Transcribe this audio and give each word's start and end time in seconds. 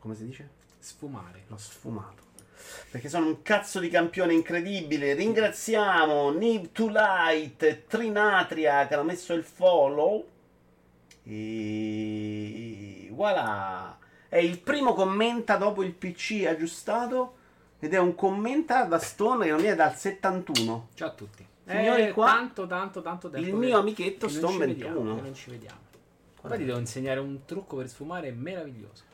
come 0.00 0.14
si 0.16 0.26
dice? 0.26 0.48
Sfumare. 0.78 1.44
L'ho 1.46 1.56
sfumato. 1.56 2.24
Perché 2.90 3.08
sono 3.08 3.26
un 3.26 3.42
cazzo 3.42 3.78
di 3.78 3.88
campione 3.88 4.32
incredibile. 4.34 5.14
Ringraziamo 5.14 6.30
Niv 6.30 6.72
to 6.72 6.88
Light 6.88 7.86
Trinatria 7.86 8.86
che 8.86 8.94
hanno 8.94 9.04
messo 9.04 9.32
il 9.32 9.44
follow. 9.44 10.26
E 11.24 13.08
voilà. 13.12 13.98
È 14.28 14.36
il 14.38 14.58
primo 14.60 14.94
commenta 14.94 15.56
dopo 15.56 15.82
il 15.82 15.92
PC 15.92 16.44
aggiustato. 16.46 17.36
Ed 17.78 17.94
è 17.94 17.98
un 17.98 18.14
commenta 18.14 18.84
da 18.84 18.98
Stone 18.98 19.44
che 19.44 19.50
non 19.50 19.60
viene 19.60 19.76
dal 19.76 19.96
71. 19.96 20.88
Ciao 20.94 21.08
a 21.08 21.12
tutti. 21.12 21.46
Signori, 21.66 22.02
Eh, 22.08 22.10
qua 22.12 22.26
tanto, 22.26 22.66
tanto, 22.66 23.00
tanto 23.00 23.30
tempo 23.30 23.46
Il 23.46 23.54
mio 23.54 23.78
amichetto 23.78 24.28
Stone 24.28 24.52
ci 24.52 24.58
vediamo, 24.58 24.94
21. 24.96 25.14
che 25.14 25.20
non 25.22 25.34
ci 25.34 25.50
vediamo. 25.50 25.78
È? 26.42 26.56
ti 26.56 26.64
devo 26.64 26.78
insegnare 26.78 27.20
un 27.20 27.44
trucco 27.44 27.76
per 27.76 27.88
sfumare 27.88 28.32
meraviglioso. 28.32 29.04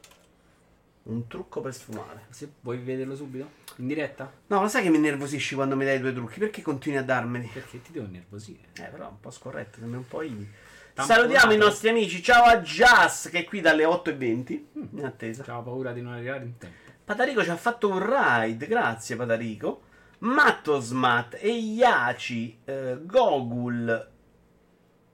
Un 1.09 1.29
trucco 1.29 1.61
per 1.61 1.73
sfumare. 1.73 2.27
Se 2.31 2.51
vuoi 2.61 2.79
vederlo 2.79 3.15
subito? 3.15 3.49
In 3.77 3.87
diretta? 3.87 4.31
No, 4.49 4.61
lo 4.61 4.69
sai 4.69 4.83
che 4.83 4.91
mi 4.91 4.97
innervosisci 4.97 5.55
quando 5.55 5.77
mi 5.77 5.85
dai 5.85 5.97
i 5.97 6.01
due 6.01 6.13
trucchi? 6.13 6.41
Perché 6.41 6.63
continui 6.63 6.99
a 6.99 7.05
darmeli? 7.05 7.49
Perché 7.53 7.81
ti 7.81 7.93
devo 7.93 8.07
innervosire. 8.07 8.69
Eh, 8.75 8.85
però 8.89 9.09
un 9.09 9.21
po' 9.21 9.31
scorretto, 9.31 9.79
sembra 9.79 9.99
un 9.99 10.09
po' 10.09 10.23
ivi. 10.23 10.49
Tamponato. 10.95 11.23
Salutiamo 11.29 11.53
i 11.53 11.59
nostri 11.59 11.89
amici. 11.91 12.23
Ciao 12.23 12.43
a 12.45 12.59
Jazz 12.59 13.29
che 13.29 13.41
è 13.41 13.45
qui 13.45 13.61
dalle 13.61 13.85
8.20. 13.85 14.65
In 14.95 15.05
attesa. 15.05 15.45
C'avevo 15.45 15.63
paura 15.63 15.93
di 15.93 16.01
non 16.03 16.15
arrivare 16.15 16.45
in 16.45 16.57
tempo. 16.59 16.77
Patarico 17.05 17.45
ci 17.45 17.51
ha 17.51 17.57
fatto 17.57 17.89
un 17.89 18.01
ride. 18.05 18.67
Grazie, 18.67 19.15
Patarico. 19.15 19.83
Mattosmat 20.19 21.37
e 21.41 21.51
Yaci. 21.51 22.59
eh, 22.65 22.99
Gogul. 23.03 24.11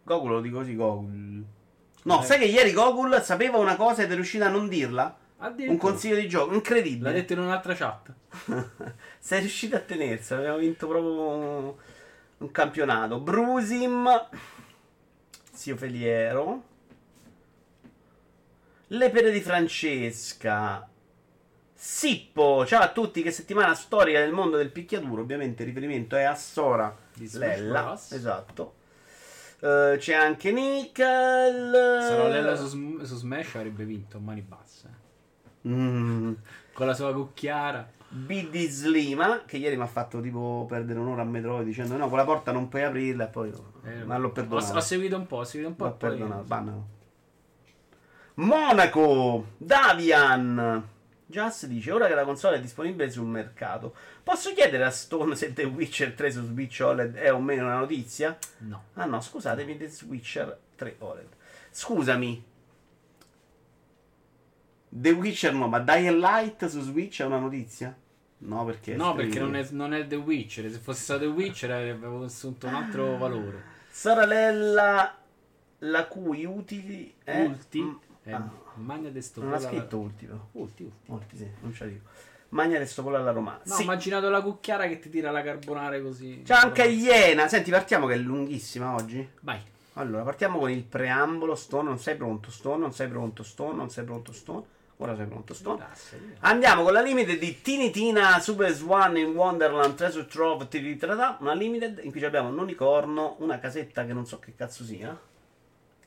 Gogul 0.05 0.30
lo 0.30 0.41
dico 0.41 0.59
così, 0.59 0.74
Gogul. 0.74 1.45
No, 2.05 2.20
Eh. 2.22 2.24
sai 2.24 2.38
che 2.38 2.47
ieri 2.47 2.72
Gogul 2.72 3.20
sapeva 3.22 3.59
una 3.59 3.77
cosa 3.77 4.02
ed 4.02 4.11
è 4.11 4.14
riuscita 4.14 4.47
a 4.47 4.50
non 4.50 4.69
dirla? 4.69 5.19
Un 5.42 5.77
consiglio 5.77 6.16
di 6.16 6.28
gioco 6.28 6.55
incredibile. 6.55 7.10
L'ha 7.10 7.16
detto 7.16 7.32
in 7.32 7.41
un'altra 7.41 7.75
chat. 7.75 8.12
Sei 9.19 9.41
riuscito 9.41 9.77
a 9.77 9.80
tenersi, 9.80 10.34
abbiamo 10.34 10.58
vinto 10.58 10.86
proprio 10.86 11.78
un, 12.39 12.50
campionato. 12.50 13.19
Brusim, 13.19 14.08
Zio 15.52 15.77
Feliero, 15.77 16.62
Le 18.89 19.11
pere 19.11 19.30
di 19.30 19.41
Francesca, 19.41 20.89
Sippo, 21.74 22.64
ciao 22.64 22.83
a 22.83 22.92
tutti, 22.92 23.22
che 23.22 23.33
settimana 23.33 23.74
storica 23.74 24.20
del 24.20 24.33
mondo 24.33 24.56
del 24.56 24.70
picchiaduro, 24.70 25.22
ovviamente 25.22 25.62
il 25.62 25.69
riferimento 25.69 26.14
è 26.14 26.22
a 26.22 26.36
Sora 26.36 26.97
Di 27.14 27.28
Lella, 27.33 27.95
esatto. 27.95 28.74
Eh, 29.58 29.97
c'è 29.98 30.14
anche 30.14 30.50
Nickel. 30.50 32.00
Se 32.02 32.17
no, 32.17 32.28
Lella 32.28 32.56
su, 32.56 33.05
su 33.05 33.17
Smash 33.17 33.55
avrebbe 33.55 33.84
vinto 33.84 34.17
a 34.17 34.20
mani 34.20 34.41
basse. 34.41 34.72
Mm. 35.68 36.32
Con 36.72 36.86
la 36.86 36.94
sua 36.94 37.12
cucchiara. 37.12 37.88
BD 38.08 38.68
Slima, 38.68 39.44
che 39.46 39.56
ieri 39.56 39.77
mi 39.77 39.82
ha 39.82 39.86
fatto 39.86 40.20
tipo 40.20 40.66
perdere 40.68 40.98
un'ora 40.98 41.22
a 41.22 41.24
Metroid 41.24 41.64
dicendo 41.64 41.96
no, 41.96 42.08
quella 42.08 42.24
porta 42.24 42.52
non 42.52 42.68
puoi 42.68 42.82
aprirla 42.82 43.24
e 43.24 43.28
poi... 43.28 43.50
Eh, 43.84 44.05
ma 44.05 44.18
l'ho 44.18 44.28
ho, 44.28 44.33
perdonato. 44.33 44.77
ho 44.77 44.80
seguito 44.80 45.16
un 45.16 45.27
po', 45.27 45.36
ho 45.36 45.44
seguito 45.44 45.70
un 45.70 45.77
po'. 45.77 45.84
L'ho 45.86 45.94
poi- 45.94 46.10
perdonato, 46.10 46.42
bannalo. 46.42 46.86
Monaco, 48.34 49.46
Davian. 49.56 50.88
Just 51.27 51.66
dice, 51.66 51.90
ora 51.90 52.06
che 52.06 52.14
la 52.14 52.24
console 52.24 52.56
è 52.56 52.60
disponibile 52.60 53.10
sul 53.10 53.24
mercato, 53.24 53.94
posso 54.22 54.52
chiedere 54.52 54.84
a 54.84 54.90
Stone 54.90 55.34
se 55.34 55.55
The 55.55 55.64
Witcher 55.64 56.12
3 56.12 56.30
su 56.30 56.44
Switch 56.44 56.80
OLED 56.84 57.14
è 57.14 57.33
o 57.33 57.40
meno 57.40 57.64
una 57.64 57.78
notizia? 57.78 58.36
No. 58.58 58.84
Ah 58.94 59.06
no, 59.06 59.18
scusatemi, 59.22 59.78
The 59.78 59.90
Witcher 60.06 60.58
3 60.77 60.96
OLED. 60.98 61.28
Scusami. 61.70 62.44
The 64.95 65.11
Witcher 65.11 65.55
no, 65.55 65.69
ma 65.69 65.79
Dying 65.79 66.19
Light 66.19 66.67
su 66.67 66.83
Switch 66.83 67.23
è 67.23 67.25
una 67.25 67.39
notizia? 67.39 67.97
No, 68.39 68.65
perché... 68.67 68.95
No, 68.95 69.15
perché 69.15 69.39
non 69.39 69.57
è, 69.57 69.67
non 69.71 69.95
è 69.95 70.07
The 70.07 70.17
Witcher. 70.17 70.71
Se 70.71 70.79
fosse 70.79 71.03
stato 71.03 71.21
The 71.21 71.27
Witcher 71.27 71.70
avrebbe 71.70 72.07
assunto 72.25 72.67
un 72.67 72.75
altro 72.75 73.17
valore. 73.17 73.63
Sorella 73.89 75.17
la 75.79 76.07
cui 76.07 76.45
utili 76.45 77.14
è... 77.25 77.42
Ulti. 77.42 77.81
Mm, 77.83 77.95
Eh, 78.25 78.33
ah, 78.33 78.51
Magna 78.75 79.08
de 79.08 79.20
sto 79.23 79.41
non 79.42 79.55
ha 79.55 79.58
la- 79.58 79.69
scritto 79.69 79.98
ultimo. 79.98 80.48
Ulti, 80.52 80.92
ulti. 81.07 81.36
Sì, 81.39 81.48
non 81.61 81.73
ci 81.73 81.83
arrivo. 81.85 82.01
Magna 82.51 82.85
stopolo 82.85 83.17
alla 83.17 83.31
romana. 83.31 83.61
No, 83.64 83.75
sì. 83.75 83.83
immaginato 83.83 84.29
la 84.29 84.42
cucchiara 84.42 84.86
che 84.86 84.98
ti 84.98 85.08
tira 85.08 85.31
la 85.31 85.42
carbonare 85.42 86.02
così. 86.02 86.42
C'è 86.45 86.52
anche 86.55 86.85
Iena. 86.85 87.48
Senti, 87.48 87.70
partiamo 87.70 88.07
che 88.07 88.14
è 88.14 88.19
lunghissima 88.19 88.92
oggi. 88.95 89.27
Vai. 89.41 89.58
Allora, 89.95 90.23
partiamo 90.23 90.58
con 90.58 90.70
il 90.70 90.85
preambolo. 90.85 91.55
Stone, 91.55 91.89
non 91.89 91.98
sei 91.98 92.14
pronto? 92.17 92.51
Stone, 92.51 92.79
non 92.79 92.92
sei 92.92 93.08
pronto? 93.08 93.42
Stone, 93.42 93.75
non 93.77 93.89
sei 93.89 94.05
pronto? 94.05 94.33
Stone. 94.33 94.64
Ora 95.02 95.17
sei 95.17 95.27
pronto? 95.27 95.52
Rilassa. 95.61 96.17
Andiamo 96.40 96.85
con 96.85 96.92
la 96.92 97.01
limited 97.01 97.36
di 97.39 97.61
Tini 97.61 97.90
Tina 97.90 98.39
Super 98.39 98.70
Swan 98.70 99.17
in 99.17 99.35
Wonderland 99.35 99.95
Treasure 99.96 100.27
Trove 100.27 100.68
Tiritrata. 100.68 101.39
Una 101.40 101.55
limited 101.55 102.01
in 102.05 102.13
cui 102.13 102.24
abbiamo 102.24 102.48
un 102.51 102.58
unicorno, 102.58 103.35
una 103.40 103.58
casetta 103.58 104.07
che 104.07 104.13
non 104.13 104.27
so 104.27 104.39
che 104.39 104.55
cazzo 104.55 104.85
sia. 104.85 105.18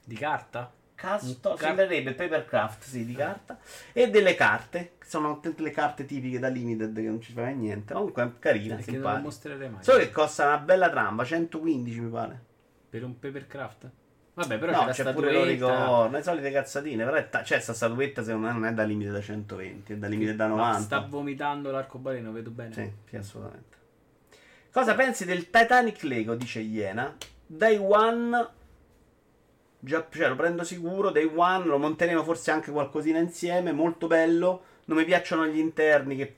Di 0.03 0.15
carta? 0.15 0.71
Casto, 0.95 1.55
car- 1.55 1.75
sembrerebbe 1.75 2.13
papercraft, 2.13 2.83
sì, 2.85 3.03
di 3.05 3.13
carta. 3.15 3.59
E 3.91 4.09
delle 4.09 4.33
carte, 4.33 4.93
che 4.97 5.05
sono 5.09 5.41
tutte 5.41 5.61
le 5.61 5.71
carte 5.71 6.05
tipiche 6.05 6.39
da 6.39 6.47
limited 6.47 6.95
che 6.95 7.01
non 7.01 7.19
ci 7.19 7.33
fa 7.33 7.47
niente. 7.47 7.93
Comunque 7.93 8.23
è 8.23 8.29
carina, 8.39 8.75
Perché 8.75 8.91
non 8.91 9.01
lo 9.01 9.05
simpatica. 9.07 9.21
mostrerei 9.21 9.69
mai. 9.71 9.83
Solo 9.83 9.97
che 9.99 10.09
costa 10.11 10.45
una 10.45 10.57
bella 10.59 10.89
tramba, 10.89 11.25
115 11.25 11.99
mi 11.99 12.09
pare. 12.09 12.41
Per 12.89 13.03
un 13.03 13.19
papercraft? 13.19 13.89
Vabbè, 14.35 14.57
però 14.57 14.71
no, 14.73 14.91
c'è 14.91 15.03
c'è 15.03 15.13
pure 15.13 15.31
l'oricorno, 15.31 16.09
le 16.11 16.21
solite 16.21 16.51
cazzatine. 16.51 17.05
Però 17.05 17.29
ta- 17.29 17.43
cioè, 17.43 17.59
sta 17.61 17.73
statuetta 17.73 18.21
secondo 18.21 18.47
me 18.47 18.53
non 18.53 18.65
è 18.65 18.73
da 18.73 18.83
limite 18.83 19.09
da 19.09 19.21
120, 19.21 19.93
è 19.93 19.95
da 19.95 20.07
limite 20.07 20.35
da 20.35 20.47
Ma 20.47 20.55
90. 20.55 20.79
sta 20.79 20.99
vomitando 20.99 21.71
l'arcobaleno, 21.71 22.33
vedo 22.33 22.49
bene. 22.49 22.73
Sì, 22.73 22.91
sì, 23.09 23.15
assolutamente. 23.15 23.77
Cosa 24.71 24.93
pensi 24.93 25.23
del 25.23 25.49
Titanic 25.49 26.03
Lego? 26.03 26.35
Dice 26.35 26.59
Iena. 26.59 27.15
Day 27.45 27.77
One. 27.77 28.47
Già, 29.79 30.05
cioè, 30.11 30.27
lo 30.27 30.35
prendo 30.35 30.65
sicuro. 30.65 31.11
Day 31.11 31.31
One. 31.33 31.63
Lo 31.63 31.77
monteremo 31.77 32.21
forse 32.25 32.51
anche 32.51 32.71
qualcosina 32.71 33.19
insieme. 33.19 33.71
Molto 33.71 34.07
bello. 34.07 34.63
Non 34.85 34.97
mi 34.97 35.05
piacciono 35.05 35.47
gli 35.47 35.59
interni. 35.59 36.17
Che 36.17 36.35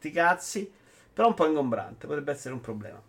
ti 0.00 0.10
cazzi. 0.10 0.72
Però 1.12 1.28
un 1.28 1.34
po' 1.34 1.44
ingombrante. 1.44 2.06
Potrebbe 2.06 2.32
essere 2.32 2.54
un 2.54 2.62
problema. 2.62 3.02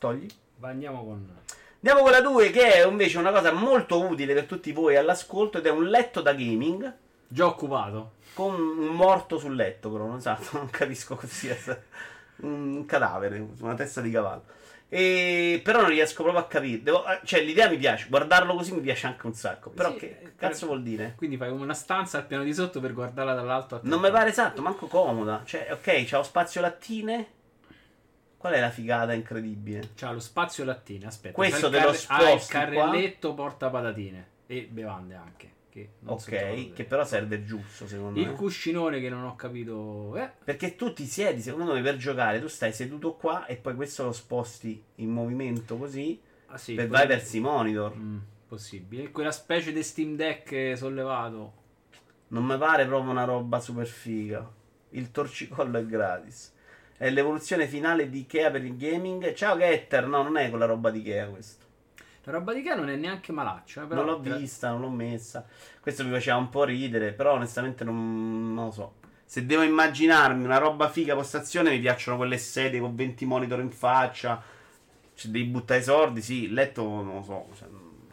Togli. 0.00 0.26
Va, 0.56 0.68
andiamo 0.70 1.04
con. 1.04 1.36
Andiamo 1.80 2.02
con 2.02 2.10
la 2.10 2.20
2, 2.20 2.50
che 2.50 2.72
è 2.72 2.86
invece 2.86 3.18
una 3.18 3.30
cosa 3.30 3.52
molto 3.52 4.04
utile 4.04 4.34
per 4.34 4.46
tutti 4.46 4.72
voi 4.72 4.96
all'ascolto. 4.96 5.58
Ed 5.58 5.66
è 5.66 5.70
un 5.70 5.84
letto 5.86 6.20
da 6.20 6.32
gaming. 6.32 6.92
Già 7.28 7.46
occupato. 7.46 8.12
Con 8.34 8.54
un 8.54 8.94
morto 8.94 9.38
sul 9.38 9.54
letto, 9.54 9.90
però 9.90 10.06
non 10.06 10.20
so, 10.20 10.36
non 10.52 10.68
capisco 10.70 11.14
cosa 11.14 11.26
sia. 11.28 11.56
Un 12.38 12.84
cadavere, 12.84 13.44
una 13.60 13.74
testa 13.74 14.00
di 14.00 14.10
cavallo. 14.10 14.44
E, 14.88 15.60
però 15.62 15.82
non 15.82 15.90
riesco 15.90 16.22
proprio 16.22 16.42
a 16.42 16.46
capire. 16.48 16.82
Devo- 16.82 17.06
eh, 17.06 17.20
cioè, 17.24 17.42
l'idea 17.42 17.68
mi 17.68 17.76
piace, 17.76 18.06
guardarlo 18.08 18.54
così 18.54 18.72
mi 18.72 18.80
piace 18.80 19.06
anche 19.06 19.26
un 19.26 19.34
sacco. 19.34 19.70
Però 19.70 19.92
Sì, 19.92 19.98
che 19.98 20.06
eh, 20.22 20.32
cazzo 20.34 20.60
per- 20.60 20.68
vuol 20.68 20.82
dire? 20.82 21.14
Quindi 21.16 21.36
fai 21.36 21.50
una 21.50 21.74
stanza 21.74 22.18
al 22.18 22.26
piano 22.26 22.42
di 22.42 22.54
sotto 22.54 22.80
per 22.80 22.92
guardarla 22.92 23.34
dall'alto 23.34 23.76
a 23.76 23.78
te. 23.80 23.86
Non 23.88 24.00
mi 24.00 24.10
pare 24.10 24.30
esatto, 24.30 24.62
manco 24.62 24.86
comoda. 24.86 25.42
Cioè, 25.44 25.68
ok, 25.72 26.04
c'ha 26.06 26.16
lo 26.16 26.22
spazio 26.24 26.60
lattine. 26.60 27.26
Qual 28.38 28.52
è 28.52 28.60
la 28.60 28.70
figata 28.70 29.12
incredibile? 29.12 29.90
C'ha 29.96 30.12
lo 30.12 30.20
spazio 30.20 30.64
lattine, 30.64 31.06
aspetta. 31.06 31.34
Questo 31.34 31.68
c'ha 31.68 31.76
il 31.76 31.82
te 31.82 31.82
lo 31.82 31.88
ha 31.88 31.92
il 31.92 31.98
sposti 31.98 32.52
qua. 32.52 32.60
carrelletto 32.60 33.34
porta 33.34 33.68
patatine 33.68 34.28
e 34.46 34.68
bevande 34.70 35.14
anche. 35.16 35.56
Che 35.68 35.90
Ok, 36.06 36.72
che 36.72 36.84
però 36.84 37.04
serve 37.04 37.44
giusto 37.44 37.86
secondo 37.86 38.18
Il 38.20 38.28
me. 38.28 38.32
cuscinone 38.34 39.00
che 39.00 39.08
non 39.10 39.24
ho 39.24 39.34
capito. 39.34 40.16
Eh, 40.16 40.30
Perché 40.44 40.76
tu 40.76 40.92
ti 40.92 41.04
siedi, 41.04 41.42
secondo 41.42 41.74
me, 41.74 41.82
per 41.82 41.96
giocare, 41.96 42.40
tu 42.40 42.46
stai 42.46 42.72
seduto 42.72 43.14
qua 43.14 43.44
e 43.46 43.56
poi 43.56 43.74
questo 43.74 44.04
lo 44.04 44.12
sposti 44.12 44.82
in 44.96 45.10
movimento 45.10 45.76
così 45.76 46.18
ah, 46.46 46.56
sì, 46.56 46.74
per 46.74 46.86
vai 46.88 47.06
verso 47.06 47.36
i 47.36 47.40
monitor. 47.40 47.94
Mm, 47.94 48.18
possibile. 48.46 49.10
Quella 49.10 49.32
specie 49.32 49.72
di 49.72 49.82
Steam 49.82 50.14
Deck 50.16 50.76
sollevato. 50.76 51.52
Non 52.28 52.44
mi 52.44 52.56
pare 52.56 52.86
proprio 52.86 53.10
una 53.10 53.24
roba 53.24 53.58
super 53.60 53.86
figa. 53.86 54.48
Il 54.90 55.10
torcicollo 55.10 55.76
è 55.78 55.84
gratis. 55.84 56.54
È 56.98 57.08
l'evoluzione 57.10 57.68
finale 57.68 58.10
di 58.10 58.20
Ikea 58.20 58.50
per 58.50 58.64
il 58.64 58.76
gaming. 58.76 59.32
Ciao 59.32 59.56
Getter, 59.56 60.06
no, 60.08 60.22
non 60.22 60.36
è 60.36 60.50
quella 60.50 60.64
roba 60.66 60.90
di 60.90 60.98
Ikea 60.98 61.28
questo. 61.28 61.66
La 62.24 62.32
roba 62.32 62.52
di 62.52 62.60
che 62.60 62.74
non 62.74 62.88
è 62.90 62.96
neanche 62.96 63.30
malaccio. 63.32 63.82
eh, 63.82 63.86
però 63.86 64.02
non 64.04 64.20
l'ho 64.20 64.36
vista, 64.36 64.70
non 64.70 64.80
l'ho 64.80 64.90
messa. 64.90 65.46
Questo 65.80 66.04
mi 66.04 66.10
faceva 66.10 66.36
un 66.38 66.48
po' 66.50 66.64
ridere, 66.64 67.12
però 67.12 67.34
onestamente 67.34 67.84
non, 67.84 68.52
non 68.52 68.64
lo 68.66 68.70
so. 68.72 68.94
Se 69.24 69.46
devo 69.46 69.62
immaginarmi 69.62 70.42
una 70.44 70.58
roba 70.58 70.88
figa 70.88 71.14
postazione, 71.14 71.70
mi 71.70 71.78
piacciono 71.78 72.16
quelle 72.16 72.36
sedie 72.36 72.80
con 72.80 72.94
20 72.96 73.24
monitor 73.26 73.60
in 73.60 73.70
faccia. 73.70 74.42
Cioè, 75.14 75.30
devi 75.30 75.44
buttare 75.44 75.80
i 75.80 75.84
soldi, 75.84 76.20
sì, 76.20 76.44
il 76.44 76.52
letto 76.52 76.82
non 76.82 77.14
lo 77.14 77.22
so. 77.22 77.46
cioè, 77.56 77.68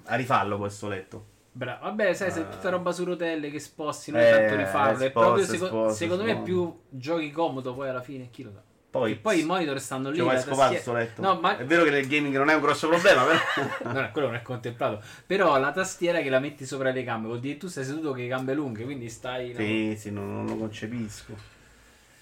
a 0.05 0.15
rifallo 0.15 0.57
questo 0.59 0.87
letto. 0.87 1.25
Bra- 1.51 1.79
Vabbè, 1.81 2.13
sai, 2.13 2.31
se 2.31 2.41
è 2.41 2.43
Eh. 2.43 2.49
tutta 2.49 2.69
roba 2.69 2.91
su 2.91 3.03
rotelle 3.03 3.49
che 3.49 3.59
sposti, 3.59 4.11
non 4.11 4.21
Eh, 4.21 4.29
è 4.29 4.31
tanto 4.31 4.55
rifarlo. 4.57 5.03
È 5.03 5.09
sposta, 5.09 5.19
proprio 5.19 5.45
seco- 5.45 5.65
sposta, 5.65 5.93
secondo 5.93 6.23
me 6.23 6.29
è 6.29 6.33
sposta. 6.33 6.51
più 6.51 6.79
giochi 6.89 7.31
comodo 7.31 7.73
poi 7.73 7.89
alla 7.89 8.01
fine, 8.01 8.29
chi 8.29 8.43
lo 8.43 8.51
sa. 8.51 8.61
Poi, 8.95 9.11
E 9.11 9.15
poi 9.15 9.41
i 9.41 9.43
monitor 9.43 9.77
stanno 9.81 10.09
lì. 10.09 10.15
Ci 10.15 10.21
vuoi 10.21 10.35
la 10.35 10.39
scopare 10.39 10.75
tastiera- 10.75 10.81
sto 10.81 10.93
letto? 10.93 11.21
No, 11.21 11.37
ma 11.41 11.57
È 11.57 11.65
vero 11.65 11.83
che 11.83 11.89
nel 11.89 12.07
gaming 12.07 12.33
non 12.37 12.49
è 12.49 12.53
un 12.53 12.61
grosso 12.61 12.87
problema, 12.87 13.25
però. 13.25 13.91
no, 13.91 14.09
quello 14.13 14.27
non 14.27 14.37
è 14.37 14.41
contemplato. 14.41 15.01
Però 15.25 15.57
la 15.59 15.73
tastiera 15.73 16.21
che 16.21 16.29
la 16.29 16.39
metti 16.39 16.65
sopra 16.65 16.91
le 16.91 17.03
gambe 17.03 17.27
vuol 17.27 17.41
dire 17.41 17.55
che 17.55 17.59
tu 17.59 17.67
stai 17.67 17.83
seduto 17.83 18.11
con 18.11 18.19
le 18.19 18.27
gambe 18.27 18.53
lunghe, 18.53 18.85
quindi 18.85 19.09
stai. 19.09 19.49
no? 19.49 19.57
sì, 19.57 19.97
sì, 19.99 20.11
non, 20.11 20.33
non 20.33 20.45
lo 20.45 20.55
concepisco. 20.55 21.35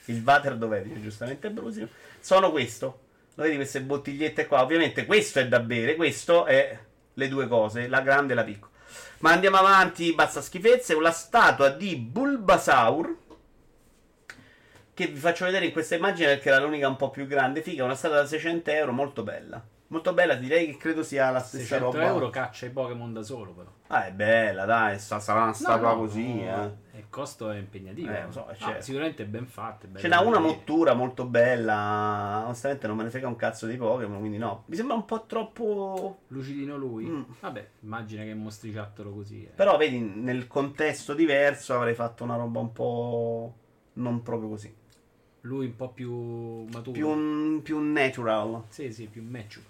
Il 0.06 0.24
water 0.26 0.56
dov'è? 0.56 0.82
Dice 0.82 1.00
giustamente 1.00 1.52
Brusio. 1.52 1.88
Sono 2.20 2.50
questo. 2.50 3.02
Lo 3.36 3.44
vedi 3.44 3.56
queste 3.56 3.82
bottigliette 3.82 4.48
qua? 4.48 4.64
Ovviamente 4.64 5.06
questo 5.06 5.38
è 5.40 5.48
da 5.48 5.60
bere, 5.60 5.96
questo 5.96 6.46
è 6.46 6.76
le 7.14 7.28
due 7.28 7.48
cose, 7.48 7.88
la 7.88 8.02
grande 8.02 8.34
e 8.34 8.36
la 8.36 8.44
piccola. 8.44 8.72
Ma 9.20 9.32
andiamo 9.32 9.58
avanti, 9.58 10.12
basta 10.14 10.42
schifezze. 10.42 11.00
La 11.00 11.12
statua 11.12 11.70
di 11.70 11.96
Bulbasaur. 11.96 13.16
Che 14.94 15.08
vi 15.08 15.20
faccio 15.20 15.46
vedere 15.46 15.66
in 15.66 15.72
questa 15.72 15.96
immagine 15.96 16.28
perché 16.28 16.50
era 16.50 16.60
l'unica 16.60 16.88
un 16.88 16.96
po' 16.96 17.10
più 17.10 17.26
grande. 17.26 17.62
Figa, 17.62 17.84
una 17.84 17.96
statua 17.96 18.18
da 18.18 18.26
600 18.28 18.70
euro, 18.72 18.92
molto 18.92 19.24
bella. 19.24 19.64
Molto 19.88 20.14
bella, 20.14 20.34
direi 20.36 20.66
che 20.68 20.78
credo 20.78 21.04
sia 21.04 21.30
la 21.30 21.40
stessa 21.40 21.76
600 21.78 21.92
roba. 21.98 22.06
euro 22.08 22.30
caccia 22.32 22.66
i 22.66 22.72
Pokémon 22.72 23.14
da 23.14 23.22
solo, 23.22 23.52
però. 23.54 23.70
Ah, 23.88 24.08
è 24.08 24.12
bella, 24.12 24.66
dai, 24.66 24.98
sarà 24.98 25.44
una 25.44 25.54
statua 25.54 25.96
così, 25.96 26.44
no, 26.44 26.64
eh. 26.94 26.98
Il 26.98 27.06
costo 27.10 27.52
è 27.52 27.58
impegnativo. 27.58 28.12
Eh, 28.12 28.24
lo 28.26 28.32
so, 28.32 28.48
Ah, 28.48 28.56
certo. 28.56 28.82
sicuramente 28.82 29.22
è 29.22 29.26
ben 29.28 29.46
fatto. 29.46 29.86
è 29.92 30.00
Ce 30.00 30.08
n'ha 30.08 30.22
una 30.22 30.40
mottura 30.40 30.94
molto 30.94 31.26
bella. 31.26 32.42
Onestamente 32.46 32.88
non 32.88 32.98
me 32.98 33.04
ne 33.04 33.10
frega 33.12 33.28
un 33.28 33.36
cazzo 33.36 33.68
dei 33.68 33.78
Pokémon, 33.78 34.18
quindi 34.20 34.38
no. 34.40 34.64
Mi 34.68 34.76
sembra 34.76 34.96
un 34.96 35.06
po' 35.06 35.26
troppo. 35.26 36.22
Lucidino 36.30 36.76
lui. 36.76 37.06
Mm. 37.06 37.22
Vabbè, 37.40 37.68
immagina 37.82 38.24
che 38.24 38.32
è 38.32 38.36
mostriciattolo 38.36 39.12
così. 39.12 39.44
eh. 39.44 39.50
Però 39.56 39.78
vedi, 39.78 40.00
nel 40.00 40.48
contesto 40.48 41.14
diverso 41.14 41.76
avrei 41.76 41.94
fatto 41.94 42.24
una 42.24 42.36
roba 42.36 42.60
un 42.60 42.72
po'. 42.72 43.54
non 43.94 44.24
proprio 44.24 44.50
così. 44.50 44.76
Lui 45.46 45.66
un 45.66 45.76
po' 45.76 45.90
più 45.90 46.12
maturo. 46.72 46.92
Più, 46.94 47.62
più 47.62 47.80
natural. 47.80 48.64
Sì, 48.70 48.92
sì, 48.94 49.08
più 49.08 49.22
mature. 49.24 49.66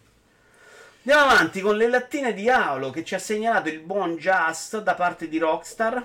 Andiamo 1.05 1.31
avanti 1.31 1.61
con 1.61 1.75
le 1.75 1.89
lattine 1.89 2.33
di 2.33 2.47
Aolo 2.49 2.91
che 2.91 3.03
ci 3.03 3.15
ha 3.15 3.19
segnalato 3.19 3.69
il 3.69 3.79
buon 3.79 4.15
Just 4.17 4.81
da 4.83 4.93
parte 4.93 5.27
di 5.27 5.37
Rockstar. 5.39 6.03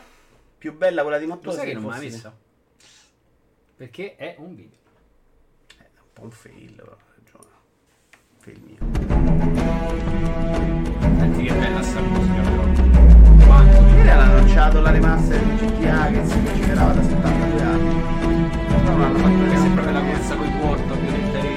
Più 0.56 0.74
bella 0.74 1.02
quella 1.02 1.18
di 1.18 1.26
Lo 1.26 1.34
Mottola. 1.34 1.54
sai 1.56 1.66
che 1.66 1.74
non 1.74 1.82
fosse- 1.84 2.00
vista? 2.00 2.36
Perché 3.76 4.16
è 4.16 4.36
un 4.38 4.54
video. 4.56 4.78
È 5.76 5.82
un 5.82 6.08
po' 6.14 6.22
un 6.22 6.30
fail, 6.30 6.72
però. 6.72 6.96
Fail 8.38 8.60
mio. 8.62 8.78
Senti 11.18 11.42
che 11.44 11.52
bella 11.52 11.82
sta 11.82 12.00
musica, 12.00 12.40
però. 12.40 13.46
Quanto 13.46 13.76
Ieri 13.96 14.08
hanno 14.08 14.32
annunciato 14.32 14.80
la 14.80 14.90
remaster 14.90 15.40
di 15.42 15.56
GTA 15.56 16.06
che 16.10 16.26
si 16.26 16.42
considerava 16.42 16.92
da 16.94 17.02
72 17.02 17.62
anni. 17.62 18.17
Però 18.88 19.00
non 19.00 19.06
hanno 19.06 19.18
fatto 19.18 19.28
Mi 19.28 19.40
vedere 19.42 19.58
sembra 19.58 19.90
la 19.90 20.00
niente. 20.00 20.18
corsa 20.18 20.36
con 20.36 20.46
i 20.46 20.50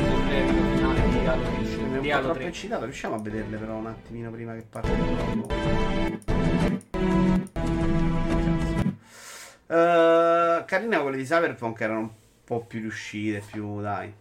sul 0.04 0.28
replico 0.28 0.66
finale 0.76 1.10
di 1.10 1.26
Halo 1.26 1.44
3. 1.44 1.52
Mi 1.88 1.94
è 1.96 1.96
un 1.96 1.96
po' 1.96 2.00
Di 2.02 2.12
Halo 2.12 2.24
troppo 2.24 2.40
3. 2.40 2.48
eccitato, 2.48 2.84
riusciamo 2.84 3.16
a 3.16 3.20
vederle 3.20 3.58
però 3.58 3.76
un 3.76 3.88
attimino 3.88 4.32
prima 4.32 4.54
che 4.54 4.66
parte 4.70 4.92
il 4.92 4.98
gioco. 4.98 5.48
Eh, 9.68 10.64
carina 10.66 11.02
quelle 11.02 11.18
di 11.18 11.24
Cyberpunk 11.24 11.80
erano 11.80 12.00
un 12.00 12.10
po' 12.44 12.66
più 12.66 12.82
riuscite, 12.82 13.42
più 13.46 13.80
dai. 13.80 14.14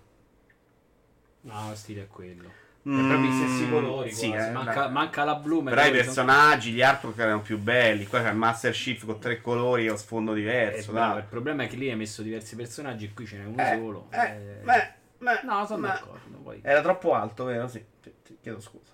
No, 1.42 1.68
lo 1.68 1.74
stile 1.74 2.02
è 2.02 2.06
quello. 2.06 2.59
Mm, 2.88 3.06
proprio 3.08 3.28
i 3.28 3.32
stessi 3.34 3.68
colori. 3.68 4.10
sì, 4.10 4.32
eh, 4.32 4.50
manca, 4.50 4.88
manca 4.88 5.22
la 5.24 5.34
blu. 5.34 5.62
Però 5.62 5.84
i 5.84 5.90
personaggi, 5.90 6.72
gli 6.72 6.80
artwork 6.80 7.18
erano 7.18 7.42
più 7.42 7.58
belli. 7.58 8.06
Qua 8.06 8.22
c'è 8.22 8.30
il 8.30 8.36
Master 8.36 8.72
Chief 8.72 9.04
con 9.04 9.18
tre 9.20 9.40
colori 9.42 9.84
e 9.84 9.90
lo 9.90 9.96
sfondo 9.98 10.32
Eh, 10.32 10.36
diverso. 10.36 10.92
bravo, 10.92 11.12
dai. 11.14 11.22
il 11.22 11.28
problema 11.28 11.64
è 11.64 11.66
che 11.68 11.76
lì 11.76 11.90
hai 11.90 11.96
messo 11.96 12.22
diversi 12.22 12.56
personaggi 12.56 13.04
e 13.04 13.12
qui 13.12 13.26
ce 13.26 13.36
n'è 13.36 13.44
uno 13.44 13.60
Eh, 13.62 13.76
solo. 13.76 14.08
eh, 14.12 14.18
Eh, 14.18 14.60
beh, 14.64 14.92
beh, 15.18 15.40
no, 15.44 15.66
sono 15.66 15.86
d'accordo. 15.88 16.38
Poi, 16.38 16.60
Era 16.62 16.80
troppo 16.80 17.12
alto, 17.14 17.44
vero? 17.44 17.68
Sì, 17.68 17.84
sì, 18.22 18.38
chiedo 18.40 18.60
scusa. 18.60 18.92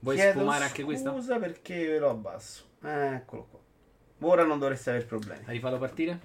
vuoi 0.00 0.16
Chiedo 0.16 0.40
sfumare 0.40 0.64
anche 0.64 0.82
questa? 0.82 1.10
Scusa 1.10 1.38
perché 1.38 1.86
ve 1.86 1.98
lo 1.98 2.10
abbasso. 2.10 2.64
Eccolo 2.82 3.46
qua. 3.50 3.60
Ora 4.28 4.44
non 4.44 4.58
dovreste 4.58 4.90
avere 4.90 5.06
problemi. 5.06 5.42
Hai 5.46 5.54
rifatto 5.54 5.78
partire? 5.78 6.20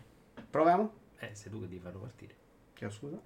Proviamo? 0.49 0.93
Eh, 1.19 1.29
sei 1.33 1.49
tu 1.51 1.61
che 1.61 1.67
devi 1.67 1.79
farlo 1.79 1.99
partire. 1.99 2.35
Chiedo 2.73 2.93
scusa. 2.93 3.17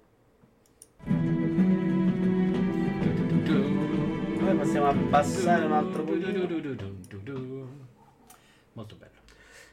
Noi 3.52 4.56
possiamo 4.56 4.88
abbassare 4.88 5.64
un 5.64 5.72
altro 5.72 6.02
pochino. 6.02 7.80
Molto 8.72 8.96
bello. 8.96 9.10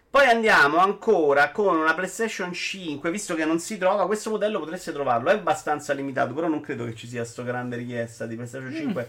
Poi 0.10 0.26
andiamo 0.26 0.78
ancora 0.78 1.52
con 1.52 1.76
una 1.78 1.94
PlayStation 1.94 2.52
5, 2.52 3.12
visto 3.12 3.36
che 3.36 3.46
non 3.46 3.60
si 3.60 3.78
trova, 3.78 4.08
questo 4.08 4.32
modello 4.32 4.60
potreste 4.60 4.92
trovarlo, 4.92 5.30
è 5.30 5.34
abbastanza 5.34 5.94
limitato, 5.94 6.34
però 6.34 6.48
non 6.48 6.62
credo 6.62 6.86
che 6.86 6.96
ci 6.96 7.08
sia 7.08 7.24
sto 7.24 7.44
grande 7.44 7.78
richiesta 7.78 8.26
di 8.26 8.36
PlayStation 8.36 8.74
5 8.74 9.08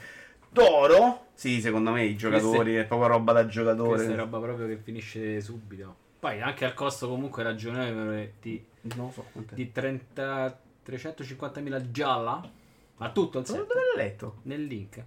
d'oro. 0.50 1.28
Sì, 1.32 1.60
secondo 1.60 1.90
me 1.92 2.04
i 2.04 2.16
giocatori, 2.16 2.74
è 2.74 2.84
proprio 2.84 3.08
roba 3.08 3.32
da 3.32 3.46
giocatore. 3.46 3.94
Questa 3.94 4.12
è 4.12 4.16
roba 4.16 4.38
proprio 4.40 4.66
che 4.66 4.76
finisce 4.76 5.40
subito. 5.40 5.96
Poi 6.20 6.42
anche 6.42 6.66
al 6.66 6.74
costo 6.74 7.08
comunque 7.08 7.42
ragionevole 7.42 8.34
di, 8.42 8.62
Non 8.94 9.10
so 9.10 9.24
di 9.52 9.72
30, 9.72 10.60
350.000 10.86 11.90
gialla. 11.90 12.58
Ma 13.00 13.10
tutto 13.12 13.38
il 13.38 13.46
set. 13.46 13.56
dove 13.56 13.74
l'hai 13.74 14.04
letto? 14.06 14.36
Nel 14.42 14.62
link. 14.64 15.04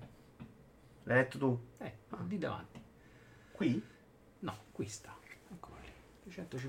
L'hai 1.04 1.18
letto 1.18 1.38
tu? 1.38 1.60
Eh, 1.80 1.94
di 2.22 2.38
davanti. 2.38 2.82
Qui? 3.52 3.84
No, 4.40 4.56
qui 4.72 4.88
sta. 4.88 5.16
Ancora 5.52 5.80
lì. 5.82 5.92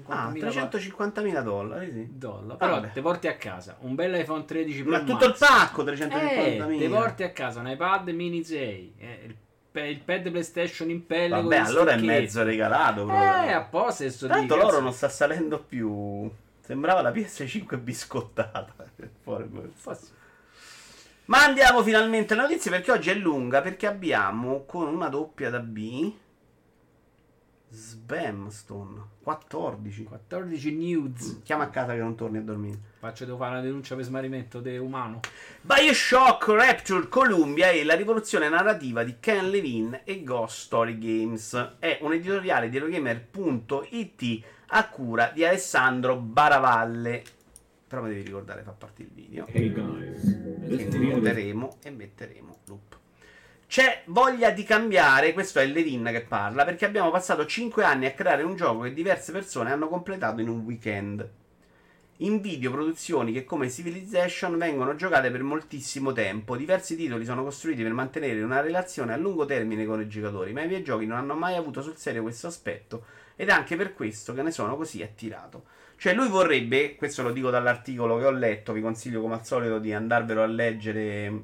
Ah, 0.07 0.31
350.000 0.31 0.69
350.000 0.69 1.43
dollari, 1.43 1.91
sì. 1.93 2.09
dollari. 2.19 2.59
Però 2.59 2.73
Vabbè. 2.75 2.93
te 2.93 3.01
porti 3.01 3.29
a 3.29 3.37
casa 3.37 3.77
un 3.81 3.95
bel 3.95 4.15
iPhone 4.21 4.45
13 4.45 4.83
Pro 4.83 4.91
Ma 4.91 4.99
Max. 4.99 5.09
tutto 5.11 5.25
il 5.27 5.37
pacco, 5.39 5.83
Eh, 5.89 5.95
350.000. 5.95 6.79
te 6.79 6.89
porti 6.89 7.23
a 7.23 7.31
casa 7.33 7.61
un 7.61 7.69
iPad 7.69 8.09
mini 8.11 8.43
6, 8.45 8.95
eh, 8.99 9.21
il, 9.25 9.37
il 9.89 10.01
pad 10.01 10.31
PlayStation 10.31 10.91
in 10.91 11.07
pelle 11.07 11.41
Vabbè, 11.41 11.57
allora 11.57 11.93
è 11.93 12.01
mezzo 12.01 12.43
regalato 12.43 13.03
Eh, 13.03 13.07
proprio. 13.07 13.57
apposta 13.57 14.11
sto 14.11 14.27
Tanto 14.27 14.57
l'oro 14.57 14.81
non 14.81 14.93
sta 14.93 15.09
salendo 15.09 15.59
più. 15.63 16.31
Sembrava 16.61 17.01
la 17.03 17.11
PS5 17.13 17.79
biscottata. 17.81 18.75
Fuori, 19.23 19.49
Ma 21.27 21.45
andiamo 21.45 21.83
finalmente 21.83 22.35
alle 22.35 22.43
notizie 22.43 22.71
perché 22.71 22.93
oggi 22.93 23.11
è 23.11 23.15
lunga 23.15 23.63
perché 23.63 23.87
abbiamo 23.87 24.65
con 24.65 24.87
una 24.87 25.09
doppia 25.09 25.51
da 25.51 25.61
B 25.61 26.13
Sbamstone 27.75 29.03
14. 29.23 30.05
14 30.05 30.77
nudes. 30.77 31.41
Chiama 31.43 31.65
a 31.65 31.71
casa 31.71 31.93
che 31.93 31.99
non 31.99 32.15
torni 32.15 32.39
a 32.39 32.43
dormire. 32.43 32.79
Faccio 33.01 33.25
devo 33.25 33.39
fare 33.39 33.53
una 33.53 33.63
denuncia 33.63 33.97
per 33.97 34.05
smarrimento 34.05 34.61
de 34.61 34.79
umano. 34.79 35.21
Bioshock 35.61 36.47
Rapture 36.49 37.09
Columbia 37.09 37.71
e 37.71 37.85
la 37.85 37.95
rivoluzione 37.95 38.49
narrativa 38.49 39.03
di 39.03 39.17
Ken 39.19 39.51
Levine 39.51 40.03
e 40.05 40.23
Ghost 40.23 40.59
Story 40.59 40.99
Games. 40.99 41.77
È 41.81 41.99
un 42.03 42.13
editoriale 42.13 42.69
di 42.69 42.77
Eurogamer.it 42.77 44.45
a 44.69 44.89
cura 44.89 45.31
di 45.35 45.45
Alessandro 45.45 46.17
Baravalle. 46.17 47.23
Però 47.87 48.03
mi 48.03 48.09
devi 48.09 48.23
ricordare 48.23 48.63
fa 48.63 48.73
parte 48.73 49.03
il 49.03 49.11
video. 49.13 49.47
Hey 49.47 49.73
guys, 49.73 50.23
Quindi 50.67 50.99
metteremo 50.99 51.77
e 51.83 51.91
metteremo 51.91 52.59
loop. 52.67 52.99
C'è 53.67 54.03
voglia 54.07 54.51
di 54.51 54.63
cambiare, 54.63 55.33
questo 55.33 55.59
è 55.59 55.67
Levin 55.67 56.09
che 56.13 56.23
parla, 56.23 56.65
perché 56.65 56.85
abbiamo 56.85 57.11
passato 57.11 57.45
5 57.45 57.83
anni 57.85 58.07
a 58.07 58.13
creare 58.13 58.43
un 58.43 58.57
gioco 58.57 58.83
che 58.83 58.93
diverse 58.93 59.33
persone 59.33 59.73
hanno 59.73 59.89
completato 59.89 60.41
in 60.41 60.49
un 60.49 60.61
weekend. 60.61 61.29
In 62.19 62.41
video 62.41 62.71
produzioni 62.71 63.33
che 63.33 63.45
come 63.45 63.69
Civilization 63.69 64.57
vengono 64.57 64.95
giocate 64.95 65.33
per 65.33 65.43
moltissimo 65.43 66.13
tempo. 66.13 66.57
Diversi 66.57 66.95
titoli 66.95 67.25
sono 67.25 67.43
costruiti 67.43 67.83
per 67.83 67.93
mantenere 67.93 68.41
una 68.43 68.61
relazione 68.61 69.13
a 69.13 69.17
lungo 69.17 69.45
termine 69.45 69.85
con 69.85 70.01
i 70.01 70.07
giocatori, 70.07 70.53
ma 70.53 70.63
i 70.63 70.69
miei 70.69 70.85
giochi 70.85 71.07
non 71.07 71.19
hanno 71.19 71.35
mai 71.35 71.57
avuto 71.57 71.83
sul 71.83 71.97
serio 71.97 72.23
questo 72.23 72.47
aspetto 72.47 73.05
ed 73.35 73.49
è 73.49 73.53
anche 73.53 73.75
per 73.75 73.95
questo 73.95 74.33
che 74.33 74.43
ne 74.43 74.53
sono 74.53 74.77
così 74.77 75.03
attirato. 75.03 75.65
Cioè 75.97 76.15
lui 76.15 76.29
vorrebbe, 76.29 76.97
questo 76.97 77.23
lo 77.23 77.33
dico 77.33 77.51
dall'articolo 77.51 78.19
che 78.19 78.25
ho 78.25 78.31
letto, 78.31 78.73
vi 78.73 78.81
consiglio 78.81 79.21
come 79.21 79.35
al 79.35 79.47
solito 79.47 79.79
di 79.79 79.93
andarvelo 79.93 80.43
a 80.43 80.47
leggere 80.47 81.43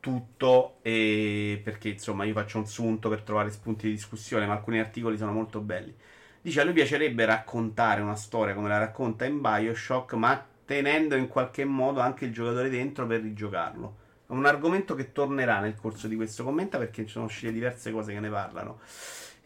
tutto 0.00 0.76
e 0.82 1.60
perché 1.64 1.88
insomma 1.88 2.24
io 2.24 2.32
faccio 2.32 2.58
un 2.58 2.66
sunto 2.66 3.08
per 3.08 3.22
trovare 3.22 3.50
spunti 3.50 3.86
di 3.86 3.94
discussione, 3.94 4.46
ma 4.46 4.52
alcuni 4.52 4.78
articoli 4.78 5.16
sono 5.16 5.32
molto 5.32 5.60
belli. 5.60 5.94
Dice 6.40 6.60
a 6.60 6.64
lui 6.64 6.74
piacerebbe 6.74 7.24
raccontare 7.24 8.02
una 8.02 8.14
storia 8.14 8.54
come 8.54 8.68
la 8.68 8.78
racconta 8.78 9.24
in 9.24 9.40
BioShock, 9.40 10.12
ma 10.12 10.46
tenendo 10.64 11.16
in 11.16 11.26
qualche 11.26 11.64
modo 11.64 12.00
anche 12.00 12.24
il 12.24 12.32
giocatore 12.32 12.68
dentro 12.68 13.06
per 13.06 13.20
rigiocarlo. 13.20 13.96
È 14.28 14.32
un 14.32 14.46
argomento 14.46 14.94
che 14.94 15.12
tornerà 15.12 15.60
nel 15.60 15.74
corso 15.74 16.06
di 16.08 16.14
questo 16.14 16.44
commenta 16.44 16.78
perché 16.78 17.04
ci 17.04 17.12
sono 17.12 17.24
uscite 17.24 17.52
diverse 17.52 17.90
cose 17.90 18.12
che 18.12 18.20
ne 18.20 18.28
parlano. 18.28 18.78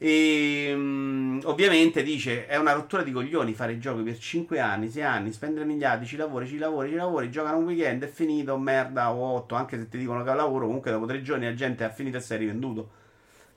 E 0.02 0.72
mm, 0.74 1.40
ovviamente 1.44 2.02
dice: 2.02 2.46
È 2.46 2.56
una 2.56 2.72
rottura 2.72 3.02
di 3.02 3.12
coglioni 3.12 3.52
fare 3.52 3.78
giochi 3.78 4.02
per 4.02 4.18
5 4.18 4.58
anni, 4.58 4.88
6 4.88 5.02
anni, 5.02 5.32
spendere 5.32 5.66
miliardi, 5.66 6.06
ci 6.06 6.16
lavori, 6.16 6.46
ci 6.46 6.56
lavori, 6.56 6.88
ci 6.88 6.94
lavori, 6.94 7.30
giocano 7.30 7.58
un 7.58 7.64
weekend, 7.64 8.04
è 8.04 8.08
finito, 8.08 8.56
merda, 8.56 9.12
o 9.12 9.34
8, 9.34 9.54
anche 9.54 9.76
se 9.78 9.88
ti 9.88 9.98
dicono 9.98 10.22
che 10.24 10.32
lavoro, 10.34 10.64
comunque 10.66 10.90
dopo 10.90 11.04
3 11.06 11.20
giorni 11.22 11.44
la 11.44 11.54
gente 11.54 11.84
ha 11.84 11.90
finito 11.90 12.16
e 12.16 12.20
è 12.26 12.36
rivenduto. 12.38 12.90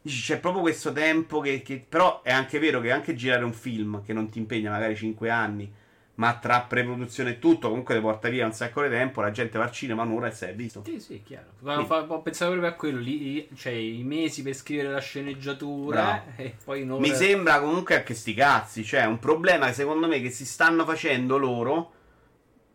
Dici, 0.01 0.21
c'è 0.21 0.39
proprio 0.39 0.61
questo 0.61 0.91
tempo 0.91 1.39
che, 1.39 1.61
che- 1.61 1.85
Però 1.87 2.21
è 2.23 2.31
anche 2.31 2.59
vero 2.59 2.81
che 2.81 2.91
anche 2.91 3.15
girare 3.15 3.43
un 3.45 3.53
film 3.53 4.03
che 4.03 4.11
non 4.13 4.29
ti 4.29 4.37
impegna 4.39 4.69
magari 4.71 4.95
5 4.97 5.29
anni, 5.29 5.71
ma 6.15 6.35
tra 6.35 6.61
pre-produzione 6.61 7.31
e 7.31 7.39
tutto, 7.39 7.69
comunque 7.69 7.95
ti 7.95 8.01
porta 8.01 8.29
via 8.29 8.45
un 8.45 8.53
sacco 8.53 8.83
di 8.83 8.89
tempo, 8.89 9.21
la 9.21 9.31
gente 9.31 9.57
va 9.57 9.63
al 9.63 9.71
cinema 9.71 10.03
un'ora 10.03 10.27
e 10.27 10.31
se 10.31 10.49
è 10.49 10.53
visto. 10.53 10.83
Sì, 10.85 10.99
sì, 10.99 11.23
chiaro. 11.23 11.47
Ho 11.63 12.21
pensato 12.21 12.51
proprio 12.51 12.69
a 12.69 12.73
quello, 12.73 12.99
lì, 12.99 13.47
cioè 13.55 13.73
i 13.73 14.03
mesi 14.03 14.43
per 14.43 14.53
scrivere 14.53 14.89
la 14.89 14.99
sceneggiatura 14.99 16.35
e 16.35 16.55
poi 16.63 16.83
un'ora... 16.83 17.01
Mi 17.01 17.13
sembra 17.13 17.59
comunque 17.59 18.03
che 18.03 18.13
sti 18.13 18.33
cazzi, 18.35 18.83
cioè 18.83 19.05
un 19.05 19.17
problema 19.17 19.71
secondo 19.71 20.07
me 20.07 20.21
che 20.21 20.29
si 20.29 20.45
stanno 20.45 20.85
facendo 20.85 21.37
loro, 21.37 21.91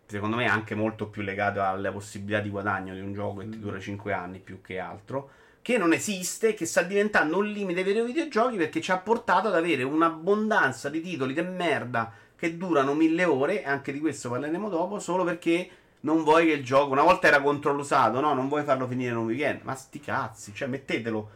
secondo 0.06 0.34
me 0.34 0.46
anche 0.46 0.74
molto 0.74 1.06
più 1.06 1.22
legato 1.22 1.62
alla 1.62 1.92
possibilità 1.92 2.40
di 2.40 2.48
guadagno 2.48 2.94
di 2.94 3.00
un 3.00 3.12
gioco 3.12 3.40
che 3.40 3.50
ti 3.50 3.60
dura 3.60 3.78
5 3.78 4.12
anni 4.12 4.40
più 4.40 4.60
che 4.60 4.80
altro, 4.80 5.30
che 5.62 5.78
non 5.78 5.92
esiste, 5.92 6.54
che 6.54 6.66
sta 6.66 6.82
diventando 6.82 7.38
un 7.38 7.46
limite 7.46 7.84
per 7.84 7.94
i 7.94 8.04
videogiochi 8.04 8.56
perché 8.56 8.80
ci 8.80 8.90
ha 8.90 8.98
portato 8.98 9.46
ad 9.46 9.54
avere 9.54 9.84
un'abbondanza 9.84 10.88
di 10.88 11.00
titoli 11.00 11.34
di 11.34 11.42
merda 11.42 12.10
che 12.38 12.56
durano 12.56 12.94
mille 12.94 13.24
ore, 13.24 13.64
anche 13.64 13.92
di 13.92 13.98
questo 13.98 14.30
parleremo 14.30 14.68
dopo, 14.68 15.00
solo 15.00 15.24
perché 15.24 15.68
non 16.00 16.22
vuoi 16.22 16.46
che 16.46 16.52
il 16.52 16.64
gioco, 16.64 16.92
una 16.92 17.02
volta 17.02 17.26
era 17.26 17.42
controllato, 17.42 18.20
no, 18.20 18.32
non 18.32 18.48
vuoi 18.48 18.62
farlo 18.62 18.86
finire 18.86 19.10
in 19.10 19.16
un 19.16 19.26
weekend, 19.26 19.62
ma 19.64 19.74
sti 19.74 19.98
cazzi, 19.98 20.54
cioè 20.54 20.68
mettetelo. 20.68 21.30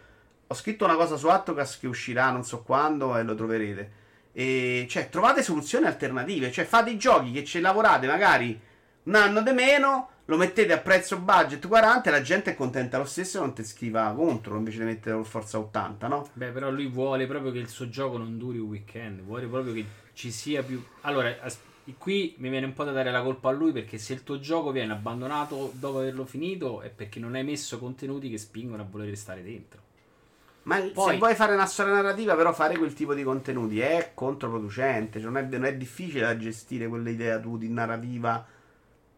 Ho 0.47 0.55
scritto 0.55 0.85
una 0.85 0.95
cosa 0.95 1.17
su 1.17 1.27
Attocast 1.27 1.81
che 1.81 1.89
uscirà 1.89 2.31
non 2.31 2.45
so 2.45 2.63
quando 2.63 3.17
e 3.17 3.25
lo 3.25 3.35
troverete. 3.35 4.01
E 4.33 4.87
cioè, 4.89 5.09
trovate 5.09 5.43
soluzioni 5.43 5.87
alternative, 5.87 6.53
cioè 6.53 6.65
fate 6.65 6.91
i 6.91 6.99
giochi 6.99 7.33
che 7.33 7.45
ci 7.45 7.61
lavorate 7.61 8.07
magari 8.07 8.59
un 9.05 9.15
anno 9.17 9.43
di 9.43 9.51
meno, 9.51 10.09
lo 10.27 10.37
mettete 10.37 10.73
a 10.73 10.79
prezzo 10.79 11.19
budget 11.19 11.67
40 11.67 12.09
e 12.09 12.13
la 12.13 12.23
gente 12.23 12.53
è 12.53 12.55
contenta 12.55 12.99
lo 12.99 13.05
stesso 13.05 13.39
e 13.39 13.41
non 13.41 13.55
ti 13.55 13.65
scriva 13.65 14.13
contro 14.15 14.57
invece 14.57 14.79
di 14.79 14.85
mettere 14.85 15.17
per 15.17 15.25
forza 15.25 15.59
80, 15.59 16.07
no? 16.07 16.29
Beh, 16.33 16.51
però 16.51 16.71
lui 16.71 16.87
vuole 16.87 17.27
proprio 17.27 17.51
che 17.51 17.59
il 17.59 17.69
suo 17.69 17.89
gioco 17.89 18.19
non 18.19 18.39
duri 18.39 18.59
un 18.59 18.69
weekend, 18.69 19.21
vuole 19.23 19.47
proprio 19.47 19.73
che 19.73 19.85
ci 20.13 20.31
sia 20.31 20.63
più... 20.63 20.83
Allora, 21.03 21.37
as- 21.41 21.59
qui 21.99 22.35
mi 22.39 22.49
viene 22.49 22.67
un 22.67 22.73
po' 22.73 22.85
da 22.85 22.93
dare 22.93 23.11
la 23.11 23.23
colpa 23.23 23.49
a 23.49 23.53
lui 23.53 23.73
perché 23.73 23.99
se 23.99 24.13
il 24.13 24.23
tuo 24.23 24.39
gioco 24.39 24.71
viene 24.71 24.93
abbandonato 24.93 25.73
dopo 25.75 25.99
averlo 25.99 26.25
finito 26.25 26.81
è 26.81 26.91
perché 26.91 27.19
non 27.19 27.35
hai 27.35 27.43
messo 27.43 27.79
contenuti 27.79 28.31
che 28.31 28.39
spingono 28.39 28.83
a 28.83 28.87
voler 28.89 29.09
restare 29.09 29.43
dentro. 29.43 29.81
Ma 30.65 30.79
Poi, 30.79 31.13
se 31.15 31.19
vuoi 31.19 31.35
fare 31.35 31.55
una 31.55 31.67
storia 31.67 31.95
narrativa, 31.95 32.37
però 32.37 32.53
fare 32.53 32.79
quel 32.79 32.95
tipo 32.95 33.15
di 33.15 33.25
contenuti 33.25 33.81
è 33.81 34.13
controproducente. 34.15 35.21
Cioè 35.21 35.29
non, 35.29 35.43
è, 35.43 35.49
non 35.49 35.65
è 35.65 35.75
difficile 35.75 36.21
da 36.21 36.37
gestire 36.37 36.87
quell'idea 36.87 37.41
tu 37.41 37.59
di 37.59 37.69
narrativa 37.69 38.47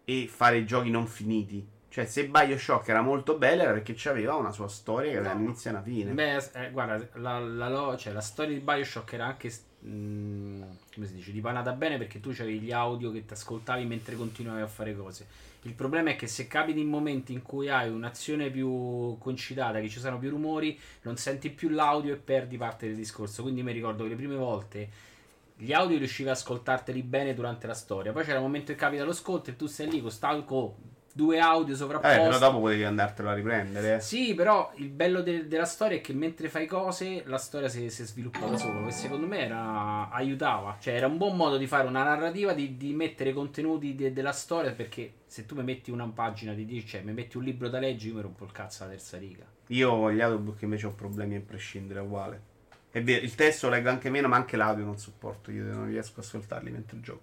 e 0.04 0.28
fare 0.28 0.64
giochi 0.64 0.90
non 0.90 1.06
finiti. 1.06 1.66
Cioè, 1.88 2.06
se 2.06 2.26
Bioshock 2.26 2.88
era 2.88 3.02
molto 3.02 3.38
bella 3.38 3.62
era 3.62 3.72
perché 3.72 3.94
c'aveva 3.96 4.34
una 4.34 4.50
sua 4.50 4.66
storia 4.66 5.12
che 5.12 5.18
aveva 5.18 5.34
no. 5.34 5.44
inizio 5.44 5.70
e 5.70 5.72
una 5.74 5.82
fine. 5.82 6.10
Beh, 6.10 6.36
eh, 6.36 6.70
guarda, 6.72 7.08
la, 7.14 7.38
la, 7.38 7.96
cioè, 7.96 8.12
la, 8.12 8.20
storia 8.20 8.52
di 8.52 8.60
Bioshock 8.60 9.12
era 9.12 9.26
anche 9.26 9.48
Mm, 9.86 10.62
come 10.94 11.06
si 11.06 11.14
dice, 11.14 11.30
dipanata 11.30 11.72
bene 11.72 11.98
perché 11.98 12.18
tu 12.18 12.30
avevi 12.30 12.60
gli 12.60 12.72
audio 12.72 13.12
che 13.12 13.26
ti 13.26 13.34
ascoltavi 13.34 13.84
mentre 13.84 14.16
continuavi 14.16 14.62
a 14.62 14.66
fare 14.66 14.96
cose. 14.96 15.26
Il 15.62 15.74
problema 15.74 16.10
è 16.10 16.16
che 16.16 16.26
se 16.26 16.46
capiti 16.46 16.80
in 16.80 16.88
momenti 16.88 17.32
in 17.34 17.42
cui 17.42 17.68
hai 17.68 17.90
un'azione 17.90 18.50
più 18.50 19.16
concitata, 19.18 19.80
che 19.80 19.88
ci 19.88 19.98
sono 19.98 20.18
più 20.18 20.30
rumori, 20.30 20.78
non 21.02 21.16
senti 21.16 21.50
più 21.50 21.68
l'audio 21.68 22.14
e 22.14 22.16
perdi 22.16 22.56
parte 22.56 22.86
del 22.86 22.96
discorso. 22.96 23.42
Quindi 23.42 23.62
mi 23.62 23.72
ricordo 23.72 24.04
che 24.04 24.10
le 24.10 24.16
prime 24.16 24.36
volte 24.36 24.88
gli 25.56 25.72
audio 25.72 25.98
riuscivi 25.98 26.28
ad 26.28 26.34
ascoltarteli 26.34 27.02
bene 27.02 27.34
durante 27.34 27.66
la 27.66 27.74
storia. 27.74 28.12
Poi 28.12 28.24
c'era 28.24 28.38
un 28.38 28.44
momento 28.44 28.72
che 28.72 28.78
capita 28.78 29.04
lo 29.04 29.12
sconto 29.12 29.50
e 29.50 29.56
tu 29.56 29.66
sei 29.66 29.90
lì 29.90 30.00
con 30.00 30.10
stalco 30.10 30.76
due 31.14 31.38
audio 31.38 31.76
sovrapposti. 31.76 32.18
Eh, 32.18 32.22
però 32.22 32.38
dopo 32.38 32.58
potevi 32.58 32.82
andartelo 32.82 33.28
a 33.28 33.34
riprendere. 33.34 34.00
Sì, 34.00 34.34
però 34.34 34.72
il 34.76 34.88
bello 34.88 35.22
de- 35.22 35.46
della 35.46 35.64
storia 35.64 35.98
è 35.98 36.00
che 36.00 36.12
mentre 36.12 36.48
fai 36.48 36.66
cose, 36.66 37.22
la 37.26 37.38
storia 37.38 37.68
si, 37.68 37.88
si 37.88 38.04
sviluppa 38.04 38.46
da 38.46 38.56
sola. 38.56 38.86
E 38.86 38.90
secondo 38.90 39.26
me 39.26 39.44
era, 39.44 40.10
aiutava. 40.10 40.76
Cioè, 40.80 40.94
era 40.94 41.06
un 41.06 41.16
buon 41.16 41.36
modo 41.36 41.56
di 41.56 41.68
fare 41.68 41.86
una 41.86 42.02
narrativa, 42.02 42.52
di, 42.52 42.76
di 42.76 42.92
mettere 42.92 43.32
contenuti 43.32 43.94
de- 43.94 44.12
della 44.12 44.32
storia. 44.32 44.72
Perché 44.72 45.12
se 45.26 45.46
tu 45.46 45.54
mi 45.54 45.62
metti 45.62 45.92
una 45.92 46.08
pagina 46.08 46.52
di 46.52 46.64
10, 46.64 46.86
cioè 46.86 47.02
mi 47.02 47.12
metti 47.12 47.36
un 47.36 47.44
libro 47.44 47.68
da 47.68 47.78
leggere, 47.78 48.08
io 48.10 48.16
mi 48.16 48.22
rompo 48.22 48.44
il 48.44 48.50
cazzo 48.50 48.82
alla 48.82 48.92
terza 48.92 49.16
riga. 49.16 49.44
Io 49.68 49.90
ho 49.90 50.12
gli 50.12 50.20
audiobook 50.20 50.62
invece 50.62 50.86
ho 50.86 50.92
problemi 50.92 51.36
a 51.36 51.40
prescindere, 51.40 52.00
uguale. 52.00 52.52
È 52.94 53.02
vero, 53.02 53.24
il 53.24 53.34
testo 53.34 53.68
leggo 53.68 53.88
anche 53.88 54.08
meno, 54.08 54.28
ma 54.28 54.36
anche 54.36 54.56
l'audio 54.56 54.84
non 54.84 54.98
sopporto. 54.98 55.50
Io 55.50 55.64
non 55.64 55.86
riesco 55.86 56.20
a 56.20 56.22
ascoltarli 56.22 56.70
mentre 56.70 57.00
gioco. 57.00 57.22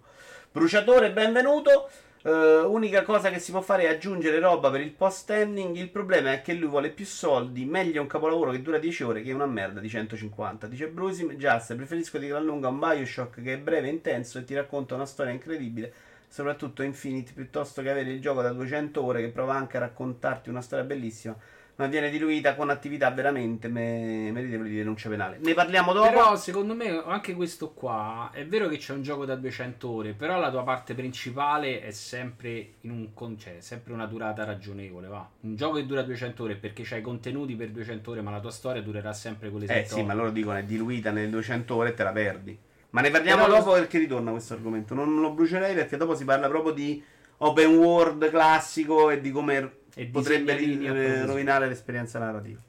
Bruciatore, 0.51 1.13
benvenuto. 1.13 1.90
Uh, 2.24 2.70
unica 2.70 3.04
cosa 3.04 3.30
che 3.30 3.40
si 3.40 3.51
può 3.51 3.62
fare 3.62 3.84
è 3.84 3.88
aggiungere 3.88 4.40
roba 4.40 4.70
per 4.70 4.82
il 4.82 4.92
post-ending. 4.92 5.78
Il 5.78 5.88
problema 5.88 6.34
è 6.34 6.42
che 6.42 6.51
lui 6.56 6.68
vuole 6.68 6.90
più 6.90 7.06
soldi. 7.06 7.63
Meglio 7.63 8.01
un 8.01 8.08
capolavoro 8.08 8.51
che 8.51 8.62
dura 8.62 8.80
10 8.80 9.04
ore 9.04 9.22
che 9.22 9.32
una 9.32 9.46
merda 9.46 9.80
di 9.80 9.88
150. 9.88 10.68
Dice 10.68 10.90
Bruce 10.90 11.38
Just, 11.38 11.74
preferisco 11.74 12.18
di 12.18 12.28
gran 12.28 12.44
lunga 12.44 12.68
un 12.68 12.78
Bioshock 12.78 13.42
che 13.42 13.54
è 13.54 13.58
breve 13.58 13.88
e 13.88 13.92
intenso 13.92 14.40
e 14.40 14.44
ti 14.44 14.54
racconta 14.54 14.96
una 14.96 15.06
storia 15.06 15.32
incredibile. 15.32 15.94
Soprattutto 16.28 16.84
Infinite, 16.84 17.32
piuttosto 17.34 17.82
che 17.82 17.90
avere 17.90 18.12
il 18.12 18.20
gioco 18.20 18.42
da 18.42 18.51
200 18.51 19.01
ore 19.01 19.22
che 19.22 19.30
prova 19.30 19.56
anche 19.56 19.78
a 19.78 19.80
raccontarti 19.80 20.50
una 20.50 20.62
storia 20.62 20.84
bellissima 20.84 21.38
ma 21.75 21.88
viene 21.88 22.10
diluita 22.10 22.56
con 22.56 22.70
attività 22.70 23.10
veramente 23.12 23.68
me- 23.68 24.32
meritevoli 24.32 24.70
di 24.70 24.78
denuncia 24.78 25.10
penale. 25.10 25.40
Ne 25.42 25.54
parliamo 25.54 25.94
dopo. 25.94 26.10
Però 26.10 26.36
secondo 26.36 26.75
me 26.75 27.01
anche 27.06 27.34
questo 27.34 27.72
qua 27.72 28.30
è 28.34 28.46
vero 28.46 28.68
che 28.68 28.78
c'è 28.78 28.94
un 28.94 29.01
gioco 29.01 29.25
da 29.25 29.36
200 29.36 29.90
ore, 29.90 30.13
però 30.13 30.40
la 30.40 30.51
tua 30.51 30.63
parte 30.63 30.94
principale 30.94 31.82
è 31.82 31.92
sempre 31.92 32.74
in 32.82 32.92
un 32.92 33.13
con- 33.13 33.38
cioè, 33.38 33.58
sempre 33.60 33.94
una 33.94 34.06
durata 34.06 34.44
ragionevole, 34.44 35.08
va. 35.08 35.28
Un 35.42 35.56
gioco 35.56 35.75
che 35.78 35.86
dura 35.86 36.01
200 36.04 36.44
ore 36.44 36.56
perché 36.56 36.84
c'hai 36.84 37.01
contenuti 37.01 37.56
per 37.56 37.70
200 37.70 38.12
ore, 38.12 38.22
ma 38.22 38.32
la 38.32 38.40
tua 38.40 38.51
storia 38.51 38.82
durerà 38.82 39.13
sempre 39.13 39.50
quelle 39.50 39.66
7 39.66 39.80
Eh 39.80 39.86
sì, 39.86 40.04
ma 40.04 40.13
loro 40.13 40.32
dicono 40.32 40.58
è 40.58 40.63
diluita 40.63 41.12
nelle 41.12 41.30
200 41.30 41.75
ore 41.75 41.90
e 41.90 41.94
te 41.94 42.04
la 42.04 42.12
perdi. 42.12 42.58
Ma 42.92 43.01
ne 43.01 43.10
parliamo 43.10 43.46
però 43.46 43.58
dopo 43.58 43.72
lo... 43.72 43.80
perché 43.80 43.98
ritorna 43.98 44.32
questo 44.32 44.54
argomento. 44.54 44.94
Non 44.94 45.20
lo 45.20 45.32
brucerei 45.32 45.74
perché 45.74 45.98
dopo 45.98 46.16
si 46.16 46.25
parla 46.25 46.48
proprio 46.48 46.74
di 46.74 47.01
open 47.38 47.78
world 47.78 48.30
classico 48.30 49.10
e 49.10 49.22
di 49.22 49.32
come 49.32 49.80
e 49.95 50.05
potrebbe 50.05 50.55
ri- 50.55 51.25
rovinare 51.25 51.67
l'esperienza 51.67 52.19
narrativa. 52.19 52.60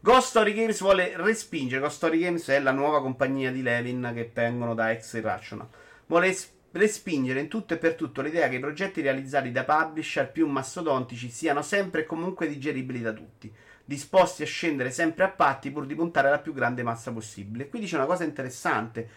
Ghost 0.00 0.28
Story 0.28 0.54
Games 0.54 0.80
vuole 0.80 1.12
respingere. 1.16 1.80
Ghost 1.80 1.96
Story 1.96 2.20
Games 2.20 2.46
è 2.48 2.60
la 2.60 2.70
nuova 2.70 3.00
compagnia 3.00 3.50
di 3.50 3.62
Levin 3.62 4.12
che 4.14 4.30
vengono 4.32 4.74
da 4.74 4.92
Ex 4.92 5.14
Irrational. 5.14 5.68
Vuole 6.06 6.28
es- 6.28 6.52
respingere 6.70 7.40
in 7.40 7.48
tutto 7.48 7.74
e 7.74 7.78
per 7.78 7.94
tutto 7.94 8.22
l'idea 8.22 8.48
che 8.48 8.56
i 8.56 8.60
progetti 8.60 9.00
realizzati 9.00 9.50
da 9.50 9.64
publisher 9.64 10.30
più 10.30 10.46
mastodontici 10.46 11.30
siano 11.30 11.62
sempre 11.62 12.02
e 12.02 12.06
comunque 12.06 12.46
digeribili 12.46 13.00
da 13.00 13.12
tutti, 13.12 13.52
disposti 13.84 14.42
a 14.42 14.46
scendere 14.46 14.90
sempre 14.90 15.24
a 15.24 15.28
patti 15.28 15.70
pur 15.70 15.86
di 15.86 15.94
puntare 15.94 16.28
alla 16.28 16.38
più 16.38 16.52
grande 16.52 16.82
massa 16.82 17.10
possibile. 17.10 17.68
Qui 17.68 17.80
dice 17.80 17.96
una 17.96 18.06
cosa 18.06 18.24
interessante, 18.24 19.08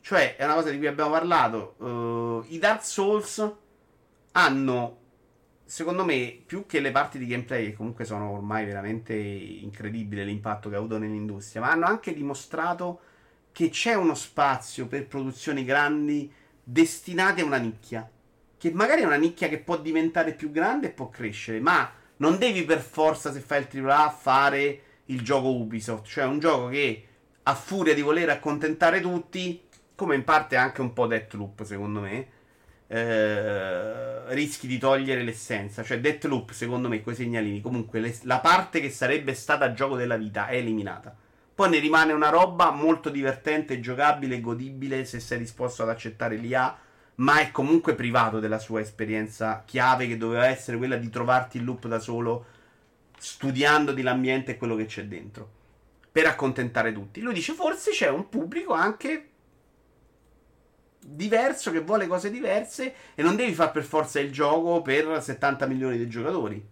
cioè 0.00 0.36
è 0.36 0.44
una 0.44 0.54
cosa 0.54 0.70
di 0.70 0.78
cui 0.78 0.86
abbiamo 0.86 1.10
parlato. 1.10 1.74
Uh, 1.78 2.44
I 2.48 2.58
Dark 2.58 2.84
Souls 2.84 3.52
hanno 4.32 4.99
secondo 5.70 6.04
me, 6.04 6.36
più 6.44 6.66
che 6.66 6.80
le 6.80 6.90
parti 6.90 7.16
di 7.16 7.28
gameplay, 7.28 7.66
che 7.66 7.74
comunque 7.74 8.04
sono 8.04 8.30
ormai 8.30 8.66
veramente 8.66 9.14
incredibile 9.14 10.24
l'impatto 10.24 10.68
che 10.68 10.74
ha 10.74 10.78
avuto 10.78 10.98
nell'industria, 10.98 11.60
ma 11.62 11.70
hanno 11.70 11.86
anche 11.86 12.12
dimostrato 12.12 13.00
che 13.52 13.68
c'è 13.68 13.94
uno 13.94 14.16
spazio 14.16 14.88
per 14.88 15.06
produzioni 15.06 15.64
grandi 15.64 16.28
destinate 16.60 17.42
a 17.42 17.44
una 17.44 17.58
nicchia. 17.58 18.10
Che 18.58 18.72
magari 18.72 19.02
è 19.02 19.06
una 19.06 19.14
nicchia 19.14 19.48
che 19.48 19.60
può 19.60 19.78
diventare 19.78 20.34
più 20.34 20.50
grande 20.50 20.88
e 20.88 20.90
può 20.90 21.08
crescere, 21.08 21.60
ma 21.60 21.88
non 22.16 22.36
devi 22.36 22.64
per 22.64 22.80
forza, 22.80 23.32
se 23.32 23.38
fai 23.38 23.64
il 23.70 23.86
AAA, 23.86 24.10
fare 24.10 24.82
il 25.04 25.22
gioco 25.22 25.54
Ubisoft. 25.54 26.04
Cioè 26.04 26.24
un 26.24 26.40
gioco 26.40 26.66
che 26.66 27.06
a 27.44 27.54
furia 27.54 27.94
di 27.94 28.02
voler 28.02 28.28
accontentare 28.28 29.00
tutti, 29.00 29.62
come 29.94 30.16
in 30.16 30.24
parte 30.24 30.56
anche 30.56 30.80
un 30.80 30.92
po' 30.92 31.06
Deathloop, 31.06 31.62
secondo 31.62 32.00
me 32.00 32.38
eh, 32.92 34.34
rischi 34.34 34.66
di 34.66 34.76
togliere 34.76 35.22
l'essenza. 35.22 35.84
Cioè, 35.84 36.00
Deathloop, 36.00 36.50
secondo 36.50 36.88
me, 36.88 37.02
con 37.02 37.12
i 37.12 37.16
segnalini, 37.16 37.60
comunque 37.60 38.00
le, 38.00 38.18
la 38.22 38.40
parte 38.40 38.80
che 38.80 38.90
sarebbe 38.90 39.32
stata 39.34 39.72
gioco 39.72 39.96
della 39.96 40.16
vita 40.16 40.48
è 40.48 40.56
eliminata. 40.56 41.14
Poi 41.54 41.70
ne 41.70 41.78
rimane 41.78 42.12
una 42.12 42.30
roba 42.30 42.70
molto 42.70 43.08
divertente, 43.10 43.80
giocabile 43.80 44.36
e 44.36 44.40
godibile 44.40 45.04
se 45.04 45.20
sei 45.20 45.38
disposto 45.38 45.82
ad 45.82 45.90
accettare 45.90 46.36
l'IA, 46.36 46.76
ma 47.16 47.38
è 47.40 47.50
comunque 47.52 47.94
privato 47.94 48.40
della 48.40 48.58
sua 48.58 48.80
esperienza 48.80 49.62
chiave 49.64 50.08
che 50.08 50.16
doveva 50.16 50.46
essere 50.46 50.76
quella 50.76 50.96
di 50.96 51.10
trovarti 51.10 51.58
il 51.58 51.64
loop 51.64 51.86
da 51.86 51.98
solo, 51.98 52.46
studiandoti 53.18 54.02
l'ambiente 54.02 54.52
e 54.52 54.56
quello 54.56 54.74
che 54.74 54.86
c'è 54.86 55.04
dentro, 55.04 55.48
per 56.10 56.26
accontentare 56.26 56.92
tutti. 56.92 57.20
Lui 57.20 57.34
dice 57.34 57.52
forse 57.52 57.90
c'è 57.90 58.08
un 58.08 58.28
pubblico 58.28 58.72
anche 58.72 59.29
diverso 61.02 61.70
che 61.70 61.80
vuole 61.80 62.06
cose 62.06 62.30
diverse 62.30 62.94
e 63.14 63.22
non 63.22 63.36
devi 63.36 63.54
fare 63.54 63.70
per 63.70 63.84
forza 63.84 64.20
il 64.20 64.30
gioco 64.30 64.82
per 64.82 65.22
70 65.22 65.66
milioni 65.66 65.96
di 65.96 66.08
giocatori. 66.08 66.64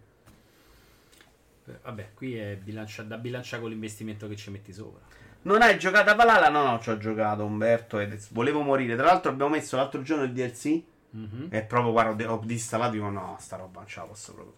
Eh, 1.66 1.78
vabbè, 1.82 2.10
qui 2.14 2.36
è 2.36 2.56
bilancia, 2.56 3.02
da 3.02 3.16
bilanciare 3.16 3.62
con 3.62 3.70
l'investimento 3.70 4.28
che 4.28 4.36
ci 4.36 4.50
metti 4.50 4.72
sopra. 4.72 5.00
Non 5.42 5.62
hai 5.62 5.78
giocato 5.78 6.10
a 6.10 6.14
Valhalla? 6.14 6.48
No, 6.48 6.64
no, 6.64 6.80
ci 6.80 6.90
ho 6.90 6.98
giocato 6.98 7.44
Umberto 7.44 7.98
e 7.98 8.18
volevo 8.30 8.62
morire. 8.62 8.96
Tra 8.96 9.06
l'altro 9.06 9.30
abbiamo 9.30 9.52
messo 9.52 9.76
l'altro 9.76 10.02
giorno 10.02 10.24
il 10.24 10.32
DLC 10.32 10.82
mm-hmm. 11.16 11.46
e 11.50 11.62
proprio 11.62 11.92
guarda, 11.92 12.32
ho 12.32 12.40
distallato 12.44 12.92
dico 12.92 13.08
no, 13.08 13.36
sta 13.38 13.56
roba 13.56 13.78
non 13.78 13.88
ce 13.88 14.00
la 14.00 14.06
posso 14.06 14.34
proprio 14.34 14.54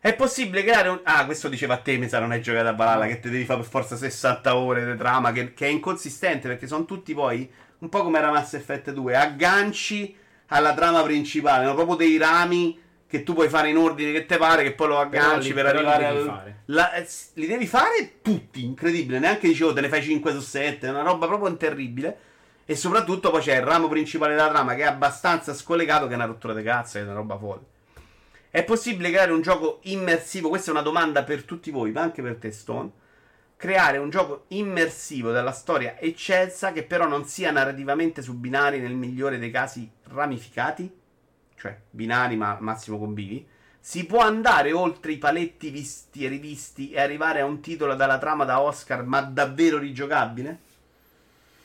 È 0.00 0.14
possibile 0.14 0.62
creare 0.64 0.88
un... 0.88 1.00
Ah, 1.04 1.24
questo 1.26 1.48
diceva 1.48 1.74
a 1.74 1.78
te, 1.78 1.96
mi 1.98 2.08
sa, 2.08 2.18
non 2.18 2.30
hai 2.30 2.40
giocato 2.40 2.68
a 2.68 2.72
Valhalla, 2.72 3.06
che 3.06 3.20
ti 3.20 3.28
devi 3.28 3.44
fare 3.44 3.60
per 3.60 3.68
forza 3.68 3.94
60 3.94 4.56
ore 4.56 4.90
di 4.90 4.96
trama, 4.96 5.32
che, 5.32 5.52
che 5.52 5.66
è 5.66 5.70
inconsistente 5.70 6.48
perché 6.48 6.66
sono 6.66 6.86
tutti 6.86 7.12
poi 7.12 7.50
un 7.84 7.90
po' 7.90 8.02
come 8.02 8.18
era 8.18 8.30
Mass 8.30 8.54
Effect 8.54 8.92
2, 8.92 9.14
agganci 9.14 10.16
alla 10.46 10.74
trama 10.74 11.02
principale, 11.02 11.64
no? 11.66 11.74
proprio 11.74 11.96
dei 11.96 12.16
rami 12.16 12.80
che 13.06 13.22
tu 13.22 13.34
puoi 13.34 13.48
fare 13.48 13.68
in 13.68 13.76
ordine 13.76 14.10
che 14.10 14.26
te 14.26 14.38
pare, 14.38 14.62
che 14.62 14.72
poi 14.72 14.88
lo 14.88 14.98
agganci 14.98 15.48
li- 15.48 15.54
per 15.54 15.64
però 15.66 15.80
li 15.80 15.86
arrivare 15.86 16.14
devi 16.14 16.28
al... 16.28 16.34
fare. 16.34 16.58
La- 16.66 16.92
eh, 16.94 17.06
li 17.34 17.46
devi 17.46 17.66
fare 17.66 18.20
tutti, 18.22 18.64
incredibile. 18.64 19.18
Neanche 19.18 19.46
dicevo 19.46 19.72
te 19.72 19.82
ne 19.82 19.88
fai 19.88 20.02
5 20.02 20.32
su 20.32 20.40
7, 20.40 20.86
è 20.86 20.90
una 20.90 21.02
roba 21.02 21.26
proprio 21.26 21.54
terribile. 21.56 22.18
E 22.64 22.74
soprattutto 22.74 23.30
poi 23.30 23.42
c'è 23.42 23.56
il 23.56 23.62
ramo 23.62 23.88
principale 23.88 24.34
della 24.34 24.48
trama 24.48 24.74
che 24.74 24.82
è 24.82 24.86
abbastanza 24.86 25.52
scollegato, 25.52 26.06
che 26.06 26.12
è 26.12 26.16
una 26.16 26.24
rottura 26.24 26.54
di 26.54 26.62
cazzo, 26.62 26.96
è 26.96 27.02
una 27.02 27.12
roba 27.12 27.36
folle. 27.36 27.62
È 28.50 28.64
possibile 28.64 29.10
creare 29.10 29.32
un 29.32 29.42
gioco 29.42 29.80
immersivo? 29.82 30.48
Questa 30.48 30.70
è 30.70 30.72
una 30.72 30.82
domanda 30.82 31.22
per 31.24 31.42
tutti 31.44 31.70
voi, 31.70 31.92
ma 31.92 32.00
anche 32.00 32.22
per 32.22 32.36
te, 32.36 32.50
Stone. 32.50 32.90
Creare 33.56 33.98
un 33.98 34.10
gioco 34.10 34.44
immersivo 34.48 35.30
della 35.30 35.52
storia 35.52 35.98
eccelsa 35.98 36.72
che 36.72 36.82
però 36.82 37.06
non 37.06 37.24
sia 37.24 37.50
narrativamente 37.50 38.20
su 38.20 38.34
binari, 38.34 38.80
nel 38.80 38.94
migliore 38.94 39.38
dei 39.38 39.50
casi 39.50 39.88
ramificati? 40.08 40.92
Cioè, 41.56 41.78
binari 41.88 42.36
ma 42.36 42.58
massimo 42.60 42.98
con 42.98 43.14
bivi? 43.14 43.46
Si 43.80 44.04
può 44.06 44.20
andare 44.20 44.72
oltre 44.72 45.12
i 45.12 45.18
paletti 45.18 45.70
visti 45.70 46.24
e 46.24 46.28
rivisti 46.28 46.90
e 46.90 47.00
arrivare 47.00 47.40
a 47.40 47.44
un 47.44 47.60
titolo 47.60 47.94
dalla 47.94 48.18
trama 48.18 48.44
da 48.44 48.60
Oscar, 48.60 49.04
ma 49.04 49.20
davvero 49.20 49.78
rigiocabile? 49.78 50.58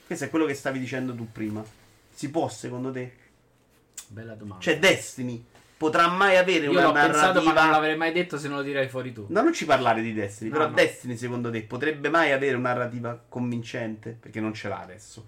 Questo 0.06 0.24
è 0.24 0.30
quello 0.30 0.46
che 0.46 0.54
stavi 0.54 0.78
dicendo 0.78 1.14
tu 1.14 1.30
prima. 1.30 1.64
Si 2.12 2.30
può, 2.30 2.48
secondo 2.48 2.90
te? 2.92 3.16
Bella 4.08 4.34
domanda. 4.34 4.62
Cioè, 4.62 4.78
Destiny 4.78 5.44
potrà 5.80 6.08
mai 6.08 6.36
avere 6.36 6.66
Io 6.66 6.72
una 6.72 6.82
l'ho 6.82 6.92
narrativa... 6.92 7.32
pensato, 7.32 7.42
ma 7.42 7.62
non 7.62 7.70
l'avrei 7.70 7.96
mai 7.96 8.12
detto 8.12 8.36
se 8.36 8.48
non 8.48 8.58
lo 8.58 8.62
direi 8.62 8.86
fuori 8.86 9.14
tu. 9.14 9.24
No, 9.30 9.40
non 9.40 9.54
ci 9.54 9.64
parlare 9.64 10.02
di 10.02 10.12
Destiny, 10.12 10.50
No, 10.50 10.56
però 10.58 10.68
no. 10.68 10.74
Destiny, 10.74 11.16
secondo 11.16 11.50
te, 11.50 11.62
potrebbe 11.62 12.10
mai 12.10 12.32
avere 12.32 12.54
una 12.54 12.74
narrativa 12.74 13.18
convincente? 13.26 14.10
Perché 14.20 14.40
non 14.40 14.52
ce 14.52 14.68
l'ha 14.68 14.78
adesso. 14.78 15.26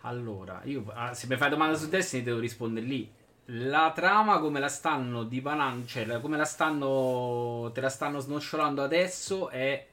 Allora, 0.00 0.62
io 0.64 0.82
ah, 0.94 1.12
se 1.12 1.26
mi 1.26 1.36
fai 1.36 1.50
domanda 1.50 1.76
su 1.76 1.90
Destiny 1.90 2.22
devo 2.22 2.38
rispondere 2.38 2.86
lì. 2.86 3.12
La 3.52 3.92
trama 3.94 4.38
come 4.38 4.60
la 4.60 4.68
stanno 4.68 5.24
dipanando, 5.24 5.86
cioè 5.86 6.20
come 6.22 6.38
la 6.38 6.46
stanno 6.46 7.70
te 7.74 7.82
la 7.82 7.90
stanno 7.90 8.18
snocciolando 8.18 8.82
adesso 8.82 9.50
è 9.50 9.86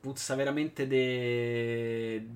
puzza 0.00 0.34
veramente 0.36 0.86
de 0.86 2.26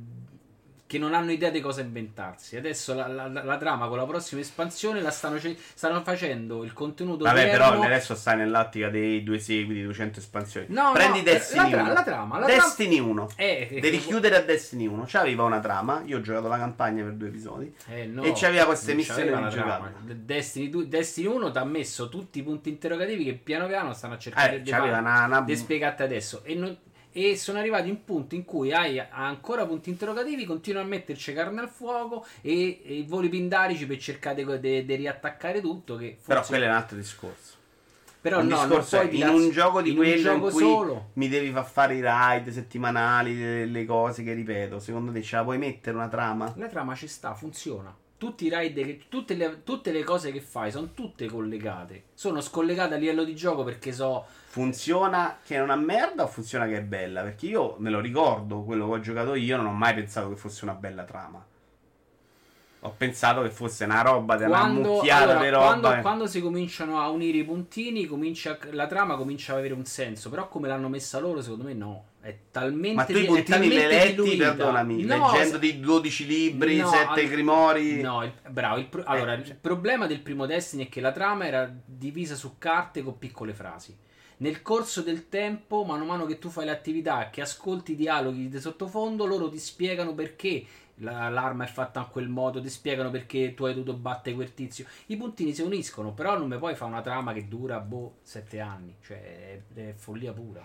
che 0.95 1.01
non 1.01 1.13
hanno 1.13 1.33
idea 1.33 1.51
di 1.51 1.61
cosa 1.61 1.81
inventarsi. 1.81 2.57
Adesso 2.57 2.95
la, 2.95 3.09
la- 3.09 3.27
la 3.29 3.57
trama 3.57 3.89
con 3.89 3.97
la 3.97 4.05
prossima 4.07 4.41
espansione 4.41 5.01
la 5.01 5.11
stanno, 5.11 5.39
stanno 5.75 6.03
facendo 6.03 6.63
il 6.63 6.73
contenuto 6.73 7.25
Vabbè, 7.25 7.51
però 7.51 7.83
adesso 7.83 8.15
stai 8.15 8.37
nell'ottica 8.37 8.89
dei 8.91 9.23
due 9.25 9.39
seguiti, 9.41 9.83
200 9.83 10.21
espansioni. 10.21 10.67
No, 10.71 10.93
Prendi 10.93 11.19
no, 11.19 11.25
Destiny 11.25 11.63
la 11.65 11.69
tra- 11.71 11.83
1. 11.83 11.93
la 11.93 12.03
trama, 12.05 12.39
la 12.39 12.47
Destiny 12.47 12.99
1. 13.01 13.29
Eh, 13.37 13.69
Devi 13.81 13.99
che- 13.99 14.07
chiudere 14.07 14.37
a 14.37 14.41
Destiny 14.43 14.87
1. 14.87 15.05
C'aveva 15.09 15.43
una 15.43 15.59
trama. 15.61 16.03
Io 16.05 16.19
ho 16.19 16.21
giocato 16.21 16.47
la 16.49 16.59
campagna 16.59 17.03
per 17.03 17.15
due 17.15 17.29
episodi. 17.29 17.75
Eh, 17.89 18.07
no, 18.07 18.23
E 18.23 18.33
c'aveva 18.35 18.67
queste 18.67 18.95
missioni 18.95 19.23
rigiocabili. 19.23 19.53
trama. 19.61 19.93
Destiny, 20.05 20.69
2 20.71 20.89
Destiny 20.89 21.27
1 21.27 21.51
ti 21.51 21.59
ha 21.59 21.65
messo 21.65 22.09
tutti 22.09 22.39
i 22.39 22.43
punti 22.43 22.69
interrogativi 22.69 23.25
che 23.25 23.33
piano 23.33 23.67
piano 23.67 23.93
stanno 23.93 24.15
a 24.15 24.19
cercare 24.19 24.57
Eh, 24.57 24.63
di, 24.63 24.71
una... 24.71 25.43
di 25.45 25.57
spiegarti 25.57 26.03
adesso. 26.03 26.41
E, 26.45 26.55
non- 26.55 26.77
e 27.16 27.37
sono 27.37 27.59
arrivati 27.61 27.88
in 27.88 27.94
un 27.94 28.04
punto 28.04 28.35
in 28.35 28.44
cui 28.44 28.73
hai 28.73 28.99
ancora 28.99 29.64
punti 29.64 29.88
interrogativi, 29.88 30.44
continua 30.44 30.83
a 30.83 30.85
metterci 30.85 31.33
carne 31.33 31.61
al 31.61 31.68
fuoco 31.68 32.26
e, 32.42 32.83
e 32.85 32.94
i 32.94 33.04
voli 33.04 33.28
pindarici 33.28 33.87
per 33.87 33.99
cercare 33.99 34.42
di 34.61 34.97
riattaccare 34.97 35.61
tutto. 35.61 35.97
Che 35.97 36.18
Però 36.26 36.44
quello 36.44 36.64
è 36.64 36.68
un 36.68 36.75
altro 36.75 36.97
discorso. 36.97 37.52
però 38.21 38.40
il 38.40 38.47
no, 38.47 38.56
discorso 38.56 38.99
è 39.00 39.09
in 39.12 39.28
un 39.28 39.50
gioco 39.50 39.80
di 39.80 39.90
in 39.90 39.97
quello 39.97 40.23
gioco 40.23 40.47
in 40.47 40.52
cui 40.52 40.62
solo. 40.62 41.11
mi 41.14 41.28
devi 41.28 41.50
far 41.52 41.66
fare 41.66 41.94
i 41.94 42.00
raid 42.00 42.49
settimanali, 42.50 43.38
le, 43.38 43.66
le 43.66 43.85
cose 43.85 44.23
che 44.25 44.33
ripeto. 44.33 44.78
Secondo 44.80 45.12
te 45.12 45.23
ce 45.23 45.37
la 45.37 45.44
puoi 45.44 45.59
mettere 45.59 45.97
una 45.97 46.09
trama? 46.09 46.52
La 46.56 46.68
trama 46.68 46.94
ci 46.94 47.06
sta, 47.06 47.35
funziona. 47.35 47.94
Tutti 48.16 48.47
i 48.47 48.49
raid, 48.49 48.75
che- 48.75 49.00
tutte, 49.09 49.35
le, 49.35 49.62
tutte 49.62 49.92
le 49.92 50.02
cose 50.02 50.33
che 50.33 50.40
fai 50.40 50.71
sono 50.71 50.90
tutte 50.94 51.26
collegate. 51.26 52.04
Sono 52.14 52.40
scollegate 52.40 52.94
a 52.94 52.97
livello 52.97 53.23
di 53.25 53.35
gioco 53.37 53.62
perché 53.62 53.92
so. 53.92 54.25
Funziona 54.58 55.38
che 55.44 55.56
è 55.56 55.61
una 55.61 55.75
merda 55.75 56.23
o 56.23 56.26
funziona 56.28 56.66
che 56.68 56.76
è 56.76 56.80
bella? 56.80 57.23
Perché 57.23 57.46
io 57.46 57.75
me 57.80 57.90
lo 57.90 57.99
ricordo, 57.99 58.62
quello 58.62 58.87
che 58.87 58.92
ho 58.92 59.00
giocato 59.00 59.34
io, 59.34 59.56
non 59.56 59.66
ho 59.66 59.73
mai 59.73 59.94
pensato 59.94 60.28
che 60.28 60.37
fosse 60.37 60.62
una 60.64 60.75
bella 60.75 61.02
trama. 61.02 61.44
Ho 62.82 62.94
pensato 62.96 63.42
che 63.42 63.50
fosse 63.50 63.82
una 63.82 64.02
roba 64.02 64.37
della 64.37 64.58
Quando, 64.58 64.80
mucchiata 64.92 65.23
allora, 65.25 65.40
di 65.40 65.49
roba. 65.49 65.64
quando, 65.64 65.93
eh. 65.95 66.00
quando 66.02 66.26
si 66.28 66.40
cominciano 66.40 67.00
a 67.00 67.08
unire 67.08 67.38
i 67.38 67.45
puntini, 67.45 68.06
comincia, 68.06 68.56
la 68.71 68.86
trama 68.86 69.17
comincia 69.17 69.54
ad 69.54 69.58
avere 69.58 69.75
un 69.75 69.86
senso. 69.86 70.30
Però, 70.30 70.47
come 70.47 70.69
l'hanno 70.69 70.88
messa 70.88 71.19
loro, 71.19 71.43
secondo 71.43 71.64
me 71.64 71.73
no. 71.75 72.04
È 72.21 72.32
talmente. 72.52 72.95
Ma 72.95 73.04
tu 73.06 73.17
i 73.17 73.25
puntini 73.25 73.69
li 73.69 73.75
letti, 73.75 74.10
diluita. 74.23 74.45
perdonami, 74.54 75.02
No, 75.02 75.17
leggendo 75.32 75.54
se- 75.54 75.58
di 75.58 75.80
12 75.80 76.26
libri, 76.26 76.76
No, 76.76 76.86
7 76.86 77.23
all- 77.23 77.28
grimori. 77.28 78.00
No, 78.00 78.23
il- 78.23 78.32
bravo. 78.50 78.78
il 78.78 78.86
pro- 78.86 79.02
allora, 79.04 79.32
Eh, 79.34 79.38
il 79.40 79.56
problema 79.60 80.06
del 80.06 80.21
primo 80.21 80.47
Destiny 80.47 80.86
è 80.86 80.88
che 80.88 81.00
la 81.00 81.10
trama 81.10 81.45
era 81.45 81.69
divisa 81.84 82.36
su 82.36 82.54
carte 82.56 83.02
con 83.02 83.19
piccole 83.19 83.52
frasi. 83.52 83.97
Nel 84.45 84.61
corso 84.61 85.00
del 85.00 85.30
tempo, 85.30 85.85
mano 85.85 86.02
a 86.02 86.07
mano 86.07 86.26
che 86.26 86.39
tu 86.39 86.50
fai 86.50 86.67
l'attività, 86.67 87.30
che 87.30 87.41
ascolti 87.41 87.93
i 87.93 87.97
dialoghi 87.97 88.50
di 88.50 88.61
sottofondo, 88.61 89.25
loro 89.25 89.49
ti 89.49 89.59
spiegano 89.59 90.13
perché 90.13 90.67
la- 90.97 91.30
l'arma 91.30 91.65
è 91.65 91.67
fatta 91.67 92.00
in 92.00 92.09
quel 92.11 92.28
modo, 92.28 92.61
ti 92.61 92.69
spiegano 92.69 93.09
perché 93.11 93.54
tu 93.54 93.65
hai 93.65 93.73
dovuto 93.73 93.95
battere 93.95 94.35
quel 94.35 94.52
tizio. 94.52 94.85
I 95.07 95.17
puntini 95.17 95.54
si 95.54 95.63
uniscono, 95.63 96.13
però 96.13 96.37
non 96.37 96.49
mi 96.49 96.59
puoi 96.59 96.75
fare 96.75 96.91
una 96.91 97.00
trama 97.00 97.33
che 97.33 97.49
dura, 97.49 97.80
boh, 97.80 98.17
sette 98.21 98.61
anni. 98.61 98.95
Cioè, 99.02 99.63
è, 99.75 99.80
è 99.80 99.95
follia 99.95 100.35
pura. 100.35 100.63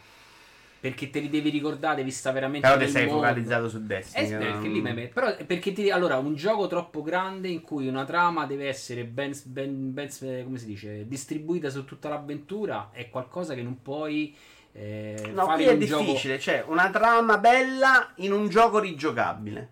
Perché 0.82 1.10
te 1.10 1.20
li 1.20 1.30
devi 1.30 1.50
ricordare, 1.50 1.98
devi 1.98 2.12
stare 2.12 2.36
veramente 2.36 2.66
Però 2.66 2.80
te 2.80 2.86
nel 2.86 2.94
sei 2.94 3.06
mondo. 3.06 3.20
focalizzato 3.22 3.68
su 3.68 3.86
Destiny. 3.86 4.32
Eh, 4.34 4.38
perché 4.38 4.68
lì 4.70 4.82
mi 4.82 4.94
met- 4.94 5.12
Però 5.14 5.36
perché 5.46 5.74
ti 5.74 5.90
allora 5.92 6.18
un 6.18 6.36
gioco 6.36 6.68
troppo 6.68 7.02
grande 7.02 7.50
in 7.50 7.62
cui 7.62 7.88
una 7.88 8.06
trama 8.06 8.46
deve 8.46 8.68
essere 8.70 9.04
ben, 9.04 9.34
ben- 9.44 9.94
ben- 9.94 10.10
come 10.46 10.58
si 10.58 10.66
dice 10.66 11.06
distribuita 11.06 11.70
su 11.70 11.84
tutta 11.84 12.08
l'avventura 12.08 12.92
è 12.94 13.10
qualcosa 13.10 13.56
che 13.56 13.62
non 13.62 13.82
puoi 13.82 14.34
eh, 14.72 15.32
No, 15.34 15.46
fare 15.46 15.56
qui 15.58 15.66
è 15.66 15.72
in 15.74 15.82
un 15.82 15.86
gioco 15.88 16.04
difficile. 16.04 16.40
Cioè, 16.40 16.64
una 16.68 16.90
trama 16.92 17.38
bella 17.40 18.14
in 18.18 18.32
un 18.32 18.48
gioco 18.48 18.80
rigiocabile. 18.80 19.70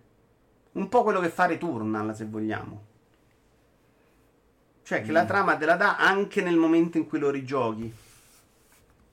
Un 0.72 0.88
po' 0.90 1.02
quello 1.04 1.20
che 1.20 1.28
fa 1.30 1.46
Returnal, 1.46 2.14
se 2.14 2.26
vogliamo. 2.26 2.84
Cioè, 4.82 5.02
che 5.02 5.12
la 5.12 5.22
Mm. 5.24 5.26
trama 5.26 5.56
te 5.56 5.64
la 5.66 5.76
dà 5.76 5.96
anche 5.96 6.42
nel 6.42 6.56
momento 6.56 6.98
in 6.98 7.06
cui 7.06 7.18
lo 7.18 7.30
rigiochi. 7.30 7.92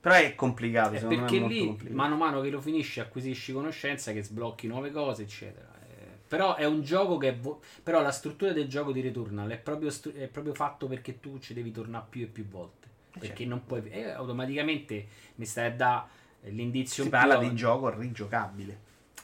Però 0.05 0.13
è 0.17 0.35
complicato, 0.35 0.93
Eh, 0.93 0.99
secondo 0.99 1.15
me 1.21 1.27
perché 1.27 1.43
è 1.43 1.47
lì 1.47 1.65
complicato. 1.65 1.95
mano 1.95 2.13
a 2.13 2.17
mano 2.17 2.41
che 2.41 2.49
lo 2.51 2.61
finisci 2.61 2.99
acquisisci 2.99 3.51
conoscenza 3.53 4.11
che 4.11 4.21
sblocchi 4.21 4.67
nuove 4.67 4.91
cose 4.91 5.23
eccetera 5.23 5.67
Eh, 5.81 6.19
però 6.27 6.53
è 6.53 6.63
un 6.65 6.83
gioco 6.83 7.17
che 7.17 7.29
è 7.29 7.35
vo- 7.35 7.59
però 7.81 8.03
la 8.03 8.11
struttura 8.11 8.51
del 8.53 8.67
gioco 8.67 8.91
di 8.91 9.01
Returnal 9.01 9.49
è 9.49 9.57
proprio, 9.57 9.89
stru- 9.89 10.13
è 10.15 10.27
proprio 10.27 10.53
fatto 10.53 10.85
perché 10.85 11.19
tu 11.19 11.39
ci 11.39 11.55
devi 11.55 11.71
tornare 11.71 12.05
più 12.07 12.21
e 12.21 12.27
più 12.27 12.45
volte 12.47 12.87
perché 13.13 13.27
certo. 13.27 13.45
non 13.45 13.65
puoi 13.65 13.81
e 13.89 14.09
automaticamente 14.11 15.07
mi 15.35 15.45
stai 15.45 15.67
a 15.67 15.71
dare 15.71 16.03
l'indizio 16.41 17.03
Si 17.03 17.09
parla 17.09 17.37
di 17.37 17.55
gioco 17.55 17.89
rigiocabile. 17.89 18.79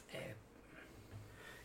Eh, 0.10 0.36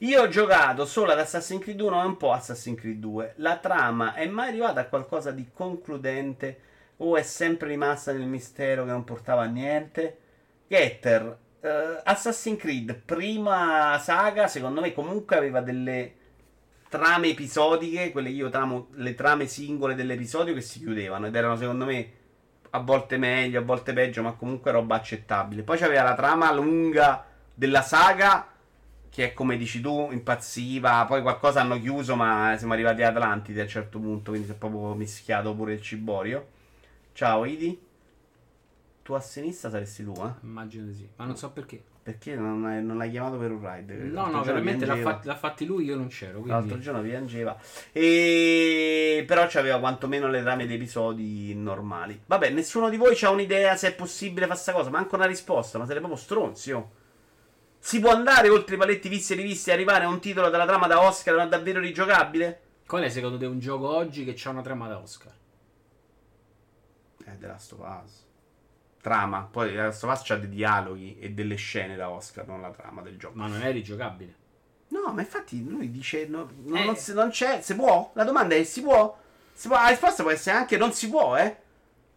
Io 0.01 0.21
ho 0.23 0.29
giocato 0.29 0.85
solo 0.85 1.13
ad 1.13 1.21
Assassin's 1.21 1.63
Creed 1.63 1.81
1 1.81 2.03
e 2.03 2.05
un 2.05 2.17
po' 2.19 2.33
Assassin's 2.33 2.79
Creed 2.79 2.99
2. 2.99 3.33
La 3.37 3.57
trama 3.57 4.13
è 4.13 4.27
mai 4.29 4.49
arrivata 4.49 4.81
a 4.81 4.85
qualcosa 4.87 5.31
di 5.31 5.47
concludente 5.55 6.61
o 6.99 7.17
è 7.17 7.23
sempre 7.23 7.69
rimasta 7.69 8.13
nel 8.13 8.27
mistero 8.27 8.85
che 8.85 8.91
non 8.91 9.05
portava 9.05 9.43
a 9.43 9.47
niente? 9.47 10.19
Getter, 10.69 11.39
eh, 11.61 12.01
Assassin's 12.05 12.59
Creed, 12.59 12.95
prima 12.95 13.99
saga, 13.99 14.47
secondo 14.49 14.81
me 14.81 14.93
comunque 14.93 15.37
aveva 15.37 15.61
delle 15.61 16.15
trame 16.89 17.29
episodiche, 17.29 18.13
quelle 18.13 18.29
che 18.29 18.35
io 18.37 18.49
tramo, 18.49 18.89
le 18.93 19.15
trame 19.15 19.47
singole 19.47 19.95
dell'episodio 19.95 20.55
che 20.55 20.61
si 20.61 20.79
chiudevano 20.79 21.27
ed 21.27 21.35
erano 21.35 21.57
secondo 21.57 21.85
me 21.85 22.13
a 22.71 22.79
volte 22.81 23.17
meglio, 23.17 23.61
a 23.61 23.63
volte 23.63 23.93
peggio, 23.93 24.23
ma 24.23 24.33
comunque 24.33 24.71
roba 24.71 24.97
accettabile. 24.97 25.63
Poi 25.63 25.79
c'aveva 25.79 26.03
la 26.03 26.15
trama 26.15 26.53
lunga 26.53 27.25
della 27.55 27.83
saga 27.83 28.49
che 29.09 29.31
è 29.31 29.33
come 29.33 29.57
dici 29.57 29.81
tu, 29.81 30.11
impazziva, 30.13 31.07
poi 31.07 31.23
qualcosa 31.23 31.63
hanno 31.63 31.81
chiuso, 31.81 32.17
ma 32.17 32.55
siamo 32.59 32.75
arrivati 32.75 33.03
ad 33.03 33.17
Atlantide 33.17 33.61
a 33.61 33.63
un 33.63 33.69
certo 33.71 33.99
punto, 33.99 34.31
quindi 34.31 34.47
si 34.47 34.53
è 34.53 34.57
proprio 34.57 34.93
mischiato 34.93 35.55
pure 35.55 35.73
il 35.73 35.81
ciborio. 35.81 36.49
Ciao 37.17 37.47
Idi. 37.47 37.81
Tu 39.01 39.13
a 39.15 39.21
sinistra 39.21 39.71
saresti 39.71 40.05
tu, 40.05 40.13
eh? 40.23 40.33
immagino 40.43 40.85
di 40.85 40.93
sì 40.93 41.09
ma 41.17 41.25
non 41.25 41.35
so 41.35 41.51
perché 41.51 41.83
Perché 42.03 42.35
non, 42.35 42.63
hai- 42.67 42.85
non 42.85 42.99
l'hai 42.99 43.11
chiamato 43.11 43.39
per 43.39 43.53
un 43.53 43.61
ride? 43.67 43.95
no 43.95 44.13
L'altro 44.13 44.37
no 44.37 44.43
veramente 44.43 44.85
l'ha, 44.85 44.97
fatti, 44.97 45.27
l'ha 45.27 45.35
fatti 45.35 45.65
lui 45.65 45.85
io 45.87 45.97
non 45.97 46.09
c'ero 46.09 46.45
L'altro 46.45 46.67
quindi 46.67 46.83
giorno 46.83 47.01
piangeva. 47.01 47.59
E... 47.91 49.25
Però 49.27 49.47
c'aveva 49.49 49.79
quantomeno 49.79 50.29
le 50.29 50.43
trame 50.43 50.67
dei 50.67 50.77
episodi 50.77 51.55
normali. 51.55 52.21
Vabbè, 52.27 52.51
nessuno 52.51 52.91
di 52.91 52.99
voi 52.99 53.17
ha 53.23 53.31
un'idea 53.31 53.77
se 53.77 53.89
è 53.89 53.95
possibile 53.95 54.47
fare 54.47 54.59
sta 54.59 54.73
cosa. 54.73 54.91
Manca 54.91 55.17
una 55.17 55.25
risposta, 55.25 55.79
ma 55.79 55.87
siete 55.87 56.01
proprio 56.01 56.21
stronzi, 56.21 56.73
oh. 56.73 56.91
Si 57.79 57.99
può 57.99 58.11
andare 58.11 58.51
oltre 58.51 58.75
i 58.75 58.79
paletti 58.79 59.09
visti 59.09 59.33
e 59.33 59.37
rivisti 59.37 59.71
e 59.71 59.73
arrivare 59.73 60.05
a 60.05 60.09
un 60.09 60.21
titolo 60.21 60.51
della 60.51 60.67
trama 60.67 60.87
da 60.87 61.01
Oscar 61.01 61.35
ma 61.37 61.47
davvero 61.47 61.81
rigiocabile? 61.81 62.61
qual 62.87 63.03
è 63.03 63.09
secondo 63.09 63.39
te 63.39 63.47
un 63.47 63.59
gioco 63.59 63.89
oggi 63.89 64.25
che 64.25 64.37
ha 64.45 64.51
una 64.51 64.63
trama 64.63 64.87
da 64.87 64.99
Oscar 64.99 65.36
Eh, 67.27 67.39
The 67.39 67.47
Last 67.47 67.73
of 67.73 67.81
Us. 68.05 68.25
Trama. 69.01 69.43
Poi 69.51 69.71
The 69.71 69.77
Last 69.83 70.03
of 70.05 70.13
Us 70.13 70.23
c'ha 70.25 70.37
dei 70.37 70.49
dialoghi 70.49 71.19
e 71.19 71.31
delle 71.31 71.55
scene 71.57 71.95
da 71.97 72.11
Oscar, 72.11 72.47
non 72.47 72.61
la 72.61 72.71
trama 72.71 73.03
del 73.03 73.17
gioco. 73.19 73.37
ma 73.37 73.47
non 73.47 73.63
è 73.63 73.71
rigiocabile 73.73 74.35
No, 74.89 75.13
ma 75.13 75.21
infatti 75.21 75.69
lui 75.69 75.91
dice 75.91 76.27
no, 76.27 76.49
no, 76.63 76.77
Eh. 76.77 76.85
non, 76.85 76.97
si- 76.97 77.13
non 77.13 77.31
c'è, 77.31 77.61
si 77.61 77.75
può? 77.75 78.11
La 78.15 78.23
domanda 78.25 78.55
è 78.55 78.63
si 78.65 78.83
può? 78.83 79.17
Si 79.53 79.67
può? 79.69 79.77
La 79.77 79.89
risposta 79.89 80.23
può 80.23 80.31
essere 80.33 80.57
anche 80.57 80.77
non 80.77 80.93
si 80.93 81.09
può, 81.11 81.37
eh? 81.37 81.57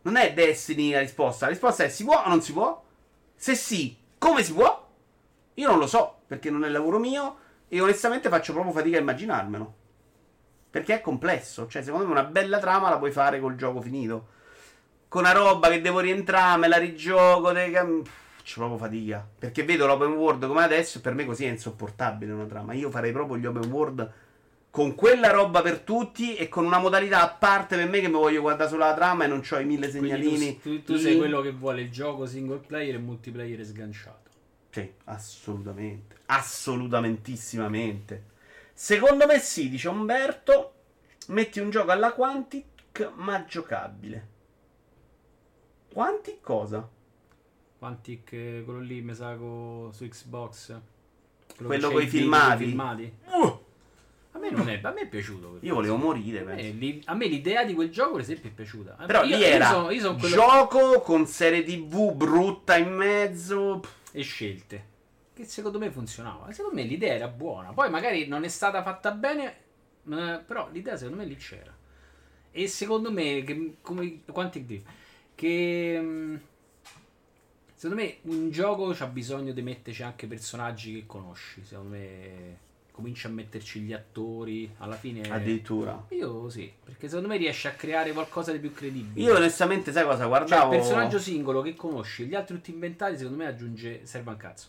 Non 0.03 0.15
è 0.15 0.33
Destiny 0.33 0.91
la 0.91 0.99
risposta, 0.99 1.45
la 1.45 1.51
risposta 1.51 1.83
è 1.83 1.89
si 1.89 2.03
può 2.03 2.23
o 2.23 2.29
non 2.29 2.41
si 2.41 2.53
può? 2.53 2.83
Se 3.35 3.55
sì, 3.55 3.97
come 4.17 4.43
si 4.43 4.53
può? 4.53 4.87
Io 5.55 5.67
non 5.67 5.79
lo 5.79 5.87
so, 5.87 6.19
perché 6.27 6.49
non 6.51 6.63
è 6.63 6.69
lavoro 6.69 6.99
mio 6.99 7.37
e 7.67 7.81
onestamente 7.81 8.29
faccio 8.29 8.53
proprio 8.53 8.73
fatica 8.73 8.97
a 8.97 9.01
immaginarmelo. 9.01 9.75
Perché 10.69 10.95
è 10.95 11.01
complesso, 11.01 11.67
cioè 11.67 11.81
secondo 11.81 12.05
me 12.05 12.11
una 12.11 12.23
bella 12.23 12.59
trama 12.59 12.89
la 12.89 12.97
puoi 12.99 13.11
fare 13.11 13.39
col 13.39 13.55
gioco 13.55 13.81
finito. 13.81 14.37
Con 15.09 15.23
una 15.23 15.31
roba 15.31 15.69
che 15.69 15.81
devo 15.81 15.99
rientrare, 15.99 16.59
me 16.59 16.67
la 16.67 16.77
rigioco, 16.77 17.51
cam- 17.51 18.03
faccio 18.05 18.59
proprio 18.59 18.77
fatica. 18.77 19.27
Perché 19.39 19.63
vedo 19.63 19.87
l'open 19.87 20.11
world 20.11 20.45
come 20.45 20.63
adesso 20.63 20.99
e 20.99 21.01
per 21.01 21.15
me 21.15 21.25
così 21.25 21.45
è 21.45 21.49
insopportabile 21.49 22.31
una 22.31 22.45
trama. 22.45 22.73
Io 22.73 22.91
farei 22.91 23.11
proprio 23.11 23.37
gli 23.37 23.47
open 23.47 23.71
world 23.71 24.11
con 24.69 24.93
quella 24.93 25.31
roba 25.31 25.63
per 25.63 25.79
tutti 25.79 26.35
e 26.35 26.47
con 26.47 26.63
una 26.63 26.77
modalità 26.77 27.23
a 27.23 27.29
parte 27.29 27.75
per 27.75 27.89
me 27.89 28.01
che 28.01 28.07
mi 28.07 28.13
voglio 28.13 28.41
guardare 28.41 28.69
solo 28.69 28.83
la 28.85 28.93
trama 28.93 29.23
e 29.23 29.27
non 29.27 29.41
ho 29.49 29.57
i 29.57 29.65
mille 29.65 29.89
Quindi 29.89 30.09
segnalini. 30.09 30.59
tu, 30.61 30.83
tu- 30.83 30.93
tu 30.93 30.97
sei 30.97 31.17
quello 31.17 31.41
che 31.41 31.51
vuole 31.53 31.81
il 31.81 31.89
gioco 31.89 32.27
single 32.27 32.59
player 32.59 32.93
e 32.95 32.99
multiplayer 32.99 33.65
sganciato. 33.65 34.29
Sì, 34.69 34.87
assolutamente. 35.05 36.17
Assolutamentissimamente. 36.27 38.25
Secondo 38.73 39.25
me 39.25 39.39
sì, 39.39 39.69
dice 39.69 39.89
Umberto. 39.89 40.73
Metti 41.29 41.59
un 41.59 41.71
gioco 41.71 41.89
alla 41.91 42.13
Quantic, 42.13 43.09
ma 43.15 43.43
giocabile. 43.45 44.37
Quantic 45.93 46.41
cosa? 46.41 46.87
Quantic, 47.77 48.31
eh, 48.33 48.61
quello 48.65 48.79
lì, 48.79 49.01
mi 49.01 49.13
sa, 49.13 49.35
su 49.35 50.07
Xbox. 50.07 50.77
Quello 51.57 51.87
c'è 51.87 51.93
coi 51.93 52.03
i 52.03 52.07
filmati? 52.07 52.65
filmati. 52.65 53.13
Uh, 53.25 53.59
A 54.33 54.37
me 54.39 54.49
non 54.51 54.69
è, 54.69 54.79
a 54.83 54.91
me 54.91 55.01
è 55.01 55.07
piaciuto. 55.07 55.57
io 55.61 55.73
volevo 55.73 55.95
morire, 55.97 56.41
A 56.41 56.43
me, 56.43 56.69
lì- 56.71 57.01
a 57.05 57.13
me 57.15 57.27
l'idea 57.27 57.63
di 57.65 57.73
quel 57.73 57.89
gioco, 57.89 58.11
per 58.13 58.21
esempio, 58.21 58.49
è 58.49 58.53
piaciuta. 58.53 58.91
Però 59.05 59.23
Io- 59.23 59.35
lì 59.35 59.41
io 59.41 59.47
era 59.47 59.69
sono- 59.69 59.91
io 59.91 59.99
sono 60.01 60.17
quello- 60.17 60.35
gioco 60.35 61.01
con 61.01 61.25
serie 61.25 61.63
TV 61.63 62.13
brutta 62.13 62.77
in 62.77 62.93
mezzo. 62.93 63.81
E 64.11 64.21
scelte. 64.21 64.85
Che 65.33 65.45
secondo 65.45 65.79
me 65.79 65.89
funzionava. 65.89 66.51
Secondo 66.51 66.75
me 66.79 66.83
l'idea 66.83 67.13
era 67.13 67.27
buona. 67.27 67.71
Poi 67.71 67.89
magari 67.89 68.27
non 68.27 68.43
è 68.43 68.47
stata 68.49 68.83
fatta 68.83 69.11
bene, 69.11 69.55
però 70.45 70.69
l'idea 70.71 70.95
secondo 70.97 71.21
me 71.21 71.27
lì 71.27 71.35
c'era. 71.35 71.75
E 72.51 72.67
secondo 72.67 73.11
me, 73.11 73.43
che, 73.43 73.75
come 73.81 74.21
Quantic 74.25 74.63
Dream, 74.65 74.83
che 75.39 75.97
mm, 75.97 76.35
secondo 77.73 78.03
me 78.03 78.17
un 78.23 78.51
gioco 78.51 78.91
c'ha 78.91 79.05
bisogno 79.05 79.53
di 79.53 79.61
metterci 79.61 80.03
anche 80.03 80.27
personaggi 80.27 80.93
che 80.93 81.05
conosci. 81.05 81.63
Secondo 81.63 81.91
me 81.91 82.57
comincia 82.91 83.29
a 83.29 83.31
metterci 83.31 83.79
gli 83.79 83.93
attori 83.93 84.69
alla 84.79 84.97
fine. 84.97 85.21
Addirittura. 85.29 86.07
Io 86.09 86.49
sì, 86.49 86.69
perché 86.83 87.07
secondo 87.07 87.29
me 87.29 87.37
riesce 87.37 87.69
a 87.69 87.71
creare 87.71 88.11
qualcosa 88.11 88.51
di 88.51 88.59
più 88.59 88.73
credibile. 88.73 89.25
Io 89.25 89.37
onestamente, 89.37 89.93
sai 89.93 90.03
cosa? 90.03 90.17
Cioè, 90.17 90.27
Guardavo. 90.27 90.73
il 90.73 90.79
personaggio 90.79 91.19
singolo 91.19 91.61
che 91.61 91.73
conosci, 91.73 92.25
gli 92.25 92.35
altri 92.35 92.55
tutti 92.55 92.71
inventati, 92.71 93.15
secondo 93.15 93.37
me 93.37 93.47
aggiunge. 93.47 94.05
serve 94.05 94.31
un 94.31 94.37
cazzo. 94.37 94.67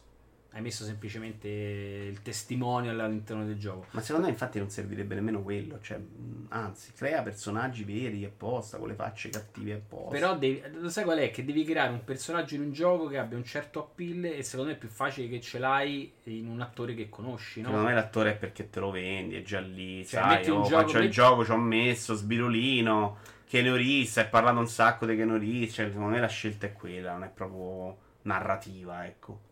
Hai 0.52 0.62
messo 0.62 0.84
semplicemente 0.84 1.48
il 1.48 2.22
testimonial 2.22 2.98
all'interno 2.98 3.44
del 3.44 3.56
gioco. 3.56 3.86
Ma 3.92 4.00
secondo 4.00 4.26
me 4.26 4.32
infatti 4.32 4.58
non 4.58 4.68
servirebbe 4.68 5.14
nemmeno 5.14 5.42
quello, 5.42 5.78
cioè, 5.80 6.00
anzi, 6.48 6.92
crea 6.92 7.22
personaggi 7.22 7.84
veri 7.84 8.24
apposta, 8.24 8.76
con 8.78 8.88
le 8.88 8.94
facce 8.94 9.28
cattive 9.28 9.74
apposta. 9.74 10.10
Però 10.10 10.36
devi, 10.36 10.60
lo 10.72 10.88
sai 10.88 11.04
qual 11.04 11.18
è? 11.18 11.30
Che 11.30 11.44
devi 11.44 11.62
creare 11.62 11.92
un 11.92 12.02
personaggio 12.02 12.56
in 12.56 12.62
un 12.62 12.72
gioco 12.72 13.06
che 13.06 13.18
abbia 13.18 13.36
un 13.36 13.44
certo 13.44 13.78
appeal 13.78 14.24
e 14.24 14.42
secondo 14.42 14.70
me 14.70 14.76
è 14.76 14.80
più 14.80 14.88
facile 14.88 15.28
che 15.28 15.40
ce 15.40 15.60
l'hai 15.60 16.12
in 16.24 16.48
un 16.48 16.60
attore 16.60 16.94
che 16.94 17.08
conosci, 17.08 17.60
no? 17.60 17.68
Secondo 17.68 17.88
me 17.88 17.94
l'attore 17.94 18.32
è 18.32 18.36
perché 18.36 18.68
te 18.70 18.80
lo 18.80 18.90
vendi, 18.90 19.36
è 19.36 19.42
già 19.42 19.60
lì, 19.60 20.04
Cioè, 20.04 20.20
sai, 20.20 20.36
metti 20.36 20.50
un 20.50 20.58
oh, 20.58 20.64
gioco, 20.64 20.82
faccio 20.82 20.96
il 20.96 21.02
metti- 21.04 21.14
gioco, 21.14 21.44
ci 21.44 21.50
ho 21.52 21.58
messo, 21.58 22.14
sbirulino, 22.14 23.18
Keanu 23.46 23.76
Reeves, 23.76 24.16
hai 24.18 24.28
parlato 24.28 24.58
un 24.58 24.68
sacco 24.68 25.06
di 25.06 25.14
Reeves, 25.14 25.74
cioè, 25.74 25.86
secondo 25.86 26.08
me 26.08 26.20
la 26.20 26.26
scelta 26.26 26.66
è 26.66 26.72
quella, 26.72 27.12
non 27.12 27.22
è 27.22 27.28
proprio 27.28 27.96
narrativa, 28.22 29.06
ecco. 29.06 29.48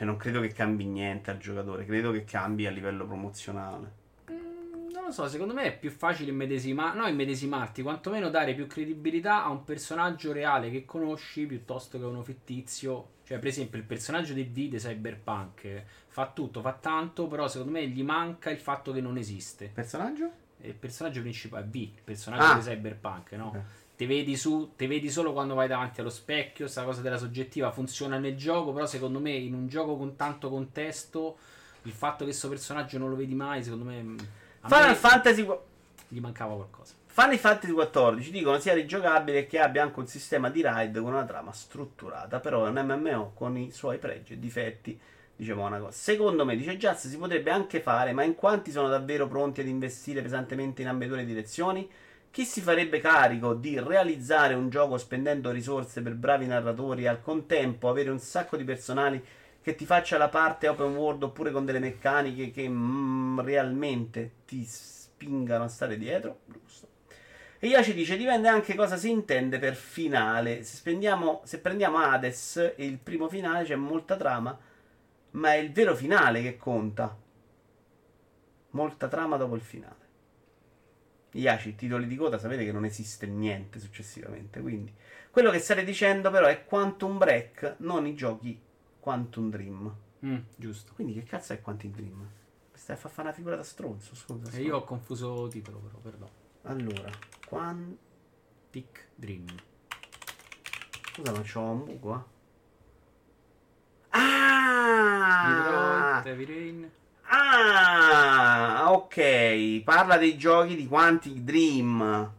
Cioè, 0.00 0.08
non 0.08 0.16
credo 0.16 0.40
che 0.40 0.48
cambi 0.54 0.86
niente 0.86 1.30
al 1.30 1.36
giocatore, 1.36 1.84
credo 1.84 2.10
che 2.10 2.24
cambi 2.24 2.64
a 2.66 2.70
livello 2.70 3.04
promozionale. 3.04 3.92
Mm, 4.30 4.92
Non 4.94 5.04
lo 5.04 5.10
so, 5.12 5.28
secondo 5.28 5.52
me 5.52 5.64
è 5.64 5.78
più 5.78 5.90
facile 5.90 6.30
immedesima- 6.30 6.94
no, 6.94 7.06
immedesimarti, 7.06 7.82
quantomeno 7.82 8.30
dare 8.30 8.54
più 8.54 8.66
credibilità 8.66 9.44
a 9.44 9.50
un 9.50 9.62
personaggio 9.62 10.32
reale 10.32 10.70
che 10.70 10.86
conosci 10.86 11.44
piuttosto 11.44 11.98
che 11.98 12.04
a 12.04 12.08
uno 12.08 12.22
fittizio. 12.22 13.08
Cioè, 13.24 13.38
per 13.38 13.48
esempio, 13.48 13.78
il 13.78 13.84
personaggio 13.84 14.32
di 14.32 14.44
V 14.44 14.52
di 14.70 14.76
Cyberpunk 14.78 15.82
fa 16.08 16.30
tutto, 16.34 16.62
fa 16.62 16.72
tanto, 16.72 17.26
però 17.26 17.46
secondo 17.46 17.72
me 17.72 17.86
gli 17.86 18.02
manca 18.02 18.48
il 18.48 18.58
fatto 18.58 18.92
che 18.92 19.02
non 19.02 19.18
esiste. 19.18 19.70
Personaggio? 19.74 20.30
Il 20.62 20.74
personaggio 20.76 21.20
principale 21.20 21.66
V, 21.66 21.74
il 21.74 22.00
personaggio 22.02 22.42
Ah. 22.44 22.54
di 22.54 22.60
Cyberpunk, 22.62 23.32
no? 23.32 23.48
Ok. 23.48 23.60
Te 24.00 24.06
vedi 24.06 24.34
su, 24.34 24.72
te 24.76 24.86
vedi 24.86 25.10
solo 25.10 25.34
quando 25.34 25.52
vai 25.52 25.68
davanti 25.68 26.00
allo 26.00 26.08
specchio, 26.08 26.68
sta 26.68 26.84
cosa 26.84 27.02
della 27.02 27.18
soggettiva 27.18 27.70
funziona 27.70 28.16
nel 28.16 28.34
gioco, 28.34 28.72
però 28.72 28.86
secondo 28.86 29.20
me 29.20 29.32
in 29.32 29.52
un 29.52 29.68
gioco 29.68 29.98
con 29.98 30.16
tanto 30.16 30.48
contesto, 30.48 31.36
il 31.82 31.92
fatto 31.92 32.20
che 32.20 32.30
questo 32.30 32.48
personaggio 32.48 32.96
non 32.96 33.10
lo 33.10 33.16
vedi 33.16 33.34
mai, 33.34 33.62
secondo 33.62 33.84
me 33.84 34.02
mm, 34.02 34.18
Final 34.62 34.88
me 34.88 34.94
Fantasy 34.94 35.46
gli 36.08 36.18
mancava 36.18 36.54
qualcosa. 36.54 36.94
Final 37.08 37.36
Fantasy 37.36 37.74
XIV 37.74 38.30
dicono 38.30 38.58
sia 38.58 38.72
rigiocabile 38.72 39.46
che 39.46 39.58
abbia 39.58 39.82
anche 39.82 39.98
un 39.98 40.06
sistema 40.06 40.48
di 40.48 40.62
raid 40.62 40.98
con 40.98 41.12
una 41.12 41.26
trama 41.26 41.52
strutturata, 41.52 42.40
però 42.40 42.64
è 42.64 42.70
un 42.70 42.82
MMO 42.82 43.32
con 43.34 43.58
i 43.58 43.70
suoi 43.70 43.98
pregi 43.98 44.32
e 44.32 44.38
difetti. 44.38 44.98
Dicevo 45.36 45.60
una 45.66 45.78
cosa. 45.78 45.92
Secondo 45.92 46.46
me, 46.46 46.56
dice 46.56 46.78
Jazz, 46.78 47.06
si 47.06 47.18
potrebbe 47.18 47.50
anche 47.50 47.80
fare, 47.80 48.14
ma 48.14 48.22
in 48.22 48.34
quanti 48.34 48.70
sono 48.70 48.88
davvero 48.88 49.28
pronti 49.28 49.60
ad 49.60 49.66
investire 49.66 50.22
pesantemente 50.22 50.80
in 50.80 50.88
ambedue 50.88 51.22
direzioni? 51.26 51.86
Chi 52.32 52.44
si 52.44 52.60
farebbe 52.60 53.00
carico 53.00 53.54
di 53.54 53.80
realizzare 53.80 54.54
un 54.54 54.70
gioco 54.70 54.98
spendendo 54.98 55.50
risorse 55.50 56.00
per 56.00 56.14
bravi 56.14 56.46
narratori 56.46 57.02
e 57.02 57.08
al 57.08 57.20
contempo 57.20 57.88
avere 57.88 58.10
un 58.10 58.20
sacco 58.20 58.56
di 58.56 58.62
personali 58.62 59.22
che 59.60 59.74
ti 59.74 59.84
faccia 59.84 60.16
la 60.16 60.28
parte 60.28 60.68
open 60.68 60.94
world 60.94 61.24
oppure 61.24 61.50
con 61.50 61.64
delle 61.64 61.80
meccaniche 61.80 62.52
che 62.52 62.68
mm, 62.68 63.40
realmente 63.40 64.30
ti 64.46 64.64
spingano 64.64 65.64
a 65.64 65.68
stare 65.68 65.98
dietro? 65.98 66.42
Giusto. 66.46 66.88
E 67.58 67.66
Iaci 67.66 67.92
dice: 67.94 68.16
dipende 68.16 68.48
anche 68.48 68.76
cosa 68.76 68.96
si 68.96 69.10
intende 69.10 69.58
per 69.58 69.74
finale. 69.74 70.62
Se, 70.62 70.82
se 71.42 71.58
prendiamo 71.58 71.98
Hades 71.98 72.74
e 72.76 72.86
il 72.86 72.98
primo 72.98 73.28
finale 73.28 73.64
c'è 73.64 73.74
molta 73.74 74.16
trama, 74.16 74.56
ma 75.32 75.52
è 75.52 75.56
il 75.56 75.72
vero 75.72 75.96
finale 75.96 76.42
che 76.42 76.56
conta. 76.56 77.14
Molta 78.70 79.08
trama 79.08 79.36
dopo 79.36 79.56
il 79.56 79.62
finale. 79.62 79.99
Iaci, 81.32 81.76
titoli 81.76 82.06
di 82.06 82.16
coda, 82.16 82.38
sapete 82.38 82.64
che 82.64 82.72
non 82.72 82.84
esiste 82.84 83.26
niente 83.26 83.78
successivamente. 83.78 84.60
Quindi, 84.60 84.92
quello 85.30 85.50
che 85.50 85.58
state 85.58 85.84
dicendo, 85.84 86.30
però, 86.30 86.46
è 86.46 86.64
Quantum 86.64 87.18
Break, 87.18 87.76
non 87.78 88.06
i 88.06 88.14
giochi 88.14 88.60
Quantum 88.98 89.50
Dream. 89.50 89.94
Mm, 90.24 90.38
giusto. 90.56 90.92
Quindi, 90.94 91.14
che 91.14 91.22
cazzo 91.22 91.52
è 91.52 91.60
Quantum 91.60 91.92
Dream? 91.92 92.18
Mi 92.18 92.78
stai 92.78 92.96
a 92.96 92.98
fare 92.98 93.22
una 93.22 93.32
figura 93.32 93.56
da 93.56 93.62
stronzo, 93.62 94.14
scusa. 94.14 94.56
E 94.56 94.62
io 94.62 94.76
ho 94.76 94.84
confuso 94.84 95.48
titolo, 95.48 95.78
però, 95.78 95.98
perdono. 95.98 96.30
Allora, 96.62 97.10
Quantum. 97.46 97.96
Tic 98.70 99.08
Dream. 99.16 99.46
Scusa, 101.12 101.32
ma 101.32 101.42
c'ho 101.42 101.60
un 101.60 101.84
buco, 101.84 102.14
eh? 102.14 102.22
Ah! 104.10 106.20
Detroit, 106.22 106.26
Heavy 106.26 106.44
Rain. 106.44 106.90
Ah, 107.32 108.90
ok. 108.90 109.82
Parla 109.84 110.16
dei 110.16 110.36
giochi 110.36 110.74
di 110.74 110.88
Quantic 110.88 111.34
Dream. 111.34 112.32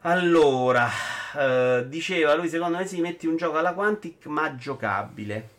Allora, 0.00 0.88
eh, 1.36 1.84
diceva 1.86 2.34
lui, 2.34 2.48
secondo 2.48 2.78
me 2.78 2.86
sì, 2.86 3.02
metti 3.02 3.26
un 3.26 3.36
gioco 3.36 3.58
alla 3.58 3.74
Quantic, 3.74 4.24
ma 4.26 4.54
giocabile. 4.56 5.50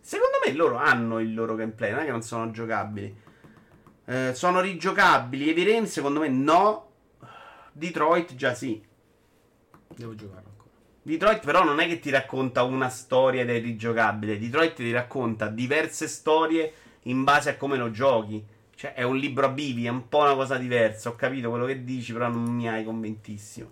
Secondo 0.00 0.38
me 0.44 0.52
loro 0.54 0.76
hanno 0.76 1.20
il 1.20 1.32
loro 1.34 1.54
gameplay, 1.54 1.92
non 1.92 2.00
è 2.00 2.04
che 2.04 2.10
non 2.10 2.22
sono 2.22 2.50
giocabili. 2.50 3.22
Eh, 4.06 4.32
sono 4.34 4.60
rigiocabili. 4.60 5.48
Heavy 5.48 5.64
Rain, 5.64 5.86
secondo 5.86 6.18
me 6.18 6.28
no. 6.28 6.90
Detroit 7.70 8.34
già 8.34 8.54
sì. 8.54 8.82
Devo 9.86 10.16
giocarlo 10.16 10.48
ancora. 10.48 10.70
Detroit 11.00 11.44
però 11.44 11.62
non 11.62 11.78
è 11.78 11.86
che 11.86 12.00
ti 12.00 12.10
racconta 12.10 12.64
una 12.64 12.88
storia 12.88 13.42
ed 13.42 13.50
è 13.50 13.60
rigiocabile. 13.60 14.36
Detroit 14.36 14.74
ti 14.74 14.90
racconta 14.90 15.46
diverse 15.46 16.08
storie 16.08 16.72
in 17.04 17.24
base 17.24 17.50
a 17.50 17.56
come 17.56 17.76
lo 17.76 17.90
giochi. 17.90 18.44
Cioè 18.76 18.94
è 18.94 19.02
un 19.02 19.16
libro 19.16 19.46
a 19.46 19.50
bivi, 19.50 19.86
è 19.86 19.90
un 19.90 20.08
po' 20.08 20.20
una 20.20 20.34
cosa 20.34 20.56
diversa. 20.56 21.08
Ho 21.08 21.16
capito 21.16 21.50
quello 21.50 21.64
che 21.64 21.84
dici, 21.84 22.12
però 22.12 22.28
non 22.28 22.42
mi 22.42 22.68
hai 22.68 22.84
convintissimo. 22.84 23.70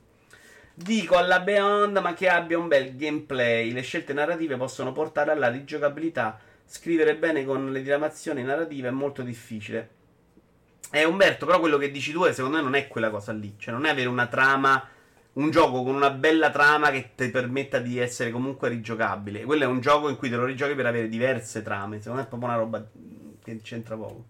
Dico 0.75 1.17
alla 1.17 1.41
Beyond, 1.41 1.99
ma 1.99 2.15
che 2.15 2.29
abbia 2.29 2.59
un 2.59 2.69
bel 2.69 2.97
gameplay. 2.97 3.73
Le 3.73 3.83
scelte 3.83 4.13
narrative 4.13 4.57
possono 4.57 4.93
portare 4.93 5.33
alla 5.33 5.49
rigiocabilità. 5.49 6.39
Scrivere 6.65 7.17
bene 7.17 7.45
con 7.45 7.71
le 7.71 7.83
diramazioni 7.83 8.43
narrative 8.43 8.89
è 8.89 8.93
molto 8.93 9.23
difficile. 9.23 9.91
Eh, 10.91 11.05
Umberto, 11.05 11.47
però 11.47 11.59
quello 11.59 11.79
che 11.79 11.91
dici 11.91 12.13
tu, 12.13 12.23
è, 12.25 12.33
secondo 12.33 12.59
me, 12.59 12.63
non 12.63 12.75
è 12.75 12.87
quella 12.87 13.11
cosa 13.11 13.33
lì. 13.33 13.55
Cioè, 13.59 13.75
non 13.75 13.87
è 13.87 13.91
avere 13.91 14.09
una 14.09 14.27
trama 14.27 14.89
un 15.35 15.51
gioco 15.51 15.83
con 15.83 15.95
una 15.95 16.11
bella 16.11 16.51
trama 16.51 16.91
che 16.91 17.13
ti 17.15 17.31
permetta 17.31 17.79
di 17.79 17.99
essere 17.99 18.31
comunque 18.31 18.69
rigiocabile. 18.69 19.45
Quello 19.45 19.63
è 19.63 19.67
un 19.67 19.81
gioco 19.81 20.09
in 20.11 20.17
cui 20.17 20.29
te 20.29 20.37
lo 20.37 20.45
rigiochi 20.45 20.75
per 20.75 20.87
avere 20.87 21.09
diverse 21.09 21.63
trame. 21.63 21.99
Secondo 21.99 22.21
me 22.21 22.27
è 22.27 22.29
proprio 22.29 22.51
una 22.51 22.59
roba 22.59 22.87
che 23.43 23.61
c'entra 23.63 23.97
poco. 23.97 24.25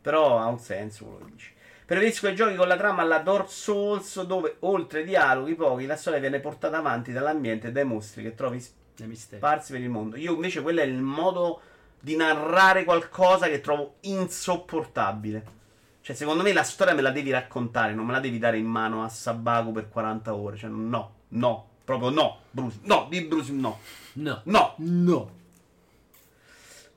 Però 0.00 0.38
ha 0.38 0.46
un 0.46 0.58
senso 0.58 1.04
quello 1.04 1.24
che 1.26 1.32
dici. 1.32 1.52
Preferisco 1.84 2.28
i 2.28 2.34
giochi 2.34 2.54
con 2.54 2.68
la 2.68 2.76
trama 2.76 3.02
alla 3.02 3.18
Dark 3.18 3.50
Souls, 3.50 4.22
dove 4.22 4.56
oltre 4.60 5.00
ai 5.00 5.06
dialoghi 5.06 5.54
pochi, 5.54 5.86
la 5.86 5.96
storia 5.96 6.20
viene 6.20 6.38
portata 6.38 6.76
avanti 6.76 7.12
dall'ambiente 7.12 7.68
e 7.68 7.72
dai 7.72 7.84
mostri 7.84 8.22
che 8.22 8.34
trovi 8.34 8.60
sparsi 8.60 9.72
per 9.72 9.80
il 9.80 9.88
mondo. 9.88 10.16
Io 10.16 10.34
invece 10.34 10.60
quello 10.60 10.80
è 10.80 10.84
il 10.84 11.00
modo 11.00 11.60
di 12.00 12.14
narrare 12.14 12.84
qualcosa 12.84 13.46
che 13.46 13.60
trovo 13.60 13.94
insopportabile. 14.00 15.56
Cioè, 16.00 16.14
secondo 16.14 16.42
me 16.42 16.52
la 16.52 16.62
storia 16.62 16.94
me 16.94 17.02
la 17.02 17.10
devi 17.10 17.30
raccontare, 17.30 17.94
non 17.94 18.06
me 18.06 18.12
la 18.12 18.20
devi 18.20 18.38
dare 18.38 18.58
in 18.58 18.66
mano 18.66 19.04
a 19.04 19.08
Sabaku 19.08 19.72
per 19.72 19.88
40 19.88 20.34
ore. 20.34 20.56
Cioè, 20.56 20.70
no, 20.70 21.12
no, 21.28 21.68
proprio 21.84 22.10
no, 22.10 22.40
Bruce. 22.50 22.78
No, 22.82 23.06
di 23.08 23.22
Bruce 23.22 23.52
no. 23.52 23.78
No. 24.14 24.40
No. 24.44 24.74
No. 24.76 25.30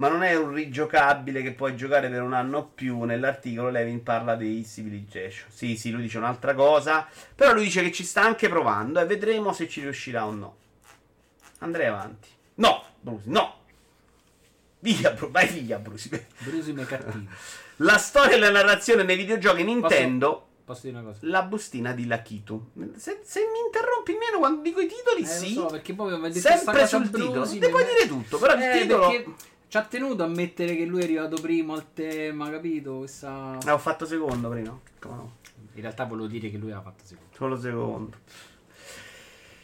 Ma 0.02 0.08
non 0.10 0.24
è 0.24 0.36
un 0.36 0.52
rigiocabile 0.52 1.44
che 1.44 1.52
puoi 1.52 1.76
giocare 1.76 2.10
per 2.10 2.24
un 2.24 2.34
anno 2.34 2.58
o 2.58 2.72
più. 2.74 3.04
Nell'articolo 3.04 3.70
Levin 3.70 4.02
parla 4.02 4.36
dei 4.36 4.66
Civilization. 4.66 5.52
Sì, 5.54 5.78
sì, 5.78 5.92
lui 5.92 6.02
dice 6.02 6.18
un'altra 6.18 6.56
cosa. 6.56 7.08
Però 7.36 7.54
lui 7.54 7.66
dice 7.66 7.84
che 7.84 7.92
ci 7.92 8.04
sta 8.04 8.24
anche 8.24 8.50
provando 8.50 9.00
e 9.00 9.06
vedremo 9.06 9.54
se 9.54 9.68
ci 9.70 9.82
riuscirà 9.82 10.26
o 10.26 10.32
no. 10.32 10.56
Andrei 11.60 11.86
avanti. 11.86 12.30
No, 12.56 12.84
Bruce, 13.00 13.26
no. 13.30 13.58
Via, 14.80 15.12
Bruce, 15.12 15.32
vai 15.32 15.48
via, 15.50 15.78
Bruce. 15.78 16.28
Bruce 16.40 16.74
è 16.76 16.86
cattivo. 16.86 17.30
La 17.78 17.98
storia 18.00 18.36
e 18.36 18.40
la 18.40 18.50
narrazione 18.50 19.04
nei 19.04 19.16
videogiochi 19.18 19.64
Nintendo. 19.64 20.30
Posso, 20.32 20.48
posso 20.66 20.82
dire 20.88 20.98
una 20.98 21.06
cosa? 21.12 21.20
La 21.22 21.44
bustina 21.44 21.94
di 21.94 22.08
Lakitu. 22.08 22.72
Se, 22.96 23.22
se 23.24 23.42
mi 23.42 23.60
interrompi 23.66 24.14
meno 24.14 24.40
quando 24.40 24.64
dico 24.64 24.80
i 24.80 24.88
titoli, 24.88 25.22
Eh, 25.22 25.26
sì. 25.26 25.54
so, 25.54 25.68
perché 25.68 25.94
poi 25.94 26.12
mi 26.20 26.32
detto 26.32 26.48
Sempre 26.48 26.88
sul 26.88 27.04
titolo. 27.06 27.32
Brusi, 27.32 27.60
puoi 27.60 27.84
dire 27.86 28.08
tutto, 28.08 28.40
però 28.40 28.56
il 28.56 28.62
Eh, 28.64 28.80
titolo. 28.82 29.08
perché 29.08 29.34
ci 29.71 29.77
ha 29.77 29.86
tenuto 29.86 30.21
a 30.23 30.27
mettere 30.27 30.75
che 30.75 30.84
lui 30.84 30.99
è 30.99 31.03
arrivato 31.05 31.38
primo 31.39 31.71
al 31.71 31.93
tema, 31.93 32.49
capito? 32.49 32.97
Questa... 32.97 33.57
Eh, 33.65 33.71
ho 33.71 33.77
fatto 33.77 34.05
secondo 34.05 34.49
prima. 34.49 34.77
Come 34.99 35.15
no? 35.15 35.36
In 35.75 35.81
realtà 35.81 36.03
volevo 36.03 36.27
dire 36.27 36.51
che 36.51 36.57
lui 36.57 36.73
aveva 36.73 36.81
fatto 36.81 37.05
secondo. 37.05 37.34
Solo 37.34 37.57
secondo. 37.57 38.17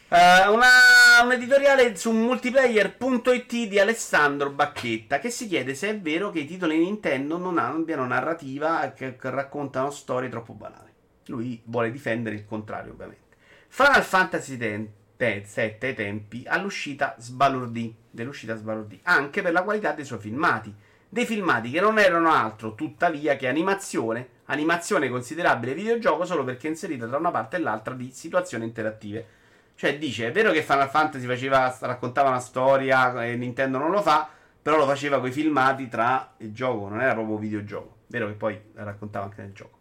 Eh, 0.08 0.48
una- 0.48 1.22
un 1.22 1.32
editoriale 1.32 1.94
su 1.94 2.12
multiplayer.it 2.12 3.68
di 3.68 3.78
Alessandro 3.78 4.48
Bacchetta 4.48 5.18
che 5.18 5.28
si 5.28 5.46
chiede 5.46 5.74
se 5.74 5.90
è 5.90 6.00
vero 6.00 6.30
che 6.30 6.38
i 6.38 6.46
titoli 6.46 6.78
Nintendo 6.78 7.36
non 7.36 7.58
abbiano 7.58 8.06
narrativa 8.06 8.84
e 8.84 8.94
che, 8.94 9.16
che 9.16 9.28
raccontano 9.28 9.90
storie 9.90 10.30
troppo 10.30 10.54
banali. 10.54 10.90
Lui 11.26 11.60
vuole 11.66 11.90
difendere 11.90 12.34
il 12.34 12.46
contrario, 12.46 12.92
ovviamente. 12.92 13.36
Final 13.68 14.02
Fantasy 14.02 14.56
X 14.56 14.86
7 15.18 15.86
ai 15.86 15.94
tempi 15.94 16.44
all'uscita 16.46 17.16
sbalordì, 17.18 17.92
dell'uscita 18.08 18.54
sbalordì, 18.54 19.00
anche 19.02 19.42
per 19.42 19.52
la 19.52 19.64
qualità 19.64 19.92
dei 19.92 20.04
suoi 20.04 20.20
filmati. 20.20 20.72
Dei 21.08 21.26
filmati 21.26 21.70
che 21.70 21.80
non 21.80 21.98
erano 21.98 22.30
altro, 22.30 22.74
tuttavia, 22.74 23.34
che 23.34 23.48
animazione, 23.48 24.28
animazione 24.44 25.08
considerabile 25.08 25.74
videogioco 25.74 26.24
solo 26.24 26.44
perché 26.44 26.68
inserita 26.68 27.08
tra 27.08 27.16
una 27.16 27.32
parte 27.32 27.56
e 27.56 27.60
l'altra 27.60 27.94
di 27.94 28.12
situazioni 28.12 28.64
interattive. 28.64 29.26
Cioè, 29.74 29.98
dice, 29.98 30.28
è 30.28 30.32
vero 30.32 30.52
che 30.52 30.62
Final 30.62 30.88
Fantasy 30.88 31.26
faceva, 31.26 31.76
raccontava 31.80 32.28
una 32.28 32.40
storia 32.40 33.24
e 33.24 33.34
Nintendo 33.36 33.78
non 33.78 33.90
lo 33.90 34.02
fa, 34.02 34.28
però 34.62 34.76
lo 34.76 34.86
faceva 34.86 35.18
con 35.18 35.30
i 35.30 35.32
filmati 35.32 35.88
tra 35.88 36.34
il 36.38 36.52
gioco, 36.52 36.88
non 36.88 37.00
era 37.00 37.14
proprio 37.14 37.38
videogioco. 37.38 37.96
Vero 38.06 38.28
che 38.28 38.34
poi 38.34 38.60
la 38.74 38.84
raccontava 38.84 39.24
anche 39.24 39.42
nel 39.42 39.52
gioco. 39.52 39.78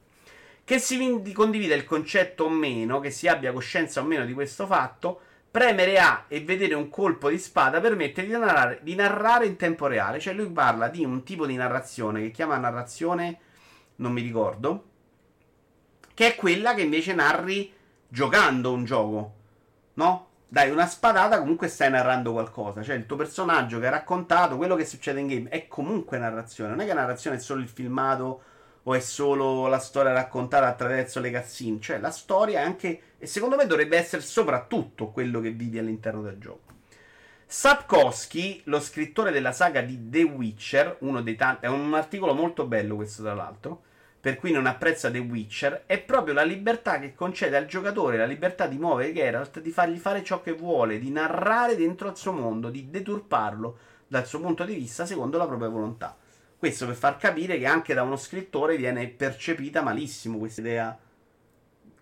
Che 0.63 0.79
si 0.79 1.31
condivida 1.33 1.75
il 1.75 1.83
concetto 1.83 2.45
o 2.45 2.49
meno, 2.49 2.99
che 2.99 3.11
si 3.11 3.27
abbia 3.27 3.51
coscienza 3.51 4.01
o 4.01 4.03
meno 4.03 4.25
di 4.25 4.33
questo 4.33 4.65
fatto, 4.65 5.21
premere 5.57 5.97
A 5.97 6.25
e 6.27 6.41
vedere 6.41 6.75
un 6.75 6.87
colpo 6.87 7.29
di 7.29 7.39
spada 7.39 7.81
permette 7.81 8.23
di 8.23 8.31
narrare, 8.31 8.79
di 8.83 8.93
narrare 8.93 9.47
in 9.47 9.55
tempo 9.55 9.87
reale. 9.87 10.19
Cioè 10.19 10.35
lui 10.35 10.51
parla 10.51 10.87
di 10.87 11.03
un 11.03 11.23
tipo 11.23 11.47
di 11.47 11.55
narrazione 11.55 12.21
che 12.21 12.29
chiama 12.29 12.57
narrazione, 12.57 13.39
non 13.95 14.11
mi 14.11 14.21
ricordo, 14.21 14.85
che 16.13 16.27
è 16.27 16.35
quella 16.35 16.75
che 16.75 16.81
invece 16.83 17.15
narri 17.15 17.73
giocando 18.07 18.71
un 18.71 18.85
gioco. 18.85 19.33
No? 19.95 20.25
Dai 20.47 20.69
una 20.69 20.85
spadata, 20.85 21.39
comunque 21.39 21.67
stai 21.69 21.89
narrando 21.89 22.33
qualcosa. 22.33 22.83
Cioè, 22.83 22.95
il 22.95 23.07
tuo 23.07 23.17
personaggio 23.17 23.79
che 23.79 23.87
ha 23.87 23.91
raccontato 23.91 24.57
quello 24.57 24.75
che 24.75 24.85
succede 24.85 25.19
in 25.19 25.27
game 25.27 25.49
è 25.49 25.67
comunque 25.67 26.19
narrazione. 26.19 26.69
Non 26.69 26.81
è 26.81 26.85
che 26.85 26.93
narrazione 26.93 27.37
è 27.37 27.39
solo 27.39 27.61
il 27.61 27.67
filmato 27.67 28.41
o 28.89 28.93
è 28.93 28.99
solo 28.99 29.67
la 29.67 29.79
storia 29.79 30.13
raccontata 30.13 30.67
attraverso 30.67 31.19
le 31.19 31.31
cutscene. 31.31 31.79
Cioè, 31.79 31.99
la 31.99 32.11
storia 32.11 32.59
è 32.59 32.63
anche. 32.63 33.01
E 33.17 33.27
secondo 33.27 33.55
me 33.55 33.65
dovrebbe 33.65 33.97
essere 33.97 34.21
soprattutto 34.21 35.07
quello 35.07 35.41
che 35.41 35.51
vivi 35.51 35.77
all'interno 35.77 36.21
del 36.21 36.37
gioco. 36.37 36.75
Sapkowski, 37.45 38.61
lo 38.65 38.79
scrittore 38.79 39.31
della 39.31 39.51
saga 39.51 39.81
di 39.81 40.09
The 40.09 40.23
Witcher, 40.23 40.97
uno 40.99 41.21
dei 41.21 41.35
tanti. 41.35 41.65
È 41.65 41.69
un 41.69 41.93
articolo 41.93 42.33
molto 42.33 42.65
bello 42.65 42.95
questo, 42.95 43.23
tra 43.23 43.33
l'altro 43.33 43.81
per 44.19 44.35
cui 44.35 44.51
non 44.51 44.65
apprezza 44.65 45.09
The 45.09 45.19
Witcher, 45.19 45.83
è 45.85 45.99
proprio 45.99 46.33
la 46.33 46.43
libertà 46.43 46.99
che 46.99 47.13
concede 47.15 47.55
al 47.55 47.65
giocatore, 47.65 48.17
la 48.17 48.25
libertà 48.25 48.67
di 48.67 48.77
muovere 48.77 49.13
Geralt, 49.13 49.61
di 49.61 49.69
fargli 49.69 49.97
fare 49.97 50.21
ciò 50.21 50.41
che 50.41 50.51
vuole, 50.51 50.99
di 50.99 51.09
narrare 51.11 51.77
dentro 51.77 52.09
al 52.09 52.17
suo 52.17 52.33
mondo, 52.33 52.69
di 52.69 52.89
deturparlo 52.89 53.77
dal 54.05 54.25
suo 54.25 54.41
punto 54.41 54.65
di 54.65 54.73
vista 54.73 55.05
secondo 55.05 55.37
la 55.37 55.45
propria 55.45 55.69
volontà. 55.69 56.17
Questo 56.57 56.87
per 56.87 56.95
far 56.95 57.17
capire 57.17 57.59
che 57.59 57.67
anche 57.67 57.93
da 57.93 58.01
uno 58.01 58.15
scrittore 58.15 58.77
viene 58.77 59.07
percepita 59.07 59.83
malissimo 59.83 60.39
questa 60.39 60.61
idea, 60.61 60.99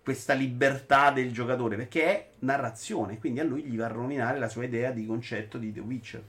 questa 0.02 0.32
libertà 0.32 1.10
del 1.10 1.30
giocatore, 1.30 1.76
perché 1.76 2.04
è 2.04 2.28
narrazione, 2.38 3.18
quindi 3.18 3.40
a 3.40 3.44
lui 3.44 3.64
gli 3.64 3.76
va 3.76 3.84
a 3.84 3.88
rovinare 3.88 4.38
la 4.38 4.48
sua 4.48 4.64
idea 4.64 4.92
di 4.92 5.04
concetto 5.04 5.58
di 5.58 5.72
The 5.72 5.80
Witcher. 5.80 6.22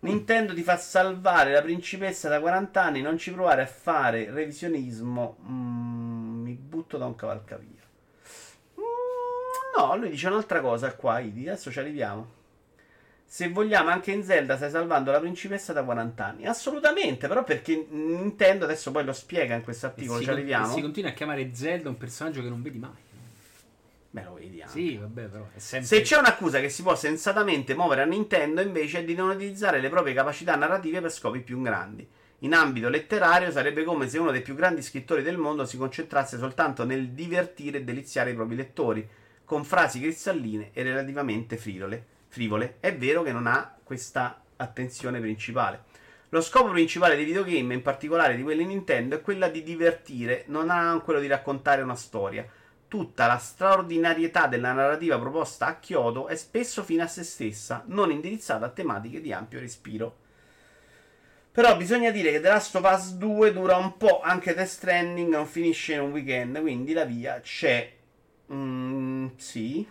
Nintendo 0.00 0.54
ti 0.54 0.62
fa 0.62 0.76
salvare 0.76 1.52
la 1.52 1.62
principessa 1.62 2.28
da 2.28 2.40
40 2.40 2.82
anni, 2.82 3.00
non 3.00 3.16
ci 3.16 3.32
provare 3.32 3.62
a 3.62 3.66
fare 3.66 4.30
revisionismo. 4.30 5.38
Mm, 5.48 6.42
mi 6.42 6.52
butto 6.54 6.98
da 6.98 7.06
un 7.06 7.14
cavalcavia. 7.14 7.82
Mm, 8.78 9.78
no, 9.78 9.96
lui 9.96 10.10
dice 10.10 10.26
un'altra 10.26 10.60
cosa 10.60 10.94
qua, 10.94 11.20
Idi, 11.20 11.48
adesso 11.48 11.70
ci 11.70 11.78
arriviamo. 11.78 12.44
Se 13.28 13.48
vogliamo, 13.48 13.90
anche 13.90 14.12
in 14.12 14.22
Zelda 14.22 14.56
stai 14.56 14.70
salvando 14.70 15.10
la 15.10 15.18
principessa 15.18 15.72
da 15.72 15.82
40 15.82 16.24
anni. 16.24 16.46
Assolutamente, 16.46 17.26
però 17.28 17.44
perché 17.44 17.86
Nintendo 17.90 18.64
adesso 18.64 18.92
poi 18.92 19.04
lo 19.04 19.12
spiega 19.12 19.54
in 19.54 19.62
questo 19.62 19.86
articolo, 19.86 20.20
ci 20.20 20.26
con- 20.26 20.34
arriviamo. 20.34 20.70
e 20.70 20.74
si 20.74 20.80
continua 20.80 21.10
a 21.10 21.12
chiamare 21.12 21.50
Zelda 21.52 21.88
un 21.88 21.98
personaggio 21.98 22.40
che 22.40 22.48
non 22.48 22.62
vedi 22.62 22.78
mai. 22.78 23.04
Beh, 24.10 24.22
lo 24.22 24.34
vedi 24.34 24.62
anche. 24.62 24.72
Sì, 24.72 24.96
vabbè, 24.96 25.24
però 25.24 25.46
sempre... 25.56 25.86
Se 25.86 26.00
c'è 26.00 26.16
un'accusa 26.16 26.60
che 26.60 26.70
si 26.70 26.82
può 26.82 26.94
sensatamente 26.94 27.74
muovere 27.74 28.02
a 28.02 28.06
Nintendo 28.06 28.62
invece 28.62 29.00
è 29.00 29.04
di 29.04 29.14
non 29.14 29.28
utilizzare 29.28 29.80
le 29.80 29.90
proprie 29.90 30.14
capacità 30.14 30.56
narrative 30.56 31.02
per 31.02 31.12
scopi 31.12 31.40
più 31.40 31.60
grandi. 31.60 32.08
In 32.40 32.54
ambito 32.54 32.88
letterario 32.88 33.50
sarebbe 33.50 33.82
come 33.84 34.08
se 34.08 34.18
uno 34.18 34.30
dei 34.30 34.40
più 34.40 34.54
grandi 34.54 34.80
scrittori 34.80 35.22
del 35.22 35.36
mondo 35.36 35.66
si 35.66 35.76
concentrasse 35.76 36.38
soltanto 36.38 36.84
nel 36.84 37.08
divertire 37.08 37.78
e 37.78 37.84
deliziare 37.84 38.30
i 38.30 38.34
propri 38.34 38.56
lettori, 38.56 39.06
con 39.44 39.64
frasi 39.64 40.00
cristalline 40.00 40.70
e 40.72 40.82
relativamente 40.82 41.56
frivole. 41.58 42.14
Frivole. 42.36 42.76
È 42.80 42.94
vero 42.94 43.22
che 43.22 43.32
non 43.32 43.46
ha 43.46 43.74
questa 43.82 44.42
attenzione 44.56 45.20
principale. 45.20 45.84
Lo 46.28 46.42
scopo 46.42 46.70
principale 46.70 47.16
dei 47.16 47.24
videogame, 47.24 47.72
in 47.72 47.80
particolare 47.80 48.36
di 48.36 48.42
quelli 48.42 48.66
Nintendo, 48.66 49.16
è 49.16 49.22
quella 49.22 49.48
di 49.48 49.62
divertire, 49.62 50.44
non 50.48 50.68
ha 50.68 51.00
quello 51.02 51.20
di 51.20 51.28
raccontare 51.28 51.80
una 51.80 51.94
storia 51.94 52.46
tutta 52.88 53.26
la 53.26 53.38
straordinarietà 53.38 54.46
della 54.46 54.72
narrativa 54.72 55.18
proposta 55.18 55.66
a 55.66 55.76
Kyoto 55.76 56.28
è 56.28 56.36
spesso 56.36 56.84
fine 56.84 57.02
a 57.02 57.08
se 57.08 57.24
stessa, 57.24 57.82
non 57.86 58.10
indirizzata 58.10 58.66
a 58.66 58.70
tematiche 58.70 59.20
di 59.20 59.32
ampio 59.32 59.58
respiro. 59.58 60.18
Però 61.50 61.76
bisogna 61.76 62.10
dire 62.10 62.30
che 62.30 62.40
The 62.40 62.48
Last 62.48 62.74
of 62.76 62.90
Us 62.90 63.12
2 63.14 63.52
dura 63.52 63.76
un 63.76 63.96
po', 63.96 64.20
anche 64.20 64.54
Death 64.54 64.68
Stranding 64.68 65.32
non 65.32 65.46
finisce 65.46 65.94
in 65.94 66.00
un 66.00 66.12
weekend, 66.12 66.60
quindi 66.60 66.92
la 66.92 67.04
via 67.04 67.40
c'è. 67.40 67.92
Mm, 68.52 69.28
sì. 69.36 69.86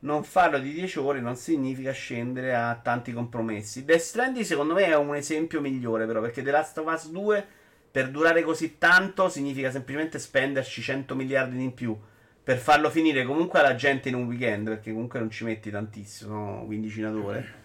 Non 0.00 0.22
farlo 0.22 0.58
di 0.58 0.72
10 0.72 0.98
ore 1.00 1.20
non 1.20 1.34
significa 1.34 1.90
scendere 1.90 2.54
a 2.54 2.78
tanti 2.80 3.12
compromessi. 3.12 3.84
Death 3.84 4.00
Stranding 4.00 4.44
secondo 4.44 4.74
me 4.74 4.84
è 4.84 4.96
un 4.96 5.14
esempio 5.16 5.60
migliore 5.60 6.06
però, 6.06 6.20
perché 6.20 6.42
The 6.42 6.52
Last 6.52 6.78
of 6.78 6.92
Us 6.92 7.10
2 7.10 7.46
per 7.90 8.10
durare 8.10 8.42
così 8.42 8.78
tanto 8.78 9.28
significa 9.28 9.70
semplicemente 9.70 10.18
spenderci 10.18 10.82
100 10.82 11.14
miliardi 11.16 11.62
in 11.62 11.74
più 11.74 11.98
per 12.44 12.58
farlo 12.58 12.90
finire 12.90 13.24
comunque 13.24 13.58
alla 13.58 13.74
gente 13.74 14.08
in 14.08 14.14
un 14.14 14.26
weekend, 14.26 14.68
perché 14.68 14.92
comunque 14.92 15.18
non 15.18 15.30
ci 15.30 15.44
metti 15.44 15.70
tantissimo, 15.70 16.30
sono 16.32 16.64
quindicina 16.64 17.10
d'ore. 17.10 17.56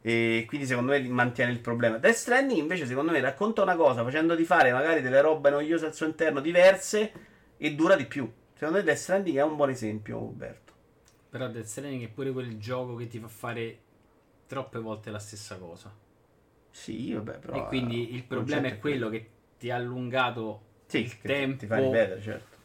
E 0.00 0.44
quindi 0.48 0.66
secondo 0.66 0.92
me 0.92 1.00
mantiene 1.00 1.52
il 1.52 1.60
problema. 1.60 1.98
Death 1.98 2.14
Stranding 2.14 2.58
invece 2.58 2.86
secondo 2.86 3.12
me 3.12 3.20
racconta 3.20 3.62
una 3.62 3.76
cosa 3.76 4.02
facendo 4.02 4.34
di 4.34 4.44
fare 4.44 4.72
magari 4.72 5.02
delle 5.02 5.20
robe 5.20 5.50
noiose 5.50 5.86
al 5.86 5.94
suo 5.94 6.06
interno 6.06 6.40
diverse 6.40 7.12
e 7.56 7.74
dura 7.74 7.96
di 7.96 8.06
più. 8.06 8.28
Secondo 8.54 8.78
me 8.78 8.84
Death 8.84 8.96
Stranding 8.96 9.36
è 9.36 9.42
un 9.42 9.56
buon 9.56 9.70
esempio, 9.70 10.18
Umberto. 10.18 10.65
Però 11.36 11.48
Death 11.48 11.66
Stranding 11.66 12.04
è 12.04 12.08
pure 12.08 12.32
quel 12.32 12.56
gioco 12.58 12.96
che 12.96 13.08
ti 13.08 13.18
fa 13.18 13.28
fare 13.28 13.78
troppe 14.46 14.78
volte 14.78 15.10
la 15.10 15.18
stessa 15.18 15.58
cosa. 15.58 15.94
Sì, 16.70 17.12
vabbè, 17.12 17.38
però... 17.40 17.58
e 17.58 17.66
quindi 17.66 18.14
il 18.14 18.24
problema 18.24 18.68
è 18.68 18.78
quello 18.78 19.10
che 19.10 19.28
ti 19.58 19.70
ha 19.70 19.76
allungato 19.76 20.62
Sì, 20.86 21.00
il 21.00 21.20
tempo. 21.20 21.58
ti 21.58 21.66
fa 21.66 21.76
ripetere, 21.78 22.22
certo. 22.22 22.56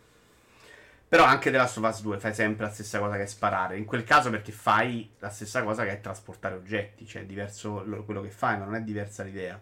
Però 1.10 1.26
anche 1.26 1.52
della 1.52 1.64
Last 1.64 1.78
of 1.80 1.90
Us 1.90 2.02
2 2.02 2.18
fai 2.18 2.34
sempre 2.34 2.64
la 2.66 2.72
stessa 2.72 3.00
cosa 3.00 3.18
che 3.18 3.28
sparare. 3.28 3.78
In 3.78 3.84
quel 3.84 4.06
caso 4.06 4.30
perché 4.30 4.54
fai 4.54 5.12
la 5.20 5.30
stessa 5.30 5.64
cosa 5.64 5.84
che 5.84 5.92
è 5.92 6.00
trasportare 6.00 6.56
oggetti. 6.56 7.06
Cioè 7.06 7.24
è 7.24 7.26
diverso 7.26 7.84
lo- 7.84 8.06
quello 8.06 8.22
che 8.22 8.30
fai, 8.30 8.58
ma 8.58 8.64
non 8.64 8.76
è 8.76 8.82
diversa 8.82 9.24
l'idea. 9.24 9.60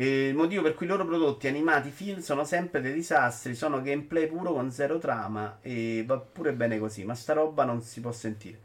E 0.00 0.28
il 0.28 0.36
motivo 0.36 0.62
per 0.62 0.74
cui 0.74 0.86
i 0.86 0.88
loro 0.88 1.04
prodotti 1.04 1.48
animati 1.48 1.90
film 1.90 2.20
sono 2.20 2.44
sempre 2.44 2.80
dei 2.80 2.92
disastri, 2.92 3.56
sono 3.56 3.82
gameplay 3.82 4.28
puro 4.28 4.52
con 4.52 4.70
zero 4.70 4.98
trama 4.98 5.58
e 5.60 6.04
va 6.06 6.18
pure 6.18 6.52
bene 6.52 6.78
così, 6.78 7.02
ma 7.02 7.16
sta 7.16 7.32
roba 7.32 7.64
non 7.64 7.82
si 7.82 8.00
può 8.00 8.12
sentire. 8.12 8.60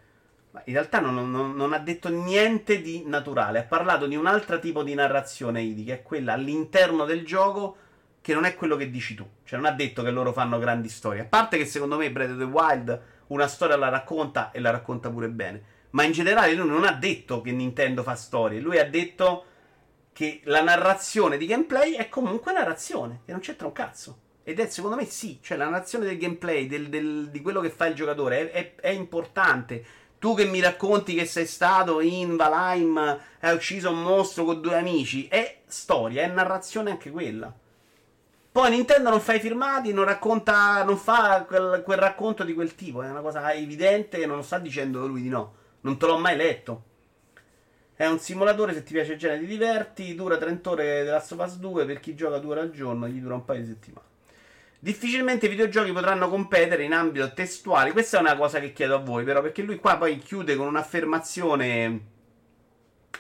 Ma 0.52 0.62
in 0.66 0.74
realtà 0.74 1.00
non, 1.00 1.32
non, 1.32 1.56
non 1.56 1.74
ha 1.74 1.80
detto 1.80 2.10
niente 2.10 2.82
di 2.84 3.02
naturale, 3.08 3.58
ha 3.58 3.64
parlato 3.64 4.06
di 4.06 4.16
un 4.16 4.28
altro 4.28 4.60
tipo 4.60 4.84
di 4.84 4.94
narrazione 4.94 5.64
Idi, 5.64 5.86
che 5.86 5.94
è 5.94 6.02
quella 6.04 6.34
all'interno 6.34 7.04
del 7.04 7.26
gioco 7.26 7.78
che 8.22 8.36
non 8.36 8.46
è 8.46 8.54
quello 8.54 8.76
che 8.76 8.92
dici 8.92 9.16
tu. 9.16 9.28
Cioè 9.44 9.58
non 9.58 9.68
ha 9.68 9.74
detto 9.74 10.04
che 10.04 10.12
loro 10.12 10.34
fanno 10.34 10.60
grandi 10.60 10.88
storie. 10.88 11.22
A 11.22 11.26
parte 11.26 11.58
che 11.58 11.66
secondo 11.66 11.98
me 11.98 12.12
Breath 12.12 12.30
of 12.30 12.38
the 12.38 12.44
Wild 12.44 13.02
una 13.28 13.48
storia 13.48 13.76
la 13.76 13.90
racconta 13.90 14.52
e 14.52 14.60
la 14.60 14.70
racconta 14.70 15.10
pure 15.10 15.30
bene. 15.30 15.64
Ma 15.90 16.04
in 16.04 16.12
generale 16.12 16.54
lui 16.54 16.70
non 16.70 16.86
ha 16.86 16.94
detto 16.94 17.42
che 17.42 17.52
Nintendo 17.52 18.04
fa 18.04 18.14
storie, 18.14 18.60
lui 18.60 18.78
ha 18.78 18.88
detto 18.88 19.46
che 20.14 20.42
la 20.46 20.62
narrazione 20.62 21.38
di 21.38 21.48
gameplay 21.48 21.94
è 21.94 22.08
comunque 22.08 22.54
narrazione, 22.54 23.22
che 23.26 23.32
non 23.32 23.42
c'entra 23.42 23.68
un 23.68 23.74
cazzo. 23.74 24.20
Ed 24.44 24.60
è 24.60 24.68
secondo 24.68 24.96
me 24.96 25.06
sì, 25.06 25.40
cioè 25.42 25.58
la 25.58 25.66
narrazione 25.66 26.06
del 26.06 26.18
gameplay, 26.18 26.68
del, 26.68 26.90
del, 26.90 27.30
di 27.30 27.42
quello 27.42 27.62
che 27.62 27.70
fa 27.70 27.88
il 27.88 27.96
giocatore, 27.96 28.52
è, 28.52 28.76
è, 28.76 28.76
è, 28.82 28.90
importante. 28.90 29.84
Tu 30.20 30.36
che 30.36 30.46
mi 30.46 30.62
racconti 30.62 31.16
che 31.16 31.26
sei 31.26 31.46
stato 31.46 32.00
in 32.00 32.36
Valheim, 32.36 33.20
hai 33.40 33.54
ucciso 33.56 33.90
un 33.90 34.02
mostro 34.02 34.46
con 34.46 34.62
due 34.62 34.78
amici, 34.78 35.28
è 35.28 35.62
storia, 35.66 36.24
è 36.24 36.28
narrazione 36.28 36.92
anche 36.92 37.10
quella. 37.10 37.54
Poi 38.52 38.70
Nintendo 38.70 39.10
non 39.10 39.20
fa 39.20 39.34
i 39.34 39.40
filmati, 39.40 39.94
non 39.94 40.06
racconta, 40.06 40.84
non 40.84 40.98
fa 40.98 41.44
quel, 41.48 41.82
quel 41.84 41.98
racconto 41.98 42.44
di 42.44 42.54
quel 42.54 42.76
tipo, 42.76 43.02
è 43.02 43.10
una 43.10 43.22
cosa 43.22 43.52
evidente 43.54 44.22
e 44.22 44.26
non 44.28 44.44
sta 44.44 44.60
dicendo 44.60 45.08
lui 45.08 45.24
di 45.24 45.30
no. 45.30 45.56
Non 45.82 45.98
te 45.98 46.06
l'ho 46.06 46.18
mai 46.18 46.36
letto. 46.36 46.84
È 48.04 48.08
un 48.08 48.20
simulatore, 48.20 48.74
se 48.74 48.84
ti 48.84 48.92
piace 48.92 49.14
il 49.14 49.18
genere 49.18 49.40
ti 49.40 49.46
diverti, 49.46 50.14
dura 50.14 50.36
30 50.36 50.70
ore 50.70 51.04
della 51.06 51.24
Us 51.26 51.56
2, 51.56 51.86
per 51.86 52.02
chi 52.02 52.16
gioca 52.16 52.38
due 52.38 52.52
ore 52.52 52.60
al 52.60 52.72
giorno 52.72 53.08
gli 53.08 53.22
dura 53.22 53.36
un 53.36 53.46
paio 53.46 53.62
di 53.62 53.68
settimane. 53.68 54.06
Difficilmente 54.78 55.46
i 55.46 55.50
videogiochi 55.50 55.94
potranno 55.94 56.28
competere 56.28 56.84
in 56.84 56.92
ambito 56.92 57.32
testuale. 57.32 57.94
Questa 57.94 58.18
è 58.18 58.20
una 58.20 58.36
cosa 58.36 58.60
che 58.60 58.74
chiedo 58.74 58.96
a 58.96 58.98
voi, 58.98 59.24
però, 59.24 59.42
perché 59.42 59.62
lui 59.62 59.78
qua 59.78 59.96
poi 59.96 60.18
chiude 60.18 60.58
con 60.58 60.68
un'affermazione 60.68 62.02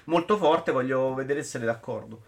molto 0.03 0.35
forte. 0.35 0.73
Voglio 0.73 1.13
vedere 1.13 1.43
se 1.43 1.51
siete 1.51 1.65
d'accordo. 1.65 2.21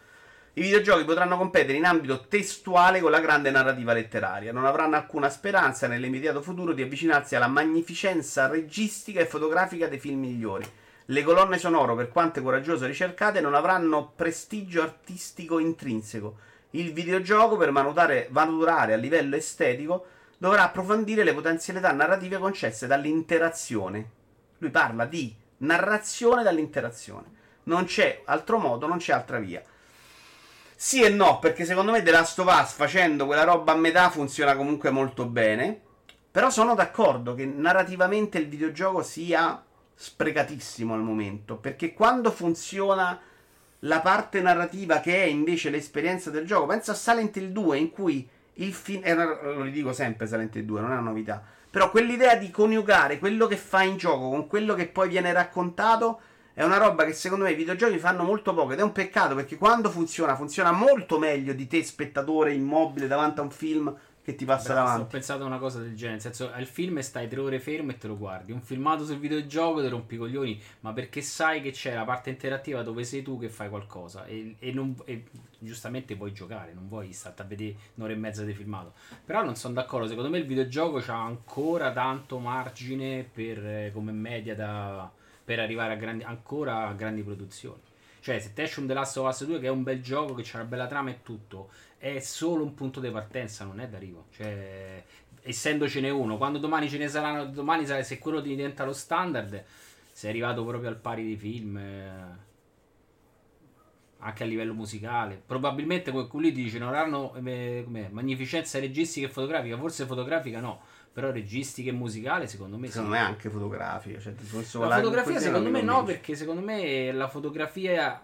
I 0.53 0.61
videogiochi 0.61 1.03
potranno 1.03 1.35
competere 1.35 1.77
in 1.77 1.83
ambito 1.83 2.25
testuale 2.29 3.01
con 3.01 3.11
la 3.11 3.19
grande 3.19 3.51
narrativa 3.51 3.91
letteraria. 3.91 4.53
Non 4.53 4.63
avranno 4.63 4.95
alcuna 4.95 5.29
speranza 5.29 5.87
nell'immediato 5.87 6.41
futuro 6.41 6.71
di 6.71 6.83
avvicinarsi 6.83 7.35
alla 7.35 7.47
magnificenza 7.47 8.47
registica 8.47 9.19
e 9.19 9.25
fotografica 9.25 9.89
dei 9.89 9.99
film 9.99 10.21
migliori. 10.21 10.65
Le 11.09 11.23
colonne 11.23 11.59
sonore, 11.59 11.95
per 11.95 12.09
quanto 12.09 12.41
coraggiose 12.41 12.87
ricercate, 12.87 13.39
non 13.39 13.53
avranno 13.53 14.11
prestigio 14.15 14.81
artistico 14.81 15.59
intrinseco. 15.59 16.37
Il 16.71 16.93
videogioco, 16.93 17.57
per 17.57 17.69
maturare 17.71 18.93
a 18.93 18.97
livello 18.97 19.35
estetico, 19.35 20.05
dovrà 20.37 20.63
approfondire 20.63 21.23
le 21.23 21.33
potenzialità 21.33 21.91
narrative 21.91 22.39
concesse 22.39 22.87
dall'interazione. 22.87 24.09
Lui 24.57 24.71
parla 24.71 25.05
di 25.05 25.33
narrazione 25.57 26.41
dall'interazione. 26.41 27.33
Non 27.63 27.85
c'è 27.85 28.23
altro 28.25 28.57
modo, 28.57 28.87
non 28.87 28.97
c'è 28.97 29.13
altra 29.13 29.37
via. 29.37 29.61
Sì 30.75 31.03
e 31.03 31.09
no, 31.09 31.37
perché 31.39 31.65
secondo 31.65 31.91
me 31.91 32.01
The 32.01 32.11
Last 32.11 32.39
of 32.39 32.47
Us 32.47 32.73
facendo 32.73 33.27
quella 33.27 33.43
roba 33.43 33.71
a 33.73 33.75
metà 33.75 34.09
funziona 34.09 34.55
comunque 34.55 34.89
molto 34.89 35.25
bene. 35.25 35.81
Però 36.31 36.49
sono 36.49 36.75
d'accordo 36.75 37.35
che 37.35 37.45
narrativamente 37.45 38.39
il 38.39 38.49
videogioco 38.49 39.03
sia 39.03 39.63
sprecatissimo 39.95 40.93
al 40.93 41.01
momento. 41.01 41.55
Perché 41.55 41.93
quando 41.93 42.31
funziona 42.31 43.19
la 43.79 44.01
parte 44.01 44.41
narrativa 44.41 44.99
che 44.99 45.23
è 45.23 45.25
invece 45.25 45.69
l'esperienza 45.69 46.29
del 46.29 46.45
gioco, 46.45 46.67
pensa 46.67 46.91
a 46.91 46.95
Silent 46.95 47.35
Hill 47.37 47.51
2 47.51 47.77
in 47.77 47.89
cui 47.89 48.27
il 48.55 48.73
film... 48.73 49.01
Eh, 49.03 49.13
lo 49.15 49.63
ridico 49.63 49.93
sempre 49.93 50.27
Silent 50.27 50.55
Hill 50.55 50.65
2, 50.65 50.81
non 50.81 50.91
è 50.91 50.93
una 50.93 51.09
novità. 51.09 51.43
Però 51.69 51.89
quell'idea 51.89 52.35
di 52.35 52.51
coniugare 52.51 53.19
quello 53.19 53.47
che 53.47 53.57
fa 53.57 53.83
in 53.83 53.97
gioco 53.97 54.29
con 54.29 54.47
quello 54.47 54.75
che 54.75 54.87
poi 54.87 55.09
viene 55.09 55.33
raccontato 55.33 56.19
è 56.53 56.63
una 56.63 56.77
roba 56.77 57.03
che 57.03 57.11
secondo 57.11 57.43
me 57.43 57.51
i 57.51 57.55
videogiochi 57.55 57.97
fanno 57.97 58.23
molto 58.23 58.53
poco 58.53 58.71
ed 58.71 58.79
è 58.79 58.81
un 58.81 58.93
peccato 58.93 59.35
perché 59.35 59.57
quando 59.57 59.89
funziona, 59.89 60.37
funziona 60.37 60.71
molto 60.71 61.19
meglio 61.19 61.51
di 61.51 61.67
te 61.67 61.83
spettatore 61.83 62.53
immobile 62.53 63.07
davanti 63.07 63.41
a 63.41 63.43
un 63.43 63.51
film 63.51 63.93
che 64.25 64.33
ti 64.33 64.43
passa 64.43 64.69
Beh, 64.69 64.73
davanti. 64.73 65.01
Ho 65.03 65.05
pensato 65.05 65.43
a 65.43 65.45
una 65.45 65.59
cosa 65.59 65.79
del 65.79 65.93
genere, 65.93 66.13
nel 66.13 66.21
senso 66.21 66.51
al 66.51 66.65
film 66.65 66.99
stai 67.01 67.27
tre 67.27 67.39
ore 67.39 67.59
fermo 67.59 67.91
e 67.91 67.97
te 67.99 68.07
lo 68.07 68.17
guardi, 68.17 68.51
un 68.51 68.61
filmato 68.63 69.05
sul 69.05 69.19
videogioco 69.19 69.83
ti 69.83 69.87
rompi 69.87 70.15
i 70.15 70.17
coglioni, 70.17 70.59
ma 70.79 70.93
perché 70.93 71.21
sai 71.21 71.61
che 71.61 71.69
c'è 71.69 71.93
la 71.93 72.05
parte 72.05 72.31
interattiva 72.31 72.81
dove 72.81 73.03
sei 73.03 73.21
tu 73.21 73.37
che 73.37 73.49
fai 73.49 73.69
qualcosa 73.69 74.25
e, 74.25 74.55
e, 74.57 74.71
non, 74.71 74.95
e 75.05 75.25
giustamente 75.59 76.15
vuoi 76.15 76.33
giocare, 76.33 76.73
non 76.73 76.87
vuoi 76.87 77.13
stare 77.13 77.35
a 77.37 77.43
vedere 77.43 77.75
un'ora 77.93 78.13
e 78.13 78.15
mezza 78.15 78.43
di 78.43 78.53
filmato. 78.53 78.93
Però 79.23 79.43
non 79.43 79.55
sono 79.55 79.75
d'accordo, 79.75 80.07
secondo 80.07 80.31
me 80.31 80.39
il 80.39 80.47
videogioco 80.47 80.97
ha 81.05 81.23
ancora 81.23 81.91
tanto 81.91 82.39
margine 82.39 83.29
per, 83.31 83.63
eh, 83.63 83.91
come 83.93 84.11
media 84.11 84.55
da, 84.55 85.11
per 85.43 85.59
arrivare 85.59 85.93
a 85.93 85.97
grandi, 85.97 86.23
ancora 86.23 86.87
a 86.87 86.93
grandi 86.93 87.21
produzioni. 87.21 87.79
Cioè, 88.25 88.39
se 88.39 88.53
te 88.53 88.63
esce 88.63 88.79
un 88.79 88.87
The 88.87 88.95
Last 88.95 89.17
of 89.17 89.27
Us 89.27 89.45
2 89.45 89.59
che 89.59 89.67
è 89.67 89.69
un 89.69 89.83
bel 89.83 90.01
gioco, 90.01 90.33
che 90.33 90.41
c'ha 90.43 90.57
una 90.57 90.65
bella 90.65 90.87
trama 90.87 91.11
e 91.11 91.21
tutto, 91.21 91.69
è 91.95 92.17
solo 92.17 92.63
un 92.63 92.73
punto 92.73 92.99
di 92.99 93.11
partenza, 93.11 93.65
non 93.65 93.79
è 93.79 93.87
d'arrivo. 93.87 94.25
Cioè, 94.31 95.03
essendocene 95.43 96.09
uno, 96.09 96.35
quando 96.35 96.57
domani 96.57 96.89
ce 96.89 96.97
ne 96.97 97.07
saranno, 97.07 97.45
domani 97.45 97.85
se 97.85 98.17
quello 98.17 98.39
diventa 98.39 98.83
lo 98.83 98.93
standard, 98.93 99.63
sei 100.11 100.31
arrivato 100.31 100.65
proprio 100.65 100.89
al 100.89 100.97
pari 100.97 101.23
dei 101.23 101.37
film. 101.37 101.77
Eh, 101.77 102.43
anche 104.17 104.43
a 104.43 104.47
livello 104.47 104.73
musicale. 104.73 105.39
Probabilmente 105.45 106.09
come 106.09 106.27
lui 106.31 106.51
dice 106.51 106.79
non 106.79 106.95
hanno 106.95 107.35
eh, 107.35 107.85
magnificenza 108.09 108.79
registica 108.79 109.27
e 109.27 109.29
fotografica, 109.29 109.77
forse 109.77 110.07
fotografica 110.07 110.59
no, 110.59 110.81
però 111.15 111.31
registica 111.31 111.91
e 111.91 111.93
musicale 111.93 112.45
secondo 112.45 112.77
me 112.77 112.89
secondo 112.89 113.15
sì. 113.15 113.21
me 113.21 113.25
anche 113.25 113.49
fotografica. 113.49 114.19
Cioè, 114.19 114.33
la 114.73 114.95
fotografia 114.97 115.39
secondo 115.39 115.69
me 115.69 115.81
no, 115.81 116.03
perché 116.03 116.35
secondo 116.35 116.59
me 116.59 117.09
la 117.13 117.29
fotografia 117.29 118.21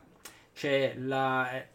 cioè 0.51 0.95
la 0.97 1.69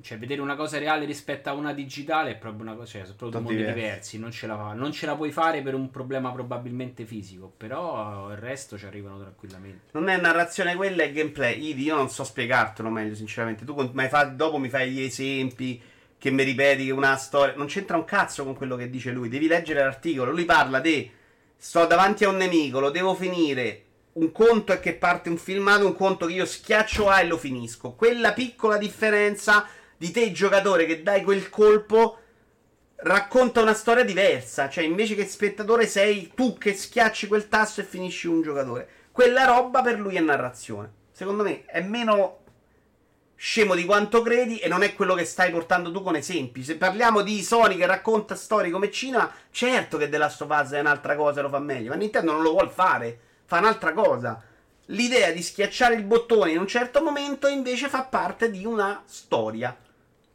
cioè, 0.00 0.18
vedere 0.18 0.40
una 0.40 0.56
cosa 0.56 0.78
reale 0.78 1.04
rispetto 1.04 1.50
a 1.50 1.52
una 1.52 1.74
digitale 1.74 2.30
è 2.30 2.36
proprio 2.36 2.62
una 2.62 2.74
cosa, 2.74 2.86
cioè, 2.86 3.04
sono 3.04 3.16
proprio 3.16 3.40
due 3.40 3.50
mondi 3.50 3.66
diversi, 3.66 3.80
diversi 3.80 4.18
non, 4.18 4.30
ce 4.30 4.46
la, 4.46 4.72
non 4.72 4.92
ce 4.92 5.04
la 5.04 5.14
puoi 5.14 5.30
fare 5.30 5.60
per 5.60 5.74
un 5.74 5.90
problema 5.90 6.32
probabilmente 6.32 7.04
fisico, 7.04 7.52
però 7.54 8.30
il 8.30 8.38
resto 8.38 8.78
ci 8.78 8.86
arrivano 8.86 9.20
tranquillamente. 9.20 9.90
Non 9.92 10.08
è 10.08 10.18
narrazione 10.18 10.74
quella, 10.74 11.02
è 11.02 11.12
gameplay. 11.12 11.74
Io 11.78 11.96
non 11.96 12.08
so 12.08 12.24
spiegartelo 12.24 12.88
meglio, 12.88 13.14
sinceramente. 13.14 13.66
Tu 13.66 13.92
fa, 14.08 14.24
dopo 14.24 14.56
mi 14.56 14.70
fai 14.70 14.90
gli 14.90 15.02
esempi 15.02 15.82
che 16.20 16.30
mi 16.30 16.42
ripeti 16.42 16.90
una 16.90 17.16
storia. 17.16 17.54
Non 17.56 17.66
c'entra 17.66 17.96
un 17.96 18.04
cazzo 18.04 18.44
con 18.44 18.54
quello 18.54 18.76
che 18.76 18.90
dice 18.90 19.10
lui. 19.10 19.30
Devi 19.30 19.46
leggere 19.46 19.80
l'articolo. 19.80 20.32
Lui 20.32 20.44
parla 20.44 20.78
di 20.78 21.10
sto 21.56 21.86
davanti 21.86 22.24
a 22.24 22.28
un 22.28 22.36
nemico, 22.36 22.78
lo 22.78 22.90
devo 22.90 23.14
finire. 23.14 23.84
Un 24.12 24.30
conto 24.30 24.72
è 24.72 24.80
che 24.80 24.92
parte 24.92 25.30
un 25.30 25.38
filmato, 25.38 25.86
un 25.86 25.96
conto 25.96 26.26
che 26.26 26.34
io 26.34 26.44
schiaccio 26.44 27.08
A 27.08 27.20
e 27.20 27.26
lo 27.26 27.38
finisco. 27.38 27.92
Quella 27.92 28.34
piccola 28.34 28.76
differenza 28.76 29.66
di 29.96 30.10
te 30.10 30.30
giocatore 30.30 30.84
che 30.84 31.02
dai 31.02 31.22
quel 31.22 31.48
colpo 31.48 32.18
racconta 32.96 33.62
una 33.62 33.72
storia 33.72 34.04
diversa. 34.04 34.68
Cioè, 34.68 34.84
invece 34.84 35.14
che 35.14 35.26
spettatore 35.26 35.86
sei 35.86 36.32
tu 36.34 36.58
che 36.58 36.74
schiacci 36.74 37.28
quel 37.28 37.48
tasto 37.48 37.80
e 37.80 37.84
finisci 37.84 38.26
un 38.26 38.42
giocatore. 38.42 38.88
Quella 39.10 39.46
roba 39.46 39.80
per 39.80 39.98
lui 39.98 40.16
è 40.16 40.20
narrazione. 40.20 40.92
Secondo 41.12 41.44
me 41.44 41.64
è 41.64 41.80
meno 41.80 42.40
scemo 43.42 43.74
di 43.74 43.86
quanto 43.86 44.20
credi 44.20 44.58
e 44.58 44.68
non 44.68 44.82
è 44.82 44.94
quello 44.94 45.14
che 45.14 45.24
stai 45.24 45.50
portando 45.50 45.90
tu 45.90 46.02
con 46.02 46.14
esempi. 46.14 46.62
Se 46.62 46.76
parliamo 46.76 47.22
di 47.22 47.42
Sony 47.42 47.78
che 47.78 47.86
racconta 47.86 48.34
storie 48.34 48.70
come 48.70 48.90
cinema, 48.90 49.32
certo 49.50 49.96
che 49.96 50.10
The 50.10 50.18
Last 50.18 50.42
of 50.42 50.50
Us 50.50 50.72
è 50.72 50.80
un'altra 50.80 51.16
cosa 51.16 51.40
lo 51.40 51.48
fa 51.48 51.58
meglio, 51.58 51.88
ma 51.88 51.94
Nintendo 51.94 52.32
non 52.32 52.42
lo 52.42 52.50
vuole 52.50 52.68
fare, 52.68 53.18
fa 53.46 53.56
un'altra 53.56 53.94
cosa. 53.94 54.42
L'idea 54.86 55.30
di 55.30 55.40
schiacciare 55.40 55.94
il 55.94 56.02
bottone 56.02 56.50
in 56.50 56.58
un 56.58 56.66
certo 56.66 57.02
momento 57.02 57.48
invece 57.48 57.88
fa 57.88 58.02
parte 58.02 58.50
di 58.50 58.66
una 58.66 59.02
storia 59.06 59.74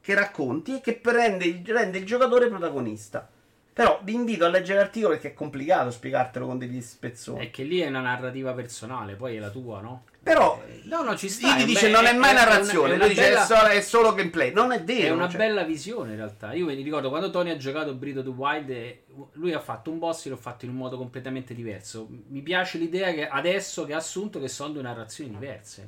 che 0.02 0.14
racconti 0.16 0.78
e 0.78 0.82
che 0.82 1.00
rende, 1.04 1.62
rende 1.64 2.00
il 2.00 2.06
giocatore 2.08 2.48
protagonista. 2.48 3.30
Però 3.72 4.00
vi 4.02 4.16
invito 4.16 4.46
a 4.46 4.50
leggere 4.50 4.80
l'articolo 4.80 5.14
perché 5.14 5.28
è 5.28 5.34
complicato 5.36 5.92
spiegartelo 5.92 6.48
con 6.48 6.58
degli 6.58 6.82
spezzoni. 6.82 7.46
È 7.46 7.52
che 7.52 7.62
lì 7.62 7.82
è 7.82 7.88
una 7.88 8.02
narrativa 8.02 8.54
personale, 8.54 9.14
poi 9.14 9.36
è 9.36 9.40
la 9.40 9.50
tua, 9.50 9.82
no? 9.82 10.06
Però 10.26 10.60
no, 10.86 11.04
no, 11.04 11.16
ci 11.16 11.30
sta. 11.30 11.56
Gli 11.56 11.66
dice: 11.66 11.88
Non 11.88 12.08
è 12.08 12.14
mai 12.14 12.32
è 12.32 12.34
narrazione, 12.34 12.94
è 12.94 12.96
una, 12.96 13.04
è 13.04 13.08
lui 13.08 13.16
bella, 13.16 13.42
dice: 13.42 13.72
è 13.74 13.82
solo, 13.82 14.12
gameplay. 14.16 14.52
Non 14.52 14.72
è 14.72 14.84
vero. 14.84 15.06
È 15.06 15.10
una 15.12 15.30
cioè. 15.30 15.38
bella 15.38 15.64
visione 15.64 16.12
in 16.12 16.16
realtà. 16.16 16.54
Io 16.54 16.66
mi 16.66 16.74
ricordo 16.74 17.10
quando 17.10 17.30
Tony 17.30 17.52
ha 17.52 17.58
giocato 17.58 17.94
Breath 17.94 18.18
of 18.18 18.24
the 18.24 18.30
Wild, 18.32 18.98
lui 19.34 19.54
ha 19.54 19.60
fatto 19.60 19.92
un 19.92 20.00
boss 20.00 20.26
e 20.26 20.30
l'ho 20.30 20.36
fatto 20.36 20.66
in 20.66 20.72
un 20.72 20.78
modo 20.78 20.98
completamente 20.98 21.54
diverso. 21.54 22.08
Mi 22.10 22.42
piace 22.42 22.80
l'idea 22.80 23.14
che 23.14 23.28
adesso 23.28 23.86
che 23.86 23.94
ha 23.94 23.98
assunto 23.98 24.40
che 24.40 24.48
sono 24.48 24.74
due 24.74 24.82
narrazioni 24.82 25.30
diverse. 25.30 25.88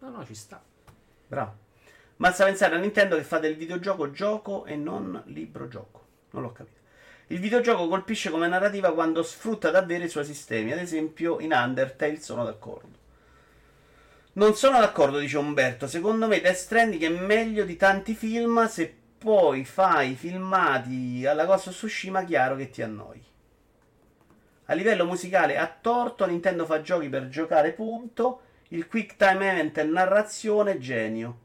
No, 0.00 0.10
no, 0.10 0.26
ci 0.26 0.34
sta. 0.34 0.60
Bravo. 1.28 1.54
Basta 2.16 2.44
pensare 2.44 2.74
a 2.74 2.78
Nintendo 2.78 3.14
che 3.14 3.22
fa 3.22 3.38
del 3.38 3.54
videogioco 3.54 4.10
gioco 4.10 4.64
e 4.64 4.74
non 4.74 5.22
libro 5.26 5.68
gioco. 5.68 6.06
Non 6.30 6.42
l'ho 6.42 6.50
capito. 6.50 6.80
Il 7.28 7.38
videogioco 7.38 7.86
colpisce 7.86 8.30
come 8.30 8.48
narrativa 8.48 8.92
quando 8.92 9.22
sfrutta 9.22 9.70
davvero 9.70 10.02
i 10.02 10.08
suoi 10.08 10.24
sistemi. 10.24 10.72
Ad 10.72 10.80
esempio, 10.80 11.38
in 11.38 11.52
Undertale 11.52 12.20
sono 12.20 12.42
d'accordo. 12.44 13.02
Non 14.36 14.54
sono 14.54 14.80
d'accordo, 14.80 15.18
dice 15.18 15.38
Umberto. 15.38 15.86
Secondo 15.86 16.26
me 16.26 16.40
Death 16.40 16.56
Stranding 16.56 17.02
è 17.04 17.08
meglio 17.08 17.64
di 17.64 17.76
tanti 17.76 18.14
film. 18.14 18.66
Se 18.66 18.92
poi 19.16 19.64
fai 19.64 20.16
filmati 20.16 21.24
alla 21.24 21.44
Ghost 21.44 21.68
of 21.68 21.74
Tsushima, 21.74 22.24
chiaro 22.24 22.56
che 22.56 22.68
ti 22.68 22.82
annoi. 22.82 23.22
A 24.66 24.74
livello 24.74 25.04
musicale, 25.04 25.56
a 25.56 25.72
torto, 25.80 26.26
Nintendo 26.26 26.64
fa 26.64 26.80
giochi 26.80 27.08
per 27.08 27.28
giocare, 27.28 27.72
punto. 27.72 28.40
Il 28.68 28.88
quick 28.88 29.16
time 29.16 29.52
event 29.52 29.78
è 29.78 29.84
narrazione, 29.84 30.78
genio. 30.78 31.38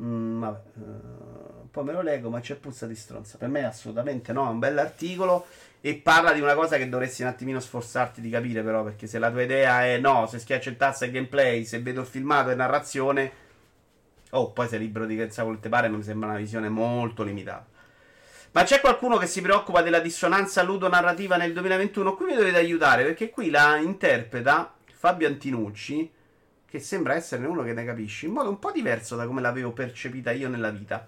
Mm, 0.00 0.40
vabbè, 0.40 0.60
uh, 0.74 1.68
poi 1.70 1.84
me 1.84 1.92
lo 1.92 2.02
leggo, 2.02 2.30
ma 2.30 2.38
c'è 2.38 2.54
puzza 2.54 2.86
di 2.86 2.94
stronza. 2.94 3.38
Per 3.38 3.48
me 3.48 3.64
assolutamente 3.64 4.32
no, 4.32 4.46
è 4.46 4.50
un 4.50 4.58
bell'articolo 4.60 5.46
e 5.86 5.96
parla 5.96 6.32
di 6.32 6.40
una 6.40 6.54
cosa 6.54 6.78
che 6.78 6.88
dovresti 6.88 7.20
un 7.20 7.28
attimino 7.28 7.60
sforzarti 7.60 8.22
di 8.22 8.30
capire 8.30 8.62
però, 8.62 8.82
perché 8.82 9.06
se 9.06 9.18
la 9.18 9.30
tua 9.30 9.42
idea 9.42 9.84
è 9.84 9.98
no, 9.98 10.26
se 10.26 10.38
schiaccio 10.38 10.70
il 10.70 10.78
tasto 10.78 11.04
è 11.04 11.10
gameplay, 11.10 11.66
se 11.66 11.78
vedo 11.82 12.00
il 12.00 12.06
filmato 12.06 12.48
è 12.48 12.54
narrazione, 12.54 13.30
oh, 14.30 14.50
poi 14.52 14.66
sei 14.66 14.78
libero 14.78 15.04
di 15.04 15.14
pensare 15.14 15.42
quello 15.42 15.60
che 15.60 15.64
ti 15.64 15.68
pare, 15.68 15.90
mi 15.90 16.02
sembra 16.02 16.30
una 16.30 16.38
visione 16.38 16.70
molto 16.70 17.22
limitata. 17.22 17.66
Ma 18.52 18.62
c'è 18.62 18.80
qualcuno 18.80 19.18
che 19.18 19.26
si 19.26 19.42
preoccupa 19.42 19.82
della 19.82 20.00
dissonanza 20.00 20.62
ludonarrativa 20.62 21.36
nel 21.36 21.52
2021? 21.52 22.14
Qui 22.14 22.24
mi 22.24 22.34
dovete 22.34 22.56
aiutare, 22.56 23.04
perché 23.04 23.28
qui 23.28 23.50
la 23.50 23.76
interpreta 23.76 24.74
Fabio 24.90 25.28
Antinucci, 25.28 26.10
che 26.66 26.80
sembra 26.80 27.12
essere 27.12 27.44
uno 27.46 27.62
che 27.62 27.74
ne 27.74 27.84
capisce, 27.84 28.24
in 28.24 28.32
modo 28.32 28.48
un 28.48 28.58
po' 28.58 28.72
diverso 28.72 29.16
da 29.16 29.26
come 29.26 29.42
l'avevo 29.42 29.72
percepita 29.72 30.30
io 30.30 30.48
nella 30.48 30.70
vita. 30.70 31.06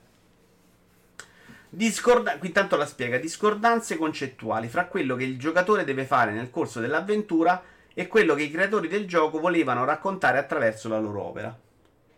Discorda- 1.77 2.39
qui 2.39 2.49
intanto 2.49 2.75
la 2.77 2.87
spiega, 2.87 3.19
discordanze 3.19 3.99
concettuali 3.99 4.67
fra 4.67 4.87
quello 4.87 5.15
che 5.15 5.25
il 5.25 5.39
giocatore 5.39 5.85
deve 5.85 6.07
fare 6.07 6.33
nel 6.33 6.49
corso 6.49 6.81
dell'avventura 6.81 7.63
e 7.93 8.07
quello 8.07 8.35
che 8.35 8.45
i 8.45 8.51
creatori 8.51 8.89
del 8.89 9.07
gioco 9.07 9.41
volevano 9.41 9.85
raccontare 9.85 10.39
attraverso 10.39 10.89
la 10.89 10.99
loro 10.99 11.23
opera. 11.23 11.55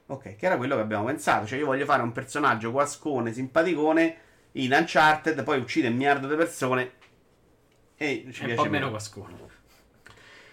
Ok, 0.07 0.37
che 0.37 0.47
era 0.47 0.57
quello 0.57 0.77
che 0.77 0.83
abbiamo 0.83 1.07
pensato, 1.07 1.45
cioè 1.45 1.59
io 1.59 1.67
voglio 1.67 1.87
fare 1.87 2.03
un 2.03 2.13
personaggio 2.13 2.71
guascone, 2.71 3.33
simpaticone 3.33 4.17
in 4.53 4.71
Uncharted, 4.71 5.43
poi 5.43 5.59
uccide 5.59 5.89
un 5.89 5.95
miliardo 5.95 6.29
di 6.29 6.37
persone 6.37 6.93
e 7.97 8.29
ci 8.31 8.43
è 8.43 8.45
piace 8.45 8.61
un 8.61 8.65
po' 8.65 8.71
meno. 8.71 8.91
guascone. 8.91 9.48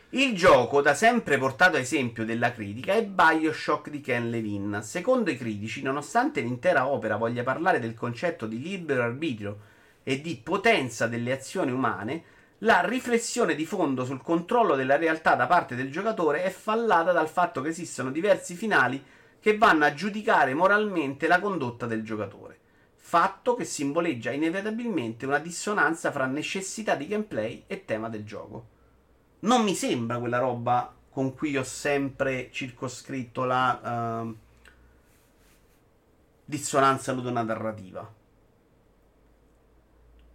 Il 0.09 0.35
gioco, 0.35 0.81
da 0.81 0.93
sempre 0.93 1.39
portato 1.39 1.77
a 1.77 1.79
esempio 1.79 2.25
della 2.25 2.51
critica, 2.51 2.93
è 2.93 3.03
Bioshock 3.03 3.89
di 3.89 4.01
Ken 4.01 4.29
Levine. 4.29 4.83
Secondo 4.83 5.31
i 5.31 5.35
critici, 5.35 5.81
nonostante 5.81 6.41
l'intera 6.41 6.87
opera 6.87 7.17
voglia 7.17 7.41
parlare 7.41 7.79
del 7.79 7.95
concetto 7.95 8.45
di 8.45 8.61
libero 8.61 9.01
arbitrio 9.01 9.59
e 10.03 10.21
di 10.21 10.39
potenza 10.41 11.07
delle 11.07 11.31
azioni 11.31 11.71
umane, 11.71 12.23
la 12.59 12.81
riflessione 12.85 13.55
di 13.55 13.65
fondo 13.65 14.05
sul 14.05 14.21
controllo 14.21 14.75
della 14.75 14.95
realtà 14.95 15.33
da 15.33 15.47
parte 15.47 15.75
del 15.75 15.91
giocatore 15.91 16.43
è 16.43 16.51
fallata 16.51 17.11
dal 17.11 17.27
fatto 17.27 17.61
che 17.61 17.69
esistono 17.69 18.11
diversi 18.11 18.53
finali 18.53 19.03
che 19.39 19.57
vanno 19.57 19.85
a 19.85 19.93
giudicare 19.95 20.53
moralmente 20.53 21.27
la 21.27 21.39
condotta 21.39 21.87
del 21.87 22.03
giocatore. 22.03 22.59
Fatto 22.93 23.55
che 23.55 23.65
simboleggia 23.65 24.31
inevitabilmente 24.31 25.25
una 25.25 25.39
dissonanza 25.39 26.11
fra 26.11 26.27
necessità 26.27 26.93
di 26.93 27.07
gameplay 27.07 27.63
e 27.65 27.85
tema 27.85 28.07
del 28.07 28.23
gioco 28.23 28.73
non 29.45 29.63
mi 29.63 29.75
sembra 29.75 30.19
quella 30.19 30.39
roba 30.39 30.93
con 31.09 31.33
cui 31.33 31.55
ho 31.55 31.63
sempre 31.63 32.49
circoscritto 32.51 33.45
la 33.45 34.23
uh, 34.23 34.35
dissonanza 36.43 37.13
ludonarrativa. 37.13 38.13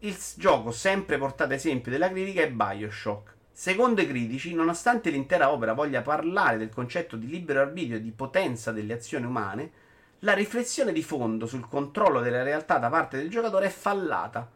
Il 0.02 0.16
gioco 0.36 0.70
sempre 0.70 1.18
portato 1.18 1.52
esempio 1.52 1.90
della 1.90 2.08
critica 2.08 2.42
è 2.42 2.50
Bioshock. 2.50 3.34
Secondo 3.52 4.00
i 4.00 4.06
critici, 4.06 4.54
nonostante 4.54 5.10
l'intera 5.10 5.50
opera 5.50 5.74
voglia 5.74 6.00
parlare 6.00 6.56
del 6.56 6.70
concetto 6.70 7.16
di 7.16 7.26
libero 7.26 7.60
arbitrio 7.60 7.98
e 7.98 8.00
di 8.00 8.10
potenza 8.10 8.72
delle 8.72 8.94
azioni 8.94 9.26
umane, 9.26 9.72
la 10.20 10.32
riflessione 10.32 10.92
di 10.92 11.02
fondo 11.02 11.46
sul 11.46 11.68
controllo 11.68 12.20
della 12.20 12.42
realtà 12.42 12.78
da 12.78 12.88
parte 12.88 13.18
del 13.18 13.28
giocatore 13.28 13.66
è 13.66 13.70
fallata. 13.70 14.48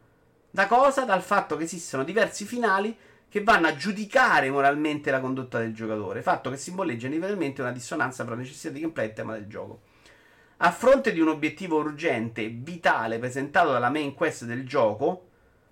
Da 0.49 0.65
cosa? 0.65 1.05
Dal 1.05 1.21
fatto 1.21 1.55
che 1.55 1.65
esistono 1.65 2.03
diversi 2.03 2.45
finali 2.45 2.97
che 3.35 3.43
vanno 3.43 3.67
a 3.67 3.75
giudicare 3.75 4.49
moralmente 4.49 5.11
la 5.11 5.19
condotta 5.19 5.59
del 5.59 5.73
giocatore, 5.73 6.21
fatto 6.21 6.49
che 6.49 6.55
simboleggia 6.55 7.07
inevitabilmente 7.07 7.59
una 7.59 7.73
dissonanza 7.73 8.23
tra 8.23 8.33
necessità 8.33 8.73
di 8.73 8.79
gameplay 8.79 9.07
e 9.07 9.11
tema 9.11 9.33
del 9.33 9.45
gioco. 9.47 9.81
A 10.59 10.71
fronte 10.71 11.11
di 11.11 11.19
un 11.19 11.27
obiettivo 11.27 11.79
urgente 11.79 12.43
e 12.43 12.47
vitale 12.47 13.19
presentato 13.19 13.73
dalla 13.73 13.89
main 13.89 14.13
quest 14.13 14.45
del 14.45 14.65
gioco, 14.65 15.27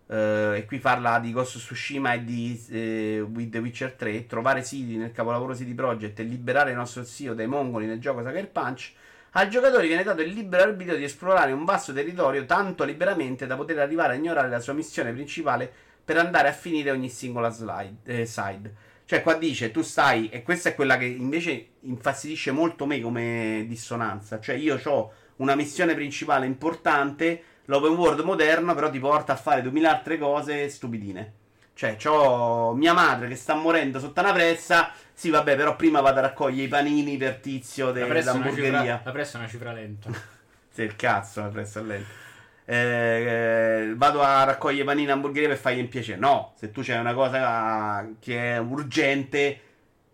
eh, 0.07 0.55
e 0.57 0.65
qui 0.65 0.79
parla 0.79 1.19
di 1.19 1.31
Ghost 1.31 1.55
Tsushima 1.55 2.11
e 2.11 2.25
di 2.25 2.61
eh, 2.69 3.21
With 3.21 3.51
The 3.51 3.59
Witcher 3.59 3.93
3, 3.93 4.25
trovare 4.25 4.61
City 4.61 4.97
nel 4.97 5.13
capolavoro 5.13 5.55
City 5.55 5.73
Project 5.73 6.19
e 6.19 6.23
liberare 6.23 6.71
il 6.71 6.75
nostro 6.75 7.05
zio 7.05 7.33
dai 7.33 7.47
mongoli 7.47 7.85
nel 7.85 8.01
gioco 8.01 8.21
Sucker 8.25 8.49
Punch, 8.49 8.91
al 9.35 9.47
giocatore 9.47 9.87
viene 9.87 10.03
dato 10.03 10.21
il 10.21 10.33
libero 10.33 10.63
arbitrio 10.63 10.97
di 10.97 11.05
esplorare 11.05 11.53
un 11.53 11.63
vasto 11.63 11.93
territorio 11.93 12.43
tanto 12.45 12.83
liberamente 12.83 13.47
da 13.47 13.55
poter 13.55 13.79
arrivare 13.79 14.15
a 14.15 14.17
ignorare 14.17 14.49
la 14.49 14.59
sua 14.59 14.73
missione 14.73 15.13
principale 15.13 15.91
per 16.03 16.17
andare 16.17 16.49
a 16.49 16.53
finire 16.53 16.91
ogni 16.91 17.09
singola 17.09 17.49
slide, 17.49 18.21
eh, 18.21 18.25
side. 18.25 18.75
Cioè, 19.05 19.21
qua 19.21 19.35
dice 19.35 19.71
tu 19.71 19.81
stai, 19.81 20.29
e 20.29 20.43
questa 20.43 20.69
è 20.69 20.75
quella 20.75 20.97
che 20.97 21.05
invece 21.05 21.67
infastidisce 21.81 22.51
molto 22.51 22.85
me 22.85 23.01
come 23.01 23.65
dissonanza. 23.67 24.39
Cioè, 24.39 24.55
io 24.55 24.79
ho 24.83 25.11
una 25.37 25.55
missione 25.55 25.93
principale 25.93 26.45
importante, 26.45 27.43
l'open 27.65 27.93
world 27.93 28.21
moderno, 28.21 28.73
però 28.73 28.89
ti 28.89 28.99
porta 28.99 29.33
a 29.33 29.37
fare 29.37 29.61
2000 29.61 29.89
altre 29.89 30.17
cose 30.17 30.69
stupidine. 30.69 31.33
Cioè, 31.75 31.97
ho 32.05 32.73
mia 32.73 32.93
madre 32.93 33.27
che 33.27 33.35
sta 33.35 33.55
morendo 33.55 33.99
sotto 33.99 34.19
una 34.21 34.31
pressa. 34.31 34.91
Sì, 35.13 35.29
vabbè, 35.29 35.55
però 35.55 35.75
prima 35.75 36.01
vado 36.01 36.19
a 36.19 36.23
raccogliere 36.23 36.63
i 36.63 36.67
panini 36.67 37.17
per 37.17 37.37
tizio 37.37 37.91
dell'hamburgeria. 37.91 39.01
la 39.03 39.11
pressa 39.11 39.37
è 39.37 39.41
una 39.41 39.49
cifra 39.49 39.71
lenta. 39.71 40.09
Sì, 40.73 40.81
il 40.81 40.95
cazzo, 40.95 41.41
la 41.41 41.49
pressa 41.49 41.81
è 41.81 41.83
lenta. 41.83 42.22
Eh, 42.65 42.75
eh, 42.75 43.93
vado 43.95 44.21
a 44.21 44.43
raccogliere 44.43 44.85
panini 44.85 45.11
hamburgeria 45.11 45.49
per 45.49 45.57
fargli 45.57 45.79
un 45.79 45.89
piacere. 45.89 46.19
No, 46.19 46.53
se 46.57 46.71
tu 46.71 46.81
c'hai 46.81 46.99
una 46.99 47.13
cosa 47.13 48.07
che 48.19 48.55
è 48.55 48.57
urgente, 48.59 49.59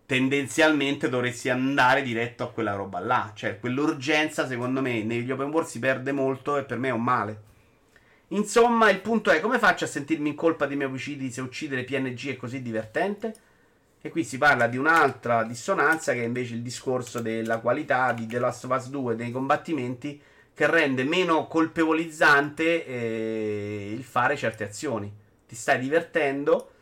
tendenzialmente 0.06 1.08
dovresti 1.08 1.48
andare 1.48 2.02
diretto 2.02 2.42
a 2.42 2.50
quella 2.50 2.74
roba 2.74 2.98
là. 2.98 3.32
Cioè, 3.34 3.60
quell'urgenza, 3.60 4.46
secondo 4.46 4.80
me, 4.80 5.02
negli 5.04 5.30
open 5.30 5.50
world 5.50 5.68
si 5.68 5.78
perde 5.78 6.12
molto 6.12 6.56
e 6.56 6.64
per 6.64 6.78
me 6.78 6.88
è 6.88 6.92
un 6.92 7.02
male. 7.02 7.42
Insomma, 8.32 8.90
il 8.90 9.00
punto 9.00 9.30
è 9.30 9.40
come 9.40 9.58
faccio 9.58 9.84
a 9.84 9.88
sentirmi 9.88 10.28
in 10.28 10.34
colpa 10.34 10.66
dei 10.66 10.76
miei 10.76 10.88
omicidi 10.88 11.30
se 11.30 11.40
uccidere 11.40 11.84
PNG 11.84 12.30
è 12.30 12.36
così 12.36 12.62
divertente? 12.62 13.34
E 14.00 14.08
qui 14.08 14.24
si 14.24 14.38
parla 14.38 14.66
di 14.66 14.76
un'altra 14.76 15.42
dissonanza 15.42 16.12
che 16.12 16.22
è 16.22 16.24
invece 16.24 16.54
il 16.54 16.62
discorso 16.62 17.20
della 17.20 17.58
qualità 17.58 18.12
di 18.12 18.26
The 18.26 18.38
Last 18.38 18.64
of 18.64 18.76
Us 18.76 18.88
2 18.88 19.14
dei 19.16 19.30
combattimenti 19.30 20.20
che 20.60 20.66
rende 20.66 21.04
meno 21.04 21.46
colpevolizzante 21.46 22.84
eh, 22.84 23.92
il 23.94 24.04
fare 24.04 24.36
certe 24.36 24.64
azioni. 24.64 25.10
Ti 25.48 25.54
stai 25.54 25.78
divertendo. 25.78 26.72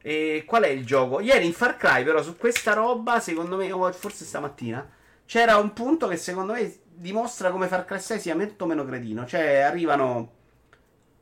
E 0.00 0.44
qual 0.46 0.62
è 0.62 0.68
il 0.68 0.86
gioco? 0.86 1.20
Ieri 1.20 1.44
in 1.44 1.52
Far 1.52 1.76
Cry, 1.76 2.04
però, 2.04 2.22
su 2.22 2.38
questa 2.38 2.72
roba, 2.72 3.20
secondo 3.20 3.56
me, 3.56 3.70
o 3.70 3.92
forse 3.92 4.24
stamattina, 4.24 4.90
c'era 5.26 5.58
un 5.58 5.74
punto 5.74 6.08
che 6.08 6.16
secondo 6.16 6.54
me 6.54 6.74
dimostra 6.86 7.50
come 7.50 7.66
Far 7.66 7.84
Cry 7.84 8.00
6 8.00 8.18
sia 8.18 8.34
molto 8.34 8.64
meno 8.64 8.82
cretino. 8.82 9.26
Cioè, 9.26 9.58
arrivano 9.58 10.32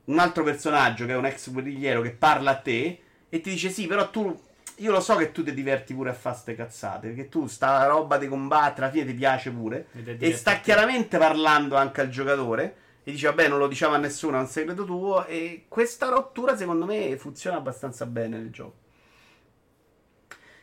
un 0.05 0.17
altro 0.17 0.45
personaggio 0.45 1.05
che 1.05 1.11
è 1.11 1.17
un 1.17 1.25
ex 1.25 1.51
guerrigliero 1.51 1.99
che 1.99 2.11
parla 2.11 2.51
a 2.51 2.61
te 2.61 3.01
e 3.27 3.41
ti 3.41 3.49
dice: 3.49 3.69
Sì, 3.69 3.85
però 3.85 4.09
tu. 4.09 4.41
Io 4.81 4.91
lo 4.91 4.99
so 4.99 5.15
che 5.15 5.31
tu 5.31 5.43
ti 5.43 5.53
diverti 5.53 5.93
pure 5.93 6.09
a 6.09 6.13
fare 6.13 6.35
ste 6.35 6.55
cazzate. 6.55 7.07
Perché 7.07 7.29
tu 7.29 7.47
sta 7.47 7.85
roba 7.85 8.17
di 8.17 8.27
combattere, 8.27 8.85
alla 8.85 8.93
fine 8.93 9.05
ti 9.05 9.13
piace 9.13 9.51
pure. 9.51 9.87
E 9.93 10.33
sta 10.33 10.59
chiaramente 10.59 11.17
parlando 11.17 11.75
anche 11.75 12.01
al 12.01 12.09
giocatore. 12.09 12.75
E 13.03 13.11
dice: 13.11 13.27
Vabbè, 13.27 13.47
non 13.47 13.59
lo 13.59 13.67
diciamo 13.67 13.95
a 13.95 13.97
nessuno, 13.97 14.37
è 14.37 14.39
un 14.39 14.47
segreto 14.47 14.83
tuo. 14.83 15.25
E 15.25 15.65
questa 15.67 16.09
rottura, 16.09 16.57
secondo 16.57 16.85
me, 16.85 17.15
funziona 17.17 17.57
abbastanza 17.57 18.05
bene 18.05 18.37
nel 18.37 18.49
gioco. 18.49 18.79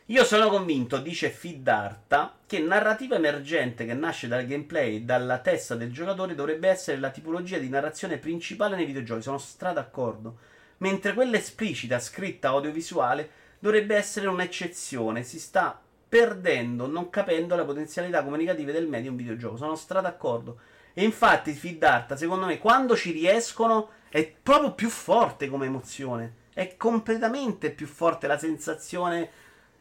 Io 0.09 0.23
sono 0.23 0.49
convinto, 0.49 0.97
dice 0.97 1.29
Fiddarta, 1.29 2.39
che 2.47 2.57
narrativa 2.57 3.15
emergente 3.15 3.85
che 3.85 3.93
nasce 3.93 4.27
dal 4.27 4.43
gameplay 4.43 4.95
e 4.95 5.01
dalla 5.01 5.37
testa 5.37 5.75
del 5.75 5.91
giocatore 5.91 6.33
dovrebbe 6.33 6.67
essere 6.67 6.97
la 6.97 7.11
tipologia 7.11 7.59
di 7.59 7.69
narrazione 7.69 8.17
principale 8.17 8.75
nei 8.75 8.85
videogiochi. 8.85 9.21
Sono 9.21 9.37
stra 9.37 9.71
d'accordo. 9.71 10.37
Mentre 10.77 11.13
quella 11.13 11.37
esplicita, 11.37 11.99
scritta 11.99 12.47
audiovisuale, 12.47 13.29
dovrebbe 13.59 13.95
essere 13.95 14.27
un'eccezione. 14.27 15.23
Si 15.23 15.39
sta 15.39 15.79
perdendo, 16.09 16.87
non 16.87 17.09
capendo 17.09 17.55
le 17.55 17.65
potenzialità 17.65 18.23
comunicative 18.23 18.71
del 18.71 18.87
medium 18.87 19.15
videogioco. 19.15 19.57
Sono 19.57 19.75
stra 19.75 20.01
d'accordo. 20.01 20.59
E 20.93 21.03
infatti, 21.03 21.51
Fiddarta, 21.53 22.15
secondo 22.15 22.45
me, 22.45 22.57
quando 22.57 22.95
ci 22.95 23.11
riescono, 23.11 23.89
è 24.09 24.25
proprio 24.25 24.73
più 24.73 24.89
forte 24.89 25.49
come 25.49 25.67
emozione. 25.67 26.35
È 26.53 26.75
completamente 26.75 27.71
più 27.71 27.85
forte 27.85 28.27
la 28.27 28.37
sensazione 28.37 29.29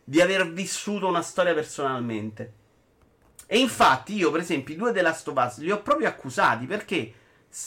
di 0.04 0.20
aver 0.20 0.52
vissuto 0.52 1.06
una 1.06 1.22
storia 1.22 1.54
personalmente. 1.54 2.52
E 3.46 3.58
infatti 3.58 4.14
io, 4.14 4.30
per 4.30 4.40
esempio, 4.40 4.74
i 4.74 4.76
due 4.76 4.92
The 4.92 5.00
Last 5.00 5.26
of 5.28 5.36
Us 5.36 5.58
li 5.58 5.70
ho 5.70 5.80
proprio 5.80 6.08
accusati 6.08 6.66
perché 6.66 7.12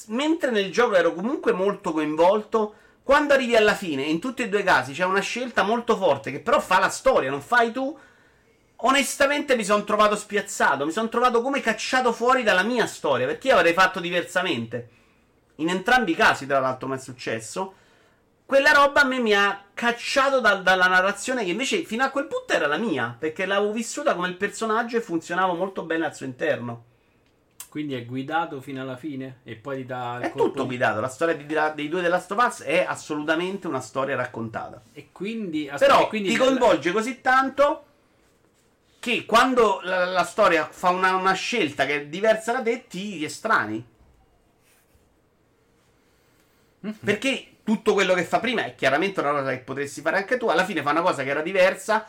mentre 0.08 0.52
nel 0.52 0.72
gioco 0.72 0.96
ero 0.96 1.14
comunque 1.14 1.52
molto 1.52 1.92
coinvolto, 1.92 2.76
quando 3.12 3.34
arrivi 3.34 3.58
alla 3.58 3.76
fine, 3.76 4.04
in 4.04 4.22
tutti 4.22 4.42
e 4.42 4.48
due 4.48 4.62
i 4.62 4.64
casi 4.64 4.94
c'è 4.94 5.04
una 5.04 5.20
scelta 5.20 5.64
molto 5.64 5.98
forte 5.98 6.32
che 6.32 6.40
però 6.40 6.62
fa 6.62 6.80
la 6.80 6.88
storia, 6.88 7.30
non 7.30 7.42
fai 7.42 7.74
tu. 7.74 8.00
onestamente 8.84 9.58
mi 9.58 9.66
sono 9.66 9.84
trovato 9.84 10.16
spiazzato, 10.16 10.86
mi 10.86 10.94
sono 10.94 11.10
trovato 11.10 11.42
come 11.42 11.60
cacciato 11.60 12.14
fuori 12.14 12.42
dalla 12.42 12.64
mia 12.64 12.88
storia, 12.88 13.26
perché 13.26 13.50
io 13.50 13.58
avrei 13.58 13.74
fatto 13.74 14.00
diversamente. 14.00 14.90
In 15.56 15.68
entrambi 15.68 16.12
i 16.12 16.16
casi, 16.16 16.46
tra 16.46 16.60
l'altro, 16.62 16.88
mi 16.88 16.96
è 16.96 17.00
successo. 17.00 17.74
Quella 18.46 18.72
roba 18.72 19.02
a 19.02 19.06
me 19.06 19.20
mi 19.20 19.34
ha 19.34 19.62
cacciato 19.74 20.40
da, 20.40 20.56
dalla 20.56 20.88
narrazione 20.88 21.44
che 21.44 21.52
invece 21.52 21.84
fino 21.84 22.06
a 22.06 22.12
quel 22.12 22.28
punto 22.28 22.54
era 22.54 22.68
la 22.68 22.78
mia, 22.78 23.14
perché 23.20 23.46
l'avevo 23.46 23.74
vissuta 23.74 24.16
come 24.16 24.30
il 24.30 24.38
personaggio 24.38 24.96
e 24.96 25.02
funzionava 25.02 25.52
molto 25.52 25.84
bene 25.84 26.06
al 26.06 26.16
suo 26.16 26.26
interno. 26.26 26.86
Quindi 27.72 27.94
è 27.94 28.06
guidato 28.06 28.60
fino 28.60 28.82
alla 28.82 28.98
fine 28.98 29.38
e 29.46 29.56
poi 29.56 29.78
ti 29.78 29.86
dà 29.86 30.18
il 30.18 30.24
È 30.26 30.32
tutto 30.34 30.64
di- 30.64 30.68
guidato, 30.68 31.00
la 31.00 31.08
storia 31.08 31.36
di- 31.36 31.46
dei 31.74 31.88
due 31.88 32.02
della 32.02 32.22
Us 32.28 32.64
è 32.64 32.84
assolutamente 32.86 33.66
una 33.68 33.80
storia 33.80 34.18
raccontata. 34.18 34.82
E 34.92 35.08
quindi, 35.14 35.70
aspetta, 35.70 35.94
Però 35.94 36.06
e 36.06 36.10
quindi 36.10 36.30
ti 36.32 36.36
coinvolge 36.36 36.92
così 36.92 37.22
tanto 37.22 37.86
che 39.00 39.24
quando 39.26 39.80
la, 39.84 40.04
la 40.04 40.26
storia 40.26 40.68
fa 40.70 40.90
una, 40.90 41.16
una 41.16 41.32
scelta 41.32 41.86
che 41.86 42.02
è 42.02 42.06
diversa 42.08 42.52
da 42.52 42.62
te, 42.62 42.88
ti 42.90 43.24
estrani. 43.24 43.82
Mhm. 46.82 46.98
Perché 47.06 47.48
tutto 47.64 47.94
quello 47.94 48.14
che 48.14 48.26
fa 48.26 48.42
prima 48.42 48.66
è 48.66 48.76
chiaramente 48.76 49.22
una 49.22 49.32
cosa 49.32 49.50
che 49.52 49.60
potresti 49.60 50.02
fare 50.02 50.18
anche 50.18 50.36
tu. 50.36 50.48
Alla 50.48 50.66
fine 50.66 50.82
fa 50.82 50.92
una 50.92 51.02
cosa 51.02 51.24
che 51.24 51.30
era 51.30 51.42
diversa. 51.42 52.06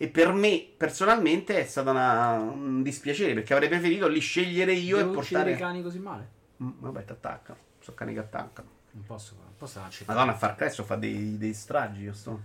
E 0.00 0.08
per 0.08 0.32
me, 0.32 0.64
personalmente, 0.76 1.58
è 1.60 1.64
stato 1.64 1.90
una- 1.90 2.34
un 2.38 2.82
dispiacere. 2.82 3.34
Perché 3.34 3.52
avrei 3.52 3.68
preferito 3.68 4.06
lì 4.08 4.20
scegliere 4.20 4.72
io 4.72 4.96
Devo 4.96 5.10
e 5.10 5.14
portare. 5.14 5.52
i 5.52 5.56
cani 5.56 5.82
così 5.82 5.98
male. 5.98 6.28
Mm, 6.62 6.70
vabbè, 6.78 7.04
ti 7.04 7.12
attaccano. 7.12 7.58
Sono 7.80 7.96
cani 7.96 8.12
che 8.12 8.20
attaccano. 8.20 8.68
Non 8.92 9.04
posso, 9.04 9.34
non 9.40 9.52
posso 9.56 9.80
accettare. 9.80 10.16
Madonna, 10.18 10.36
Far 10.38 10.54
Cry 10.56 10.70
sto 10.70 10.82
a 10.82 10.84
fare 10.84 11.00
dei, 11.00 11.36
dei 11.36 11.52
stragi. 11.52 12.02
Io 12.02 12.12
sto. 12.12 12.40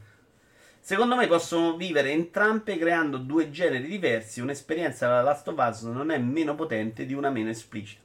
Secondo 0.80 1.16
me 1.16 1.28
possono 1.28 1.78
vivere 1.78 2.12
entrambe 2.12 2.78
creando 2.78 3.18
due 3.18 3.50
generi 3.52 3.88
diversi. 3.88 4.42
Un'esperienza 4.42 5.08
della 5.08 5.22
Last 5.22 5.48
of 5.48 5.56
Us 5.58 5.82
non 5.84 6.12
è 6.12 6.18
meno 6.18 6.56
potente 6.56 7.06
di 7.06 7.14
una 7.14 7.30
meno 7.30 7.50
esplicita. 7.50 8.02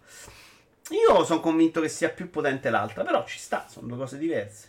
Io 0.90 1.24
sono 1.24 1.40
convinto 1.40 1.80
che 1.80 1.88
sia 1.88 2.08
più 2.10 2.30
potente 2.30 2.70
l'altra, 2.70 3.02
però 3.02 3.24
ci 3.26 3.38
sta, 3.38 3.66
sono 3.68 3.88
due 3.88 3.96
cose 3.96 4.16
diverse. 4.18 4.68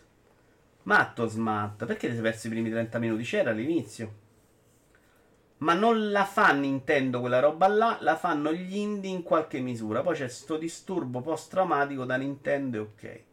Matto 0.84 1.28
Smart, 1.28 1.86
perché 1.86 2.08
ti 2.08 2.14
sei 2.14 2.22
perso 2.24 2.48
i 2.48 2.50
primi 2.50 2.70
30 2.72 2.98
minuti? 2.98 3.24
C'era 3.24 3.52
all'inizio. 3.52 4.28
Ma 5.60 5.74
non 5.74 6.12
la 6.12 6.26
fa 6.26 6.52
Nintendo 6.54 7.20
quella 7.20 7.40
roba 7.40 7.68
là, 7.68 7.98
la 8.02 8.16
fanno 8.16 8.52
gli 8.54 8.78
indie 8.78 9.12
in 9.12 9.24
qualche 9.24 9.60
misura. 9.60 10.02
Poi 10.02 10.16
c'è 10.16 10.28
sto 10.30 10.58
disturbo 10.58 11.22
post-traumatico 11.22 12.06
da 12.06 12.16
Nintendo 12.16 12.78
e 12.78 12.80
ok. 12.80 13.24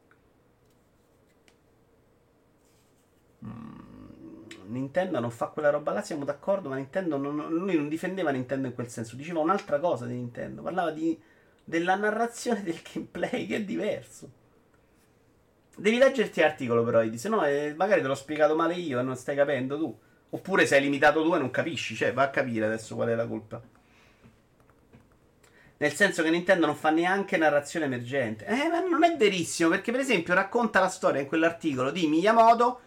Nintendo 4.66 5.20
non 5.20 5.30
fa 5.30 5.46
quella 5.46 5.70
roba 5.70 5.92
là, 5.92 6.02
siamo 6.02 6.24
d'accordo, 6.24 6.68
ma 6.68 6.76
Nintendo 6.76 7.16
non, 7.16 7.48
lui 7.48 7.76
non 7.76 7.88
difendeva 7.88 8.30
Nintendo 8.30 8.66
in 8.66 8.74
quel 8.74 8.88
senso, 8.88 9.16
diceva 9.16 9.40
un'altra 9.40 9.78
cosa 9.78 10.06
di 10.06 10.14
Nintendo, 10.14 10.62
parlava 10.62 10.90
di, 10.90 11.18
della 11.64 11.94
narrazione 11.94 12.62
del 12.64 12.80
gameplay, 12.82 13.46
che 13.46 13.56
è 13.56 13.64
diverso. 13.64 14.30
Devi 15.76 15.98
leggerti 15.98 16.40
l'articolo 16.40 16.82
però, 16.84 17.02
Idi, 17.02 17.18
se 17.18 17.28
no 17.28 17.44
eh, 17.44 17.74
magari 17.76 18.00
te 18.00 18.06
l'ho 18.06 18.14
spiegato 18.14 18.56
male 18.56 18.74
io 18.74 18.98
e 18.98 19.02
non 19.02 19.14
stai 19.16 19.36
capendo 19.36 19.78
tu. 19.78 19.98
Oppure 20.30 20.66
sei 20.66 20.82
limitato 20.82 21.22
tu 21.22 21.34
e 21.34 21.38
non 21.38 21.50
capisci, 21.50 21.94
cioè 21.94 22.12
va 22.12 22.24
a 22.24 22.30
capire 22.30 22.66
adesso 22.66 22.94
qual 22.94 23.08
è 23.08 23.14
la 23.14 23.26
colpa. 23.26 23.60
Nel 25.78 25.92
senso 25.92 26.22
che 26.22 26.30
Nintendo 26.30 26.66
non 26.66 26.74
fa 26.74 26.90
neanche 26.90 27.36
narrazione 27.36 27.84
emergente. 27.86 28.46
Eh, 28.46 28.68
ma 28.68 28.80
non 28.80 29.04
è 29.04 29.16
verissimo, 29.16 29.68
perché 29.68 29.92
per 29.92 30.00
esempio 30.00 30.34
racconta 30.34 30.80
la 30.80 30.88
storia 30.88 31.20
in 31.20 31.26
quell'articolo 31.26 31.90
di 31.90 32.06
Miyamoto 32.06 32.80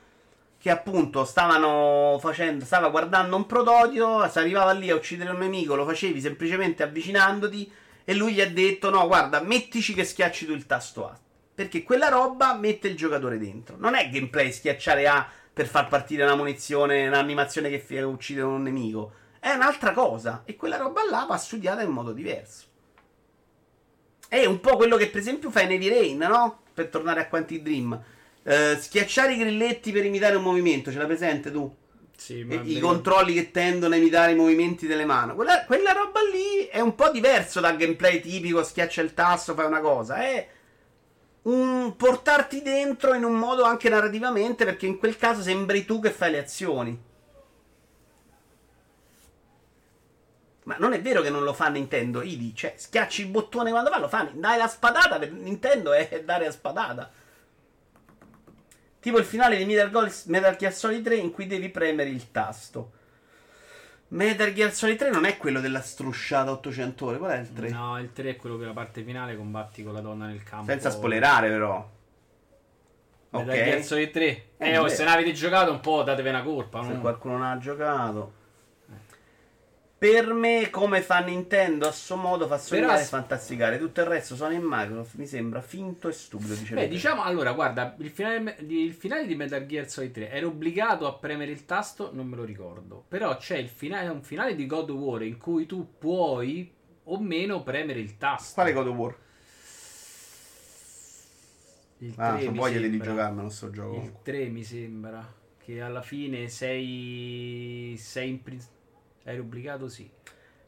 che 0.60 0.70
appunto 0.70 1.24
stavano 1.24 2.18
facendo, 2.20 2.66
stava 2.66 2.90
guardando 2.90 3.38
un 3.38 3.46
prototipo, 3.46 4.28
si 4.28 4.40
arrivava 4.40 4.74
lì 4.74 4.90
a 4.90 4.96
uccidere 4.96 5.30
un 5.30 5.38
nemico, 5.38 5.76
lo 5.76 5.86
facevi 5.86 6.20
semplicemente 6.20 6.84
avvicinandoti 6.84 7.72
e 8.04 8.14
lui 8.14 8.34
gli 8.34 8.42
ha 8.42 8.50
detto 8.50 8.90
no, 8.90 9.08
guarda, 9.08 9.40
mettici 9.40 9.94
che 9.94 10.04
schiacci 10.04 10.46
tu 10.46 10.52
il 10.52 10.66
tasto 10.66 11.08
A. 11.08 11.18
Perché 11.56 11.84
quella 11.84 12.10
roba 12.10 12.56
mette 12.56 12.88
il 12.88 12.98
giocatore 12.98 13.38
dentro. 13.38 13.78
Non 13.78 13.96
è 13.96 14.10
gameplay 14.10 14.52
schiacciare 14.52 15.08
A 15.08 15.30
per 15.60 15.68
far 15.68 15.90
partire 15.90 16.24
una 16.24 16.38
munizione, 16.38 17.06
un'animazione 17.06 17.70
che 17.70 17.80
fi- 17.80 17.98
uccide 17.98 18.40
un 18.40 18.64
nemico. 18.64 19.12
È 19.42 19.52
un'altra 19.52 19.92
cosa. 19.92 20.44
E 20.46 20.56
quella 20.56 20.78
roba 20.78 21.02
là 21.10 21.26
va 21.28 21.36
studiata 21.36 21.82
in 21.82 21.90
modo 21.90 22.14
diverso. 22.14 22.64
È 24.30 24.46
un 24.46 24.62
po' 24.62 24.78
quello 24.78 24.96
che 24.96 25.10
per 25.10 25.20
esempio 25.20 25.52
fa 25.52 25.60
in 25.60 25.72
Heavy 25.72 25.90
Rain, 25.90 26.18
no? 26.18 26.62
Per 26.74 26.88
tornare 26.88 27.20
a 27.20 27.28
Quantic 27.28 27.62
Dream. 27.62 28.02
Eh, 28.42 28.78
schiacciare 28.80 29.34
i 29.34 29.38
grilletti 29.38 29.92
per 29.92 30.06
imitare 30.06 30.38
un 30.38 30.44
movimento, 30.44 30.92
ce 30.92 30.98
l'hai 30.98 31.08
presente 31.08 31.52
tu? 31.52 31.76
Sì, 32.16 32.40
E- 32.40 32.46
ma 32.46 32.54
I 32.54 32.58
vedi- 32.60 32.80
controlli 32.80 33.34
che 33.34 33.52
tendono 33.52 33.96
a 33.96 33.98
imitare 33.98 34.32
i 34.32 34.36
movimenti 34.36 34.88
delle 34.88 35.04
mani. 35.04 35.34
Quella, 35.36 35.66
quella 35.66 35.92
roba 35.92 36.22
lì 36.22 36.68
è 36.72 36.80
un 36.80 36.96
po' 36.96 37.10
diverso 37.10 37.60
dal 37.60 37.76
gameplay 37.76 38.22
tipico, 38.22 38.64
schiaccia 38.64 39.02
il 39.02 39.14
tasto, 39.14 39.54
fai 39.56 39.66
una 39.66 39.82
cosa. 39.82 40.24
È 40.24 40.48
un 41.50 41.96
portarti 41.96 42.62
dentro 42.62 43.14
in 43.14 43.24
un 43.24 43.34
modo 43.34 43.64
anche 43.64 43.90
narrativamente, 43.90 44.66
perché 44.66 44.86
in 44.86 44.98
quel 44.98 45.18
caso 45.18 45.42
sembri 45.42 45.86
tu 45.86 46.00
che 46.00 46.12
fai 46.12 46.32
le 46.32 46.40
azioni. 46.40 47.08
Ma 50.64 50.76
non 50.78 50.94
è 50.94 51.02
vero 51.02 51.22
che 51.22 51.32
non 51.32 51.44
lo 51.44 51.54
fa 51.54 51.68
Nintendo, 51.68 52.22
Idi, 52.22 52.54
cioè 52.54 52.76
schiacci 52.78 53.22
il 53.22 53.30
bottone 53.30 53.72
quando 53.72 53.90
va, 53.90 53.98
lo 53.98 54.08
fa, 54.08 54.30
dai 54.32 54.58
la 54.58 54.68
spadata, 54.68 55.18
per 55.18 55.32
Nintendo 55.32 55.94
è 55.94 56.22
dare 56.26 56.46
la 56.46 56.52
spadata. 56.52 57.12
Tipo 59.00 59.18
il 59.18 59.26
finale 59.26 59.58
di 59.58 59.66
Metal, 59.66 60.14
Metal 60.26 60.56
Gear 60.58 60.74
Solid 60.74 61.04
3 61.04 61.16
in 61.16 61.32
cui 61.32 61.48
devi 61.48 61.70
premere 61.70 62.10
il 62.10 62.32
tasto. 62.32 62.92
Metal 64.10 64.52
Gear 64.54 64.74
Solid 64.74 64.98
3 64.98 65.12
non 65.12 65.26
è 65.26 65.38
quello 65.38 65.60
della 65.60 65.82
strusciata 65.82 66.52
800 66.52 67.06
ore, 67.06 67.18
qual 67.20 67.32
è 67.32 67.38
il 67.40 67.54
3? 67.54 67.70
No, 67.70 68.00
il 68.00 68.12
3 68.12 68.30
è 68.32 68.36
quello 68.36 68.58
che 68.58 68.66
la 68.66 68.74
parte 68.74 69.04
finale 69.04 69.36
combatti 69.36 69.84
con 69.84 69.94
la 69.94 70.02
donna 70.02 70.26
nel 70.26 70.42
campo. 70.44 70.66
Senza 70.72 70.90
spoilerare 70.90 71.50
però. 71.50 71.88
Metal 73.32 73.48
Ok. 73.50 73.64
Gear 73.64 73.84
Solid 73.84 74.10
3. 74.12 74.26
Eh, 74.26 74.70
Eh, 74.72 74.78
oh, 74.78 74.88
se 74.88 75.04
non 75.04 75.14
avete 75.14 75.32
giocato 75.34 75.72
un 75.72 75.80
po' 75.80 76.02
datevi 76.02 76.30
una 76.30 76.42
colpa. 76.42 76.84
Se 76.84 76.94
no? 76.94 77.02
qualcuno 77.02 77.38
non 77.38 77.46
ha 77.48 77.58
giocato. 77.60 78.34
Per 80.00 80.32
me, 80.34 80.70
come 80.70 81.02
fa 81.02 81.20
Nintendo 81.20 81.86
a 81.86 81.92
suo 81.92 82.16
modo, 82.16 82.48
fa 82.48 82.58
sognare 82.58 83.02
e 83.02 83.04
s- 83.04 83.10
fantasticare. 83.10 83.78
Tutto 83.78 84.00
il 84.00 84.08
resto, 84.08 84.38
Sony 84.38 84.56
e 84.56 84.60
Microsoft, 84.62 85.16
mi 85.16 85.28
sembra 85.28 85.60
finto 85.62 86.08
e 86.08 86.14
stupido. 86.14 86.54
Dice 86.54 86.74
Beh, 86.74 86.88
diciamo 86.88 87.22
allora, 87.22 87.52
guarda, 87.52 87.96
il 88.00 88.10
finale, 88.10 88.56
di- 88.62 88.86
il 88.86 88.94
finale 88.94 89.26
di 89.28 89.36
Metal 89.36 89.66
Gear 89.66 89.90
Solid 89.90 90.12
3 90.14 90.32
ero 90.32 90.48
obbligato 90.48 91.06
a 91.06 91.14
premere 91.16 91.52
il 91.52 91.66
tasto, 91.66 92.12
non 92.14 92.28
me 92.28 92.38
lo 92.38 92.46
ricordo. 92.46 93.04
Però 93.10 93.36
c'è 93.36 93.58
il 93.58 93.68
finale, 93.68 94.08
un 94.08 94.24
finale 94.24 94.56
di 94.56 94.66
God 94.66 94.90
of 94.90 94.98
War 94.98 95.22
in 95.24 95.38
cui 95.38 95.66
tu 95.66 95.96
puoi 95.98 96.72
o 97.04 97.20
meno 97.20 97.62
premere 97.64 98.00
il 98.00 98.18
tasto. 98.18 98.54
Quale 98.54 98.72
God 98.72 98.88
of 98.88 98.96
War? 98.96 99.16
Il 101.98 102.14
Ah, 102.16 102.36
3 102.38 102.48
ho 102.48 102.52
mi 102.52 102.58
voglia 102.58 102.78
di 102.78 102.84
sembra. 102.84 103.06
rigiocarmelo 103.10 103.50
sto 103.50 103.70
gioco. 103.70 103.96
Il 104.02 104.14
3 104.24 104.46
mi 104.48 104.64
sembra 104.64 105.34
che 105.58 105.82
alla 105.82 106.02
fine 106.02 106.48
sei 106.48 107.96
sei 108.00 108.30
in 108.30 108.42
prin- 108.42 108.64
eri 109.32 109.40
obbligato 109.40 109.88
sì. 109.88 110.10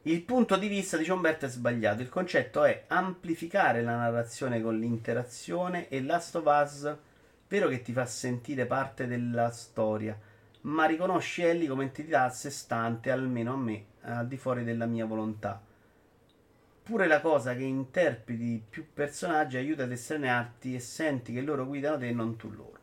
Il 0.03 0.23
punto 0.23 0.57
di 0.57 0.67
vista 0.67 0.97
di 0.97 1.07
Umberto 1.09 1.45
è 1.45 1.49
sbagliato. 1.49 2.01
Il 2.01 2.09
concetto 2.09 2.63
è 2.63 2.85
amplificare 2.87 3.83
la 3.83 3.95
narrazione 3.95 4.59
con 4.59 4.79
l'interazione 4.79 5.89
e 5.89 6.01
Last 6.01 6.35
of 6.37 6.45
Us, 6.45 6.95
vero 7.47 7.67
che 7.67 7.83
ti 7.83 7.93
fa 7.93 8.07
sentire 8.07 8.65
parte 8.65 9.05
della 9.05 9.51
storia, 9.51 10.17
ma 10.61 10.85
riconosci 10.85 11.43
Ellie 11.43 11.67
come 11.67 11.83
entità 11.83 12.23
a 12.23 12.29
sé 12.29 12.49
stante, 12.49 13.11
almeno 13.11 13.53
a 13.53 13.57
me, 13.57 13.85
al 14.01 14.27
di 14.27 14.37
fuori 14.37 14.63
della 14.63 14.87
mia 14.87 15.05
volontà. 15.05 15.61
Pure 16.83 17.05
la 17.05 17.21
cosa 17.21 17.55
che 17.55 17.63
interpreti 17.63 18.63
più 18.67 18.87
personaggi 18.91 19.57
aiuta 19.57 19.83
ad 19.83 19.91
estranearti 19.91 20.73
e 20.73 20.79
senti 20.79 21.31
che 21.31 21.41
loro 21.41 21.67
guidano 21.67 21.99
te 21.99 22.07
e 22.07 22.11
non 22.11 22.37
tu 22.37 22.49
loro. 22.49 22.80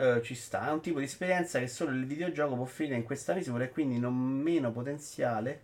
Eh, 0.00 0.22
ci 0.22 0.36
sta, 0.36 0.68
è 0.68 0.70
un 0.70 0.80
tipo 0.80 1.00
di 1.00 1.06
esperienza 1.06 1.58
che 1.58 1.66
solo 1.66 1.90
il 1.90 2.06
videogioco 2.06 2.54
può 2.54 2.62
offrire 2.62 2.94
in 2.94 3.02
questa 3.02 3.34
misura 3.34 3.64
e 3.64 3.70
quindi 3.70 3.98
non 3.98 4.14
meno 4.14 4.70
potenziale 4.70 5.62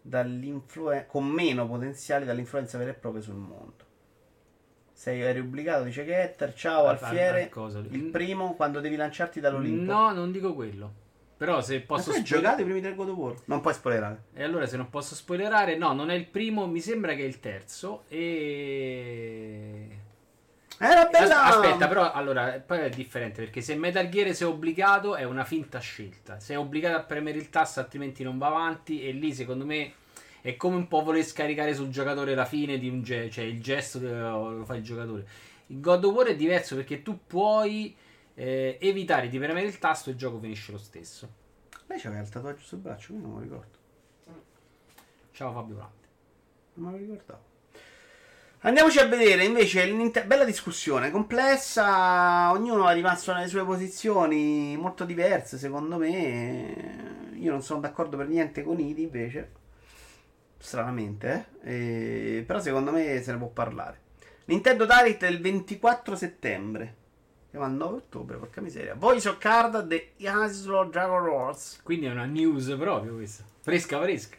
dall'influen- 0.00 1.04
con 1.06 1.26
meno 1.26 1.66
potenziale 1.66 2.24
dall'influenza 2.24 2.78
vera 2.78 2.92
e 2.92 2.94
propria 2.94 3.20
sul 3.22 3.34
mondo. 3.34 3.84
Sei 4.90 5.20
eri 5.20 5.40
obbligato, 5.40 5.84
dice 5.84 6.06
Getter, 6.06 6.54
ciao 6.54 6.86
Al- 6.86 6.98
Alfiere, 6.98 7.50
il 7.90 8.04
primo 8.04 8.54
quando 8.54 8.80
devi 8.80 8.96
lanciarti 8.96 9.38
dall'Olimpo. 9.38 9.92
No, 9.92 10.12
non 10.12 10.32
dico 10.32 10.54
quello. 10.54 11.02
Però 11.36 11.60
se 11.60 11.80
posso 11.80 12.04
tu 12.10 12.16
hai 12.16 12.24
spoiler- 12.24 12.42
giocato 12.42 12.62
i 12.62 12.64
primi 12.64 12.80
tre 12.80 12.94
God 12.94 13.08
of 13.10 13.16
War? 13.18 13.34
Non 13.46 13.60
puoi 13.60 13.74
spoilerare. 13.74 14.22
E 14.32 14.42
allora 14.44 14.64
se 14.66 14.78
non 14.78 14.88
posso 14.88 15.14
spoilerare, 15.14 15.76
no, 15.76 15.92
non 15.92 16.08
è 16.08 16.14
il 16.14 16.26
primo, 16.26 16.66
mi 16.66 16.80
sembra 16.80 17.12
che 17.14 17.22
è 17.22 17.26
il 17.26 17.38
terzo 17.40 18.04
e 18.08 19.88
Era 20.78 21.06
bella! 21.06 21.44
As- 21.44 21.56
Aspetta, 21.56 21.88
però 21.88 22.12
allora 22.12 22.62
poi 22.64 22.80
è 22.80 22.88
differente 22.90 23.42
perché 23.42 23.60
se 23.60 23.76
Metal 23.76 24.08
Gear 24.08 24.34
sei 24.34 24.46
obbligato 24.46 25.14
è 25.14 25.24
una 25.24 25.44
finta 25.44 25.78
scelta. 25.78 26.40
Sei 26.40 26.56
obbligato 26.56 26.96
a 26.96 27.02
premere 27.02 27.38
il 27.38 27.50
tasto, 27.50 27.80
altrimenti 27.80 28.22
non 28.22 28.38
va 28.38 28.48
avanti. 28.48 29.06
E 29.06 29.12
lì, 29.12 29.32
secondo 29.32 29.64
me, 29.64 29.92
è 30.40 30.56
come 30.56 30.76
un 30.76 30.88
po' 30.88 31.02
voler 31.02 31.24
scaricare 31.24 31.74
sul 31.74 31.88
giocatore 31.88 32.34
la 32.34 32.44
fine 32.44 32.78
di 32.78 32.88
un 32.88 33.02
gesto, 33.02 33.34
cioè 33.34 33.44
il 33.44 33.62
gesto 33.62 34.00
che 34.00 34.08
lo 34.08 34.64
fa 34.64 34.74
il 34.76 34.82
giocatore. 34.82 35.26
Il 35.68 35.80
God 35.80 36.04
of 36.04 36.14
War 36.14 36.26
è 36.26 36.36
diverso 36.36 36.74
perché 36.76 37.02
tu 37.02 37.20
puoi 37.26 37.96
eh, 38.34 38.76
evitare 38.80 39.28
di 39.28 39.38
premere 39.38 39.66
il 39.66 39.78
tasto 39.78 40.10
e 40.10 40.12
il 40.12 40.18
gioco 40.18 40.38
finisce 40.38 40.72
lo 40.72 40.78
stesso. 40.78 41.28
Lei 41.86 41.98
c'aveva 41.98 42.20
il 42.20 42.28
tatuaggio 42.28 42.62
sul 42.62 42.78
braccio, 42.78 43.12
io 43.12 43.20
non 43.20 43.30
me 43.30 43.36
lo 43.36 43.42
ricordo. 43.42 43.78
Ciao 45.32 45.52
Fabio 45.52 45.74
Volante. 45.74 46.08
Non 46.74 46.92
me 46.92 46.98
lo 46.98 47.04
ricordavo. 47.04 47.53
Andiamoci 48.66 48.98
a 48.98 49.06
vedere 49.06 49.44
invece 49.44 49.82
il 49.82 50.10
bella 50.26 50.46
discussione, 50.46 51.10
complessa, 51.10 52.50
ognuno 52.50 52.88
è 52.88 52.94
rimasto 52.94 53.34
nelle 53.34 53.46
sue 53.46 53.62
posizioni 53.62 54.74
molto 54.78 55.04
diverse 55.04 55.58
secondo 55.58 55.98
me. 55.98 57.32
Io 57.34 57.50
non 57.50 57.60
sono 57.60 57.80
d'accordo 57.80 58.16
per 58.16 58.26
niente 58.26 58.62
con 58.62 58.80
Idi 58.80 59.02
invece, 59.02 59.50
stranamente, 60.56 61.48
eh? 61.60 62.38
E- 62.38 62.44
però 62.46 62.58
secondo 62.58 62.90
me 62.90 63.20
se 63.22 63.32
ne 63.32 63.36
può 63.36 63.48
parlare. 63.48 64.00
Nintendo 64.46 64.86
Direct 64.86 65.20
del 65.20 65.42
24 65.42 66.16
settembre. 66.16 66.94
Siamo 67.50 67.66
al 67.66 67.72
9 67.72 67.96
ottobre, 67.96 68.38
porca 68.38 68.62
miseria. 68.62 68.94
Voice 68.94 69.28
of 69.28 69.36
Card 69.36 69.86
The 69.86 70.12
Aslo 70.26 70.84
Dragon 70.84 71.26
Wars. 71.26 71.80
Quindi 71.82 72.06
è 72.06 72.10
una 72.12 72.24
news 72.24 72.74
proprio 72.78 73.14
questa. 73.14 73.44
Fresca, 73.60 74.00
fresca. 74.00 74.38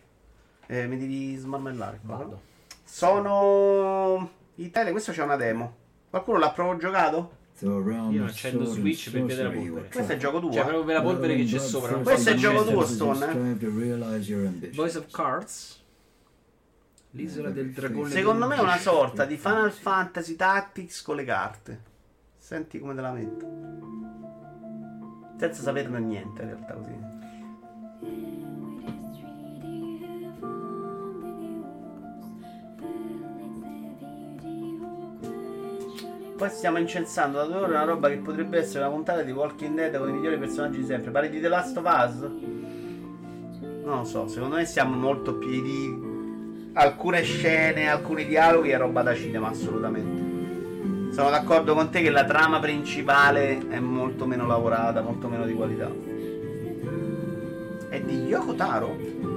Eh, 0.65 0.88
mi 0.88 0.97
devi 0.97 1.36
smarmellare. 1.36 1.99
Vado. 2.01 2.53
Sono. 2.86 4.30
Italia, 4.56 4.92
questo 4.92 5.12
c'è 5.12 5.24
una 5.24 5.36
demo. 5.36 5.76
Qualcuno 6.10 6.38
l'ha 6.38 6.52
proprio 6.52 6.78
giocato? 6.78 7.44
Io 7.60 7.80
non 7.80 8.26
accendo 8.28 8.66
Switch 8.66 9.12
per 9.12 9.24
vedere 9.24 9.44
la 9.44 9.56
polvere. 9.56 9.90
Questo 9.90 10.12
è 10.12 10.18
gioco 10.18 10.40
tuo. 10.40 10.52
Cioè, 10.52 10.62
eh? 10.62 10.64
proprio 10.64 10.84
per 10.86 10.96
la 10.96 11.02
polvere 11.02 11.36
che 11.36 11.46
c'è 11.46 11.60
sopra. 11.60 11.94
Questo 11.96 12.30
è 12.30 12.34
gioco 12.36 12.66
tuo, 12.66 12.86
Stone, 12.86 13.32
eh? 13.32 14.70
Voice 14.74 14.98
of 14.98 15.10
Cards. 15.10 15.84
L'isola 17.12 17.50
del 17.50 17.72
dragone. 17.72 18.10
Secondo 18.10 18.46
me 18.48 18.56
è 18.58 18.60
una 18.60 18.78
sorta 18.78 19.26
di 19.26 19.38
Final 19.38 19.72
Fantasy 19.72 20.36
Tactics 20.36 21.02
con 21.02 21.16
le 21.16 21.24
carte. 21.24 21.82
Senti 22.38 22.78
come 22.78 22.94
te 22.94 23.02
la 23.02 23.12
metto. 23.12 23.46
Senza 25.40 25.62
saperne 25.62 26.00
niente 26.00 26.42
in 26.42 26.48
realtà 26.48 26.74
così. 26.74 28.35
Poi 36.38 36.50
stiamo 36.50 36.78
incensando 36.80 37.38
da 37.38 37.46
due 37.46 37.56
ore 37.56 37.72
una 37.72 37.86
roba 37.86 38.10
che 38.10 38.18
potrebbe 38.18 38.58
essere 38.58 38.80
una 38.80 38.94
puntata 38.94 39.22
di 39.22 39.32
Walking 39.32 39.74
Dead 39.74 39.98
con 39.98 40.10
i 40.10 40.12
migliori 40.12 40.38
personaggi 40.38 40.80
di 40.80 40.86
sempre. 40.86 41.10
Parli 41.10 41.30
di 41.30 41.40
The 41.40 41.48
Last 41.48 41.78
of 41.78 41.86
Us? 41.86 42.20
Non 43.86 44.00
lo 44.00 44.04
so, 44.04 44.28
secondo 44.28 44.56
me 44.56 44.66
siamo 44.66 44.98
molto 44.98 45.36
più 45.36 45.62
di 45.62 46.14
alcune 46.74 47.22
scene, 47.22 47.90
alcuni 47.90 48.26
dialoghi 48.26 48.72
è 48.72 48.78
roba 48.78 49.02
da 49.02 49.16
cinema, 49.16 49.48
assolutamente. 49.48 51.14
Sono 51.14 51.30
d'accordo 51.30 51.74
con 51.74 51.90
te 51.90 52.02
che 52.02 52.10
la 52.10 52.26
trama 52.26 52.60
principale 52.60 53.70
è 53.70 53.80
molto 53.80 54.26
meno 54.26 54.46
lavorata, 54.46 55.02
molto 55.02 55.30
meno 55.30 55.46
di 55.46 55.54
qualità. 55.54 55.90
È 57.88 58.02
di 58.02 58.26
Yoko 58.26 58.56
Taro? 58.56 59.35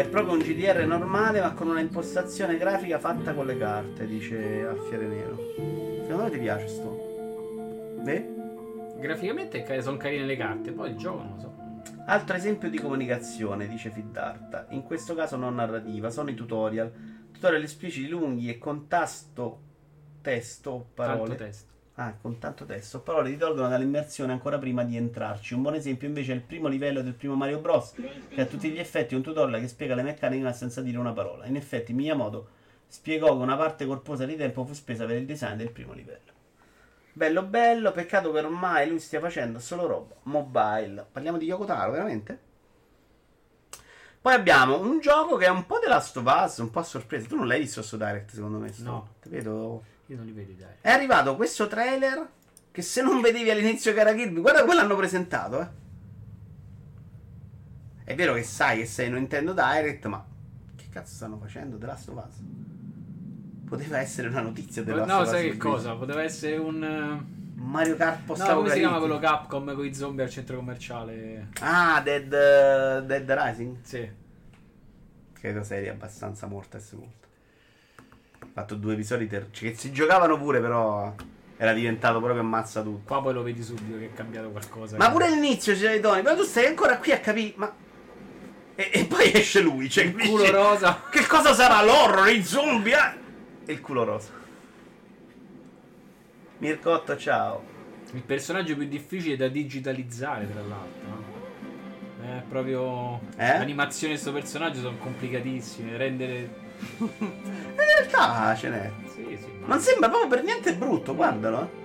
È 0.00 0.08
proprio 0.08 0.32
un 0.32 0.38
GDR 0.38 0.86
normale 0.86 1.42
ma 1.42 1.52
con 1.52 1.68
una 1.68 1.80
impostazione 1.80 2.56
grafica 2.56 2.98
fatta 2.98 3.34
con 3.34 3.44
le 3.44 3.58
carte, 3.58 4.06
dice 4.06 4.64
Alfiere 4.64 5.06
Nero. 5.06 5.36
Secondo 6.04 6.22
me 6.22 6.30
ti 6.30 6.38
piace 6.38 6.68
sto? 6.68 7.98
Beh? 8.02 8.96
Graficamente 8.98 9.62
ca- 9.62 9.78
sono 9.82 9.98
carine 9.98 10.24
le 10.24 10.38
carte, 10.38 10.72
poi 10.72 10.92
il 10.92 10.96
gioco 10.96 11.22
non 11.22 11.34
lo 11.34 11.40
so. 11.40 11.54
Altro 12.06 12.34
esempio 12.34 12.70
di 12.70 12.78
comunicazione, 12.78 13.68
dice 13.68 13.90
Fiddarta. 13.90 14.68
In 14.70 14.84
questo 14.84 15.14
caso 15.14 15.36
non 15.36 15.56
narrativa, 15.56 16.08
sono 16.08 16.30
i 16.30 16.34
tutorial. 16.34 16.90
Tutorial 17.30 17.62
espliciti 17.62 18.08
lunghi 18.08 18.48
e 18.48 18.56
con 18.56 18.88
tasto 18.88 19.60
testo 20.22 20.70
o 20.70 20.86
parole. 20.94 21.28
Tanto 21.28 21.44
testo. 21.44 21.69
Ah, 22.00 22.14
con 22.18 22.38
tanto 22.38 22.64
testo 22.64 23.00
parole 23.00 23.28
ti 23.28 23.36
tolgono 23.36 23.68
dall'immersione 23.68 24.32
ancora 24.32 24.58
prima 24.58 24.84
di 24.84 24.96
entrarci. 24.96 25.52
Un 25.52 25.60
buon 25.60 25.74
esempio 25.74 26.08
invece 26.08 26.32
è 26.32 26.34
il 26.34 26.40
primo 26.40 26.66
livello 26.66 27.02
del 27.02 27.12
primo 27.12 27.34
Mario 27.34 27.58
Bros. 27.58 27.92
Che 27.92 28.40
a 28.40 28.46
tutti 28.46 28.70
gli 28.70 28.78
effetti 28.78 29.12
è 29.12 29.18
un 29.18 29.22
tutorial 29.22 29.60
che 29.60 29.68
spiega 29.68 29.94
le 29.94 30.02
meccaniche 30.02 30.42
ma 30.42 30.52
senza 30.54 30.80
dire 30.80 30.96
una 30.96 31.12
parola. 31.12 31.44
In 31.44 31.56
effetti 31.56 31.92
Miyamoto 31.92 32.48
spiegò 32.86 33.36
che 33.36 33.42
una 33.42 33.54
parte 33.54 33.84
corposa 33.84 34.24
di 34.24 34.34
tempo 34.34 34.64
fu 34.64 34.72
spesa 34.72 35.04
per 35.04 35.16
il 35.16 35.26
design 35.26 35.58
del 35.58 35.72
primo 35.72 35.92
livello. 35.92 36.32
Bello 37.12 37.42
bello, 37.42 37.92
peccato 37.92 38.32
che 38.32 38.38
ormai 38.38 38.88
lui 38.88 38.98
stia 38.98 39.20
facendo 39.20 39.58
solo 39.58 39.86
roba 39.86 40.14
mobile. 40.22 41.04
Parliamo 41.12 41.36
di 41.36 41.44
Yoko 41.44 41.66
Taro, 41.66 41.90
veramente? 41.90 42.38
Poi 44.22 44.32
abbiamo 44.32 44.80
un 44.80 45.00
gioco 45.00 45.36
che 45.36 45.44
è 45.44 45.50
un 45.50 45.66
po' 45.66 45.78
The 45.78 45.88
Last 45.88 46.16
of 46.16 46.24
Us, 46.24 46.56
un 46.58 46.70
po' 46.70 46.78
a 46.78 46.82
sorpresa. 46.82 47.28
Tu 47.28 47.36
non 47.36 47.46
l'hai 47.46 47.60
visto 47.60 47.82
sto 47.82 47.98
direct, 47.98 48.32
secondo 48.32 48.56
me? 48.56 48.72
No. 48.78 49.16
Ti 49.20 49.28
vedo... 49.28 49.89
Io 50.10 50.16
non 50.16 50.26
li 50.26 50.32
vedo 50.32 50.52
dai. 50.58 50.74
È 50.80 50.90
arrivato 50.90 51.36
questo 51.36 51.68
trailer 51.68 52.28
che 52.72 52.82
se 52.82 53.00
non 53.00 53.20
vedevi 53.20 53.48
all'inizio 53.48 53.92
che 53.92 54.00
era 54.00 54.12
Kirby, 54.12 54.40
guarda 54.40 54.62
come 54.62 54.74
l'hanno 54.74 54.96
presentato, 54.96 55.60
eh. 55.60 55.68
È 58.02 58.14
vero 58.16 58.34
che 58.34 58.42
sai 58.42 58.78
che 58.78 58.86
sei 58.86 59.06
in 59.06 59.14
Nintendo 59.14 59.52
Direct, 59.52 60.06
ma 60.06 60.24
che 60.74 60.86
cazzo 60.90 61.14
stanno 61.14 61.38
facendo 61.38 61.78
The 61.78 61.86
Last 61.86 62.08
of 62.08 62.26
Us? 62.26 62.34
Poteva 63.68 63.98
essere 64.00 64.26
una 64.26 64.40
notizia 64.40 64.82
Last 64.84 65.08
No, 65.08 65.24
sai 65.24 65.50
che 65.52 65.56
cosa? 65.56 65.94
Poteva 65.94 66.22
essere 66.24 66.56
un. 66.56 67.24
Mario 67.54 67.94
Kart 67.94 68.24
post 68.24 68.44
No, 68.44 68.56
come 68.56 68.70
si 68.70 68.78
chiama 68.80 68.98
quello 68.98 69.20
Capcom 69.20 69.74
con 69.76 69.84
i 69.84 69.94
zombie 69.94 70.24
al 70.24 70.30
centro 70.30 70.56
commerciale? 70.56 71.50
Ah, 71.60 72.00
Dead, 72.02 72.32
eh, 72.32 73.02
Dead 73.06 73.30
Rising? 73.30 73.76
Sì. 73.82 74.10
Credo 75.34 75.62
serie 75.62 75.90
abbastanza 75.90 76.48
morta 76.48 76.78
e 76.78 76.80
sepolta. 76.80 77.19
Fatto 78.60 78.74
due 78.74 78.92
episodi 78.92 79.26
ter- 79.26 79.48
cioè, 79.52 79.70
che 79.70 79.76
si 79.76 79.90
giocavano 79.90 80.36
pure, 80.36 80.60
però 80.60 81.14
era 81.56 81.72
diventato 81.72 82.20
proprio 82.20 82.40
ammazza 82.40 82.82
tutto. 82.82 83.06
Qua 83.06 83.22
poi 83.22 83.32
lo 83.32 83.42
vedi 83.42 83.62
subito 83.62 83.98
che 83.98 84.06
è 84.06 84.12
cambiato 84.12 84.50
qualcosa. 84.50 84.98
Ma 84.98 85.10
pure 85.10 85.26
all'inizio 85.26 85.74
c'era 85.74 85.94
i 85.94 86.00
toni, 86.00 86.20
però 86.20 86.36
tu 86.36 86.42
stai 86.42 86.66
ancora 86.66 86.98
qui 86.98 87.12
a 87.12 87.20
capire. 87.20 87.54
Ma. 87.56 87.74
E, 88.74 88.90
e 88.92 89.04
poi 89.06 89.32
esce 89.32 89.60
lui, 89.62 89.88
cioè 89.88 90.04
il 90.04 90.12
culo 90.12 90.42
dice, 90.42 90.50
rosa. 90.52 91.02
Che 91.10 91.26
cosa 91.26 91.54
sarà 91.54 91.82
l'horror, 91.82 92.28
i 92.28 92.42
zombie? 92.44 92.94
eh?" 92.94 93.18
E 93.64 93.72
il 93.72 93.80
culo 93.80 94.04
rosa. 94.04 94.28
Mircotto, 96.58 97.16
ciao. 97.16 97.62
Il 98.12 98.22
personaggio 98.22 98.76
più 98.76 98.86
difficile 98.86 99.36
da 99.36 99.48
digitalizzare, 99.48 100.50
tra 100.50 100.60
l'altro. 100.60 101.08
no? 101.08 101.24
È 102.26 102.42
proprio. 102.46 103.20
Eh? 103.36 103.58
L'animazione 103.58 104.14
di 104.14 104.20
questo 104.20 104.32
personaggio 104.38 104.80
sono 104.80 104.98
complicatissime. 104.98 105.96
Rendere. 105.96 106.68
In 106.98 107.08
realtà 107.76 108.54
ce 108.54 108.68
n'è. 108.68 108.90
Sì, 109.12 109.38
sì. 109.40 109.46
ma- 109.60 109.66
Non 109.68 109.80
sembra 109.80 110.08
proprio 110.08 110.28
per 110.30 110.42
niente 110.42 110.74
brutto, 110.74 111.14
guardalo. 111.14 111.60
eh. 111.62 111.78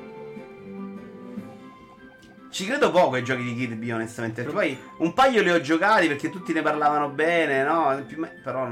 Ci 2.49 2.65
credo 2.65 2.89
poco 2.89 3.15
ai 3.15 3.23
giochi 3.23 3.43
di 3.43 3.53
Kirby, 3.53 3.91
onestamente. 3.91 4.41
Perché 4.43 4.55
poi 4.57 4.79
un 4.99 5.13
paio 5.13 5.41
li 5.41 5.49
ho 5.51 5.59
giocati 5.59 6.07
perché 6.07 6.29
tutti 6.29 6.53
ne 6.53 6.61
parlavano 6.61 7.09
bene, 7.09 7.63
no? 7.63 8.01
Più 8.07 8.17
Però 8.41 8.65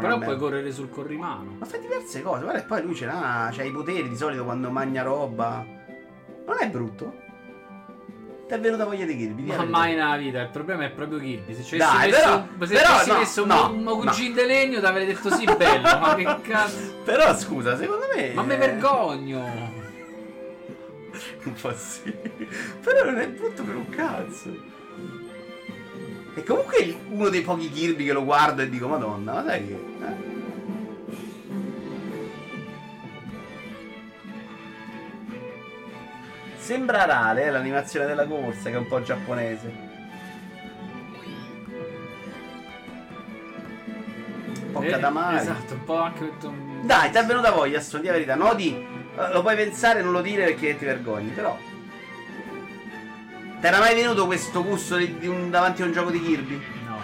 Però 0.00 0.18
puoi 0.18 0.36
correre 0.38 0.70
sul 0.70 0.88
corrimano. 0.88 1.56
Ma 1.58 1.66
fa 1.66 1.76
diverse 1.76 2.22
cose, 2.22 2.42
guarda, 2.44 2.60
e 2.60 2.64
poi 2.64 2.82
lui 2.82 2.94
ce 2.94 3.06
l'ha, 3.06 3.50
c'ha 3.52 3.64
i 3.64 3.72
poteri 3.72 4.08
di 4.08 4.16
solito 4.16 4.44
quando 4.44 4.70
mangia 4.70 5.02
roba. 5.02 5.64
Non 6.46 6.56
è 6.60 6.70
brutto? 6.70 7.24
Ti 8.46 8.54
è 8.54 8.60
venuta 8.60 8.84
voglia 8.84 9.04
di 9.04 9.16
Kirby? 9.16 9.42
Ma 9.44 9.64
mai 9.64 9.94
nella 9.96 10.16
vita, 10.16 10.40
il 10.40 10.48
problema 10.50 10.84
è 10.84 10.90
proprio 10.90 11.18
Kirby. 11.18 11.52
Se 11.54 11.64
ci 11.64 11.76
Dai, 11.78 11.88
avessi 11.88 12.10
messo, 12.10 12.22
però- 12.22 12.36
un- 12.58 12.66
se 12.66 12.74
però 12.74 12.88
avessi 12.94 13.10
no, 13.10 13.18
messo 13.18 13.42
un, 13.42 13.48
no, 13.48 13.70
un 13.72 13.82
no. 13.82 13.96
cugino 13.96 14.34
di 14.40 14.46
legno, 14.46 14.78
ti 14.78 14.84
avrei 14.86 15.06
detto 15.06 15.30
sì, 15.34 15.44
bello. 15.44 15.82
ma 15.98 16.14
che 16.14 16.36
cazzo. 16.48 16.94
Però 17.04 17.36
scusa, 17.36 17.76
secondo 17.76 18.04
me. 18.14 18.32
Ma 18.34 18.42
mi 18.42 18.56
vergogno. 18.56 19.84
Un 21.44 21.52
po' 21.60 21.74
sì. 21.74 22.12
Però 22.82 23.04
non 23.04 23.18
è 23.18 23.28
brutto 23.28 23.62
per 23.64 23.74
un 23.74 23.88
cazzo. 23.88 24.74
E 26.34 26.42
comunque 26.44 26.94
uno 27.08 27.28
dei 27.30 27.40
pochi 27.42 27.70
Kirby 27.70 28.04
che 28.04 28.12
lo 28.12 28.22
guardo 28.24 28.62
e 28.62 28.68
dico, 28.68 28.86
Madonna, 28.86 29.32
ma 29.32 29.44
sai 29.44 29.66
che. 29.66 29.72
eh?" 29.72 30.34
Sembra 36.66 37.04
Rale 37.04 37.44
eh, 37.44 37.50
l'animazione 37.52 38.06
della 38.06 38.26
corsa, 38.26 38.70
che 38.70 38.74
è 38.74 38.78
un 38.78 38.88
po' 38.88 39.00
giapponese. 39.00 39.72
Un 44.64 44.72
po' 44.72 44.82
Eh, 44.82 44.88
Katamari. 44.88 45.36
Esatto, 45.36 45.74
un 45.74 45.84
po' 45.84 45.98
anche 46.00 46.32
Dai, 46.82 47.10
ti 47.12 47.18
è 47.18 47.24
venuta 47.24 47.52
voglia, 47.52 47.80
sto 47.80 47.98
di 47.98 48.06
la 48.06 48.12
verità. 48.14 48.34
No, 48.34 48.52
di. 48.54 48.74
eh, 48.74 49.32
Lo 49.32 49.42
puoi 49.42 49.54
pensare 49.54 50.00
e 50.00 50.02
non 50.02 50.10
lo 50.10 50.22
dire 50.22 50.44
perché 50.46 50.76
ti 50.76 50.84
vergogni, 50.84 51.30
però. 51.30 51.56
Ti 53.60 53.64
era 53.66 53.78
mai 53.78 53.94
venuto 53.94 54.26
questo 54.26 54.64
gusto 54.64 54.96
di, 54.96 55.18
di 55.20 55.28
un- 55.28 55.48
davanti 55.50 55.82
a 55.82 55.84
un 55.84 55.92
gioco 55.92 56.10
di 56.10 56.20
Kirby? 56.20 56.60
No. 56.84 56.98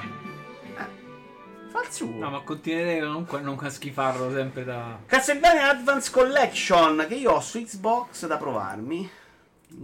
Fa 1.71 1.81
il 1.83 1.89
suo. 1.93 2.11
No, 2.19 2.31
ma 2.31 2.41
continuerei 2.41 3.01
comunque 3.01 3.39
a 3.39 3.43
non 3.43 3.57
schifarlo 3.71 4.33
sempre 4.35 4.65
da. 4.65 4.99
Castlevania 5.07 5.71
Advance 5.71 6.11
Collection 6.11 7.05
che 7.09 7.15
io 7.15 7.31
ho 7.31 7.41
su 7.41 7.63
Xbox 7.63 8.27
da 8.27 8.37
provarmi. 8.39 9.21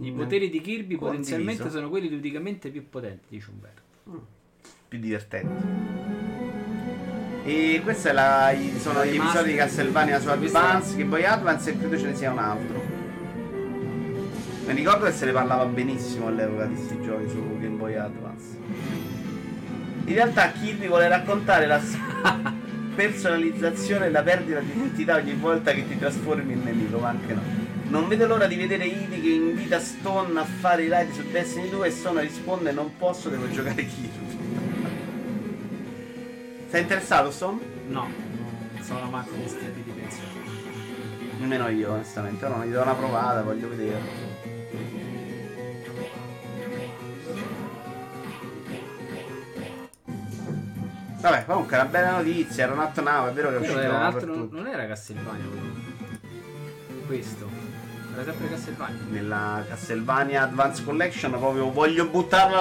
I 0.01 0.11
Mm, 0.11 0.17
poteri 0.17 0.49
di 0.49 0.61
Kirby 0.61 0.95
Condiviso. 0.95 1.05
potenzialmente 1.35 1.69
sono 1.69 1.89
quelli 1.89 2.09
ludicamente 2.09 2.69
più 2.69 2.87
potenti, 2.89 3.23
dice 3.29 3.49
Umberto. 3.51 3.81
più 4.87 4.99
divertenti. 4.99 5.63
E 7.45 7.79
questi 7.83 8.09
sono 8.79 9.05
gli 9.05 9.15
episodi 9.15 9.51
di 9.51 9.55
Castlevania 9.55 10.19
su 10.19 10.29
Advance, 10.29 10.95
che 10.95 11.05
poi 11.05 11.25
Advance 11.25 11.69
e 11.71 11.77
credo 11.77 11.97
ce 11.97 12.05
ne 12.07 12.15
sia 12.15 12.31
un 12.31 12.39
altro. 12.39 12.81
Mi 14.67 14.73
ricordo 14.73 15.05
che 15.05 15.11
se 15.11 15.25
ne 15.25 15.31
parlava 15.31 15.65
benissimo 15.65 16.27
all'epoca 16.27 16.65
di 16.65 16.75
questi 16.75 17.01
giochi 17.01 17.29
su 17.29 17.57
Game 17.59 17.75
Boy 17.77 17.95
Advance. 17.95 18.57
In 20.05 20.13
realtà 20.13 20.51
Kirby 20.51 20.87
vuole 20.87 21.07
raccontare 21.07 21.65
la 21.65 21.79
personalizzazione 22.95 24.05
e 24.07 24.11
la 24.11 24.21
perdita 24.21 24.59
di 24.59 24.71
identità 24.71 25.15
ogni 25.15 25.33
volta 25.33 25.71
che 25.71 25.87
ti 25.87 25.97
trasformi 25.97 26.53
in 26.53 26.63
nemico, 26.63 26.99
ma 26.99 27.09
anche 27.09 27.33
no. 27.33 27.58
Non 27.89 28.07
vedo 28.07 28.27
l'ora 28.27 28.45
di 28.45 28.55
vedere 28.55 28.85
Idi 28.85 29.19
che 29.19 29.29
invita 29.29 29.79
Stone 29.79 30.39
a 30.39 30.45
fare 30.45 30.83
i 30.83 30.89
raid 30.89 31.11
su 31.11 31.23
Destiny 31.31 31.69
2 31.69 31.87
e 31.87 31.91
Stone 31.91 32.21
risponde 32.21 32.71
non 32.71 32.95
posso, 32.97 33.29
devo 33.29 33.49
giocare 33.49 33.83
Kirby. 33.83 34.37
Sei 36.67 36.81
interessato 36.81 37.31
Stone? 37.31 37.59
No, 37.87 38.07
non 38.73 38.83
sono 38.83 39.01
amante 39.01 39.35
di 39.35 39.47
stili 39.47 39.83
di 39.83 39.91
pensiero. 39.91 40.29
Nemmeno 41.39 41.67
io, 41.69 41.93
onestamente. 41.93 42.45
Ora 42.45 42.63
gli 42.63 42.71
do 42.71 42.81
una 42.81 42.93
provata, 42.93 43.41
voglio 43.41 43.69
vedere. 43.69 43.99
Vabbè, 51.21 51.45
comunque 51.45 51.75
è 51.75 51.79
una 51.81 51.89
bella 51.89 52.11
notizia, 52.11 52.63
era 52.65 52.73
un 52.73 52.79
atto 52.79 53.01
now, 53.01 53.27
è 53.27 53.33
vero 53.33 53.49
che 53.49 53.55
uscito 53.55 53.79
era 53.79 54.05
altro, 54.05 54.31
tutti. 54.31 54.55
non 54.55 54.67
era 54.67 54.85
Castlevania 54.85 55.45
quello. 55.45 55.73
Questo. 57.07 57.58
Era 58.19 58.31
sempre 58.33 58.49
Castlevania. 58.49 58.97
Nella 59.09 59.63
Castlevania 59.67 60.41
Advance 60.43 60.83
Collection 60.83 61.31
proprio 61.31 61.71
voglio 61.71 62.05
buttarla 62.09 62.59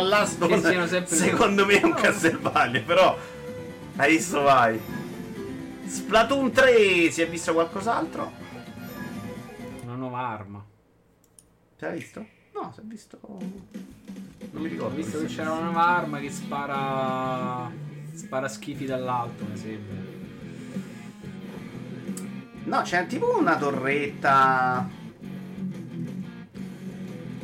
sempre- 0.86 1.16
Secondo 1.16 1.66
me 1.66 1.80
è 1.80 1.84
un 1.84 1.90
No. 1.90 1.96
Castlevania, 1.96 2.82
però 2.82 3.18
hai 3.96 4.10
visto 4.12 4.40
vai. 4.42 4.80
Splatoon 5.84 6.52
3, 6.52 7.10
si 7.10 7.22
è 7.22 7.28
visto 7.28 7.52
qualcos'altro? 7.54 8.30
Una 9.82 9.94
nuova 9.96 10.18
arma. 10.28 10.64
Si 11.76 11.84
è 11.84 11.92
visto? 11.92 12.24
No, 12.54 12.70
si 12.72 12.80
è 12.80 12.82
visto. 12.84 13.18
Non 13.20 14.62
mi 14.62 14.68
ricordo. 14.68 14.92
Ho 14.94 14.96
visto 14.96 15.18
che 15.18 15.26
c'era 15.26 15.50
una 15.50 15.62
nuova 15.62 15.86
arma 15.86 16.20
che 16.20 16.30
spara. 16.30 17.68
Spara 18.14 18.46
schifi 18.48 18.84
dall'alto, 18.84 19.44
mi 19.44 19.56
sembra. 19.56 19.96
No, 22.64 22.82
c'è 22.82 23.06
tipo 23.06 23.36
una 23.38 23.56
torretta. 23.56 24.88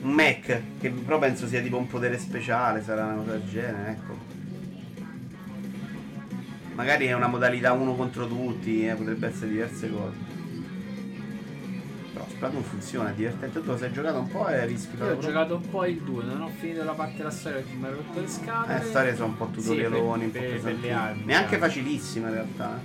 Un 0.05 0.13
mech, 0.13 0.61
che 0.81 0.91
però 0.91 1.19
penso 1.19 1.47
sia 1.47 1.63
tipo 1.63 1.79
un 1.79 1.87
potere 1.87 2.19
speciale, 2.19 2.83
sarà 2.83 3.05
una 3.07 3.15
cosa 3.15 3.31
del 3.33 3.49
genere, 3.49 3.91
ecco. 3.93 4.17
Magari 6.75 7.07
è 7.07 7.15
una 7.15 7.27
modalità 7.27 7.73
uno 7.73 7.95
contro 7.95 8.27
tutti, 8.27 8.87
eh, 8.87 8.93
potrebbe 8.95 9.29
essere 9.29 9.49
diverse 9.49 9.91
cose. 9.91 10.17
Però 12.13 12.27
Splatoon 12.29 12.63
funziona, 12.65 13.11
è 13.11 13.15
divertente. 13.15 13.61
Tu 13.63 13.67
lo 13.67 13.79
sei 13.79 13.93
giocato 13.93 14.19
un 14.19 14.29
po' 14.29 14.47
e 14.49 14.67
rischi 14.67 14.95
Io 14.99 15.13
ho 15.13 15.19
giocato 15.19 15.55
un 15.57 15.71
po' 15.71 15.87
il 15.87 15.97
2, 15.97 16.25
non 16.25 16.43
ho 16.43 16.49
finito 16.49 16.85
la 16.85 16.93
parte 16.93 17.17
della 17.17 17.31
storia 17.31 17.61
perché 17.61 17.75
mi 17.75 17.87
ero 17.87 17.97
rotto 17.97 18.21
le 18.21 18.29
scatole. 18.29 18.79
Eh, 18.79 18.83
storie 18.83 19.15
sono 19.15 19.27
un 19.29 19.37
po' 19.39 19.47
tutorialoni, 19.47 20.25
Sì, 20.25 20.29
per- 20.29 20.43
un 20.43 20.57
po' 20.59 20.65
per- 20.65 20.75
per 20.81 20.91
le 21.17 21.25
Neanche 21.25 21.57
facilissime 21.57 22.29
in 22.29 22.35
realtà. 22.35 22.79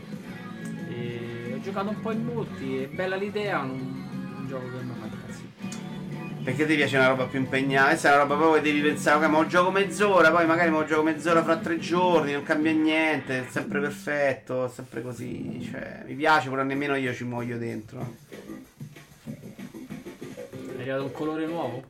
eh. 0.87 0.93
E 0.93 1.53
ho 1.53 1.59
giocato 1.61 1.89
un 1.89 1.99
po' 1.99 2.11
in 2.11 2.23
multi, 2.23 2.77
è 2.77 2.87
bella 2.87 3.17
l'idea, 3.17 3.59
un, 3.59 3.71
un 4.37 4.47
gioco 4.47 4.65
che. 4.69 4.88
Perché 6.49 6.65
ti 6.65 6.75
piace 6.77 6.97
una 6.97 7.09
roba 7.09 7.25
più 7.25 7.37
impegnata? 7.37 7.89
Questa 7.89 8.09
è 8.09 8.11
una 8.13 8.21
roba 8.23 8.35
proprio 8.35 8.59
che 8.59 8.71
devi 8.71 8.81
pensare, 8.81 9.23
ok, 9.23 9.29
ma 9.29 9.39
lo 9.39 9.45
gioco 9.45 9.69
mezz'ora, 9.69 10.31
poi 10.31 10.47
magari 10.47 10.71
lo 10.71 10.83
gioco 10.83 11.03
mezz'ora 11.03 11.43
fra 11.43 11.57
tre 11.57 11.77
giorni, 11.77 12.31
non 12.31 12.41
cambia 12.41 12.71
niente, 12.71 13.45
è 13.45 13.51
sempre 13.51 13.79
perfetto, 13.79 14.65
è 14.65 14.69
sempre 14.69 15.03
così. 15.03 15.69
Cioè, 15.69 16.05
mi 16.07 16.15
piace, 16.15 16.49
però 16.49 16.63
nemmeno 16.63 16.95
io 16.95 17.13
ci 17.13 17.23
muoio 17.23 17.59
dentro. 17.59 18.15
È 19.25 20.79
arrivato 20.79 21.03
un 21.03 21.11
colore 21.11 21.45
nuovo? 21.45 21.83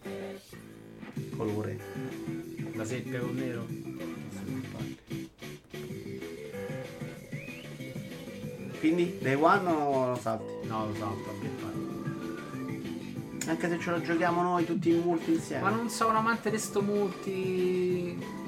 Colore. 1.37 1.79
La 2.73 2.83
seppia 2.83 3.19
con 3.21 3.35
nero? 3.35 3.65
Quindi, 8.79 9.19
day 9.21 9.35
one 9.35 9.69
o 9.69 10.09
lo 10.09 10.17
salti? 10.17 10.67
No, 10.67 10.87
lo 10.87 10.95
salto 10.95 11.29
ambientale. 11.29 11.78
Anche 13.47 13.67
se 13.67 13.79
ce 13.79 13.89
lo 13.91 14.01
giochiamo 14.01 14.41
noi 14.41 14.65
tutti 14.65 14.89
in 14.89 15.01
multi 15.01 15.33
insieme. 15.33 15.63
Ma 15.63 15.69
non 15.69 15.89
sono 15.89 16.11
un 16.11 16.15
amante 16.17 16.51
di 16.51 16.57
sto 16.57 16.81
multi. 16.81 18.47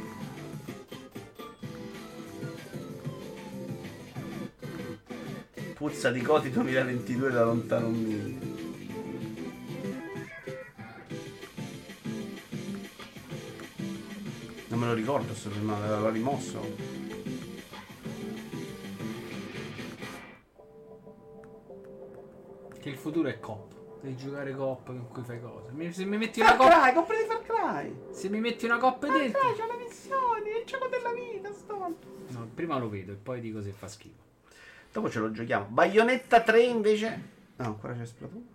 Puzza 5.73 6.11
di 6.11 6.21
Coti 6.21 6.51
2022 6.51 7.31
da 7.31 7.43
lontano 7.43 7.87
un 7.87 7.93
miglio. 7.93 8.59
Non 14.67 14.79
me 14.79 14.85
lo 14.85 14.93
ricordo 14.93 15.33
sto 15.33 15.51
giornale, 15.51 15.99
l'ho 15.99 16.09
rimosso. 16.09 16.75
Che 22.79 22.89
il 22.89 22.97
futuro 22.97 23.27
è 23.27 23.39
cop. 23.39 23.80
Devi 24.01 24.17
giocare 24.17 24.55
cop 24.55 24.85
con 24.85 25.07
cui 25.09 25.23
fai 25.23 25.39
cose. 25.39 25.71
Mi- 25.71 25.91
Se 25.93 26.05
mi 26.05 26.17
metti 26.17 26.41
Far 26.41 26.55
una 26.55 26.63
coppa. 26.63 26.81
Cry, 26.81 26.93
comprati 26.93 27.23
Far 27.25 27.41
Cry! 27.43 27.95
Se 28.11 28.29
mi 28.29 28.39
metti 28.39 28.65
una 28.65 28.77
coppa 28.77 29.07
Far 29.07 29.17
dentro. 29.17 29.39
Cry, 29.39 29.55
c'ho 29.55 29.65
le 29.71 29.77
missioni, 29.83 30.49
è 30.49 30.57
il 30.59 30.65
gioco 30.65 30.87
della 30.87 31.13
vita, 31.13 31.53
sto. 31.53 31.95
No, 32.27 32.49
prima 32.55 32.77
lo 32.79 32.89
vedo 32.89 33.11
e 33.11 33.15
poi 33.15 33.39
dico 33.39 33.61
se 33.61 33.71
fa 33.71 33.87
schifo. 33.87 34.29
Dopo 34.91 35.09
ce 35.09 35.19
lo 35.19 35.31
giochiamo. 35.31 35.65
Bayonetta 35.65 36.41
3 36.41 36.61
invece. 36.63 37.21
No, 37.57 37.65
ancora 37.65 37.93
c'è 37.93 38.05
Splatoon. 38.05 38.47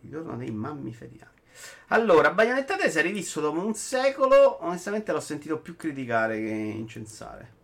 Ritorno 0.00 0.36
dei 0.36 0.50
mammiferiani. 0.50 1.34
Allora, 1.88 2.32
Bayonetta 2.32 2.76
3 2.76 2.90
si 2.90 2.98
è 2.98 3.02
rivisto 3.02 3.40
dopo 3.40 3.60
un 3.64 3.74
secolo. 3.74 4.64
Onestamente 4.64 5.12
l'ho 5.12 5.20
sentito 5.20 5.58
più 5.58 5.76
criticare 5.76 6.38
che 6.38 6.48
incensare. 6.50 7.54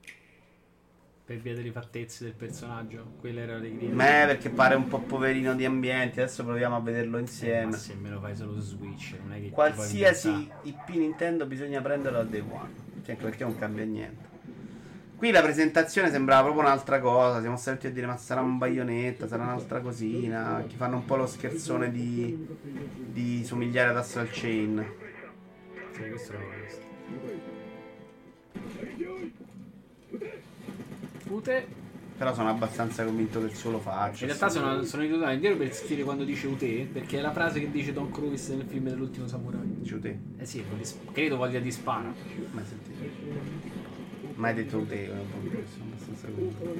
Per 1.33 1.41
via 1.41 1.55
delle 1.55 1.73
fattezze 1.73 2.25
del 2.25 2.35
personaggio. 2.35 3.15
Quella 3.19 3.41
era 3.41 3.57
le 3.57 3.71
critiche. 3.71 3.91
Me 3.95 4.25
perché 4.27 4.51
pare 4.51 4.75
un 4.75 4.87
po' 4.87 4.99
poverino 4.99 5.55
di 5.55 5.65
ambienti. 5.65 6.21
Adesso 6.21 6.45
proviamo 6.45 6.77
a 6.77 6.81
vederlo 6.81 7.13
Ma 7.13 7.21
insieme. 7.21 7.73
se 7.73 7.95
me 7.95 8.11
lo 8.11 8.21
fai 8.21 8.37
solo 8.37 8.61
Switch, 8.61 9.15
non 9.23 9.33
è 9.33 9.41
che 9.41 9.49
Qualsiasi. 9.49 10.51
IP 10.65 10.89
Nintendo 10.91 11.47
bisogna 11.47 11.81
prenderlo 11.81 12.19
a 12.19 12.25
day 12.25 12.41
one. 12.41 12.69
Cioè, 13.03 13.17
perché 13.17 13.45
non 13.45 13.57
cambia 13.57 13.83
niente. 13.87 14.29
Qui 15.17 15.31
la 15.31 15.41
presentazione 15.41 16.11
sembrava 16.11 16.43
proprio 16.43 16.65
un'altra 16.65 17.01
cosa. 17.01 17.41
Siamo 17.41 17.57
stati 17.57 17.87
a 17.87 17.91
dire: 17.91 18.07
ma 18.07 18.19
sarà 18.19 18.43
un 18.43 18.59
baionetta, 18.59 19.27
sarà 19.27 19.45
un'altra 19.45 19.81
cosina. 19.81 20.63
Che 20.69 20.77
fanno 20.77 20.97
un 20.97 21.07
po' 21.07 21.17
lo 21.17 21.27
scherzone 21.27 21.91
di, 21.91 22.47
di 23.11 23.43
somigliare 23.43 23.89
ad 23.89 23.97
Astral 23.97 24.29
Chain. 24.31 24.85
Sì, 25.93 26.09
questo 26.11 26.33
l'avevo 26.35 26.51
visto. 26.63 27.52
Ute. 31.33 31.81
Però 32.19 32.35
sono 32.35 32.51
abbastanza 32.51 33.05
convinto 33.05 33.41
che 33.41 33.47
il 33.47 33.55
suo 33.55 33.71
lo 33.73 33.79
faccia. 33.81 34.21
In 34.21 34.27
realtà 34.27 34.49
sono, 34.49 34.83
sono 34.85 35.03
ritornato 35.03 35.33
indietro 35.33 35.59
per 35.59 35.73
sentire 35.75 36.03
quando 36.05 36.25
dice 36.25 36.47
Ute, 36.47 36.89
perché 36.93 37.19
è 37.19 37.21
la 37.21 37.33
frase 37.33 37.59
che 37.59 37.71
dice 37.71 37.93
Tom 37.93 38.11
Cruise 38.13 38.55
nel 38.55 38.67
film 38.67 38.85
dell'ultimo 38.89 39.27
samurai. 39.27 39.61
Dici 39.65 39.99
te? 39.99 40.19
Eh 40.39 40.45
sì, 40.45 40.63
credo 41.11 41.37
voglia 41.37 41.59
di 41.59 41.71
spara. 41.73 42.13
Mai 42.53 42.65
sentito. 42.65 43.01
Mai 44.35 44.55
detto 44.55 44.83
te, 44.83 45.07
sono 45.07 45.85
abbastanza 45.91 46.27
convinto. 46.29 46.75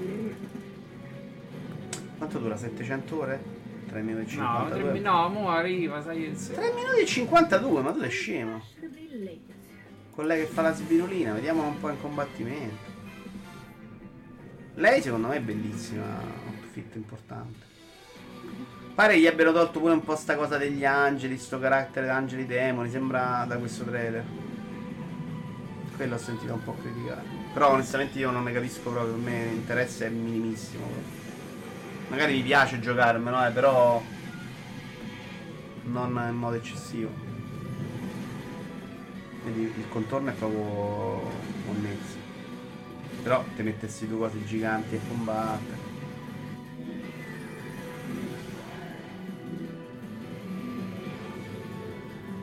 Quanto 2.19 2.39
dura? 2.39 2.57
700 2.57 3.19
ore? 3.19 3.43
3 3.89 4.01
minuti 4.03 4.35
e 4.35 4.39
No, 4.39 4.67
52? 4.69 4.91
tre- 4.91 5.01
no, 5.01 5.29
mo 5.29 5.49
arriva, 5.51 6.01
sai 6.03 6.23
il 6.23 6.37
3 6.37 6.73
minuti 6.73 7.01
e 7.01 7.07
52, 7.07 7.83
ma 7.83 7.91
tu 7.93 8.01
sei 8.01 8.11
scemo. 8.11 8.63
Con 10.11 10.27
lei 10.27 10.45
che 10.45 10.47
fa 10.47 10.63
la 10.63 10.73
sbirulina, 10.75 11.33
vediamola 11.33 11.67
un 11.69 11.81
po' 11.81 11.89
in 11.89 12.01
combattimento. 12.01 12.92
Lei 14.75 15.03
secondo 15.03 15.29
me 15.29 15.37
è 15.37 15.41
bellissima, 15.41 16.03
un 16.03 16.55
outfit 16.55 16.95
importante. 16.97 17.71
Pare 18.95 19.19
gli 19.19 19.27
abbiano 19.27 19.53
tolto 19.53 19.81
pure 19.81 19.93
un 19.93 20.03
po' 20.03 20.17
sta 20.17 20.35
cosa 20.37 20.57
degli 20.57 20.85
angeli, 20.85 21.37
sto 21.39 21.59
carattere 21.59 22.09
angeli 22.09 22.47
demoni, 22.47 22.91
sembra 22.91 23.45
da 23.47 23.57
questo 23.59 23.85
trailer. 23.85 24.25
Quello 25.95 26.15
ho 26.15 26.19
sentito 26.19 26.55
un 26.55 26.65
po' 26.65 26.75
criticare. 26.75 27.23
Però 27.53 27.73
onestamente 27.73 28.19
io 28.19 28.31
non 28.31 28.45
ne 28.45 28.53
capisco 28.53 28.91
proprio, 28.91 29.13
per 29.13 29.23
me 29.23 29.45
l'interesse 29.45 30.07
è 30.07 30.11
minimissimo. 30.11 30.85
Magari 32.09 32.35
mi 32.35 32.43
piace 32.43 32.81
giocarmelo, 32.81 33.47
eh, 33.47 33.51
però 33.51 34.03
non 35.85 36.27
in 36.29 36.37
modo 36.37 36.57
eccessivo. 36.57 37.11
Vedi, 39.45 39.63
il 39.63 39.89
contorno 39.89 40.31
è 40.31 40.33
proprio 40.33 41.31
connesso. 41.67 42.22
Però 43.23 43.45
te 43.55 43.63
mettessi 43.63 44.09
due 44.09 44.19
cose 44.19 44.45
giganti 44.45 44.97
a 44.97 45.01
combattere. 45.07 45.79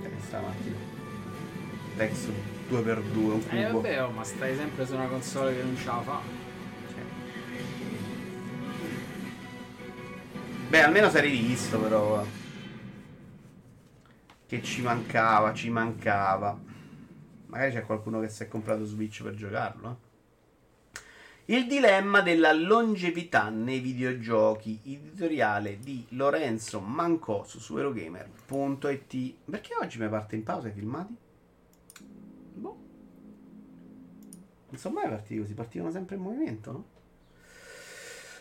Eh, 0.04 0.10
sta 0.22 0.40
macchina. 0.40 0.78
Text 1.98 2.30
2x2, 2.70 3.16
un 3.18 3.44
cubo. 3.44 3.56
Eh 3.58 3.72
vabbè, 3.72 4.04
oh, 4.04 4.12
ma 4.12 4.24
stai 4.24 4.56
sempre 4.56 4.86
su 4.86 4.94
una 4.94 5.08
console 5.08 5.56
che 5.56 5.64
non 5.64 5.76
ce 5.76 5.86
la 5.86 6.02
fa. 6.02 6.22
Cioè. 6.88 7.02
Beh, 10.70 10.82
almeno 10.84 11.12
è 11.12 11.22
rivisto 11.22 11.80
però. 11.80 12.26
Che 14.48 14.64
ci 14.64 14.82
mancava, 14.82 15.54
ci 15.54 15.70
mancava. 15.70 16.58
Magari 17.48 17.74
c'è 17.74 17.86
qualcuno 17.86 18.20
che 18.22 18.30
si 18.30 18.44
è 18.44 18.48
comprato 18.48 18.86
Switch 18.86 19.22
per 19.24 19.36
giocarlo. 19.36 19.90
eh. 19.90 20.09
Il 21.50 21.66
dilemma 21.66 22.22
della 22.22 22.54
longevità 22.54 23.50
nei 23.50 23.80
videogiochi, 23.80 24.80
editoriale 24.86 25.80
di 25.80 26.06
Lorenzo 26.10 26.80
Mancoso 26.80 27.60
su 27.60 27.76
Eurogamer.it. 27.76 29.34
Perché 29.50 29.74
oggi 29.82 29.98
mi 29.98 30.08
parte 30.10 30.36
in 30.36 30.44
pausa 30.44 30.68
i 30.68 30.72
filmati? 30.72 31.16
Boh. 32.54 32.78
Non 34.70 34.80
sono 34.80 34.94
mai 34.94 35.10
partiti 35.10 35.40
così, 35.40 35.56
partivano 35.56 35.90
sempre 35.90 36.18
in 36.18 36.22
movimento, 36.22 36.72
no? 36.72 36.86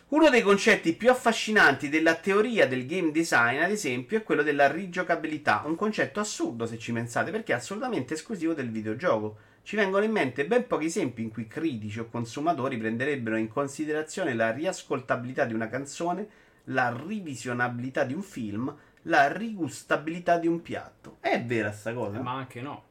Uno 0.09 0.29
dei 0.29 0.43
concetti 0.43 0.93
più 0.93 1.09
affascinanti 1.09 1.89
della 1.89 2.17
teoria 2.17 2.69
del 2.69 2.85
game 2.85 3.11
design, 3.11 3.63
ad 3.63 3.71
esempio, 3.71 4.19
è 4.19 4.23
quello 4.23 4.43
della 4.43 4.71
rigiocabilità, 4.71 5.63
un 5.65 5.77
concetto 5.77 6.21
assurdo 6.21 6.67
se 6.67 6.77
ci 6.77 6.93
pensate, 6.93 7.31
perché 7.31 7.55
è 7.55 7.57
assolutamente 7.57 8.13
esclusivo 8.13 8.53
del 8.53 8.71
videogioco. 8.71 9.39
Ci 9.69 9.77
vengono 9.77 10.03
in 10.03 10.13
mente 10.13 10.47
ben 10.47 10.67
pochi 10.67 10.87
esempi 10.87 11.21
in 11.21 11.31
cui 11.31 11.47
critici 11.47 12.01
o 12.01 12.09
consumatori 12.09 12.79
prenderebbero 12.79 13.37
in 13.37 13.49
considerazione 13.49 14.33
la 14.33 14.51
riascoltabilità 14.51 15.45
di 15.45 15.53
una 15.53 15.69
canzone, 15.69 16.27
la 16.69 16.91
rivisionabilità 17.07 18.05
di 18.05 18.15
un 18.15 18.23
film, 18.23 18.75
la 19.03 19.31
rigustabilità 19.31 20.39
di 20.39 20.47
un 20.47 20.63
piatto. 20.63 21.19
È 21.21 21.45
vera 21.45 21.71
sta 21.71 21.93
cosa? 21.93 22.19
Ma 22.19 22.33
anche 22.33 22.63
no. 22.63 22.88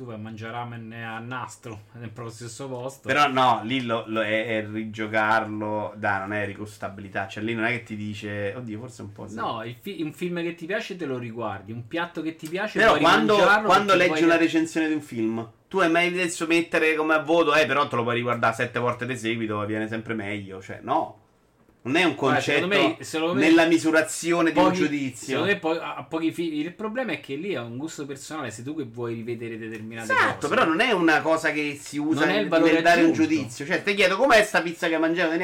Tu 0.00 0.06
vai 0.06 0.14
a 0.14 0.18
mangiare 0.18 0.52
ramen 0.52 0.90
a 0.94 1.18
nastro 1.18 1.82
nel 2.00 2.08
proprio 2.08 2.34
stesso 2.34 2.66
posto. 2.70 3.06
Però 3.06 3.28
no, 3.28 3.60
lì 3.64 3.82
lo, 3.82 4.04
lo 4.06 4.22
è, 4.22 4.46
è 4.46 4.66
rigiocarlo, 4.66 5.92
dai, 5.94 6.20
non 6.20 6.32
è 6.32 6.46
ricostabilità. 6.46 7.28
Cioè 7.28 7.42
lì 7.42 7.52
non 7.52 7.64
è 7.64 7.70
che 7.72 7.82
ti 7.82 7.96
dice, 7.96 8.54
oddio, 8.56 8.78
forse 8.78 9.02
un 9.02 9.12
po' 9.12 9.28
sì. 9.28 9.34
No, 9.34 9.62
il 9.62 9.76
fi- 9.78 10.00
un 10.00 10.14
film 10.14 10.40
che 10.40 10.54
ti 10.54 10.64
piace 10.64 10.96
te 10.96 11.04
lo 11.04 11.18
riguardi, 11.18 11.72
un 11.72 11.86
piatto 11.86 12.22
che 12.22 12.34
ti 12.34 12.48
piace 12.48 12.78
Però 12.78 12.96
quando, 12.96 13.94
leggi 13.94 14.22
una 14.22 14.38
recensione 14.38 14.88
di 14.88 14.94
un 14.94 15.02
film, 15.02 15.46
tu 15.68 15.80
hai 15.80 15.90
mai 15.90 16.06
adesso 16.06 16.46
mettere 16.46 16.94
come 16.94 17.22
voto, 17.22 17.54
eh, 17.54 17.66
però 17.66 17.86
te 17.86 17.96
lo 17.96 18.02
puoi 18.02 18.14
riguardare 18.14 18.54
sette 18.54 18.78
volte 18.78 19.04
di 19.04 19.18
seguito, 19.18 19.66
viene 19.66 19.86
sempre 19.86 20.14
meglio. 20.14 20.62
Cioè, 20.62 20.78
no. 20.80 21.19
Non 21.82 21.96
è 21.96 22.04
un 22.04 22.14
Guarda, 22.14 22.34
concetto 22.42 22.66
me- 22.66 22.96
me- 22.98 23.40
nella 23.40 23.64
misurazione 23.64 24.52
di 24.52 24.58
un 24.58 24.64
pochi- 24.64 24.76
giudizio. 24.76 25.26
Secondo 25.28 25.46
me 25.52 25.58
poi, 25.58 25.78
a 25.80 26.04
pochi 26.06 26.30
film. 26.30 26.54
Il 26.60 26.72
problema 26.74 27.12
è 27.12 27.20
che 27.20 27.36
lì 27.36 27.52
è 27.54 27.58
un 27.58 27.78
gusto 27.78 28.04
personale. 28.04 28.50
Se 28.50 28.62
tu 28.62 28.76
che 28.76 28.84
vuoi 28.84 29.14
rivedere 29.14 29.56
determinate 29.56 30.12
Esatto, 30.12 30.34
cose. 30.40 30.48
però 30.48 30.64
non 30.66 30.80
è 30.80 30.92
una 30.92 31.22
cosa 31.22 31.52
che 31.52 31.78
si 31.82 31.96
usa 31.96 32.24
è 32.24 32.26
nel, 32.26 32.48
nel 32.62 32.82
dare 32.82 33.02
un 33.02 33.12
giudizio. 33.12 33.64
Cioè, 33.64 33.82
ti 33.82 33.94
chiedo 33.94 34.16
com'è 34.18 34.42
sta 34.44 34.60
pizza 34.60 34.88
che 34.88 34.94
hai 34.94 35.00
mangiato? 35.00 35.34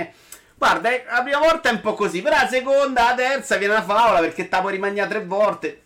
Guarda, 0.59 0.91
eh, 0.91 1.05
la 1.11 1.23
prima 1.23 1.39
volta 1.39 1.71
è 1.71 1.73
un 1.73 1.81
po' 1.81 1.95
così, 1.95 2.21
però 2.21 2.37
la 2.37 2.47
seconda, 2.49 3.05
la 3.11 3.15
terza 3.15 3.57
viene 3.57 3.73
una 3.75 3.83
favola 3.83 4.21
perché 4.21 4.45
te 4.49 4.57
la 4.57 4.61
puoi 4.61 4.73
rimangiare 4.73 5.09
tre 5.09 5.25
volte. 5.25 5.81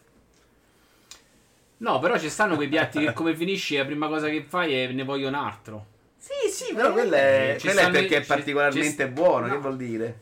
No, 1.79 1.99
però 2.01 2.19
ci 2.19 2.29
stanno 2.29 2.57
quei 2.57 2.69
piatti 2.69 2.99
che 2.99 3.13
come 3.13 3.35
finisci 3.37 3.77
la 3.77 3.85
prima 3.85 4.09
cosa 4.09 4.29
che 4.29 4.45
fai 4.47 4.75
è 4.75 4.89
ne 4.89 5.05
voglio 5.05 5.29
un 5.29 5.35
altro. 5.35 5.87
Sì, 6.19 6.51
sì, 6.53 6.75
però 6.75 6.93
quello 6.93 7.15
è, 7.15 7.55
Eh, 7.57 7.61
quello 7.61 7.77
è 7.77 7.83
stanno 7.83 7.97
i- 7.97 8.01
perché 8.01 8.17
è 8.19 8.27
particolarmente 8.27 9.09
buono. 9.09 9.47
no. 9.47 9.53
Che 9.53 9.59
vuol 9.59 9.77
dire? 9.77 10.19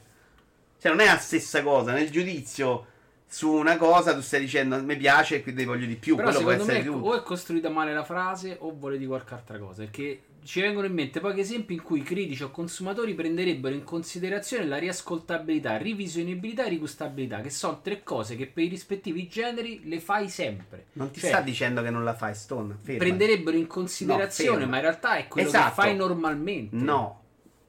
Cioè, 0.81 0.91
non 0.93 1.01
è 1.01 1.07
la 1.07 1.18
stessa 1.18 1.62
cosa. 1.62 1.93
Nel 1.93 2.11
giudizio 2.11 2.87
su 3.31 3.51
una 3.53 3.76
cosa, 3.76 4.14
tu 4.14 4.20
stai 4.22 4.41
dicendo 4.41 4.83
mi 4.83 4.97
piace 4.97 5.37
e 5.37 5.43
quindi 5.43 5.64
voglio 5.64 5.87
di 5.87 5.97
più. 5.97 6.16
Però 6.16 6.31
quello 6.31 6.51
secondo 6.62 6.72
me 6.72 6.85
tutto. 6.85 7.07
o 7.09 7.16
è 7.16 7.22
costruita 7.22 7.68
male 7.68 7.93
la 7.93 8.05
frase 8.05 8.57
o 8.61 8.72
vuole 8.72 8.97
di 8.97 9.07
qualche 9.07 9.35
altra 9.35 9.59
cosa. 9.59 9.83
Perché 9.83 10.22
ci 10.45 10.62
vengono 10.62 10.87
in 10.87 10.95
mente 10.95 11.20
pochi 11.20 11.41
esempi 11.41 11.74
in 11.74 11.83
cui 11.83 12.03
critici 12.03 12.43
o 12.43 12.51
consumatori 12.51 13.12
prenderebbero 13.12 13.74
in 13.74 13.85
considerazione 13.85 14.64
la 14.66 14.79
riascoltabilità, 14.79 15.76
rivisionibilità 15.76 16.64
e 16.64 16.68
rigustabilità, 16.70 17.41
che 17.43 17.51
sono 17.51 17.81
tre 17.83 18.03
cose 18.03 18.35
che 18.35 18.47
per 18.47 18.64
i 18.64 18.68
rispettivi 18.68 19.29
generi 19.29 19.83
le 19.85 20.01
fai 20.01 20.31
sempre. 20.31 20.87
Non 20.93 21.11
ti 21.11 21.20
Cioè, 21.20 21.29
sta 21.31 21.41
dicendo 21.43 21.83
che 21.83 21.91
non 21.91 22.03
la 22.05 22.14
fai, 22.14 22.35
Stone. 22.35 22.79
Ferma. 22.81 22.99
prenderebbero 22.99 23.59
in 23.59 23.66
considerazione, 23.66 24.64
No, 24.64 24.70
ma 24.70 24.76
in 24.76 24.83
realtà 24.83 25.16
è 25.16 25.29
quello 25.29 25.51
che 25.51 25.57
Esatto. 25.57 25.74
fai 25.83 25.95
normalmente. 25.95 26.74
No, 26.76 27.22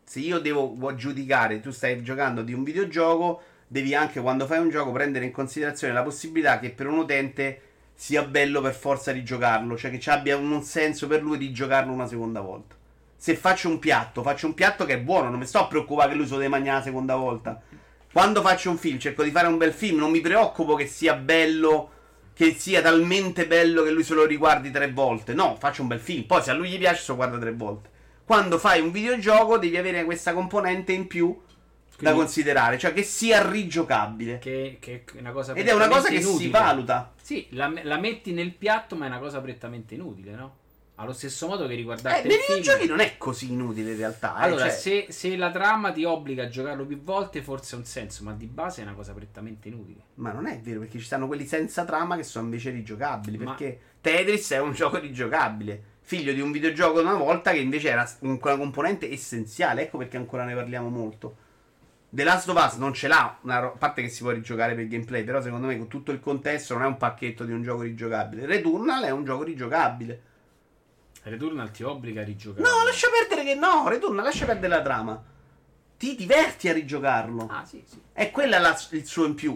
se 0.09 0.17
io 0.21 0.39
devo 0.39 0.95
giudicare, 0.95 1.59
tu 1.59 1.69
stai 1.69 2.01
giocando 2.01 2.41
di 2.41 2.51
un 2.51 2.63
videogioco, 2.63 3.43
devi 3.67 3.93
anche 3.93 4.19
quando 4.19 4.47
fai 4.47 4.57
un 4.57 4.71
gioco 4.71 4.91
prendere 4.91 5.25
in 5.25 5.31
considerazione 5.31 5.93
la 5.93 6.01
possibilità 6.01 6.57
che 6.57 6.71
per 6.71 6.87
un 6.87 6.97
utente 6.97 7.61
sia 7.93 8.23
bello 8.23 8.59
per 8.59 8.73
forza 8.73 9.11
di 9.11 9.23
giocarlo, 9.23 9.77
cioè 9.77 9.91
che 9.91 9.99
ci 9.99 10.09
abbia 10.09 10.35
un 10.35 10.63
senso 10.63 11.05
per 11.05 11.21
lui 11.21 11.37
di 11.37 11.51
giocarlo 11.51 11.93
una 11.93 12.07
seconda 12.07 12.41
volta. 12.41 12.73
Se 13.15 13.35
faccio 13.35 13.69
un 13.69 13.77
piatto, 13.77 14.23
faccio 14.23 14.47
un 14.47 14.55
piatto 14.55 14.83
che 14.83 14.95
è 14.95 14.99
buono, 14.99 15.29
non 15.29 15.37
mi 15.37 15.45
sto 15.45 15.59
a 15.59 15.67
preoccupare 15.67 16.09
che 16.09 16.15
lui 16.15 16.25
se 16.25 16.31
lo 16.31 16.37
deve 16.37 16.49
mangiare 16.49 16.77
la 16.77 16.83
seconda 16.85 17.15
volta. 17.15 17.61
Quando 18.11 18.41
faccio 18.41 18.71
un 18.71 18.79
film, 18.79 18.97
cerco 18.97 19.21
di 19.21 19.29
fare 19.29 19.45
un 19.45 19.59
bel 19.59 19.73
film, 19.73 19.99
non 19.99 20.09
mi 20.09 20.21
preoccupo 20.21 20.73
che 20.73 20.87
sia 20.87 21.13
bello, 21.13 21.91
che 22.33 22.55
sia 22.57 22.81
talmente 22.81 23.45
bello 23.45 23.83
che 23.83 23.91
lui 23.91 24.03
se 24.03 24.15
lo 24.15 24.25
riguardi 24.25 24.71
tre 24.71 24.91
volte. 24.91 25.35
No, 25.35 25.55
faccio 25.59 25.83
un 25.83 25.87
bel 25.87 25.99
film, 25.99 26.23
poi 26.23 26.41
se 26.41 26.49
a 26.49 26.55
lui 26.55 26.69
gli 26.69 26.79
piace 26.79 27.03
se 27.03 27.11
lo 27.11 27.15
guarda 27.17 27.37
tre 27.37 27.53
volte. 27.53 27.97
Quando 28.29 28.59
fai 28.59 28.79
un 28.79 28.91
videogioco 28.91 29.57
devi 29.57 29.75
avere 29.75 30.03
questa 30.05 30.33
componente 30.35 30.91
in 30.91 31.07
più 31.07 31.29
da 31.35 31.95
Quindi- 31.97 32.19
considerare, 32.19 32.77
cioè 32.77 32.93
che 32.93 33.01
sia 33.01 33.49
rigiocabile. 33.49 34.37
Che, 34.37 34.77
che 34.79 35.03
è 35.15 35.19
una 35.19 35.31
cosa 35.31 35.53
Ed 35.53 35.67
è 35.67 35.73
una 35.73 35.87
cosa 35.87 36.09
che 36.09 36.13
prettamente 36.13 36.25
si 36.25 36.29
inutile. 36.45 36.51
valuta. 36.51 37.13
Sì, 37.19 37.47
la, 37.53 37.73
la 37.81 37.97
metti 37.97 38.31
nel 38.31 38.53
piatto, 38.53 38.95
ma 38.95 39.05
è 39.05 39.07
una 39.07 39.17
cosa 39.17 39.41
prettamente 39.41 39.95
inutile, 39.95 40.35
no? 40.35 40.57
Allo 40.97 41.11
stesso 41.13 41.47
modo 41.47 41.65
che 41.65 41.73
Eh, 41.73 41.77
riguardarti 41.77 42.27
nei 42.27 42.37
il 42.37 42.43
film. 42.43 42.57
videogiochi 42.59 42.87
non 42.87 42.99
è 42.99 43.17
così 43.17 43.51
inutile 43.51 43.91
in 43.93 43.97
realtà. 43.97 44.35
eh, 44.37 44.43
Allora, 44.45 44.65
cioè- 44.65 44.73
se, 44.77 45.05
se 45.09 45.35
la 45.35 45.49
trama 45.49 45.91
ti 45.91 46.03
obbliga 46.03 46.43
a 46.43 46.49
giocarlo 46.49 46.85
più 46.85 47.01
volte, 47.01 47.41
forse 47.41 47.73
ha 47.73 47.77
un 47.79 47.85
senso, 47.85 48.23
ma 48.25 48.33
di 48.33 48.45
base 48.45 48.81
è 48.81 48.83
una 48.83 48.93
cosa 48.93 49.11
prettamente 49.13 49.69
inutile. 49.69 50.01
Ma 50.15 50.31
non 50.33 50.45
è 50.45 50.59
vero, 50.59 50.81
perché 50.81 50.99
ci 50.99 51.05
stanno 51.05 51.25
quelli 51.25 51.47
senza 51.47 51.83
trama 51.83 52.15
che 52.15 52.21
sono 52.23 52.45
invece 52.45 52.69
rigiocabili. 52.69 53.37
Ma- 53.39 53.55
Perché 53.55 53.79
Tetris 54.01 54.51
è 54.51 54.59
un 54.59 54.73
gioco 54.73 54.99
rigiocabile. 54.99 55.83
Figlio 56.09 56.33
di 56.33 56.41
un 56.41 56.51
videogioco 56.51 57.01
una 57.01 57.13
volta 57.13 57.51
che 57.51 57.59
invece 57.59 57.89
era 57.89 58.03
un- 58.21 58.39
una 58.41 58.57
componente 58.57 59.11
essenziale. 59.11 59.83
Ecco 59.83 59.99
perché 59.99 60.17
ancora 60.17 60.43
ne 60.43 60.55
parliamo 60.55 60.89
molto. 60.89 61.35
The 62.09 62.23
Last 62.23 62.49
of 62.49 62.65
Us 62.65 62.77
non 62.77 62.95
ce 62.95 63.07
l'ha, 63.07 63.37
una 63.41 63.59
ro- 63.59 63.73
a 63.73 63.77
parte 63.77 64.01
che 64.01 64.09
si 64.09 64.23
può 64.23 64.31
rigiocare 64.31 64.73
per 64.73 64.87
gameplay, 64.87 65.23
però 65.23 65.39
secondo 65.39 65.67
me 65.67 65.77
con 65.77 65.87
tutto 65.87 66.11
il 66.11 66.19
contesto 66.19 66.73
non 66.73 66.81
è 66.81 66.87
un 66.87 66.97
pacchetto 66.97 67.43
di 67.45 67.51
un 67.51 67.61
gioco 67.61 67.83
rigiocabile. 67.83 68.47
Returnal 68.47 69.03
è 69.03 69.11
un 69.11 69.23
gioco 69.23 69.43
rigiocabile. 69.43 70.21
Returnal 71.21 71.69
ti 71.69 71.83
obbliga 71.83 72.21
a 72.21 72.23
rigiocare. 72.23 72.67
No, 72.67 72.83
lascia 72.85 73.07
perdere 73.11 73.47
che 73.47 73.53
no, 73.53 73.87
Returnal 73.87 74.23
lascia 74.25 74.45
perdere 74.47 74.73
la 74.75 74.81
trama. 74.81 75.23
Ti 75.95 76.15
diverti 76.15 76.69
a 76.69 76.73
rigiocarlo. 76.73 77.47
Ah, 77.51 77.63
sì, 77.65 77.83
sì. 77.85 78.01
È 78.11 78.31
quella 78.31 78.57
la- 78.57 78.75
il 78.91 79.05
suo 79.05 79.25
in 79.27 79.35
più. 79.35 79.55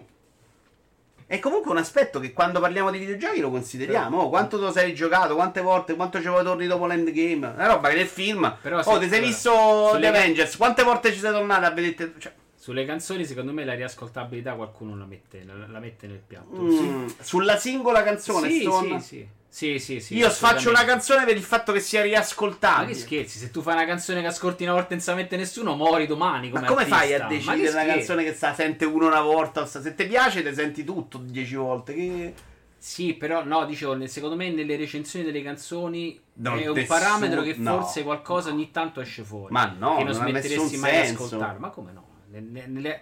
È 1.34 1.40
comunque 1.40 1.72
un 1.72 1.78
aspetto 1.78 2.20
che 2.20 2.32
quando 2.32 2.60
parliamo 2.60 2.92
di 2.92 3.00
videogiochi 3.00 3.40
lo 3.40 3.50
consideriamo. 3.50 4.20
Oh, 4.20 4.30
quanto 4.30 4.60
te 4.60 4.66
lo 4.66 4.72
sei 4.72 4.94
giocato, 4.94 5.34
quante 5.34 5.62
volte, 5.62 5.96
quanto 5.96 6.22
ci 6.22 6.28
vuoi 6.28 6.44
torni 6.44 6.68
dopo 6.68 6.86
l'endgame. 6.86 7.54
Una 7.56 7.66
roba 7.66 7.90
che 7.90 7.96
nel 7.96 8.06
film. 8.06 8.56
Però 8.62 8.80
oh, 8.80 9.00
ti 9.00 9.08
sei 9.10 9.20
visto 9.20 9.98
The 10.00 10.06
Avengers? 10.06 10.56
Quante 10.58 10.84
volte 10.84 11.12
ci 11.12 11.18
sei 11.18 11.32
tornato 11.32 11.66
a 11.66 11.72
vedere? 11.72 12.14
Cioè, 12.20 12.32
Sulle 12.56 12.86
canzoni, 12.86 13.26
secondo 13.26 13.52
me, 13.52 13.66
la 13.66 13.74
riascoltabilità 13.74 14.54
qualcuno 14.54 14.96
la 14.96 15.06
mette, 15.06 15.44
la, 15.44 15.66
la 15.68 15.80
mette 15.80 16.06
nel 16.06 16.22
piatto. 16.26 16.62
mm, 16.62 17.08
sulla 17.20 17.58
singola 17.58 18.04
canzone, 18.04 18.48
sì, 18.50 18.70
sì, 18.70 19.00
sì. 19.00 19.28
Sì, 19.54 19.78
sì, 19.78 20.00
sì, 20.00 20.16
io 20.16 20.32
faccio 20.32 20.70
una 20.72 20.84
canzone 20.84 21.26
per 21.26 21.38
il 21.38 21.44
fatto 21.44 21.72
che 21.74 21.80
sia 21.80 22.02
Ma 22.02 22.86
che 22.88 22.96
scherzi, 22.96 23.38
se 23.38 23.52
tu 23.52 23.62
fai 23.62 23.76
una 23.76 23.86
canzone 23.86 24.22
che 24.22 24.26
ascolti 24.26 24.64
una 24.64 24.74
volta 24.74 24.88
e 24.88 24.94
non 24.96 25.02
sa 25.02 25.14
mette 25.14 25.38
nessuno, 25.38 25.76
muori 25.76 26.08
domani. 26.08 26.50
Ma 26.50 26.56
Come 26.66 26.68
come 26.70 26.82
artista. 26.82 26.98
fai 26.98 27.14
a 27.14 27.28
decidere 27.28 27.70
una 27.84 27.86
canzone 27.94 28.24
che 28.24 28.34
sa, 28.34 28.56
sente 28.56 28.86
uno 28.86 29.06
una 29.06 29.22
volta? 29.22 29.68
sta- 29.68 29.80
Se 29.80 29.94
ti 29.94 30.08
piace, 30.08 30.42
te 30.42 30.56
senti 30.56 30.84
tutto 30.84 31.20
dieci 31.20 31.54
volte. 31.54 31.94
Che... 31.94 32.34
Sì, 32.80 33.14
però 33.14 33.44
no, 33.44 33.64
dicevo, 33.66 34.08
secondo 34.08 34.36
me 34.36 34.50
nelle 34.50 34.76
recensioni 34.76 35.24
delle 35.24 35.44
canzoni 35.44 36.20
Non 36.34 36.58
è 36.58 36.66
un 36.68 36.74
nessuno- 36.74 37.00
parametro 37.00 37.42
che 37.44 37.54
no, 37.56 37.80
forse 37.82 38.02
qualcosa 38.02 38.50
ogni 38.50 38.72
tanto 38.72 39.02
esce 39.02 39.22
fuori. 39.22 39.54
Ma 39.54 39.66
no, 39.66 39.98
che 39.98 40.04
non, 40.04 40.14
non 40.14 40.30
smetteresti 40.30 40.58
nessun 40.64 40.80
mai 40.80 40.92
di 40.94 40.98
ascoltare. 41.10 41.60
Ma 41.60 41.70
come 41.70 41.92
no? 41.92 42.08
Ne- 42.32 42.40
ne- 42.40 42.66
nelle- 42.66 43.02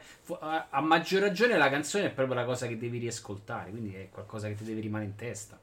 a 0.69 0.81
maggior 0.81 1.21
ragione 1.21 1.57
la 1.57 1.69
canzone 1.69 2.07
è 2.07 2.09
proprio 2.09 2.35
la 2.35 2.43
cosa 2.43 2.67
che 2.67 2.77
devi 2.77 2.97
riascoltare, 2.97 3.69
quindi 3.69 3.93
è 3.95 4.09
qualcosa 4.11 4.49
che 4.49 4.55
ti 4.55 4.65
deve 4.65 4.81
rimanere 4.81 5.09
in 5.11 5.15
testa. 5.15 5.57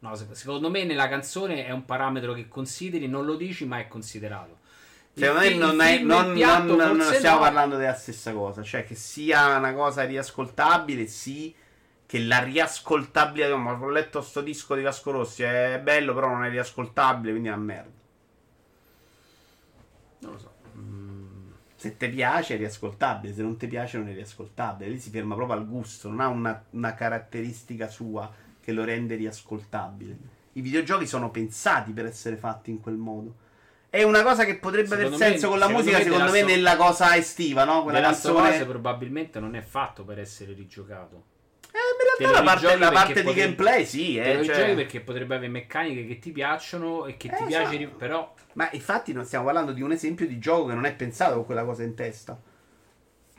No, 0.00 0.14
se- 0.14 0.26
secondo 0.32 0.70
me 0.70 0.84
nella 0.84 1.08
canzone 1.08 1.66
è 1.66 1.70
un 1.70 1.84
parametro 1.84 2.32
che 2.32 2.48
consideri, 2.48 3.06
non 3.06 3.24
lo 3.24 3.36
dici, 3.36 3.64
ma 3.66 3.78
è 3.78 3.88
considerato. 3.88 4.58
Secondo 5.12 5.40
me 5.40 5.54
non, 5.54 5.80
è, 5.80 5.98
non, 5.98 6.32
non- 6.32 6.96
non 6.96 7.00
stiamo 7.12 7.38
no. 7.38 7.42
parlando 7.42 7.76
della 7.76 7.94
stessa 7.94 8.32
cosa. 8.32 8.62
Cioè, 8.62 8.84
che 8.84 8.94
sia 8.94 9.56
una 9.56 9.72
cosa 9.74 10.04
riascoltabile, 10.04 11.06
sì. 11.06 11.54
Che 12.06 12.18
la 12.20 12.42
riascoltabilità. 12.42 13.56
Ma 13.56 13.72
ho 13.72 13.90
letto 13.90 14.22
sto 14.22 14.40
disco 14.40 14.74
di 14.74 14.82
Vasco 14.82 15.10
Rossi. 15.10 15.42
È 15.42 15.80
bello, 15.82 16.14
però 16.14 16.28
non 16.28 16.44
è 16.44 16.50
riascoltabile. 16.50 17.30
Quindi 17.32 17.48
è 17.48 17.52
una 17.52 17.62
merda. 17.62 17.90
Non 20.20 20.32
lo 20.32 20.38
so. 20.38 20.58
Se 21.76 21.96
ti 21.96 22.08
piace 22.08 22.54
è 22.54 22.56
riascoltabile, 22.58 23.32
se 23.34 23.40
non 23.40 23.56
ti 23.56 23.66
piace 23.66 23.96
non 23.96 24.08
è 24.08 24.12
riascoltabile. 24.12 24.90
Lì 24.90 24.98
si 24.98 25.08
ferma 25.08 25.34
proprio 25.34 25.56
al 25.56 25.66
gusto, 25.66 26.08
non 26.08 26.20
ha 26.20 26.28
una, 26.28 26.62
una 26.70 26.94
caratteristica 26.94 27.88
sua 27.88 28.30
che 28.70 28.72
lo 28.72 28.84
rende 28.84 29.16
riascoltabile. 29.16 30.16
I 30.52 30.60
videogiochi 30.62 31.06
sono 31.06 31.30
pensati 31.30 31.92
per 31.92 32.06
essere 32.06 32.36
fatti 32.36 32.70
in 32.70 32.80
quel 32.80 32.96
modo. 32.96 33.34
È 33.90 34.02
una 34.04 34.22
cosa 34.22 34.44
che 34.44 34.56
potrebbe 34.56 34.94
aver 34.94 35.06
Secondo 35.06 35.24
me- 35.24 35.30
senso 35.30 35.48
con 35.48 35.58
la 35.58 35.66
secondo 35.66 35.82
musica, 35.90 35.98
me 35.98 36.04
secondo 36.10 36.30
me, 36.32 36.42
nella 36.42 36.76
cosa 36.76 37.16
estiva, 37.16 37.64
no? 37.64 37.82
Quella 37.82 38.00
canzone. 38.00 38.64
probabilmente 38.64 39.40
non 39.40 39.54
è 39.56 39.60
fatto 39.62 40.04
per 40.04 40.18
essere 40.20 40.52
rigiocato. 40.52 41.24
Eh, 41.72 41.78
te 42.18 42.24
realtà 42.24 42.38
la 42.38 42.44
parte, 42.44 42.78
la 42.78 42.90
parte 42.90 43.12
di 43.14 43.20
potrebbe- 43.22 43.40
gameplay 43.40 43.84
sì, 43.86 44.14
Te 44.14 44.22
eh, 44.32 44.36
lo 44.36 44.44
cioè- 44.44 44.74
perché 44.74 45.00
potrebbe 45.00 45.34
avere 45.36 45.50
meccaniche 45.52 46.06
che 46.06 46.18
ti 46.18 46.30
piacciono 46.32 47.06
e 47.06 47.16
che 47.16 47.28
ti 47.28 47.42
Eh, 47.42 47.46
piace, 47.46 47.62
esatto. 47.62 47.76
ri- 47.76 47.86
però 47.96 48.34
Ma 48.54 48.68
infatti 48.72 49.12
non 49.12 49.24
stiamo 49.24 49.44
parlando 49.44 49.70
di 49.72 49.80
un 49.80 49.92
esempio 49.92 50.26
di 50.26 50.38
gioco 50.40 50.66
che 50.66 50.74
non 50.74 50.84
è 50.84 50.92
pensato 50.94 51.34
con 51.36 51.44
quella 51.46 51.64
cosa 51.64 51.84
in 51.84 51.94
testa. 51.94 52.40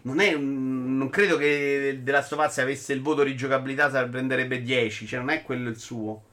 Non 0.04 0.20
è 0.20 0.34
un- 0.34 0.98
non 0.98 1.10
credo 1.10 1.38
che 1.38 2.00
The 2.04 2.12
Last 2.12 2.34
of 2.34 2.44
Us 2.46 2.54
se 2.54 2.62
avesse 2.62 2.94
il 2.94 3.02
voto 3.02 3.22
rigiocabilità 3.24 3.90
sa- 3.90 4.08
prenderebbe 4.08 4.62
10, 4.62 5.06
cioè 5.06 5.20
non 5.20 5.30
è 5.30 5.44
quello 5.44 5.70
il 5.70 5.78
suo. 5.78 6.24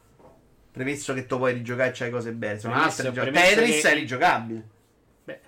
Premesso 0.72 1.12
che 1.12 1.26
tu 1.26 1.36
puoi 1.38 1.52
rigiocare 1.52 1.88
e 1.90 1.92
c'hai 1.92 2.10
cose 2.10 2.32
belle. 2.32 2.58
Sono 2.58 2.74
altre 2.74 3.12
gio- 3.12 3.20
premesso 3.22 3.54
Tetris 3.56 3.82
che- 3.82 3.90
è 3.90 3.94
rigiocabile. 3.94 4.68
beh, 5.24 5.40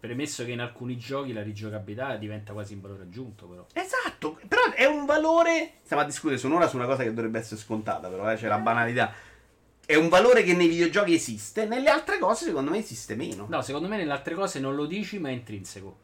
premesso 0.00 0.44
che 0.44 0.52
in 0.52 0.60
alcuni 0.60 0.96
giochi 0.96 1.32
la 1.32 1.42
rigiocabilità 1.42 2.16
diventa 2.16 2.52
quasi 2.52 2.74
un 2.74 2.80
valore 2.80 3.02
aggiunto, 3.02 3.46
però. 3.46 3.66
Esatto, 3.72 4.38
però 4.48 4.70
è 4.74 4.84
un 4.86 5.04
valore. 5.04 5.72
Stiamo 5.82 6.02
a 6.02 6.06
discutere 6.06 6.38
su 6.38 6.46
un'ora 6.46 6.68
su 6.68 6.76
una 6.76 6.86
cosa 6.86 7.02
che 7.02 7.12
dovrebbe 7.12 7.38
essere 7.38 7.60
scontata, 7.60 8.08
però 8.08 8.30
eh, 8.30 8.36
c'è 8.36 8.48
la 8.48 8.58
banalità. 8.58 9.12
È 9.84 9.96
un 9.96 10.08
valore 10.08 10.42
che 10.44 10.54
nei 10.54 10.68
videogiochi 10.68 11.12
esiste, 11.14 11.66
nelle 11.66 11.90
altre 11.90 12.18
cose 12.18 12.44
secondo 12.46 12.70
me 12.70 12.78
esiste 12.78 13.14
meno. 13.16 13.46
No, 13.50 13.60
secondo 13.62 13.88
me 13.88 13.96
nelle 13.96 14.12
altre 14.12 14.34
cose 14.34 14.60
non 14.60 14.74
lo 14.76 14.86
dici, 14.86 15.18
ma 15.18 15.28
è 15.28 15.32
intrinseco. 15.32 15.96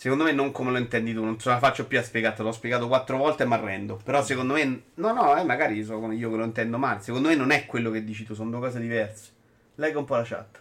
Secondo 0.00 0.24
me 0.24 0.32
non 0.32 0.50
come 0.50 0.70
lo 0.70 0.78
intendi 0.78 1.12
tu, 1.12 1.22
non 1.22 1.38
ce 1.38 1.50
la 1.50 1.58
faccio 1.58 1.86
più 1.86 1.98
a 1.98 2.02
spiegarti, 2.02 2.40
l'ho 2.40 2.52
spiegato 2.52 2.88
quattro 2.88 3.18
volte 3.18 3.42
e 3.42 3.46
mi 3.46 3.52
arrendo. 3.52 4.00
Però 4.02 4.22
secondo 4.22 4.54
me, 4.54 4.84
no, 4.94 5.12
no, 5.12 5.36
eh, 5.36 5.44
magari 5.44 5.84
sono 5.84 6.10
io 6.12 6.30
che 6.30 6.36
lo 6.38 6.44
intendo 6.44 6.78
male. 6.78 7.02
Secondo 7.02 7.28
me 7.28 7.34
non 7.34 7.50
è 7.50 7.66
quello 7.66 7.90
che 7.90 8.02
dici 8.02 8.24
tu, 8.24 8.32
sono 8.32 8.48
due 8.48 8.60
cose 8.60 8.80
diverse. 8.80 9.30
Leggo 9.74 9.98
un 9.98 10.06
po' 10.06 10.16
la 10.16 10.22
chat. 10.22 10.58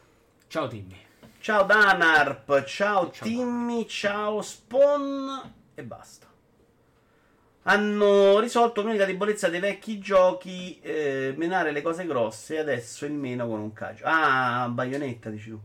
Ciao 0.48 0.68
Timmy. 0.68 0.98
Ciao 1.40 1.64
Danarp, 1.64 2.66
ciao, 2.66 3.12
Ciao. 3.12 3.26
Timmy, 3.26 3.88
ciao 3.88 4.42
Spawn 4.42 5.54
e 5.74 5.84
basta. 5.84 6.28
Hanno 7.62 8.40
risolto 8.40 8.82
l'unica 8.82 9.06
debolezza 9.06 9.48
dei 9.48 9.62
vecchi 9.62 10.00
giochi, 10.00 10.82
eh, 10.82 11.34
menare 11.38 11.72
le 11.72 11.82
cose 11.82 12.06
grosse 12.06 12.56
e 12.56 12.58
adesso 12.58 13.06
il 13.06 13.14
meno 13.14 13.48
con 13.48 13.62
un 13.62 13.72
calcio. 13.72 14.04
Ah, 14.06 14.68
baionetta 14.70 15.30
dici 15.30 15.50
tu. 15.52 15.60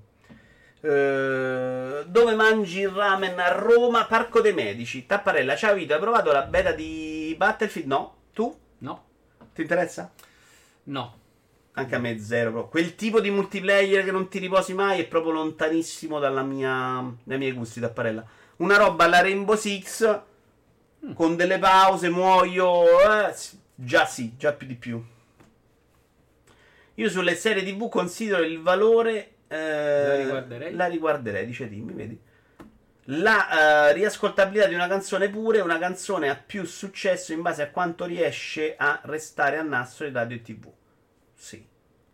Eh, 0.86 2.04
dove 2.06 2.34
mangi 2.34 2.80
il 2.80 2.90
ramen 2.90 3.38
a 3.40 3.48
Roma? 3.52 4.04
Parco 4.04 4.42
dei 4.42 4.52
Medici. 4.52 5.06
Tapparella, 5.06 5.56
ciao 5.56 5.74
Vito, 5.74 5.94
hai 5.94 6.00
provato 6.00 6.30
la 6.30 6.42
beta 6.42 6.72
di 6.72 7.34
Battlefield? 7.38 7.88
No? 7.88 8.14
Tu? 8.34 8.54
No, 8.78 9.04
Ti 9.54 9.62
interessa? 9.62 10.12
no. 10.84 11.22
Anche 11.76 11.94
a 11.96 11.98
me 11.98 12.18
zero. 12.20 12.50
Però. 12.52 12.68
Quel 12.68 12.94
tipo 12.94 13.20
di 13.20 13.30
multiplayer 13.30 14.04
che 14.04 14.12
non 14.12 14.28
ti 14.28 14.38
riposi 14.38 14.74
mai 14.74 15.00
è 15.00 15.06
proprio 15.06 15.32
lontanissimo 15.32 16.20
dalla 16.20 16.42
mia, 16.42 17.12
dai 17.24 17.38
miei 17.38 17.50
gusti, 17.52 17.80
Tapparella. 17.80 18.24
Una 18.58 18.76
roba 18.76 19.04
alla 19.04 19.20
Rainbow 19.22 19.56
Six 19.56 20.20
con 21.14 21.34
delle 21.34 21.58
pause, 21.58 22.10
muoio. 22.10 22.84
eh, 23.00 23.34
già 23.74 24.04
sì, 24.06 24.36
già 24.36 24.52
più 24.52 24.66
di 24.68 24.74
più. 24.76 25.02
Io 26.96 27.08
sulle 27.08 27.34
serie 27.34 27.64
TV 27.64 27.88
considero 27.88 28.42
il 28.44 28.60
valore. 28.60 29.33
Eh, 29.48 30.06
La 30.06 30.16
riguarderei? 30.16 30.74
La 30.74 30.86
riguarderei, 30.86 31.46
dice 31.46 31.68
Timmy, 31.68 31.92
vedi. 31.92 32.18
La 33.08 33.88
eh, 33.88 33.92
riascoltabilità 33.92 34.66
di 34.66 34.74
una 34.74 34.88
canzone 34.88 35.28
pure, 35.28 35.60
una 35.60 35.78
canzone 35.78 36.30
ha 36.30 36.36
più 36.36 36.64
successo 36.64 37.32
in 37.32 37.42
base 37.42 37.62
a 37.62 37.70
quanto 37.70 38.06
riesce 38.06 38.76
a 38.76 38.98
restare 39.04 39.58
a 39.58 39.62
nastro 39.62 40.06
in 40.06 40.14
radio 40.14 40.36
e 40.36 40.42
tv. 40.42 40.72
Sì. 41.34 41.66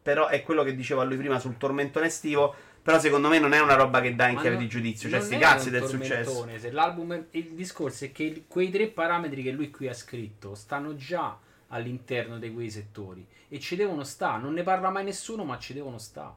Però 0.02 0.26
è 0.26 0.42
quello 0.42 0.64
che 0.64 0.74
diceva 0.74 1.04
lui 1.04 1.16
prima 1.16 1.38
sul 1.38 1.56
tormentone 1.56 2.06
estivo. 2.06 2.54
Però 2.82 2.98
secondo 2.98 3.28
me 3.28 3.38
non 3.38 3.52
è 3.52 3.60
una 3.60 3.74
roba 3.74 4.00
che 4.00 4.14
dà 4.16 4.28
in 4.28 4.36
Ma 4.36 4.40
chiave 4.40 4.56
di 4.56 4.66
giudizio. 4.66 5.08
Cioè, 5.08 5.20
sti 5.20 5.36
cazzi 5.36 5.70
del 5.70 5.86
successo. 5.86 6.46
è- 6.46 7.26
il 7.32 7.50
discorso 7.50 8.06
è 8.06 8.12
che 8.12 8.44
quei 8.48 8.70
tre 8.70 8.88
parametri 8.88 9.42
che 9.42 9.50
lui 9.50 9.70
qui 9.70 9.86
ha 9.86 9.92
scritto 9.92 10.54
stanno 10.54 10.96
già 10.96 11.38
all'interno 11.68 12.38
di 12.38 12.52
quei 12.52 12.70
settori 12.70 13.24
e 13.48 13.60
ci 13.60 13.76
devono 13.76 14.02
stare. 14.02 14.40
Non 14.42 14.54
ne 14.54 14.62
parla 14.62 14.90
mai 14.90 15.04
nessuno, 15.04 15.44
ma 15.44 15.58
ci 15.58 15.74
devono 15.74 15.98
stare. 15.98 16.32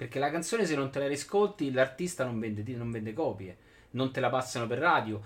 Perché 0.00 0.18
la 0.18 0.30
canzone, 0.30 0.64
se 0.64 0.74
non 0.74 0.88
te 0.88 0.98
la 0.98 1.06
riscolti, 1.06 1.70
l'artista 1.70 2.24
non 2.24 2.40
vende, 2.40 2.64
non 2.74 2.90
vende 2.90 3.12
copie, 3.12 3.54
non 3.90 4.10
te 4.10 4.20
la 4.20 4.30
passano 4.30 4.66
per 4.66 4.78
radio. 4.78 5.20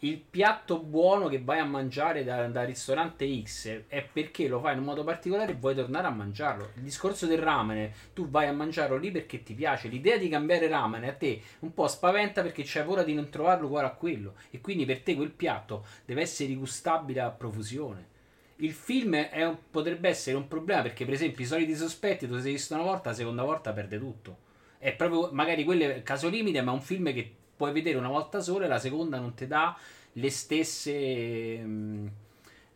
Il 0.00 0.18
piatto 0.18 0.80
buono 0.80 1.28
che 1.28 1.40
vai 1.40 1.60
a 1.60 1.64
mangiare 1.64 2.24
da, 2.24 2.46
da 2.48 2.62
ristorante 2.62 3.26
X 3.42 3.84
è 3.88 4.02
perché 4.02 4.46
lo 4.46 4.60
fai 4.60 4.74
in 4.74 4.80
un 4.80 4.84
modo 4.84 5.02
particolare 5.02 5.52
e 5.52 5.54
vuoi 5.54 5.74
tornare 5.74 6.08
a 6.08 6.10
mangiarlo. 6.10 6.72
Il 6.74 6.82
discorso 6.82 7.24
del 7.24 7.38
ramen, 7.38 7.90
tu 8.12 8.28
vai 8.28 8.48
a 8.48 8.52
mangiarlo 8.52 8.98
lì 8.98 9.10
perché 9.10 9.42
ti 9.42 9.54
piace. 9.54 9.88
L'idea 9.88 10.18
di 10.18 10.28
cambiare 10.28 10.68
ramen 10.68 11.04
a 11.04 11.14
te 11.14 11.40
un 11.60 11.72
po' 11.72 11.88
spaventa 11.88 12.42
perché 12.42 12.64
c'hai 12.66 12.84
paura 12.84 13.04
di 13.04 13.14
non 13.14 13.30
trovarlo 13.30 13.64
uguale 13.64 13.86
a 13.86 13.92
quello. 13.92 14.34
E 14.50 14.60
quindi 14.60 14.84
per 14.84 15.00
te 15.00 15.14
quel 15.14 15.30
piatto 15.30 15.86
deve 16.04 16.20
essere 16.20 16.50
rigustabile 16.50 17.20
a 17.20 17.30
profusione. 17.30 18.16
Il 18.60 18.72
film 18.72 19.14
un- 19.14 19.56
potrebbe 19.70 20.08
essere 20.08 20.36
un 20.36 20.48
problema 20.48 20.82
perché, 20.82 21.04
per 21.04 21.14
esempio, 21.14 21.44
i 21.44 21.46
soliti 21.46 21.76
sospetti, 21.76 22.26
tu 22.26 22.38
sei 22.40 22.52
visto 22.52 22.74
una 22.74 22.82
volta, 22.82 23.10
la 23.10 23.14
seconda 23.14 23.42
volta 23.44 23.72
perde 23.72 23.98
tutto. 23.98 24.38
È 24.78 24.92
proprio 24.94 25.30
magari 25.32 25.64
quello 25.64 25.84
è 25.84 26.02
caso 26.02 26.28
limite, 26.28 26.60
ma 26.62 26.72
è 26.72 26.74
un 26.74 26.80
film 26.82 27.12
che 27.12 27.32
puoi 27.56 27.72
vedere 27.72 27.98
una 27.98 28.08
volta 28.08 28.40
sola 28.40 28.64
e 28.64 28.68
la 28.68 28.78
seconda 28.78 29.18
non 29.18 29.34
ti 29.34 29.46
dà 29.46 29.76
le 30.12 30.30
stesse. 30.30 31.58
mm, 31.62 32.06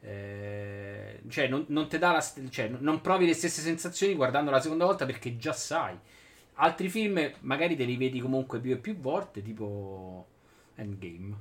eh, 0.05 1.21
cioè, 1.29 1.49
non, 1.49 1.65
non 1.69 1.89
ti 1.89 1.99
dà 1.99 2.13
la 2.13 2.49
cioè, 2.51 2.69
non 2.79 3.01
provi 3.01 3.27
le 3.27 3.35
stesse 3.35 3.61
sensazioni 3.63 4.15
guardando 4.15 4.51
la 4.51 4.61
seconda 4.61 4.85
volta 4.85 5.05
perché 5.07 5.37
già 5.37 5.53
sai. 5.53 5.97
Altri 6.55 6.89
film 6.89 7.33
magari 7.41 7.77
te 7.77 7.85
li 7.85 7.97
vedi 7.97 8.21
comunque 8.21 8.61
più 8.61 8.73
e 8.73 8.77
più 8.79 8.97
volte, 8.97 9.43
tipo 9.43 10.27
Endgame. 10.83 11.35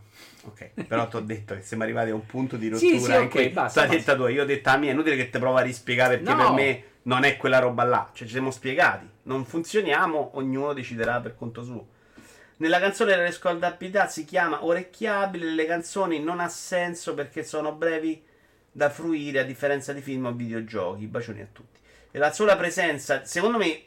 Ok, 0.44 0.86
però 0.88 1.08
ti 1.08 1.16
ho 1.18 1.20
detto 1.20 1.54
che 1.56 1.62
siamo 1.62 1.84
arrivati 1.84 2.10
a 2.10 2.16
un 2.16 2.26
punto 2.26 2.58
di 2.58 2.66
Sì, 2.76 2.92
rottura. 2.94 3.14
sì, 3.14 3.20
in 3.20 3.26
ok, 3.26 3.30
cui 3.30 3.50
basta, 3.50 3.86
tu 3.86 3.94
basta. 3.96 4.16
tua, 4.16 4.30
io 4.30 4.44
ho 4.44 4.46
detta 4.46 4.72
la 4.72 4.78
mia. 4.78 4.90
È 4.90 4.94
inutile 4.94 5.16
che 5.16 5.30
ti 5.30 5.38
prova 5.40 5.60
a 5.60 5.64
rispiegare 5.64 6.18
perché 6.18 6.34
No. 6.34 6.38
per 6.38 6.52
me 6.54 6.84
non 7.04 7.24
è 7.24 7.38
quella 7.38 7.60
roba 7.60 7.84
là. 7.84 8.10
Cioè, 8.14 8.26
ci 8.28 8.34
siamo 8.34 8.52
spiegati. 8.52 9.08
Non 9.24 9.46
funzioniamo, 9.46 10.32
ognuno 10.36 10.74
deciderà 10.74 11.20
per 11.20 11.36
conto 11.36 11.64
suo. 11.64 11.88
Nella 12.58 12.80
canzone 12.80 13.12
della 13.12 13.26
riscaldabilità 13.26 14.08
si 14.08 14.24
chiama 14.26 14.64
orecchiabile. 14.66 15.50
Le 15.52 15.66
canzoni 15.66 16.20
non 16.20 16.40
ha 16.40 16.48
senso 16.48 17.14
perché 17.14 17.44
sono 17.44 17.72
brevi 17.74 18.22
da 18.72 18.90
fruire 18.90 19.40
a 19.40 19.44
differenza 19.44 19.94
di 19.94 20.02
film 20.02 20.26
o 20.28 20.32
videogiochi. 20.32 21.06
Bacioni 21.08 21.42
a 21.42 21.48
tutti. 21.52 21.80
E 22.12 22.18
la 22.20 22.32
sola 22.32 22.56
presenza, 22.58 23.26
secondo 23.26 23.58
me, 23.58 23.82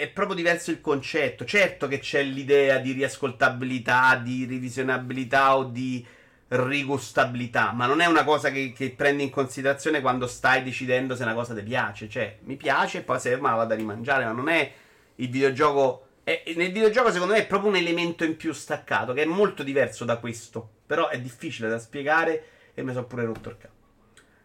è 0.00 0.08
proprio 0.08 0.34
diverso 0.34 0.70
il 0.70 0.80
concetto. 0.80 1.44
Certo 1.44 1.86
che 1.86 1.98
c'è 1.98 2.22
l'idea 2.22 2.78
di 2.78 2.92
riascoltabilità, 2.92 4.16
di 4.16 4.46
revisionabilità 4.46 5.56
o 5.56 5.64
di 5.64 6.04
rigustabilità, 6.48 7.72
ma 7.72 7.86
non 7.86 8.00
è 8.00 8.06
una 8.06 8.24
cosa 8.24 8.50
che, 8.50 8.72
che 8.72 8.90
prendi 8.90 9.22
in 9.22 9.30
considerazione 9.30 10.00
quando 10.00 10.26
stai 10.26 10.64
decidendo 10.64 11.14
se 11.14 11.22
una 11.22 11.34
cosa 11.34 11.54
ti 11.54 11.62
piace. 11.62 12.08
Cioè, 12.08 12.38
mi 12.44 12.56
piace 12.56 12.98
e 12.98 13.02
poi 13.02 13.20
se 13.20 13.36
me 13.36 13.48
la 13.48 13.54
vado 13.54 13.74
a 13.74 13.76
rimangiare, 13.76 14.24
ma 14.24 14.32
non 14.32 14.48
è 14.48 14.72
il 15.16 15.28
videogioco. 15.30 16.06
è- 16.24 16.42
nel 16.56 16.72
videogioco, 16.72 17.10
secondo 17.12 17.34
me, 17.34 17.40
è 17.40 17.46
proprio 17.46 17.70
un 17.70 17.76
elemento 17.76 18.24
in 18.24 18.36
più 18.36 18.52
staccato, 18.52 19.12
che 19.12 19.22
è 19.22 19.26
molto 19.26 19.62
diverso 19.62 20.04
da 20.04 20.18
questo. 20.18 20.70
Però 20.86 21.08
è 21.08 21.20
difficile 21.20 21.68
da 21.68 21.78
spiegare 21.78 22.44
e 22.74 22.82
mi 22.82 22.92
sono 22.92 23.06
pure 23.06 23.24
rotto 23.24 23.48
il 23.48 23.56
capo. 23.58 23.79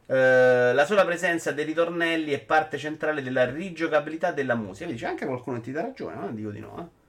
Eh, 0.08 0.72
la 0.74 0.86
sola 0.86 1.04
presenza 1.06 1.52
dei 1.52 1.66
ritornelli 1.66 2.32
è 2.32 2.40
parte 2.40 2.78
centrale 2.78 3.22
della 3.24 3.50
rigiocabilità 3.50 4.32
della 4.32 4.56
musica. 4.56 4.86
Vedi, 4.86 4.98
c'è 5.00 5.08
anche 5.08 5.26
qualcuno 5.26 5.58
che 5.58 5.64
ti 5.64 5.72
dà 5.72 5.82
ragione, 5.82 6.16
ma 6.16 6.22
non 6.22 6.36
dico 6.36 6.52
di 6.52 6.60
no. 6.60 6.80
eh. 6.80 7.04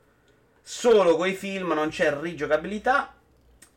Solo 0.62 1.16
con 1.16 1.28
i 1.28 1.34
film 1.34 1.72
non 1.72 1.88
c'è 1.90 2.16
rigiocabilità. 2.20 3.14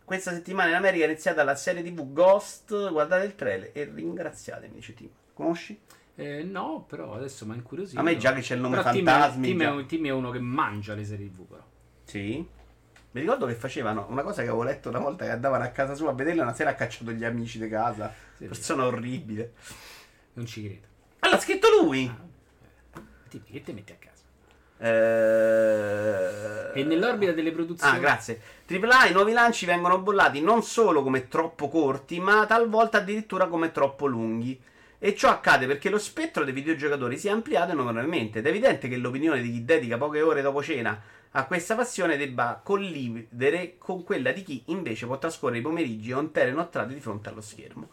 Questa 0.03 0.32
settimana 0.32 0.70
in 0.70 0.76
America 0.76 1.03
è 1.05 1.07
iniziata 1.07 1.43
la 1.43 1.55
serie 1.55 1.84
TV 1.84 2.11
Ghost. 2.13 2.89
Guardate 2.91 3.26
il 3.26 3.36
trailer 3.36 3.70
e 3.74 3.91
ringraziatemi, 3.93 4.74
dice 4.76 4.93
Tim. 4.95 5.09
Conosci? 5.34 5.80
Eh, 6.15 6.43
no, 6.43 6.86
però 6.88 7.13
adesso 7.13 7.45
mi 7.45 7.51
ha 7.51 7.55
incuriosito. 7.55 7.99
A 7.99 8.03
me 8.03 8.17
già 8.17 8.34
che 8.34 8.41
c'è 8.41 8.55
il 8.55 8.61
nome 8.61 8.78
Però 8.78 8.91
Tim, 8.91 9.05
Fantasmi. 9.05 9.47
Tim, 9.47 9.61
è, 9.61 9.70
un- 9.70 9.86
Tim 9.86 10.05
è 10.07 10.09
uno 10.09 10.32
che 10.32 10.39
mangia 10.39 10.95
le 10.95 11.05
serie 11.05 11.28
TV, 11.32 11.45
però. 11.47 11.63
Sì. 12.05 12.45
Mi 13.12 13.22
ricordo 13.22 13.47
che 13.47 13.55
facevano 13.55 14.05
una 14.10 14.22
cosa 14.22 14.43
che 14.43 14.49
avevo 14.49 14.64
letto 14.64 14.89
una 14.89 14.99
volta 14.99 15.26
che 15.26 15.32
andavano 15.32 15.64
a 15.64 15.70
casa 15.70 15.95
sua 15.95 16.12
a 16.12 16.14
vederla 16.14 16.43
una 16.43 16.53
sera 16.53 16.70
ha 16.72 16.76
cacciato 16.76 17.12
gli 17.12 17.24
amici 17.24 17.57
di 17.57 17.68
casa. 17.68 18.14
Sì, 18.36 18.45
Persona 18.45 18.86
orribile. 18.86 19.53
Non 20.34 20.45
ci 20.45 20.64
credo. 20.64 20.88
Ah, 21.20 21.30
l'ha 21.30 21.39
scritto 21.39 21.70
lui. 21.82 22.12
Tim, 23.30 23.43
che 23.43 23.64
te 23.64 23.74
metti 23.74 23.91
a 23.91 23.95
casa? 23.95 24.24
Eh... 24.82 26.80
E 26.80 26.84
nell'orbita 26.84 27.32
delle 27.32 27.51
produzioni. 27.51 27.97
Ah, 27.97 27.99
grazie. 27.99 28.39
AAA, 28.68 29.07
i 29.07 29.14
nuovi 29.14 29.32
lanci 29.32 29.66
vengono 29.66 29.97
bollati 29.99 30.39
non 30.41 30.62
solo 30.62 31.01
come 31.01 31.28
troppo 31.28 31.68
corti, 31.68 32.20
ma 32.20 32.45
talvolta 32.45 32.99
addirittura 32.99 33.47
come 33.47 33.72
troppo 33.72 34.05
lunghi. 34.05 34.62
E 34.99 35.16
ciò 35.16 35.30
accade 35.30 35.66
perché 35.66 35.89
lo 35.89 35.97
spettro 35.97 36.43
dei 36.43 36.53
videogiocatori 36.53 37.18
si 37.18 37.28
è 37.28 37.32
ampliato 37.32 37.72
enormemente 37.72 38.39
ed 38.39 38.45
è 38.45 38.49
evidente 38.49 38.88
che 38.88 38.97
l'opinione 38.97 39.41
di 39.41 39.51
chi 39.51 39.66
dedica 39.66 39.97
poche 39.97 40.22
ore 40.22 40.41
dopo 40.41 40.62
cena 40.62 41.01
a 41.32 41.45
questa 41.45 41.75
passione 41.75 42.17
debba 42.17 42.59
collidere 42.63 43.77
con 43.77 44.03
quella 44.03 44.32
di 44.32 44.43
chi 44.43 44.63
invece 44.67 45.05
può 45.05 45.19
trascorrere 45.19 45.59
i 45.59 45.61
pomeriggi 45.61 46.09
intere 46.09 46.49
inoltrati 46.49 46.93
di 46.93 46.99
fronte 46.99 47.30
allo 47.30 47.41
schermo. 47.41 47.89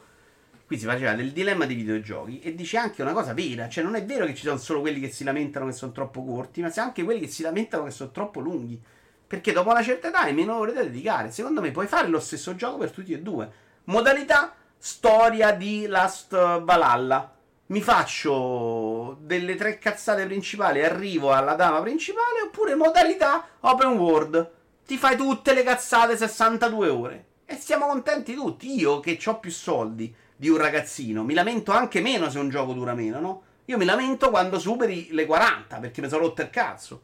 Qui 0.66 0.78
si 0.78 0.86
faceva 0.86 1.12
del 1.12 1.32
dilemma 1.32 1.66
dei 1.66 1.76
videogiochi 1.76 2.40
e 2.40 2.54
dice 2.54 2.76
anche 2.76 3.02
una 3.02 3.12
cosa 3.12 3.34
vera, 3.34 3.68
cioè 3.68 3.84
non 3.84 3.94
è 3.94 4.04
vero 4.04 4.26
che 4.26 4.34
ci 4.34 4.44
sono 4.44 4.56
solo 4.56 4.80
quelli 4.80 5.00
che 5.00 5.10
si 5.10 5.22
lamentano 5.22 5.66
che 5.66 5.72
sono 5.72 5.92
troppo 5.92 6.24
corti, 6.24 6.60
ma 6.60 6.70
c'è 6.70 6.80
anche 6.80 7.04
quelli 7.04 7.20
che 7.20 7.28
si 7.28 7.42
lamentano 7.42 7.84
che 7.84 7.90
sono 7.90 8.10
troppo 8.10 8.40
lunghi. 8.40 8.80
Perché 9.26 9.52
dopo 9.52 9.70
una 9.70 9.82
certa 9.82 10.08
età 10.08 10.20
hai 10.20 10.34
meno 10.34 10.56
ore 10.56 10.72
da 10.72 10.82
dedicare. 10.82 11.30
Secondo 11.30 11.60
me 11.60 11.70
puoi 11.72 11.86
fare 11.86 12.08
lo 12.08 12.20
stesso 12.20 12.54
gioco 12.56 12.78
per 12.78 12.90
tutti 12.90 13.12
e 13.12 13.20
due. 13.20 13.48
Modalità 13.84 14.54
storia 14.78 15.52
di 15.52 15.86
Last 15.86 16.30
Valhalla. 16.30 17.35
Mi 17.68 17.80
faccio 17.80 19.18
delle 19.20 19.56
tre 19.56 19.78
cazzate 19.78 20.24
principali, 20.24 20.84
arrivo 20.84 21.32
alla 21.32 21.54
dama 21.54 21.80
principale, 21.80 22.42
oppure 22.44 22.76
modalità 22.76 23.44
open 23.60 23.96
world. 23.98 24.52
Ti 24.86 24.96
fai 24.96 25.16
tutte 25.16 25.52
le 25.52 25.64
cazzate 25.64 26.16
62 26.16 26.88
ore. 26.88 27.24
E 27.44 27.56
siamo 27.56 27.86
contenti 27.86 28.34
tutti. 28.34 28.72
Io 28.78 29.00
che 29.00 29.18
ho 29.24 29.40
più 29.40 29.50
soldi 29.50 30.14
di 30.36 30.48
un 30.48 30.58
ragazzino, 30.58 31.24
mi 31.24 31.34
lamento 31.34 31.72
anche 31.72 32.00
meno 32.00 32.30
se 32.30 32.38
un 32.38 32.50
gioco 32.50 32.72
dura 32.72 32.94
meno, 32.94 33.18
no? 33.18 33.42
Io 33.64 33.78
mi 33.78 33.84
lamento 33.84 34.30
quando 34.30 34.60
superi 34.60 35.08
le 35.10 35.26
40 35.26 35.78
perché 35.78 36.00
mi 36.00 36.08
sono 36.08 36.22
rotto 36.22 36.42
il 36.42 36.50
cazzo. 36.50 37.02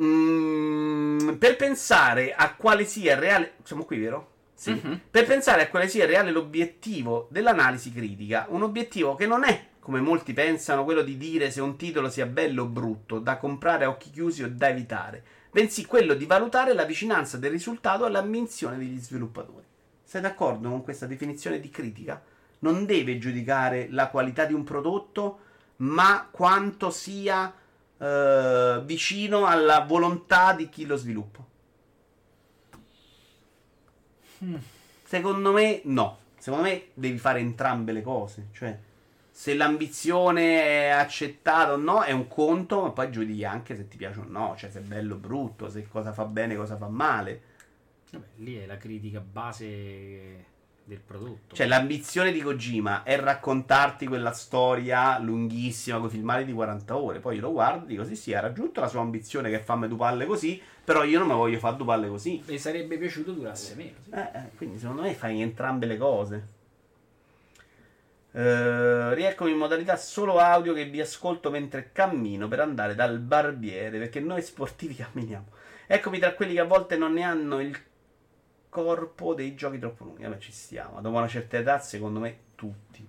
Mm, 0.00 1.34
per 1.34 1.56
pensare 1.56 2.32
a 2.34 2.54
quale 2.54 2.86
sia 2.86 3.12
il 3.12 3.18
reale. 3.18 3.54
Siamo 3.62 3.84
qui, 3.84 3.98
vero? 3.98 4.35
Sì. 4.58 4.70
Uh-huh. 4.70 5.00
Per 5.10 5.26
pensare 5.26 5.62
a 5.62 5.68
quale 5.68 5.86
sia 5.86 6.04
il 6.04 6.10
reale 6.10 6.30
l'obiettivo 6.30 7.28
dell'analisi 7.30 7.92
critica. 7.92 8.46
Un 8.48 8.62
obiettivo 8.62 9.14
che 9.14 9.26
non 9.26 9.44
è, 9.44 9.66
come 9.78 10.00
molti 10.00 10.32
pensano, 10.32 10.82
quello 10.82 11.02
di 11.02 11.18
dire 11.18 11.50
se 11.50 11.60
un 11.60 11.76
titolo 11.76 12.08
sia 12.08 12.24
bello 12.24 12.62
o 12.62 12.66
brutto, 12.66 13.18
da 13.18 13.36
comprare 13.36 13.84
a 13.84 13.90
occhi 13.90 14.10
chiusi 14.10 14.42
o 14.42 14.48
da 14.50 14.70
evitare, 14.70 15.22
bensì 15.50 15.84
quello 15.84 16.14
di 16.14 16.24
valutare 16.24 16.72
la 16.72 16.84
vicinanza 16.84 17.36
del 17.36 17.50
risultato 17.50 18.06
all'ambizione 18.06 18.78
degli 18.78 18.98
sviluppatori. 18.98 19.64
Sei 20.02 20.22
d'accordo 20.22 20.70
con 20.70 20.82
questa 20.82 21.06
definizione 21.06 21.60
di 21.60 21.68
critica? 21.68 22.22
Non 22.60 22.86
deve 22.86 23.18
giudicare 23.18 23.88
la 23.90 24.08
qualità 24.08 24.46
di 24.46 24.54
un 24.54 24.64
prodotto, 24.64 25.40
ma 25.76 26.28
quanto 26.30 26.90
sia 26.90 27.52
eh, 27.98 28.80
vicino 28.84 29.44
alla 29.44 29.80
volontà 29.80 30.54
di 30.54 30.70
chi 30.70 30.86
lo 30.86 30.96
sviluppa. 30.96 31.44
Secondo 35.04 35.52
me 35.52 35.80
no. 35.84 36.18
Secondo 36.38 36.66
me 36.68 36.86
devi 36.94 37.18
fare 37.18 37.40
entrambe 37.40 37.92
le 37.92 38.02
cose. 38.02 38.48
Cioè, 38.52 38.78
se 39.30 39.54
l'ambizione 39.54 40.62
è 40.62 40.88
accettata 40.88 41.72
o 41.72 41.76
no 41.76 42.02
è 42.02 42.12
un 42.12 42.28
conto, 42.28 42.82
ma 42.82 42.90
poi 42.90 43.10
giudichi 43.10 43.44
anche 43.44 43.76
se 43.76 43.88
ti 43.88 43.96
piace 43.96 44.20
o 44.20 44.26
no. 44.26 44.54
Cioè, 44.56 44.70
se 44.70 44.78
è 44.78 44.82
bello 44.82 45.14
o 45.14 45.18
brutto, 45.18 45.68
se 45.68 45.86
cosa 45.88 46.12
fa 46.12 46.24
bene, 46.24 46.56
cosa 46.56 46.76
fa 46.76 46.88
male. 46.88 47.42
Vabbè, 48.10 48.26
lì 48.36 48.56
è 48.56 48.66
la 48.66 48.76
critica 48.76 49.20
base 49.20 50.54
del 50.86 51.00
prodotto. 51.00 51.54
Cioè, 51.54 51.66
l'ambizione 51.66 52.30
di 52.30 52.40
Kojima 52.40 53.02
è 53.02 53.18
raccontarti 53.18 54.06
quella 54.06 54.30
storia 54.30 55.18
lunghissima 55.18 55.98
con 55.98 56.08
filmati 56.08 56.44
di 56.44 56.52
40 56.52 56.96
ore. 56.96 57.18
Poi 57.18 57.34
io 57.36 57.42
lo 57.42 57.52
guardo 57.52 57.84
e 57.84 57.88
dico: 57.88 58.04
sì, 58.04 58.14
sì, 58.14 58.32
ha 58.32 58.40
raggiunto 58.40 58.80
la 58.80 58.86
sua 58.86 59.00
ambizione 59.00 59.50
che 59.50 59.58
fammi 59.58 59.88
due 59.88 59.98
palle 59.98 60.26
così. 60.26 60.62
Però 60.84 61.02
io 61.02 61.18
non 61.18 61.26
mi 61.26 61.34
voglio 61.34 61.58
fare 61.58 61.76
due 61.76 61.86
palle 61.86 62.08
così. 62.08 62.42
Mi 62.46 62.58
sarebbe 62.58 62.96
piaciuto 62.96 63.32
durasse 63.32 63.74
meno. 63.74 63.96
Sì. 64.04 64.10
Eh, 64.12 64.20
eh, 64.20 64.50
quindi 64.56 64.78
secondo 64.78 65.02
me 65.02 65.12
fai 65.14 65.42
entrambe 65.42 65.86
le 65.86 65.96
cose. 65.98 66.54
Uh, 68.30 69.14
rieccomi 69.14 69.52
in 69.52 69.56
modalità 69.56 69.96
solo 69.96 70.36
audio 70.38 70.74
che 70.74 70.84
vi 70.84 71.00
ascolto 71.00 71.50
mentre 71.50 71.90
cammino 71.90 72.48
per 72.48 72.60
andare 72.60 72.94
dal 72.94 73.18
barbiere 73.18 73.98
perché 73.98 74.20
noi 74.20 74.42
sportivi 74.42 74.94
camminiamo. 74.96 75.46
Eccomi 75.88 76.18
tra 76.18 76.34
quelli 76.34 76.54
che 76.54 76.60
a 76.60 76.64
volte 76.64 76.96
non 76.96 77.14
ne 77.14 77.22
hanno 77.22 77.60
il 77.60 77.76
corpo 78.82 79.34
dei 79.34 79.54
giochi 79.54 79.78
troppo 79.78 80.04
lunghi. 80.04 80.22
Vabbè, 80.22 80.38
ci 80.38 80.52
stiamo. 80.52 81.00
Dopo 81.00 81.16
una 81.16 81.28
certa 81.28 81.58
età, 81.58 81.78
secondo 81.78 82.20
me, 82.20 82.38
tutti. 82.54 83.06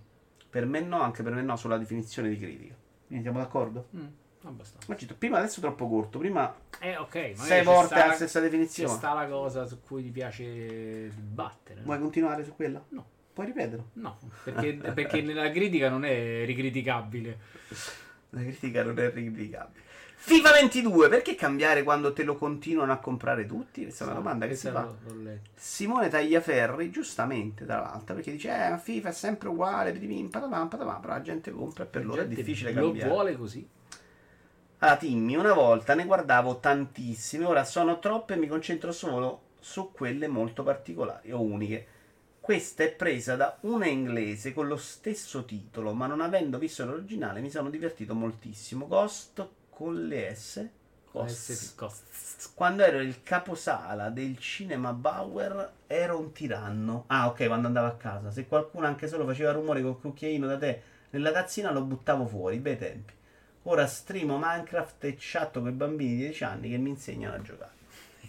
Per 0.49 0.65
me 0.65 0.79
no, 0.81 1.01
anche 1.01 1.23
per 1.23 1.33
me 1.33 1.41
no, 1.41 1.55
sulla 1.55 1.77
definizione 1.77 2.29
di 2.29 2.37
critica. 2.37 2.75
Quindi 3.05 3.23
siamo 3.23 3.39
d'accordo? 3.39 3.87
Mm, 3.95 4.07
abbastanza. 4.43 4.85
Ma 4.87 5.15
prima 5.17 5.37
adesso 5.37 5.59
è 5.59 5.61
troppo 5.61 5.87
corto. 5.87 6.19
Prima 6.19 6.55
eh, 6.79 6.97
ok. 6.97 7.33
sei 7.35 7.63
volte 7.63 7.95
la 7.95 8.13
stessa 8.13 8.39
definizione. 8.39 8.91
C'è 8.91 8.97
sta 8.97 9.13
la 9.13 9.27
cosa 9.27 9.65
su 9.65 9.81
cui 9.81 10.03
ti 10.03 10.09
piace 10.09 11.09
dibattere. 11.15 11.81
Vuoi 11.81 11.99
continuare 11.99 12.43
su 12.43 12.55
quella? 12.55 12.83
No. 12.89 13.15
Puoi 13.33 13.45
ripeterlo? 13.45 13.89
No, 13.93 14.17
perché, 14.43 14.73
perché 14.73 15.21
nella 15.21 15.51
critica 15.51 15.89
non 15.89 16.05
è 16.05 16.43
ricriticabile. 16.43 17.37
La 18.31 18.41
critica 18.41 18.81
non 18.83 18.97
è 18.97 19.11
ricriticabile. 19.11 19.85
FIFA 20.27 20.51
22, 20.51 21.07
perché 21.07 21.35
cambiare 21.35 21.83
quando 21.83 22.11
te 22.11 22.23
lo 22.23 22.35
continuano 22.35 22.91
a 22.91 22.97
comprare 22.97 23.45
tutti? 23.45 23.83
Questa 23.83 24.03
è 24.03 24.07
una 24.07 24.17
domanda 24.17 24.45
che 24.45 24.55
si 24.55 24.67
fa. 24.67 24.93
Simone 25.55 26.09
Tagliaferri, 26.09 26.91
giustamente, 26.91 27.63
tra 27.65 27.79
l'altro, 27.79 28.15
perché 28.15 28.31
dice: 28.33 28.49
Eh, 28.49 28.69
ma 28.71 28.77
FIFA 28.77 29.07
è 29.07 29.13
sempre 29.13 29.47
uguale, 29.47 29.93
patavam, 30.29 30.67
patavam, 30.67 30.99
però 30.99 31.13
la 31.13 31.21
gente 31.21 31.49
compra 31.49 31.85
e 31.85 31.87
per 31.87 32.05
loro 32.05 32.23
è 32.23 32.27
difficile 32.27 32.73
lo 32.73 32.81
cambiare. 32.81 33.07
Lo 33.07 33.13
vuole 33.13 33.37
così. 33.37 33.65
Allora, 34.79 34.97
Timmy, 34.97 35.35
una 35.37 35.53
volta 35.53 35.95
ne 35.95 36.03
guardavo 36.03 36.59
tantissime, 36.59 37.45
ora 37.45 37.63
sono 37.63 37.99
troppe 37.99 38.33
e 38.33 38.37
mi 38.37 38.47
concentro 38.47 38.91
solo 38.91 39.43
su 39.61 39.93
quelle 39.93 40.27
molto 40.27 40.61
particolari 40.61 41.31
o 41.31 41.39
uniche. 41.39 41.87
Questa 42.41 42.83
è 42.83 42.91
presa 42.91 43.37
da 43.37 43.57
una 43.61 43.87
inglese 43.87 44.53
con 44.53 44.67
lo 44.67 44.75
stesso 44.75 45.45
titolo, 45.45 45.93
ma 45.93 46.05
non 46.05 46.19
avendo 46.19 46.57
visto 46.57 46.83
l'originale 46.83 47.39
mi 47.39 47.49
sono 47.49 47.69
divertito 47.69 48.13
moltissimo. 48.13 48.87
Ghost 48.87 49.47
con 49.77 50.07
le 50.07 50.33
S. 50.33 50.67
Costs. 51.11 52.51
Quando 52.55 52.83
ero 52.83 52.99
il 52.99 53.21
caposala 53.21 54.09
del 54.09 54.39
cinema 54.39 54.91
Bauer 54.91 55.71
ero 55.85 56.17
un 56.17 56.31
tiranno. 56.31 57.03
Ah, 57.05 57.27
ok, 57.27 57.45
quando 57.45 57.67
andavo 57.67 57.85
a 57.85 57.95
casa. 57.95 58.31
Se 58.31 58.47
qualcuno 58.47 58.87
anche 58.87 59.07
solo 59.07 59.23
faceva 59.23 59.51
rumore 59.51 59.83
col 59.83 59.99
cucchiaino 59.99 60.47
da 60.47 60.57
te 60.57 60.81
nella 61.11 61.31
tazzina 61.31 61.71
lo 61.71 61.81
buttavo 61.81 62.25
fuori, 62.25 62.57
bei 62.57 62.75
tempi. 62.75 63.13
Ora 63.63 63.85
streamo 63.85 64.39
Minecraft 64.41 65.03
e 65.03 65.15
chatto 65.19 65.59
con 65.59 65.69
i 65.69 65.73
bambini 65.73 66.15
di 66.15 66.21
10 66.23 66.43
anni 66.43 66.69
che 66.71 66.77
mi 66.77 66.89
insegnano 66.89 67.35
a 67.35 67.41
giocare. 67.43 67.71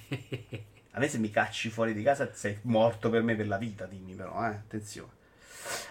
a 0.92 0.98
me 0.98 1.08
se 1.08 1.16
mi 1.16 1.30
cacci 1.30 1.70
fuori 1.70 1.94
di 1.94 2.02
casa 2.02 2.28
sei 2.34 2.58
morto 2.62 3.08
per 3.08 3.22
me 3.22 3.34
per 3.34 3.48
la 3.48 3.56
vita, 3.56 3.86
dimmi 3.86 4.12
però, 4.12 4.44
eh, 4.44 4.48
attenzione. 4.48 5.16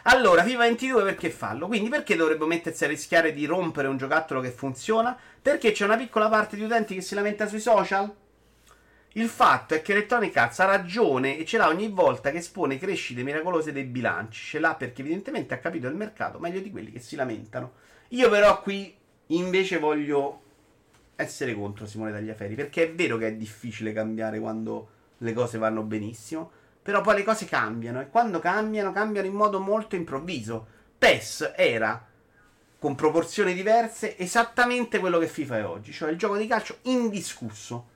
Allora, 0.03 0.43
FIFA 0.43 0.59
22 0.59 1.03
perché 1.03 1.29
fallo? 1.29 1.67
Quindi 1.67 1.89
perché 1.89 2.15
dovrebbe 2.15 2.45
mettersi 2.45 2.85
a 2.85 2.87
rischiare 2.87 3.33
di 3.33 3.45
rompere 3.45 3.87
un 3.87 3.97
giocattolo 3.97 4.41
che 4.41 4.51
funziona? 4.51 5.17
Perché 5.47 5.71
c'è 5.71 5.85
una 5.85 5.95
piccola 5.95 6.27
parte 6.27 6.57
di 6.57 6.63
utenti 6.63 6.93
che 6.93 6.99
si 6.99 7.15
lamenta 7.15 7.47
sui 7.47 7.61
social? 7.61 8.13
Il 9.13 9.29
fatto 9.29 9.75
è 9.75 9.81
che 9.81 9.93
Electronic 9.93 10.35
Arts 10.35 10.59
ha 10.59 10.65
ragione 10.65 11.37
e 11.37 11.45
ce 11.45 11.55
l'ha 11.55 11.69
ogni 11.69 11.87
volta 11.87 12.31
che 12.31 12.39
espone 12.39 12.77
crescite 12.77 13.23
miracolose 13.23 13.71
dei 13.71 13.85
bilanci. 13.85 14.43
Ce 14.43 14.59
l'ha 14.59 14.75
perché 14.75 14.99
evidentemente 14.99 15.53
ha 15.53 15.59
capito 15.59 15.87
il 15.87 15.95
mercato 15.95 16.37
meglio 16.37 16.59
di 16.59 16.69
quelli 16.69 16.91
che 16.91 16.99
si 16.99 17.15
lamentano. 17.15 17.75
Io 18.09 18.29
però 18.29 18.61
qui 18.61 18.93
invece 19.27 19.79
voglio 19.79 20.41
essere 21.15 21.53
contro 21.53 21.85
Simone 21.85 22.11
Tagliaferri 22.11 22.55
perché 22.55 22.83
è 22.83 22.93
vero 22.93 23.15
che 23.15 23.27
è 23.27 23.33
difficile 23.35 23.93
cambiare 23.93 24.41
quando 24.41 24.89
le 25.19 25.31
cose 25.31 25.57
vanno 25.57 25.81
benissimo. 25.81 26.51
Però 26.81 26.99
poi 26.99 27.15
le 27.15 27.23
cose 27.23 27.45
cambiano 27.45 28.01
e 28.01 28.09
quando 28.09 28.39
cambiano, 28.39 28.91
cambiano 28.91 29.27
in 29.27 29.33
modo 29.33 29.61
molto 29.61 29.95
improvviso. 29.95 30.67
PES 30.97 31.53
era, 31.55 32.05
con 32.79 32.95
proporzioni 32.95 33.53
diverse, 33.53 34.17
esattamente 34.17 34.99
quello 34.99 35.19
che 35.19 35.27
FIFA 35.27 35.57
è 35.57 35.65
oggi, 35.65 35.91
cioè 35.91 36.11
il 36.11 36.17
gioco 36.17 36.37
di 36.37 36.47
calcio 36.47 36.77
indiscusso. 36.83 37.95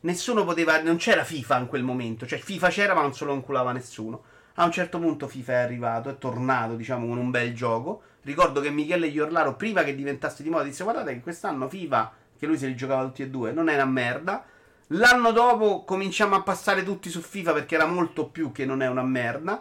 Nessuno 0.00 0.44
poteva, 0.44 0.80
non 0.82 0.96
c'era 0.96 1.24
FIFA 1.24 1.58
in 1.58 1.66
quel 1.66 1.82
momento, 1.82 2.26
cioè 2.26 2.38
FIFA 2.38 2.68
c'era 2.68 2.94
ma 2.94 3.02
non 3.02 3.14
se 3.14 3.24
lo 3.24 3.32
inculava 3.32 3.72
nessuno. 3.72 4.22
A 4.54 4.64
un 4.64 4.72
certo 4.72 4.98
punto 4.98 5.28
FIFA 5.28 5.52
è 5.52 5.56
arrivato, 5.56 6.08
è 6.08 6.18
tornato, 6.18 6.76
diciamo, 6.76 7.06
con 7.06 7.18
un 7.18 7.30
bel 7.30 7.54
gioco. 7.54 8.02
Ricordo 8.22 8.60
che 8.60 8.70
Michele 8.70 9.06
Iorlaro, 9.06 9.54
prima 9.56 9.82
che 9.82 9.94
diventasse 9.94 10.42
di 10.42 10.48
moda, 10.48 10.64
disse 10.64 10.82
guardate 10.82 11.12
che 11.12 11.20
quest'anno 11.20 11.68
FIFA, 11.68 12.12
che 12.38 12.46
lui 12.46 12.58
se 12.58 12.66
li 12.66 12.74
giocava 12.74 13.04
tutti 13.04 13.22
e 13.22 13.28
due, 13.28 13.52
non 13.52 13.68
è 13.68 13.74
una 13.74 13.84
merda 13.84 14.44
L'anno 14.90 15.32
dopo 15.32 15.82
cominciamo 15.82 16.36
a 16.36 16.42
passare 16.42 16.84
tutti 16.84 17.10
su 17.10 17.20
FIFA 17.20 17.52
perché 17.52 17.74
era 17.74 17.86
molto 17.86 18.28
più 18.28 18.52
che 18.52 18.64
non 18.64 18.82
è 18.82 18.88
una 18.88 19.02
merda. 19.02 19.60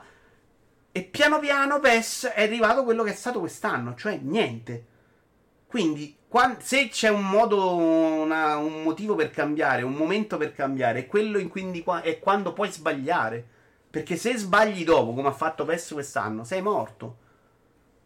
E 0.98 1.04
piano 1.04 1.40
piano 1.40 1.82
PES 1.82 2.28
è 2.28 2.44
arrivato 2.44 2.86
quello 2.86 3.04
che 3.04 3.12
è 3.12 3.16
stato 3.16 3.42
quest'anno, 3.42 3.96
cioè 3.96 4.16
niente. 4.16 4.86
Quindi, 5.68 6.16
se 6.60 6.88
c'è 6.88 7.10
un 7.10 7.28
modo, 7.28 7.76
una, 7.76 8.56
un 8.56 8.82
motivo 8.82 9.14
per 9.14 9.30
cambiare, 9.30 9.82
un 9.82 9.92
momento 9.92 10.38
per 10.38 10.54
cambiare, 10.54 11.06
quello 11.06 11.38
in 11.38 11.50
quindi 11.50 11.84
è 12.02 12.18
quando 12.20 12.54
puoi 12.54 12.72
sbagliare. 12.72 13.46
Perché 13.90 14.16
se 14.16 14.38
sbagli 14.38 14.86
dopo, 14.86 15.14
come 15.14 15.28
ha 15.28 15.34
fatto 15.34 15.66
PES 15.66 15.92
quest'anno, 15.92 16.46
sei 16.46 16.62
morto. 16.62 17.18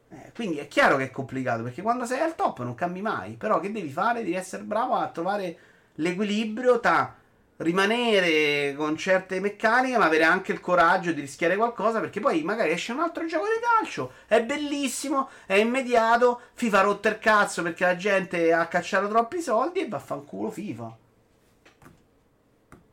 Eh, 0.10 0.32
quindi 0.34 0.58
è 0.58 0.68
chiaro 0.68 0.98
che 0.98 1.04
è 1.04 1.12
complicato, 1.12 1.62
perché 1.62 1.84
quando 1.84 2.08
sei 2.08 2.22
al 2.22 2.34
top 2.34 2.64
non 2.64 2.74
cambi 2.74 3.02
mai. 3.04 3.34
Però 3.34 3.60
che 3.60 3.72
devi 3.72 3.92
fare? 3.92 4.24
Devi 4.24 4.34
essere 4.34 4.64
bravo 4.64 4.96
a 4.96 5.08
trovare 5.10 5.58
l'equilibrio 5.94 6.80
tra 6.80 7.19
rimanere 7.60 8.74
con 8.76 8.96
certe 8.98 9.40
meccaniche, 9.40 9.98
ma 9.98 10.06
avere 10.06 10.24
anche 10.24 10.52
il 10.52 10.60
coraggio 10.60 11.12
di 11.12 11.22
rischiare 11.22 11.56
qualcosa, 11.56 12.00
perché 12.00 12.20
poi 12.20 12.44
magari 12.44 12.72
esce 12.72 12.92
un 12.92 13.00
altro 13.00 13.26
gioco 13.26 13.46
di 13.46 13.60
calcio, 13.62 14.14
è 14.28 14.44
bellissimo, 14.44 15.30
è 15.46 15.56
immediato, 15.56 16.42
FIFA 16.54 16.82
rotto 16.82 17.08
il 17.08 17.20
cazzo 17.20 17.62
perché 17.62 17.86
la 17.86 17.96
gente 17.96 18.54
ha 18.54 18.68
cacciato 18.68 19.08
troppi 19.08 19.42
soldi 19.42 19.80
e 19.82 19.88
vaffanculo 19.88 20.52
FIFA. 20.52 20.98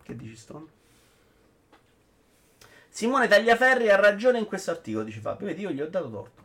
Che 0.03 0.17
dici 0.17 0.37
Stone? 0.37 0.67
Simone 2.89 3.29
Tagliaferri 3.29 3.91
ha 3.91 3.97
ragione 3.97 4.39
in 4.39 4.47
questo 4.47 4.71
articolo, 4.71 5.05
dice 5.05 5.21
Fabio. 5.21 5.47
Vedi, 5.47 5.63
io 5.63 5.71
gli 5.71 5.81
ho 5.81 5.89
dato 5.89 6.11
torto. 6.11 6.45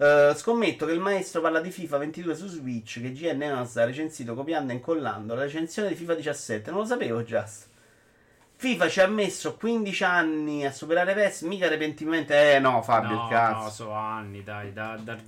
Uh, 0.00 0.32
scommetto 0.34 0.86
che 0.86 0.92
il 0.92 0.98
maestro 0.98 1.42
parla 1.42 1.60
di 1.60 1.70
FIFA 1.70 1.98
22 1.98 2.34
su 2.34 2.46
Switch 2.46 3.02
che 3.02 3.12
GN 3.12 3.42
House 3.42 3.78
ha 3.78 3.84
recensito 3.84 4.32
copiando 4.32 4.72
e 4.72 4.76
incollando 4.76 5.34
la 5.34 5.42
recensione 5.42 5.88
di 5.88 5.94
FIFA 5.94 6.14
17. 6.14 6.70
Non 6.70 6.80
lo 6.80 6.86
sapevo, 6.86 7.22
Just. 7.22 7.68
FIFA 8.56 8.88
ci 8.88 9.00
ha 9.02 9.06
messo 9.06 9.56
15 9.56 10.04
anni 10.04 10.64
a 10.64 10.72
superare 10.72 11.12
PES, 11.12 11.42
mica 11.42 11.68
repentinamente. 11.68 12.54
Eh 12.54 12.58
no, 12.60 12.80
Fabio, 12.80 13.14
no, 13.14 13.28
cazzo. 13.28 13.62
no, 13.62 13.68
sono 13.68 13.92
anni, 13.92 14.42
dai, 14.42 14.72
da, 14.72 14.96
da- 15.02 15.18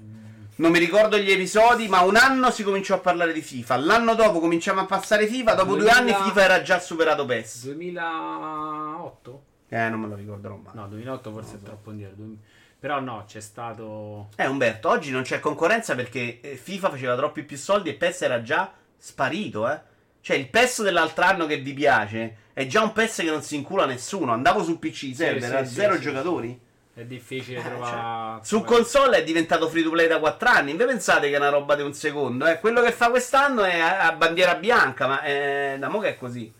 Non 0.57 0.71
mi 0.71 0.79
ricordo 0.79 1.19
gli 1.19 1.31
episodi, 1.31 1.87
ma 1.89 2.01
un 2.01 2.17
anno 2.17 2.51
si 2.51 2.63
cominciò 2.63 2.95
a 2.95 3.01
parlare 3.01 3.35
di 3.35 3.43
FIFA. 3.43 3.77
L'anno 3.77 4.15
dopo 4.15 4.41
cominciamo 4.41 4.81
a 4.81 4.87
passare 4.87 5.27
FIFA. 5.27 5.53
Dopo 5.53 5.75
due 5.77 5.91
2000 5.91 5.97
anni 5.99 6.15
FIFA 6.15 6.43
era 6.45 6.63
già 6.63 6.81
superato 6.81 7.27
PES. 7.27 7.65
2008? 7.65 9.43
Eh, 9.69 9.89
non 9.91 10.01
me 10.01 10.09
lo 10.09 10.15
ricorderò 10.15 10.57
mai. 10.57 10.73
No, 10.75 10.89
2008 10.89 11.31
forse 11.31 11.57
è 11.57 11.63
troppo 11.63 11.91
indietro. 11.91 12.17
2000 12.17 12.52
Però 12.83 12.99
no, 12.99 13.23
c'è 13.29 13.39
stato... 13.39 14.31
Eh, 14.35 14.49
Umberto, 14.49 14.89
oggi 14.89 15.13
non 15.13 15.23
c'è 15.23 15.39
concorrenza 15.39 15.95
perché 15.95 16.41
eh, 16.41 16.57
FIFA 16.57 16.91
faceva 16.91 17.15
troppi 17.15 17.45
più 17.45 17.57
soldi 17.57 17.91
e 17.91 17.95
PES 17.95 18.23
era 18.23 18.43
già 18.43 18.73
sparito, 18.97 19.71
eh. 19.71 19.81
Cioè, 20.21 20.37
il 20.37 20.49
PES 20.49 20.83
dell'altro 20.83 21.23
anno 21.25 21.47
che 21.47 21.59
vi 21.59 21.75
piace 21.75 22.37
è 22.53 22.67
già 22.67 22.83
un 22.83 22.91
PES 22.91 23.19
che 23.19 23.31
non 23.31 23.41
si 23.43 23.55
incula 23.55 23.87
nessuno. 23.87 24.33
Andavo 24.33 24.65
sul 24.65 24.81
PC 24.81 25.15
sì, 25.15 25.23
era 25.23 25.65
sì, 25.65 25.75
zero 25.75 25.95
sì. 25.95 26.01
giocatori. 26.01 26.61
È 26.93 27.05
difficile 27.05 27.61
Eh, 27.61 27.63
trovare... 27.63 28.41
Su 28.43 28.65
console 28.65 29.19
è 29.19 29.23
diventato 29.23 29.69
free 29.69 29.85
to 29.85 29.91
play 29.91 30.09
da 30.09 30.19
4 30.19 30.49
anni. 30.49 30.73
Invece 30.73 30.89
pensate 30.91 31.29
che 31.29 31.35
è 31.35 31.39
una 31.39 31.51
roba 31.51 31.77
di 31.77 31.83
un 31.83 31.95
secondo. 31.95 32.47
Eh? 32.47 32.59
Quello 32.59 32.83
che 32.83 32.91
fa 32.91 33.11
quest'anno 33.11 33.63
è 33.63 33.79
a 33.79 34.11
bandiera 34.11 34.57
bianca, 34.57 35.07
ma 35.07 35.23
è 35.23 35.77
da 35.79 35.89
mo' 35.89 36.01
che 36.01 36.09
è 36.09 36.17
così. 36.17 36.53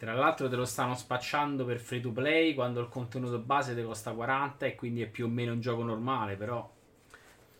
Tra 0.00 0.14
l'altro 0.14 0.48
te 0.48 0.56
lo 0.56 0.64
stanno 0.64 0.94
spacciando 0.94 1.66
per 1.66 1.78
free 1.78 2.00
to 2.00 2.10
play 2.10 2.54
quando 2.54 2.80
il 2.80 2.88
contenuto 2.88 3.38
base 3.38 3.74
ti 3.74 3.82
costa 3.82 4.12
40 4.12 4.64
e 4.64 4.74
quindi 4.74 5.02
è 5.02 5.06
più 5.06 5.26
o 5.26 5.28
meno 5.28 5.52
un 5.52 5.60
gioco 5.60 5.82
normale, 5.82 6.36
però... 6.36 6.66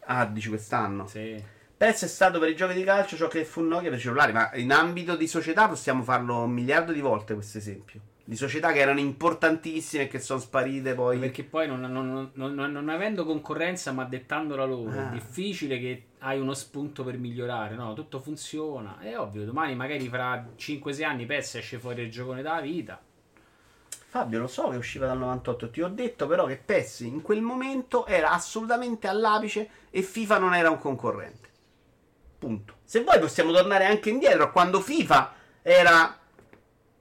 Ah, 0.06 0.24
dici 0.24 0.48
quest'anno. 0.48 1.06
Sì. 1.06 1.44
PES 1.76 2.04
è 2.04 2.06
stato 2.06 2.38
per 2.38 2.48
i 2.48 2.56
giochi 2.56 2.72
di 2.72 2.82
calcio 2.82 3.16
ciò 3.16 3.28
che 3.28 3.44
fu 3.44 3.60
Nokia 3.60 3.90
per 3.90 3.98
i 3.98 4.00
cellulari, 4.00 4.32
ma 4.32 4.54
in 4.54 4.72
ambito 4.72 5.16
di 5.16 5.26
società 5.26 5.68
possiamo 5.68 6.02
farlo 6.02 6.44
un 6.44 6.52
miliardo 6.52 6.92
di 6.92 7.00
volte 7.00 7.34
questo 7.34 7.58
esempio. 7.58 8.00
Di 8.30 8.36
società 8.36 8.70
che 8.70 8.78
erano 8.78 9.00
importantissime 9.00 10.04
e 10.04 10.06
che 10.06 10.20
sono 10.20 10.38
sparite 10.38 10.94
poi. 10.94 11.18
Perché 11.18 11.42
poi 11.42 11.66
non, 11.66 11.80
non- 11.80 12.30
non- 12.32 12.54
non- 12.54 12.88
avendo 12.88 13.24
concorrenza 13.24 13.90
ma 13.90 14.04
dettandola 14.04 14.64
loro, 14.64 14.88
Ah. 14.92 15.08
è 15.08 15.10
difficile 15.14 15.80
che 15.80 16.04
hai 16.20 16.38
uno 16.38 16.54
spunto 16.54 17.02
per 17.02 17.18
migliorare, 17.18 17.74
no? 17.74 17.92
Tutto 17.92 18.20
funziona. 18.20 19.00
È 19.00 19.18
ovvio, 19.18 19.44
domani 19.44 19.74
magari 19.74 20.08
fra 20.08 20.46
5-6 20.54 21.02
anni 21.02 21.26
PES 21.26 21.56
esce 21.56 21.80
fuori 21.80 22.02
il 22.02 22.10
giocone 22.12 22.42
della 22.42 22.60
vita. 22.60 23.02
Fabio, 23.88 24.38
lo 24.38 24.46
so 24.46 24.68
che 24.68 24.76
usciva 24.76 25.06
dal 25.08 25.18
98, 25.18 25.68
ti 25.70 25.82
ho 25.82 25.88
detto 25.88 26.28
però 26.28 26.46
che 26.46 26.56
PES 26.64 27.00
in 27.00 27.22
quel 27.22 27.40
momento 27.40 28.06
era 28.06 28.30
assolutamente 28.30 29.08
all'apice 29.08 29.68
e 29.90 30.02
FIFA 30.02 30.38
non 30.38 30.54
era 30.54 30.70
un 30.70 30.78
concorrente. 30.78 31.48
Punto. 32.38 32.74
Se 32.84 33.02
vuoi 33.02 33.18
possiamo 33.18 33.50
tornare 33.50 33.86
anche 33.86 34.08
indietro 34.08 34.44
a 34.44 34.50
quando 34.50 34.78
FIFA 34.80 35.32
era 35.62 36.16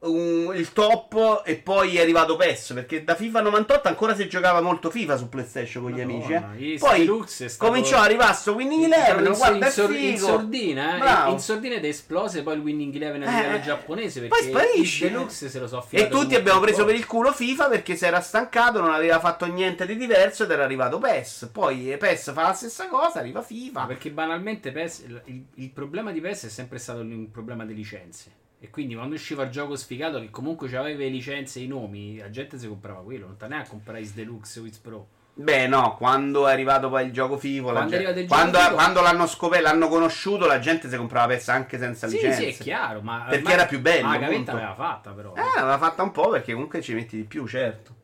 un- 0.01 0.53
il 0.55 0.71
top 0.71 1.41
e 1.45 1.55
poi 1.57 1.97
è 1.97 2.01
arrivato 2.01 2.35
PES, 2.37 2.71
perché 2.73 3.03
da 3.03 3.15
FIFA 3.15 3.41
98 3.41 3.87
ancora 3.89 4.15
si 4.15 4.29
giocava 4.29 4.61
molto 4.61 4.89
FIFA 4.89 5.17
su 5.17 5.27
PlayStation 5.27 5.83
con 5.83 5.91
gli 5.91 5.99
amici. 5.99 6.31
Eh. 6.31 6.77
Poi 6.79 7.09
cominciò 7.57 7.97
a 7.97 8.03
arrivare 8.03 8.33
sto 8.33 8.53
Winning 8.53 8.85
Eleven, 8.85 9.25
in, 9.25 9.33
guarda, 9.33 9.67
è 9.67 9.69
sor- 9.69 9.93
in 9.95 10.17
sordina, 10.17 11.27
eh? 11.27 11.31
In 11.31 11.39
sordina 11.39 11.75
ed 11.75 11.83
esplose 11.85 12.43
poi 12.43 12.55
il 12.55 12.61
Winning 12.61 12.95
Eleven 12.95 13.23
Eh, 13.23 13.29
livello 13.29 13.55
eh, 13.57 13.61
giapponese 13.61 14.21
poi 14.27 14.41
sparisce. 14.43 15.05
il 15.07 15.11
Deluxe 15.11 15.49
se 15.49 15.59
lo 15.59 15.67
so 15.67 15.85
E 15.89 16.07
tutti 16.07 16.35
abbiamo 16.35 16.59
preso 16.61 16.85
per 16.85 16.95
il 16.95 17.05
culo 17.05 17.33
FIFA 17.33 17.67
perché 17.67 17.95
si 17.97 18.05
era 18.05 18.21
stancato, 18.21 18.79
non 18.79 18.93
aveva 18.93 19.19
fatto 19.19 19.45
niente 19.47 19.85
di 19.85 19.97
diverso 19.97 20.43
ed 20.43 20.51
era 20.51 20.63
arrivato 20.63 20.97
PES. 20.97 21.49
Poi 21.51 21.91
eh, 21.91 21.97
PES 21.97 22.31
fa 22.33 22.43
la 22.43 22.53
stessa 22.53 22.87
cosa, 22.87 23.19
arriva 23.19 23.41
FIFA. 23.41 23.85
Perché 23.85 24.11
banalmente 24.11 24.71
PES, 24.71 24.99
il, 25.07 25.21
il- 25.25 25.45
il 25.55 25.69
problema 25.71 26.11
di 26.11 26.21
PES 26.21 26.45
è 26.45 26.49
sempre 26.49 26.77
stato 26.79 27.01
un 27.01 27.29
problema 27.31 27.65
di 27.65 27.73
licenze. 27.73 28.38
E 28.61 28.69
quindi 28.69 28.93
quando 28.95 29.15
usciva 29.15 29.43
il 29.43 29.49
gioco 29.51 29.75
sfigato 29.77 30.19
che 30.19 30.29
comunque 30.29 30.67
aveva 30.77 30.97
le 30.97 31.07
licenze 31.07 31.59
e 31.59 31.63
i 31.63 31.67
nomi, 31.67 32.17
la 32.17 32.29
gente 32.29 32.57
si 32.59 32.67
comprava 32.67 33.01
quello, 33.01 33.27
non 33.27 33.37
te 33.37 33.47
ne 33.47 33.57
a 33.57 33.65
comprare 33.67 34.01
Is 34.01 34.13
Deluxe 34.13 34.59
o 34.59 34.65
Is 34.65 34.77
Pro. 34.77 35.07
Beh, 35.35 35.67
no, 35.67 35.95
quando 35.95 36.45
è 36.49 36.51
arrivato 36.51 36.89
poi 36.89 37.05
il 37.05 37.13
gioco 37.13 37.37
FIFA, 37.37 37.67
la 37.67 37.71
Quando 37.71 37.89
gente- 37.97 38.19
il 38.19 38.27
gioco 38.27 38.41
quando, 38.41 38.73
quando 38.75 39.01
l'hanno 39.01 39.25
scoperto, 39.27 39.63
l'hanno 39.65 39.87
conosciuto, 39.87 40.45
la 40.45 40.59
gente 40.59 40.89
si 40.89 40.97
comprava 40.97 41.27
PES 41.27 41.47
anche 41.47 41.77
senza 41.77 42.07
Sì, 42.09 42.15
licenze. 42.15 42.37
sì, 42.41 42.45
è 42.59 42.63
chiaro, 42.63 42.99
ma 43.01 43.19
Perché 43.21 43.37
ormai- 43.37 43.53
era 43.53 43.65
più 43.65 43.79
bello, 43.79 44.07
Ah, 44.07 44.11
la 44.11 44.17
gavetta 44.17 44.51
l'aveva 44.51 44.75
fatta 44.75 45.11
però. 45.11 45.33
Eh, 45.35 45.41
l'aveva 45.55 45.77
fatta 45.77 46.03
un 46.03 46.11
po' 46.11 46.27
perché 46.29 46.51
comunque 46.51 46.81
ci 46.81 46.93
metti 46.93 47.15
di 47.15 47.23
più, 47.23 47.47
certo. 47.47 47.95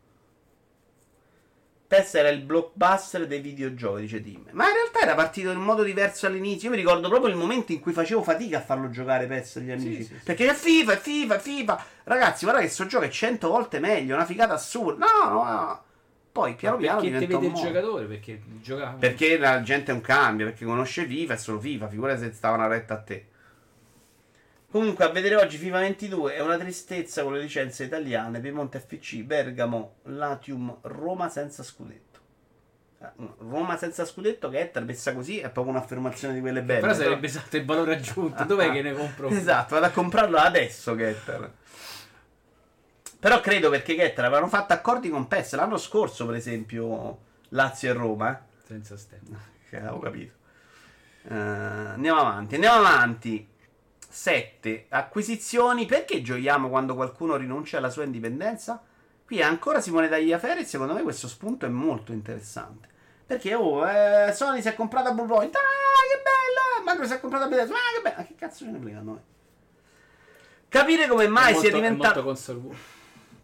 PES 1.88 2.16
era 2.16 2.30
il 2.30 2.42
blockbuster 2.42 3.28
dei 3.28 3.42
videogiochi, 3.42 4.02
dice 4.02 4.22
Tim. 4.22 4.44
Ma 4.52 4.68
in 4.68 4.74
realtà 4.74 5.02
era 5.02 5.14
partito 5.14 5.52
in 5.52 5.60
modo 5.60 5.84
diverso 5.84 6.26
all'inizio. 6.26 6.70
Io 6.70 6.76
mi 6.76 6.82
ricordo 6.82 7.10
proprio 7.10 7.32
il 7.32 7.38
momento 7.38 7.72
in 7.72 7.80
cui 7.80 7.94
facevo 7.94 8.24
fatica 8.24 8.58
a 8.58 8.62
farlo 8.62 8.90
giocare 8.90 9.28
PES 9.28 9.56
agli 9.58 9.72
amici. 9.72 10.04
sì, 10.04 10.04
sì. 10.04 10.14
Perché 10.24 10.50
è 10.50 10.54
FIFA, 10.54 10.94
è 10.94 10.98
FIFA, 10.98 11.40
FIFA. 11.40 11.86
Ragazzi, 12.06 12.46
guarda 12.46 12.62
che 12.62 12.70
sto 12.70 12.86
gioco 12.88 13.06
è 13.06 13.10
cento 13.10 13.50
volte 13.50 13.80
meglio, 13.80 14.14
è 14.14 14.16
una 14.16 14.26
figata 14.26 14.54
assurda. 14.54 15.06
No, 15.06 15.30
no, 15.30 15.44
no. 15.44 15.84
Poi 16.32 16.56
piano 16.56 16.76
piano 16.78 17.00
perché 17.00 17.18
ti 17.18 17.26
diventa 17.28 17.48
vede 17.48 17.60
il 17.60 17.66
giocatore? 17.66 18.06
Perché 18.06 18.42
gioca... 18.62 18.96
Perché 19.00 19.38
la 19.38 19.62
gente 19.62 19.92
è 19.92 19.94
un 19.94 20.02
cambio, 20.02 20.48
perché 20.48 20.66
conosce 20.66 21.06
FIFA, 21.06 21.34
è 21.34 21.38
solo 21.38 21.60
FIFA, 21.60 21.88
figura 21.88 22.18
se 22.18 22.32
stava 22.34 22.56
una 22.56 22.68
retta 22.68 22.96
a 22.96 22.98
te. 22.98 23.28
Comunque, 24.76 25.06
a 25.06 25.08
vedere 25.08 25.38
oggi 25.38 25.56
FIFA 25.56 25.80
22 25.80 26.36
è 26.36 26.42
una 26.42 26.58
tristezza 26.58 27.24
con 27.24 27.32
le 27.32 27.40
licenze 27.40 27.86
italiane, 27.86 28.42
Piemonte 28.42 28.82
FC, 28.86 29.22
Bergamo, 29.22 30.00
Latium, 30.08 30.80
Roma 30.82 31.30
senza 31.30 31.64
scudetto. 31.64 32.20
Eh, 33.00 33.08
Roma 33.38 33.78
senza 33.78 34.04
scudetto 34.04 34.50
che 34.50 34.70
è 34.70 34.80
messa 34.82 35.14
così 35.14 35.40
è 35.40 35.50
proprio 35.50 35.76
un'affermazione 35.76 36.34
di 36.34 36.42
quelle 36.42 36.62
belle. 36.62 36.82
Però 36.82 36.94
sarebbe 36.94 37.30
stato 37.30 37.56
il 37.56 37.64
valore 37.64 37.94
aggiunto. 37.96 38.44
Dov'è 38.44 38.70
che 38.74 38.82
ne 38.82 38.92
compro? 38.92 39.30
Esatto, 39.30 39.76
vado 39.76 39.86
a 39.86 39.92
comprarlo 39.92 40.36
adesso 40.36 40.94
Getter. 40.94 41.54
Però 43.18 43.40
credo 43.40 43.70
perché 43.70 43.96
Getter 43.96 44.26
avevano 44.26 44.50
fatto 44.50 44.74
accordi 44.74 45.08
con 45.08 45.30
PES 45.30 45.56
l'anno 45.56 45.78
scorso, 45.78 46.26
per 46.26 46.36
esempio, 46.36 47.20
Lazio 47.52 47.92
e 47.92 47.94
Roma, 47.94 48.38
eh. 48.38 48.42
Senza 48.66 48.98
stemma. 48.98 49.40
Che 49.70 49.78
avevo 49.78 50.00
capito. 50.00 50.34
Eh, 51.30 51.34
andiamo 51.34 52.20
avanti, 52.20 52.56
andiamo 52.56 52.86
avanti. 52.86 53.54
7. 54.16 54.86
Acquisizioni. 54.88 55.86
Perché 55.86 56.22
gioiamo 56.22 56.70
quando 56.70 56.96
qualcuno 56.96 57.36
rinuncia 57.36 57.80
alla 57.80 57.90
sua 57.90 58.06
indipendenza? 58.06 58.82
Qui 59.26 59.40
è 59.40 59.44
ancora 59.44 59.82
Simone 59.82 60.08
Tagliaferri 60.08 60.62
e 60.62 60.66
secondo 60.66 60.94
me 60.94 61.02
questo 61.02 61.28
spunto 61.28 61.66
è 61.66 61.70
molto 61.70 62.14
interessante. 62.14 62.88
Perché 63.26 63.54
oh, 63.56 63.86
eh, 63.86 64.32
Sony 64.32 64.62
si 64.62 64.70
è 64.70 64.74
comprata 64.74 65.12
Bluepoint. 65.12 65.54
Ah, 65.56 65.60
che 65.60 66.22
bello! 66.24 66.86
Microsoft 66.86 67.10
si 67.10 67.18
è 67.18 67.20
comprata 67.20 67.48
Bethesda. 67.48 67.74
Ah, 67.74 67.78
che 67.94 68.02
bello! 68.02 68.16
Ma 68.18 68.24
che 68.24 68.36
cazzo 68.36 68.64
ce 68.64 68.72
ne 68.72 68.80
frega 68.80 69.00
a 69.00 69.02
noi? 69.02 69.20
Capire 70.70 71.08
come 71.08 71.28
mai 71.28 71.54
È 71.54 71.58
sia 71.58 71.72
molto- 71.72 71.78
è 71.78 71.82
diventato... 71.82 72.24
molto 72.24 72.76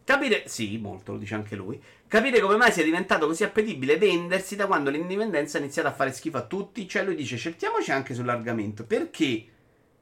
Capire, 0.04 0.48
sì, 0.48 0.78
molto 0.78 1.12
lo 1.12 1.18
dice 1.18 1.36
anche 1.36 1.56
lui. 1.56 1.82
Capire 2.08 2.40
come 2.40 2.56
mai 2.56 2.72
sia 2.72 2.84
diventato 2.84 3.28
così 3.28 3.44
appetibile 3.44 3.98
vendersi 3.98 4.56
da 4.56 4.68
quando 4.68 4.90
l'indipendenza 4.90 5.58
ha 5.58 5.62
iniziato 5.62 5.90
a 5.90 5.94
fare 5.94 6.14
schifo 6.14 6.38
a 6.38 6.44
tutti. 6.44 6.88
Cioè, 6.88 7.04
lui 7.04 7.16
dice: 7.16 7.38
cerchiamoci 7.38 7.92
anche 7.92 8.14
sull'argomento. 8.14 8.86
Perché 8.86 9.46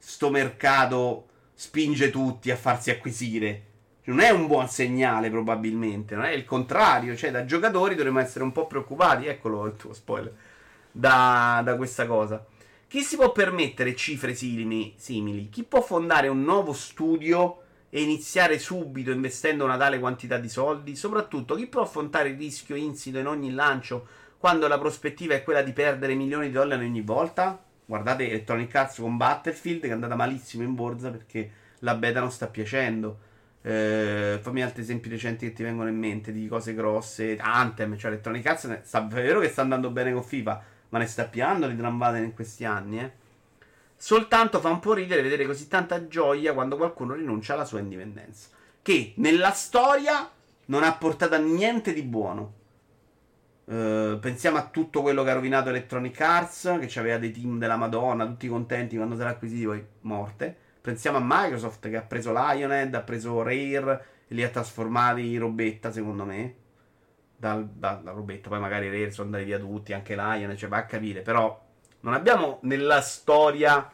sto 0.00 0.30
mercato 0.30 1.26
spinge 1.52 2.10
tutti 2.10 2.50
a 2.50 2.56
farsi 2.56 2.90
acquisire? 2.90 3.66
Non 4.04 4.20
è 4.20 4.30
un 4.30 4.46
buon 4.46 4.66
segnale, 4.66 5.30
probabilmente. 5.30 6.16
Non 6.16 6.24
è 6.24 6.30
il 6.30 6.44
contrario. 6.44 7.14
Cioè, 7.14 7.30
da 7.30 7.44
giocatori 7.44 7.94
dovremmo 7.94 8.18
essere 8.18 8.42
un 8.42 8.50
po' 8.50 8.66
preoccupati. 8.66 9.26
Eccolo 9.26 9.66
il 9.66 9.76
tuo 9.76 9.92
spoiler. 9.92 10.34
Da, 10.90 11.60
da 11.62 11.76
questa 11.76 12.06
cosa. 12.06 12.44
Chi 12.88 13.02
si 13.02 13.14
può 13.14 13.30
permettere 13.30 13.94
cifre 13.94 14.34
simili, 14.34 14.94
simili? 14.96 15.48
Chi 15.48 15.62
può 15.62 15.80
fondare 15.80 16.26
un 16.26 16.42
nuovo 16.42 16.72
studio 16.72 17.62
e 17.88 18.02
iniziare 18.02 18.58
subito 18.58 19.12
investendo 19.12 19.64
una 19.64 19.76
tale 19.76 20.00
quantità 20.00 20.38
di 20.38 20.48
soldi? 20.48 20.96
Soprattutto, 20.96 21.54
chi 21.54 21.68
può 21.68 21.82
affrontare 21.82 22.30
il 22.30 22.36
rischio 22.36 22.74
insito 22.74 23.18
in 23.18 23.28
ogni 23.28 23.52
lancio 23.52 24.08
quando 24.38 24.66
la 24.66 24.78
prospettiva 24.78 25.34
è 25.34 25.44
quella 25.44 25.62
di 25.62 25.72
perdere 25.72 26.14
milioni 26.14 26.46
di 26.46 26.52
dollari 26.52 26.84
ogni 26.84 27.02
volta? 27.02 27.62
Guardate 27.90 28.28
Electronic 28.28 28.72
Arts 28.72 28.98
con 29.00 29.16
Battlefield 29.16 29.80
che 29.80 29.88
è 29.88 29.90
andata 29.90 30.14
malissimo 30.14 30.62
in 30.62 30.76
borsa 30.76 31.10
perché 31.10 31.50
la 31.80 31.96
beta 31.96 32.20
non 32.20 32.30
sta 32.30 32.46
piacendo. 32.46 33.18
Eh, 33.62 34.38
fammi 34.40 34.62
altri 34.62 34.82
esempi 34.82 35.08
recenti 35.08 35.48
che 35.48 35.52
ti 35.52 35.64
vengono 35.64 35.88
in 35.88 35.98
mente 35.98 36.30
di 36.30 36.46
cose 36.46 36.72
grosse. 36.72 37.36
Anthem, 37.36 37.98
cioè 37.98 38.12
Electronic 38.12 38.46
Arts 38.46 38.82
sta, 38.82 39.04
è 39.04 39.06
vero 39.08 39.40
che 39.40 39.48
sta 39.48 39.62
andando 39.62 39.90
bene 39.90 40.12
con 40.12 40.22
FIFA, 40.22 40.62
ma 40.90 40.98
ne 40.98 41.06
sta 41.06 41.24
piando 41.24 41.66
di 41.66 41.76
trambate 41.76 42.18
in 42.18 42.32
questi 42.32 42.64
anni, 42.64 43.00
eh. 43.00 43.10
Soltanto 43.96 44.60
fa 44.60 44.68
un 44.68 44.78
po' 44.78 44.94
ridere 44.94 45.20
vedere 45.20 45.44
così 45.44 45.66
tanta 45.66 46.06
gioia 46.06 46.54
quando 46.54 46.76
qualcuno 46.76 47.14
rinuncia 47.14 47.54
alla 47.54 47.64
sua 47.64 47.80
indipendenza. 47.80 48.50
Che 48.80 49.14
nella 49.16 49.50
storia 49.50 50.30
non 50.66 50.84
ha 50.84 50.92
portato 50.94 51.34
a 51.34 51.38
niente 51.38 51.92
di 51.92 52.02
buono. 52.02 52.52
Eh, 53.70 54.18
pensiamo 54.20 54.56
a 54.56 54.66
tutto 54.66 55.00
quello 55.00 55.22
che 55.22 55.30
ha 55.30 55.34
rovinato 55.34 55.68
Electronic 55.68 56.20
Arts, 56.20 56.78
che 56.80 56.98
aveva 56.98 57.18
dei 57.18 57.30
team 57.30 57.56
della 57.56 57.76
Madonna, 57.76 58.26
tutti 58.26 58.48
contenti 58.48 58.96
quando 58.96 59.14
sarà 59.14 59.30
acquisiti, 59.30 59.64
poi 59.64 59.84
morte. 60.00 60.56
Pensiamo 60.80 61.18
a 61.18 61.22
Microsoft 61.22 61.88
che 61.88 61.96
ha 61.96 62.02
preso 62.02 62.32
Lionhead, 62.32 62.92
ha 62.94 63.02
preso 63.02 63.42
Rare 63.42 64.04
e 64.26 64.34
li 64.34 64.42
ha 64.42 64.48
trasformati 64.48 65.34
in 65.34 65.38
robetta, 65.38 65.92
secondo 65.92 66.24
me. 66.24 66.54
Dal, 67.36 67.64
da, 67.68 68.00
da 68.02 68.10
robetta, 68.10 68.48
poi 68.48 68.58
magari 68.58 68.88
Rare 68.90 69.12
sono 69.12 69.26
andati 69.26 69.44
via 69.44 69.58
tutti, 69.60 69.92
anche 69.92 70.14
Lionhead, 70.14 70.56
cioè 70.56 70.68
va 70.68 70.78
a 70.78 70.86
capire. 70.86 71.20
Però 71.20 71.64
non 72.00 72.14
abbiamo 72.14 72.58
nella 72.62 73.00
storia 73.00 73.88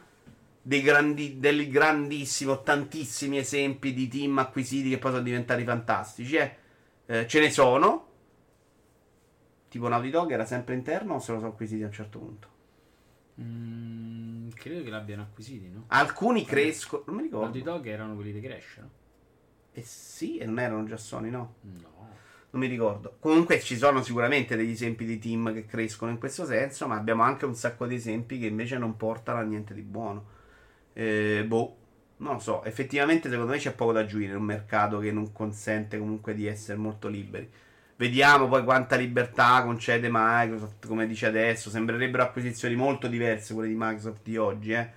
dei 0.59 0.81
grandi, 0.81 1.39
del 1.39 1.69
grandissimo, 1.69 2.63
tantissimi 2.63 3.37
esempi 3.37 3.93
di 3.93 4.07
team 4.07 4.39
acquisiti 4.39 4.89
che 4.89 4.97
poi 4.97 5.11
sono 5.11 5.23
diventati 5.23 5.63
fantastici. 5.63 6.35
Eh? 6.35 6.55
Eh, 7.05 7.27
ce 7.27 7.39
ne 7.39 7.51
sono. 7.51 8.06
Tipo 9.69 9.87
Naughty 9.87 10.09
Dog 10.09 10.31
era 10.31 10.45
sempre 10.45 10.75
interno 10.75 11.15
o 11.15 11.19
se 11.19 11.31
lo 11.33 11.39
sono 11.39 11.51
acquisiti 11.51 11.83
a 11.83 11.87
un 11.87 11.91
certo 11.91 12.19
punto? 12.19 12.47
Mm, 13.41 14.49
credo 14.49 14.83
che 14.83 14.89
l'abbiano 14.89 15.23
acquisiti, 15.23 15.69
no? 15.69 15.83
Alcuni 15.87 16.45
crescono. 16.45 17.03
Non 17.07 17.15
mi 17.17 17.21
ricordo. 17.23 17.45
Naughty 17.45 17.61
Dog 17.61 17.85
erano 17.85 18.15
quelli 18.15 18.31
di 18.31 18.41
Crash, 18.41 18.77
no? 18.77 18.89
Eh 19.73 19.83
sì, 19.83 20.37
e 20.37 20.45
non 20.45 20.59
erano 20.59 20.85
già 20.85 20.97
Sony, 20.97 21.29
no? 21.29 21.55
No. 21.61 21.95
Non 22.49 22.61
mi 22.61 22.67
ricordo. 22.67 23.17
Comunque 23.19 23.59
ci 23.59 23.77
sono 23.77 24.01
sicuramente 24.01 24.55
degli 24.55 24.71
esempi 24.71 25.05
di 25.05 25.19
team 25.19 25.53
che 25.53 25.65
crescono 25.65 26.09
in 26.09 26.17
questo 26.17 26.45
senso, 26.45 26.87
ma 26.87 26.95
abbiamo 26.95 27.23
anche 27.23 27.45
un 27.45 27.53
sacco 27.53 27.85
di 27.85 27.95
esempi 27.95 28.39
che 28.39 28.47
invece 28.47 28.77
non 28.77 28.95
portano 28.95 29.39
a 29.39 29.43
niente 29.43 29.73
di 29.73 29.81
buono. 29.81 30.25
Eh, 30.93 31.43
boh, 31.45 31.75
non 32.17 32.33
lo 32.33 32.39
so. 32.39 32.63
Effettivamente 32.63 33.29
secondo 33.29 33.51
me 33.51 33.57
c'è 33.59 33.73
poco 33.73 33.91
da 33.91 33.99
aggiungere 33.99 34.31
in 34.31 34.39
un 34.39 34.45
mercato 34.45 34.97
che 34.97 35.11
non 35.11 35.31
consente 35.31 35.99
comunque 35.99 36.33
di 36.33 36.47
essere 36.47 36.77
molto 36.77 37.07
liberi. 37.07 37.47
Vediamo 37.97 38.47
poi 38.47 38.63
quanta 38.63 38.95
libertà 38.95 39.63
concede 39.63 40.07
Microsoft, 40.11 40.85
come 40.87 41.07
dice 41.07 41.25
adesso. 41.25 41.71
Sembrerebbero 41.71 42.21
acquisizioni 42.23 42.75
molto 42.75 43.07
diverse 43.07 43.53
quelle 43.55 43.69
di 43.69 43.75
Microsoft 43.75 44.21
di 44.23 44.37
oggi, 44.37 44.71
eh. 44.71 44.89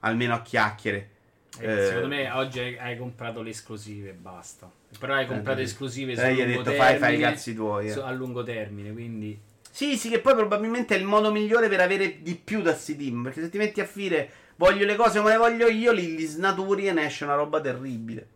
Almeno 0.00 0.34
a 0.34 0.42
chiacchiere. 0.42 1.10
Eh, 1.58 1.66
Eh, 1.66 1.86
secondo 1.86 2.06
me 2.06 2.30
oggi 2.30 2.60
hai, 2.60 2.78
hai 2.78 2.96
comprato 2.96 3.42
le 3.42 3.50
esclusive 3.50 4.10
e 4.10 4.12
basta. 4.12 4.70
Però 4.98 5.14
hai 5.14 5.26
comprato 5.26 5.58
Eh, 5.58 5.64
esclusive 5.64 6.12
eh, 6.12 6.14
gli 6.14 6.40
hai 6.40 6.46
lungo 6.46 6.62
detto, 6.62 6.76
fai- 6.76 6.96
fai 6.96 6.96
i 6.96 6.98
termine, 6.98 7.18
cazzi 7.18 7.54
tuoi, 7.54 7.88
eh. 7.88 7.90
su- 7.90 7.98
a 7.98 8.10
lungo 8.12 8.44
termine, 8.44 8.92
quindi 8.92 9.38
Sì, 9.72 9.96
sì, 9.96 10.08
che 10.08 10.20
poi 10.20 10.34
probabilmente 10.34 10.94
è 10.94 10.98
il 10.98 11.04
modo 11.04 11.32
migliore 11.32 11.68
per 11.68 11.80
avere 11.80 12.22
di 12.22 12.36
più 12.36 12.62
da 12.62 12.74
sti 12.74 12.96
team. 12.96 13.24
Perché 13.24 13.40
se 13.42 13.48
ti 13.50 13.58
metti 13.58 13.80
a 13.80 13.84
fare 13.86 14.30
voglio 14.56 14.84
le 14.86 14.94
cose 14.94 15.18
come 15.18 15.32
le 15.32 15.36
voglio 15.38 15.66
io, 15.68 15.90
li, 15.90 16.14
li 16.16 16.24
snaturi 16.24 16.86
e 16.86 16.92
ne 16.92 17.06
esce 17.06 17.24
una 17.24 17.34
roba 17.34 17.60
terribile. 17.60 18.26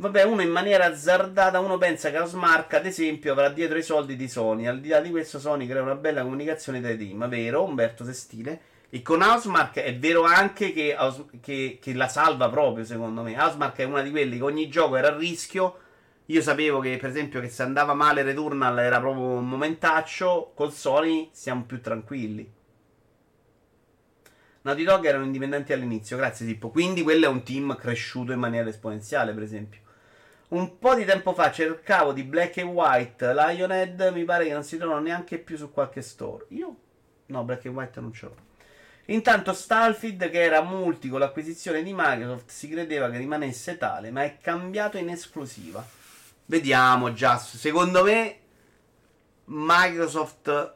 Vabbè, 0.00 0.22
uno 0.22 0.40
in 0.40 0.48
maniera 0.48 0.86
azzardata, 0.86 1.60
uno 1.60 1.76
pensa 1.76 2.10
che 2.10 2.16
Housemark, 2.16 2.72
ad 2.72 2.86
esempio, 2.86 3.32
avrà 3.32 3.50
dietro 3.50 3.76
i 3.76 3.82
soldi 3.82 4.16
di 4.16 4.28
Sony. 4.28 4.66
Al 4.66 4.80
di 4.80 4.88
là 4.88 4.98
di 5.00 5.10
questo, 5.10 5.38
Sony 5.38 5.66
crea 5.66 5.82
una 5.82 5.94
bella 5.94 6.22
comunicazione 6.22 6.80
dai 6.80 6.96
team. 6.96 7.28
Vero, 7.28 7.64
Umberto 7.64 8.02
Sestile. 8.02 8.60
E 8.88 9.02
con 9.02 9.20
Housemark 9.20 9.74
è 9.80 9.94
vero 9.98 10.22
anche 10.22 10.72
che, 10.72 10.96
che- 11.42 11.78
che 11.78 11.92
la 11.92 12.08
salva 12.08 12.48
proprio, 12.48 12.82
secondo 12.86 13.20
me. 13.20 13.38
Housemark 13.38 13.76
è 13.76 13.84
una 13.84 14.00
di 14.00 14.10
quelli 14.10 14.38
che 14.38 14.42
ogni 14.42 14.70
gioco 14.70 14.96
era 14.96 15.08
a 15.08 15.16
rischio. 15.18 15.78
Io 16.26 16.40
sapevo 16.40 16.80
che, 16.80 16.96
per 16.96 17.10
esempio, 17.10 17.38
che 17.42 17.50
se 17.50 17.62
andava 17.62 17.92
male 17.92 18.22
Returnal 18.22 18.78
era 18.78 19.00
proprio 19.00 19.24
un 19.24 19.46
momentaccio. 19.46 20.52
Col 20.54 20.72
Sony 20.72 21.28
siamo 21.32 21.64
più 21.64 21.78
tranquilli. 21.82 22.50
Naughty 24.62 24.84
Dog 24.84 25.04
erano 25.04 25.24
indipendenti 25.24 25.74
all'inizio, 25.74 26.16
grazie 26.16 26.46
Sippo. 26.46 26.70
Quindi 26.70 27.02
quello 27.02 27.26
è 27.26 27.28
un 27.28 27.42
team 27.42 27.76
cresciuto 27.76 28.32
in 28.32 28.38
maniera 28.38 28.66
esponenziale, 28.66 29.34
per 29.34 29.42
esempio. 29.42 29.88
Un 30.50 30.78
po' 30.80 30.96
di 30.96 31.04
tempo 31.04 31.32
fa 31.32 31.52
cercavo 31.52 32.12
di 32.12 32.24
Black 32.24 32.58
and 32.58 32.70
White, 32.70 33.32
Lionhead, 33.32 34.10
mi 34.12 34.24
pare 34.24 34.46
che 34.46 34.52
non 34.52 34.64
si 34.64 34.78
trovano 34.78 35.00
neanche 35.00 35.38
più 35.38 35.56
su 35.56 35.70
qualche 35.70 36.02
store. 36.02 36.46
Io? 36.48 36.76
No, 37.26 37.44
Black 37.44 37.66
and 37.66 37.76
White 37.76 38.00
non 38.00 38.12
ce 38.12 38.26
l'ho. 38.26 38.34
Intanto 39.06 39.52
Starfield, 39.52 40.28
che 40.28 40.42
era 40.42 40.60
multi 40.62 41.08
con 41.08 41.20
l'acquisizione 41.20 41.84
di 41.84 41.92
Microsoft, 41.94 42.50
si 42.50 42.68
credeva 42.68 43.08
che 43.10 43.18
rimanesse 43.18 43.76
tale, 43.76 44.10
ma 44.10 44.24
è 44.24 44.38
cambiato 44.40 44.98
in 44.98 45.10
esclusiva. 45.10 45.86
Vediamo, 46.46 47.12
Just. 47.12 47.54
Secondo 47.54 48.02
me 48.02 48.38
Microsoft 49.44 50.74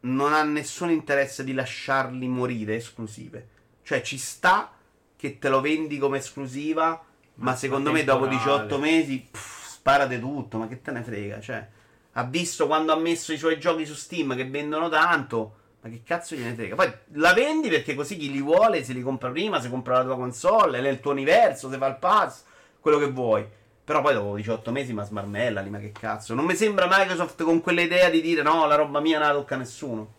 non 0.00 0.32
ha 0.32 0.42
nessun 0.42 0.90
interesse 0.90 1.44
di 1.44 1.52
lasciarli 1.52 2.26
morire 2.26 2.74
esclusive. 2.74 3.48
Cioè 3.84 4.02
ci 4.02 4.18
sta 4.18 4.72
che 5.14 5.38
te 5.38 5.48
lo 5.48 5.60
vendi 5.60 5.96
come 5.98 6.18
esclusiva, 6.18 7.04
ma, 7.40 7.50
Ma 7.50 7.56
secondo 7.56 7.92
me 7.92 8.04
dopo 8.04 8.26
temporale. 8.26 8.62
18 8.66 8.78
mesi 8.78 9.28
pff, 9.30 9.68
sparate 9.68 10.18
tutto, 10.18 10.58
ma 10.58 10.68
che 10.68 10.80
te 10.80 10.90
ne 10.90 11.02
frega, 11.02 11.40
cioè 11.40 11.68
ha 12.12 12.24
visto 12.24 12.66
quando 12.66 12.92
ha 12.92 12.96
messo 12.96 13.32
i 13.32 13.38
suoi 13.38 13.58
giochi 13.58 13.86
su 13.86 13.94
Steam 13.94 14.34
che 14.34 14.44
vendono 14.44 14.88
tanto, 14.88 15.54
ma 15.80 15.88
che 15.88 16.02
cazzo 16.04 16.34
gliene 16.34 16.54
frega? 16.54 16.74
Poi 16.74 16.92
la 17.14 17.32
vendi 17.32 17.68
perché 17.68 17.94
così 17.94 18.16
chi 18.16 18.30
li 18.30 18.42
vuole 18.42 18.82
se 18.82 18.92
li 18.92 19.02
compra 19.02 19.30
prima, 19.30 19.60
se 19.60 19.70
compra 19.70 19.98
la 19.98 20.04
tua 20.04 20.16
console, 20.16 20.78
è 20.78 20.80
nel 20.80 21.00
tuo 21.00 21.12
universo, 21.12 21.70
se 21.70 21.78
fa 21.78 21.86
il 21.86 21.96
pass, 21.96 22.44
quello 22.80 22.98
che 22.98 23.10
vuoi. 23.10 23.46
Però 23.82 24.02
poi 24.02 24.14
dopo 24.14 24.36
18 24.36 24.70
mesi 24.70 24.92
ma 24.92 25.04
smarmellali, 25.04 25.70
ma 25.70 25.78
che 25.78 25.92
cazzo. 25.92 26.34
Non 26.34 26.44
mi 26.44 26.54
sembra 26.54 26.86
Microsoft 26.88 27.42
con 27.42 27.60
quell'idea 27.60 28.10
di 28.10 28.20
dire 28.20 28.42
no, 28.42 28.66
la 28.66 28.74
roba 28.74 29.00
mia 29.00 29.18
non 29.18 29.28
la 29.28 29.34
tocca 29.34 29.54
a 29.54 29.58
nessuno. 29.58 30.14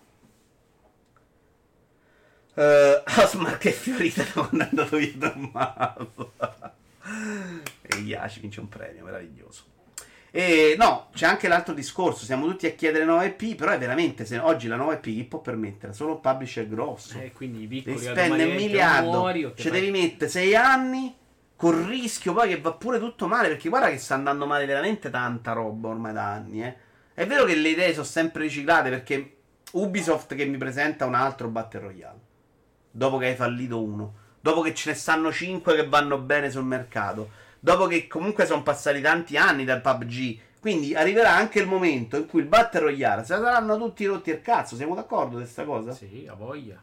Uh, 2.54 3.02
Housemark 3.06 3.66
è 3.66 3.72
fiorita 3.72 4.26
quando 4.34 4.64
è 4.64 4.68
andato 4.70 4.98
via 4.98 5.14
da 5.16 5.34
Marvel. 5.36 6.32
E 7.82 7.96
Yashi 7.98 8.40
vince 8.40 8.60
un 8.60 8.70
premio, 8.70 9.04
meraviglioso. 9.04 9.70
E 10.34 10.76
no, 10.78 11.10
c'è 11.14 11.26
anche 11.26 11.50
l'altro 11.50 11.74
discorso. 11.74 12.24
Siamo 12.24 12.48
tutti 12.48 12.66
a 12.66 12.72
chiedere 12.72 13.04
nuova 13.04 13.26
IP, 13.26 13.56
però 13.56 13.72
è 13.72 13.78
veramente. 13.78 14.26
Se 14.26 14.38
oggi 14.38 14.68
la 14.68 14.78
nuova 14.78 14.94
IP 14.94 15.02
chi 15.02 15.24
può 15.26 15.40
permettere? 15.40 15.92
Solo 15.92 16.14
un 16.14 16.22
publisher 16.22 16.68
grosso. 16.70 17.20
eh, 17.20 17.34
quindi 17.34 17.64
i 17.64 17.68
Devi 17.68 17.82
piccoli 17.82 18.06
spendere 18.06 18.50
un 18.50 18.56
miliardo. 18.56 19.10
muori 19.10 19.52
Ci 19.56 19.70
devi 19.70 19.92
mettere 19.92 20.32
sei 20.32 20.56
anni. 20.56 21.14
Col 21.58 21.76
rischio 21.84 22.34
poi 22.34 22.48
che 22.48 22.62
va 22.62 22.72
pure 22.72 22.98
tutto 22.98 23.28
male. 23.28 23.50
Perché 23.50 23.68
guarda 23.68 23.90
che 23.90 23.98
sta 23.98 24.16
andando 24.16 24.46
male 24.46 24.66
veramente 24.66 25.10
tanta 25.10 25.52
roba 25.52 25.90
ormai 25.90 26.14
da 26.14 26.32
anni. 26.32 26.64
Eh. 26.64 26.76
È 27.14 27.28
vero 27.28 27.44
che 27.44 27.56
le 27.56 27.70
idee 27.70 27.92
sono 27.92 28.06
sempre 28.06 28.44
riciclate. 28.44 28.90
Perché 28.90 29.36
Ubisoft 29.74 30.34
che 30.36 30.46
mi 30.46 30.58
presenta 30.58 31.06
un 31.06 31.14
altro 31.14 31.50
Battle 31.50 31.82
Royale. 31.82 32.20
Dopo 32.90 33.18
che 33.18 33.26
hai 33.26 33.36
fallito 33.36 33.84
uno. 33.84 34.14
Dopo 34.42 34.62
che 34.62 34.74
ce 34.74 34.90
ne 34.90 34.96
stanno 34.96 35.32
5 35.32 35.76
che 35.76 35.88
vanno 35.88 36.18
bene 36.18 36.50
sul 36.50 36.64
mercato. 36.66 37.30
Dopo 37.60 37.86
che 37.88 38.08
comunque 38.08 38.46
sono 38.46 38.64
passati 38.64 39.00
tanti 39.02 39.38
anni 39.38 39.64
dal 39.66 39.82
PUBG. 39.82 40.40
Quindi 40.60 40.94
arriverà 40.96 41.34
anche 41.34 41.60
il 41.60 41.68
momento 41.68 42.18
in 42.18 42.28
cui 42.28 42.42
il 42.42 42.48
Battle 42.48 42.82
Royale 42.82 43.24
se 43.24 43.36
la 43.36 43.42
saranno 43.44 43.78
tutti 43.78 44.06
rotti 44.06 44.30
il 44.32 44.42
cazzo. 44.42 44.76
Siamo 44.76 44.96
d'accordo 44.96 45.32
su 45.38 45.42
questa 45.44 45.64
cosa? 45.64 45.92
Sì, 45.92 46.28
a 46.30 46.34
voglia. 46.34 46.82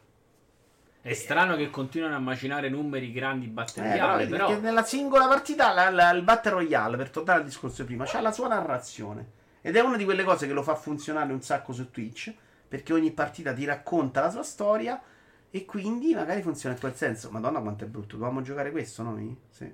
È 1.01 1.13
strano 1.15 1.57
che 1.57 1.71
continuano 1.71 2.17
a 2.17 2.19
macinare 2.19 2.69
numeri 2.69 3.13
grandi 3.13 3.47
Eh, 3.47 3.49
però, 3.51 3.65
batteriali, 3.65 4.19
vedi, 4.19 4.31
però, 4.31 4.47
perché 4.49 4.63
nella 4.63 4.85
singola 4.85 5.27
partita 5.29 5.73
la- 5.73 5.91
la- 5.91 6.11
il 6.11 6.23
Battle 6.23 6.51
Royale, 6.53 6.97
per 6.97 7.11
tornare 7.11 7.39
al 7.41 7.45
discorso 7.45 7.83
di 7.83 7.89
prima, 7.89 8.05
c'ha 8.05 8.21
la 8.21 8.33
sua 8.33 8.49
narrazione. 8.49 9.31
Ed 9.63 9.77
è 9.77 9.81
una 9.81 9.97
di 9.97 10.05
quelle 10.05 10.25
cose 10.25 10.47
che 10.47 10.53
lo 10.53 10.63
fa 10.63 10.75
funzionare 10.75 11.33
un 11.33 11.41
sacco 11.41 11.73
su 11.73 11.91
Twitch. 11.91 12.33
Perché 12.69 12.93
ogni 12.93 13.13
partita 13.13 13.53
ti 13.55 13.65
racconta 13.65 14.21
la 14.21 14.31
sua 14.31 14.43
storia. 14.43 15.01
E 15.51 15.65
quindi 15.65 16.15
magari 16.15 16.43
funziona 16.43 16.75
in 16.75 16.81
quel 16.81 16.95
senso. 16.95 17.31
Madonna, 17.31 17.61
quanto 17.61 17.85
è 17.85 17.87
brutto. 17.87 18.17
Dovevamo 18.17 18.43
giocare 18.43 18.71
questo 18.71 19.03
noi? 19.03 19.37
Sì. 19.49 19.73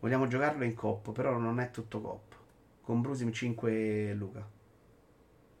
Vogliamo 0.00 0.26
giocarlo 0.26 0.64
in 0.64 0.74
coppo, 0.74 1.12
però 1.12 1.36
non 1.38 1.60
è 1.60 1.70
tutto 1.70 2.00
coppo. 2.00 2.36
Con 2.82 3.00
Brusim 3.00 3.32
5 3.32 4.08
e 4.10 4.14
Luca. 4.14 4.54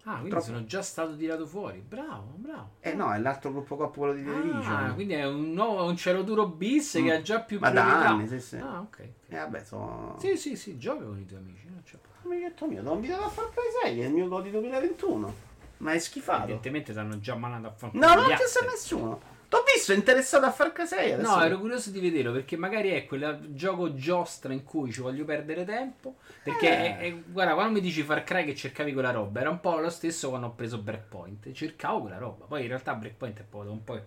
Ah, 0.08 0.12
quindi 0.12 0.30
Troppo. 0.30 0.44
sono 0.44 0.64
già 0.66 0.82
stato 0.82 1.16
tirato 1.16 1.46
fuori. 1.46 1.80
Bravo, 1.86 2.32
bravo. 2.36 2.70
Eh 2.78 2.94
no, 2.94 3.12
è 3.12 3.18
l'altro 3.18 3.50
gruppo 3.50 3.74
coppo 3.76 3.98
quello 4.00 4.14
di 4.14 4.22
The 4.22 4.30
Ah, 4.30 4.40
Division. 4.40 4.94
quindi 4.94 5.14
è 5.14 5.26
un 5.26 5.52
nuovo 5.52 5.84
un 5.84 5.96
cielo 5.96 6.22
duro 6.22 6.46
bis 6.46 6.96
Mm. 6.96 7.04
che 7.04 7.12
ha 7.12 7.22
già 7.22 7.40
più 7.40 7.58
Ma 7.58 7.70
da 7.70 7.82
priorità. 7.82 8.08
anni, 8.10 8.28
sì, 8.28 8.38
sì. 8.40 8.56
Ah, 8.58 8.80
ok. 8.80 8.98
E 9.26 9.36
vabbè, 9.36 9.64
sono. 9.64 10.14
Sì, 10.20 10.36
sì, 10.36 10.54
sì, 10.54 10.78
gioca 10.78 11.04
con 11.04 11.18
i 11.18 11.26
tuoi 11.26 11.40
amici. 11.40 11.66
Non 11.68 11.82
c'è 11.82 11.98
problema. 11.98 12.36
Amichetto 12.44 12.66
mio, 12.68 12.82
ti 12.82 12.88
ho 12.88 12.94
invitato 12.94 13.24
a 13.24 13.28
Far 13.28 13.50
Cry 13.50 13.62
6, 13.82 14.00
è 14.00 14.04
il 14.06 14.12
mio 14.12 14.28
godi 14.28 14.50
2021. 14.52 15.34
Ma 15.78 15.92
è 15.92 15.98
schifato. 15.98 16.42
Evidentemente 16.44 16.92
ti 16.92 16.98
hanno 16.98 17.18
già 17.20 17.34
mandato 17.34 17.66
a 17.66 17.76
fare 17.76 17.92
No, 17.98 18.14
non 18.14 18.26
c'è 18.28 18.66
nessuno. 18.70 19.34
T'ho 19.48 19.62
visto 19.72 19.92
interessato 19.92 20.44
a 20.44 20.50
Far 20.50 20.72
6 20.74 21.12
adesso. 21.12 21.36
No, 21.36 21.42
ero 21.44 21.60
curioso 21.60 21.90
di 21.90 22.00
vederlo 22.00 22.32
perché 22.32 22.56
magari 22.56 22.90
è 22.90 23.06
quel 23.06 23.50
gioco 23.50 23.94
giostra 23.94 24.52
in 24.52 24.64
cui 24.64 24.90
ci 24.90 25.00
voglio 25.00 25.24
perdere 25.24 25.64
tempo. 25.64 26.16
Perché, 26.42 26.66
Eh. 26.68 26.96
è- 26.96 26.98
è- 26.98 27.14
guarda, 27.26 27.54
quando 27.54 27.74
mi 27.74 27.80
dici 27.80 28.02
Far 28.02 28.24
Cry 28.24 28.44
che 28.44 28.56
cercavi 28.56 28.92
quella 28.92 29.12
roba, 29.12 29.38
era 29.40 29.50
un 29.50 29.60
po' 29.60 29.78
lo 29.78 29.88
stesso 29.90 30.30
quando 30.30 30.48
ho 30.48 30.50
preso 30.50 30.78
Breakpoint. 30.78 31.52
Cercavo 31.52 32.00
quella 32.00 32.18
roba. 32.18 32.46
Poi 32.46 32.62
in 32.62 32.68
realtà 32.68 32.94
Breakpoint 32.94 33.38
è 33.38 33.44
poi 33.48 33.68
un 33.68 33.84
po' 33.84 34.00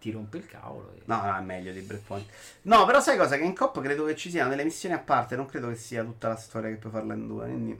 ti 0.00 0.10
rompe 0.10 0.38
il 0.38 0.46
cavolo. 0.46 0.92
e- 0.96 1.02
No, 1.04 1.22
no, 1.22 1.36
è 1.36 1.40
meglio 1.42 1.72
di 1.72 1.80
Breakpoint. 1.80 2.26
No, 2.62 2.86
però 2.86 2.98
sai 3.00 3.18
cosa? 3.18 3.36
Che 3.36 3.44
in 3.44 3.54
coppa 3.54 3.82
credo 3.82 4.06
che 4.06 4.16
ci 4.16 4.30
siano 4.30 4.48
delle 4.48 4.64
missioni 4.64 4.94
a 4.94 4.98
parte. 4.98 5.36
Non 5.36 5.44
credo 5.44 5.68
che 5.68 5.74
sia 5.76 6.02
tutta 6.04 6.28
la 6.28 6.36
storia 6.36 6.70
che 6.70 6.76
puoi 6.76 6.92
farla 6.92 7.12
in 7.12 7.26
due. 7.26 7.44
Quindi 7.44 7.78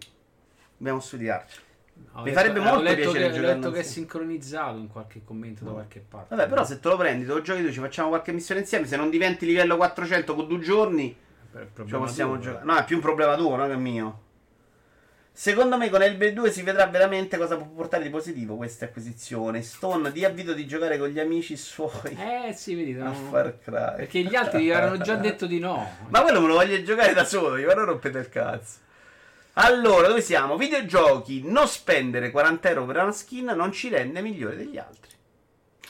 dobbiamo 0.76 1.00
studiarci. 1.00 1.60
Ho 2.12 2.20
Mi 2.22 2.30
letto- 2.30 2.38
farebbe 2.40 2.58
ho 2.60 2.62
molto 2.62 2.80
letto 2.82 3.10
piacere 3.10 3.30
che, 3.30 3.38
ho 3.38 3.42
letto 3.42 3.70
che 3.70 3.80
è 3.80 3.82
sincronizzato 3.82 4.78
in 4.78 4.88
qualche 4.88 5.20
commento 5.24 5.64
da 5.64 5.72
qualche 5.72 6.00
parte. 6.08 6.34
Vabbè, 6.34 6.48
però 6.48 6.64
se 6.64 6.80
te 6.80 6.88
lo 6.88 6.96
prendi, 6.96 7.26
te 7.26 7.32
lo 7.32 7.42
giochi 7.42 7.62
tu, 7.62 7.70
ci 7.70 7.80
facciamo 7.80 8.08
qualche 8.08 8.32
missione 8.32 8.60
insieme. 8.60 8.86
Se 8.86 8.96
non 8.96 9.10
diventi 9.10 9.44
livello 9.44 9.76
400 9.76 10.34
con 10.34 10.46
due 10.48 10.58
giorni, 10.60 11.14
lo 11.74 11.98
possiamo 11.98 12.38
giocare. 12.38 12.62
eh. 12.62 12.66
No, 12.66 12.76
è 12.76 12.84
più 12.84 12.96
un 12.96 13.02
problema 13.02 13.36
tuo, 13.36 13.54
non 13.56 13.68
che 13.68 13.76
mio. 13.76 14.20
Secondo 15.38 15.76
me 15.76 15.90
con 15.90 16.00
LB 16.00 16.28
2 16.28 16.50
si 16.50 16.62
vedrà 16.62 16.86
veramente 16.86 17.36
cosa 17.36 17.56
può 17.58 17.66
portare 17.66 18.02
di 18.04 18.08
positivo 18.08 18.56
questa 18.56 18.86
acquisizione. 18.86 19.60
Stone, 19.60 20.10
di 20.10 20.24
avvito 20.24 20.54
di 20.54 20.66
giocare 20.66 20.96
con 20.96 21.08
gli 21.08 21.20
amici 21.20 21.58
suoi 21.58 21.90
Eh 22.16 22.54
sì, 22.54 22.74
vedi, 22.74 22.98
a 22.98 23.04
no. 23.04 23.12
Far 23.12 23.58
Cry. 23.58 23.96
perché 23.96 24.22
gli 24.22 24.34
altri 24.34 24.64
gli 24.64 24.70
avevano 24.70 24.96
già 25.02 25.16
detto 25.16 25.44
di 25.44 25.58
no. 25.58 25.86
Ma 26.08 26.22
quello 26.22 26.40
me 26.40 26.46
lo 26.46 26.54
voglio 26.54 26.82
giocare 26.82 27.12
da 27.12 27.24
solo, 27.26 27.58
io 27.58 27.74
non 27.74 27.84
rompete 27.84 28.16
il 28.18 28.30
cazzo. 28.30 28.78
Allora, 29.58 30.08
dove 30.08 30.20
siamo? 30.20 30.58
Videogiochi, 30.58 31.40
non 31.42 31.66
spendere 31.66 32.30
40 32.30 32.68
euro 32.68 32.84
per 32.84 32.96
una 32.96 33.12
skin 33.12 33.46
non 33.56 33.72
ci 33.72 33.88
rende 33.88 34.20
migliore 34.20 34.54
degli 34.54 34.76
altri. 34.76 35.12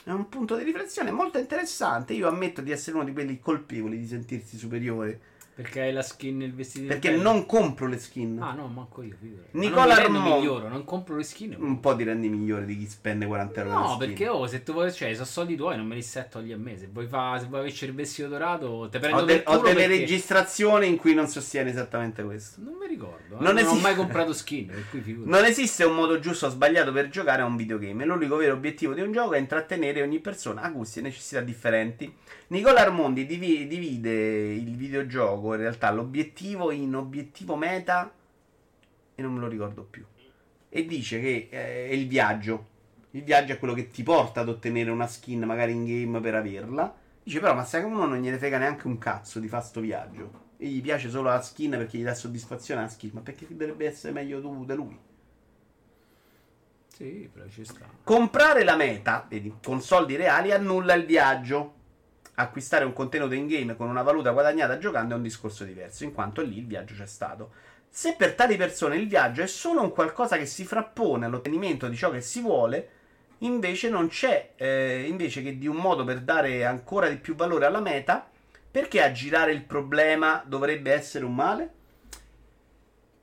È 0.05 0.11
un 0.11 0.29
punto 0.29 0.55
di 0.55 0.63
riflessione 0.63 1.11
molto 1.11 1.37
interessante. 1.37 2.13
Io 2.13 2.29
ammetto 2.29 2.61
di 2.61 2.71
essere 2.71 2.95
uno 2.95 3.03
di 3.03 3.11
quelli 3.11 3.41
colpevoli 3.41 3.99
di 3.99 4.07
sentirsi 4.07 4.57
superiore. 4.57 5.19
Perché 5.57 5.81
hai 5.81 5.91
la 5.91 6.03
skin 6.03 6.39
il 6.43 6.53
vestito 6.53 6.85
Perché 6.85 7.09
non 7.15 7.47
compro 7.47 7.87
le 7.87 7.97
skin. 7.97 8.39
Ah, 8.39 8.51
no, 8.53 8.67
manco 8.67 9.01
io. 9.01 9.15
figurati. 9.19 9.47
Nicola 9.57 9.79
Ma 9.79 9.85
non 9.87 9.95
mi 9.95 10.01
rendo 10.03 10.19
Armon- 10.19 10.37
migliore, 10.39 10.69
non 10.69 10.83
compro 10.85 11.15
le 11.15 11.23
skin. 11.23 11.55
Un 11.57 11.79
po' 11.79 11.95
ti 11.95 12.03
rendi 12.03 12.29
migliore 12.29 12.65
di 12.65 12.77
chi 12.77 12.85
spende 12.85 13.25
40 13.25 13.61
euro 13.61 13.71
No, 13.79 13.97
perché 13.97 14.27
oh, 14.29 14.45
se 14.45 14.61
tu 14.61 14.73
vuoi, 14.73 14.93
cioè, 14.93 15.11
sono 15.13 15.25
soldi 15.25 15.55
tuoi, 15.55 15.75
non 15.75 15.87
me 15.87 15.95
li 15.95 16.03
stai 16.03 16.21
a 16.21 16.25
togliere 16.27 16.53
a 16.59 16.63
me. 16.63 16.77
Se 16.77 16.87
vuoi, 16.93 17.07
fa, 17.07 17.39
se 17.39 17.47
vuoi 17.47 17.61
averci 17.61 17.85
il 17.85 17.95
vestito 17.95 18.27
dorato, 18.27 18.87
te 18.91 18.99
prendo 18.99 19.17
Ho, 19.21 19.25
de- 19.25 19.41
ho 19.47 19.57
delle 19.57 19.73
perché- 19.73 19.87
registrazioni 19.97 20.87
in 20.87 20.97
cui 20.97 21.15
non 21.15 21.27
sostiene 21.27 21.71
esattamente 21.71 22.21
questo. 22.21 22.61
Non 22.61 22.75
mi 22.79 22.85
ricordo. 22.85 23.37
eh. 23.39 23.43
Non 23.43 23.55
Non, 23.55 23.55
ho 23.55 23.59
esiste- 23.59 23.81
mai 23.81 23.95
comprato 23.95 24.33
skin. 24.33 24.71
Non 25.25 25.43
esiste 25.43 25.83
un 25.85 25.95
modo 25.95 26.19
giusto 26.19 26.45
o 26.45 26.49
sbagliato 26.49 26.91
per 26.91 27.09
giocare 27.09 27.41
a 27.41 27.45
un 27.45 27.55
videogame. 27.55 28.05
L'unico 28.05 28.35
vero 28.35 28.53
obiettivo 28.53 28.93
di 28.93 29.01
un 29.01 29.11
gioco 29.11 29.33
è 29.33 29.39
intrattenere 29.39 30.03
ogni 30.03 30.19
persona 30.19 30.61
a 30.61 30.69
gusti 30.69 30.99
e 30.99 31.01
necessità 31.01 31.41
differenti. 31.41 32.13
Nicola 32.49 32.81
Armondi 32.81 33.25
divi- 33.25 33.67
divide 33.67 34.53
il 34.53 34.75
videogioco 34.75 35.53
in 35.53 35.59
realtà 35.59 35.91
l'obiettivo 35.91 36.71
in 36.71 36.95
obiettivo 36.95 37.57
meta 37.57 38.11
e 39.15 39.21
non 39.21 39.33
me 39.33 39.39
lo 39.39 39.47
ricordo 39.47 39.83
più. 39.83 40.05
E 40.69 40.85
dice 40.85 41.19
che 41.19 41.47
eh, 41.49 41.89
è 41.89 41.93
il 41.93 42.07
viaggio. 42.07 42.75
Il 43.11 43.23
viaggio 43.23 43.53
è 43.53 43.59
quello 43.59 43.73
che 43.73 43.87
ti 43.87 44.03
porta 44.03 44.41
ad 44.41 44.49
ottenere 44.49 44.91
una 44.91 45.07
skin 45.07 45.41
magari 45.41 45.71
in 45.71 45.85
game 45.85 46.19
per 46.21 46.35
averla. 46.35 46.95
Dice 47.23 47.39
però 47.39 47.53
ma 47.53 47.65
sai 47.65 47.81
che 47.81 47.87
uno 47.87 48.05
non 48.05 48.21
gliene 48.21 48.37
frega 48.37 48.59
neanche 48.59 48.87
un 48.87 48.97
cazzo 48.97 49.39
di 49.39 49.47
fare 49.47 49.65
sto 49.65 49.81
viaggio. 49.81 50.45
E 50.57 50.67
gli 50.67 50.81
piace 50.81 51.09
solo 51.09 51.29
la 51.29 51.41
skin 51.41 51.71
perché 51.71 51.97
gli 51.97 52.03
dà 52.03 52.13
soddisfazione 52.13 52.81
la 52.81 52.87
skin. 52.87 53.09
Ma 53.13 53.21
perché 53.21 53.47
dovrebbe 53.49 53.87
essere 53.87 54.13
meglio 54.13 54.39
tu 54.39 54.63
da 54.63 54.75
lui? 54.75 54.97
Sì, 56.95 57.29
però 57.31 57.45
ci 57.49 57.65
sta. 57.65 57.85
Comprare 58.03 58.63
la 58.63 58.75
meta, 58.75 59.25
vedi, 59.27 59.53
con 59.63 59.81
soldi 59.81 60.15
reali 60.15 60.51
annulla 60.51 60.93
il 60.93 61.05
viaggio. 61.05 61.73
Acquistare 62.39 62.85
un 62.85 62.93
contenuto 62.93 63.33
in 63.33 63.47
game 63.47 63.75
con 63.75 63.89
una 63.89 64.03
valuta 64.03 64.29
guadagnata 64.29 64.77
giocando 64.77 65.15
è 65.15 65.17
un 65.17 65.23
discorso 65.23 65.63
diverso, 65.63 66.03
in 66.03 66.13
quanto 66.13 66.43
lì 66.43 66.59
il 66.59 66.67
viaggio 66.67 66.93
c'è 66.93 67.07
stato. 67.07 67.51
Se 67.89 68.13
per 68.13 68.35
tali 68.35 68.57
persone 68.57 68.95
il 68.97 69.07
viaggio 69.07 69.41
è 69.41 69.47
solo 69.47 69.81
un 69.81 69.91
qualcosa 69.91 70.37
che 70.37 70.45
si 70.45 70.63
frappone 70.63 71.25
all'ottenimento 71.25 71.87
di 71.87 71.95
ciò 71.95 72.11
che 72.11 72.21
si 72.21 72.39
vuole, 72.41 72.89
invece 73.39 73.89
non 73.89 74.07
c'è, 74.07 74.51
eh, 74.55 75.05
invece 75.07 75.41
che 75.41 75.57
di 75.57 75.65
un 75.65 75.77
modo 75.77 76.03
per 76.03 76.19
dare 76.19 76.63
ancora 76.63 77.09
di 77.09 77.17
più 77.17 77.33
valore 77.33 77.65
alla 77.65 77.79
meta, 77.79 78.29
perché 78.69 79.01
aggirare 79.01 79.51
il 79.51 79.63
problema 79.63 80.43
dovrebbe 80.45 80.91
essere 80.91 81.25
un 81.25 81.33
male? 81.33 81.73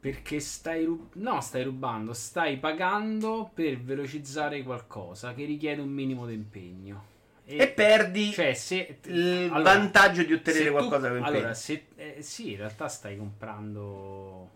Perché 0.01 0.41
stai 0.41 0.87
rub- 0.87 1.15
no, 1.15 1.41
stai 1.41 1.63
rubando, 1.63 2.13
stai 2.15 2.57
pagando 2.57 3.49
per 3.55 3.79
velocizzare 3.79 4.65
qualcosa 4.65 5.35
che 5.35 5.45
richiede 5.45 5.81
un 5.81 5.91
minimo 5.91 6.27
di 6.27 6.35
impegno. 6.35 7.13
E 7.47 7.69
perdi 7.69 8.33
cioè, 8.33 8.55
se 8.55 8.99
il 9.05 9.51
allora, 9.53 9.75
vantaggio 9.75 10.23
di 10.23 10.33
ottenere 10.33 10.65
tu- 10.67 10.71
qualcosa 10.73 11.09
per 11.11 11.21
Allora, 11.23 11.53
se, 11.53 11.87
eh, 11.97 12.17
sì, 12.21 12.53
in 12.53 12.57
realtà 12.57 12.89
stai 12.89 13.19
comprando. 13.19 14.49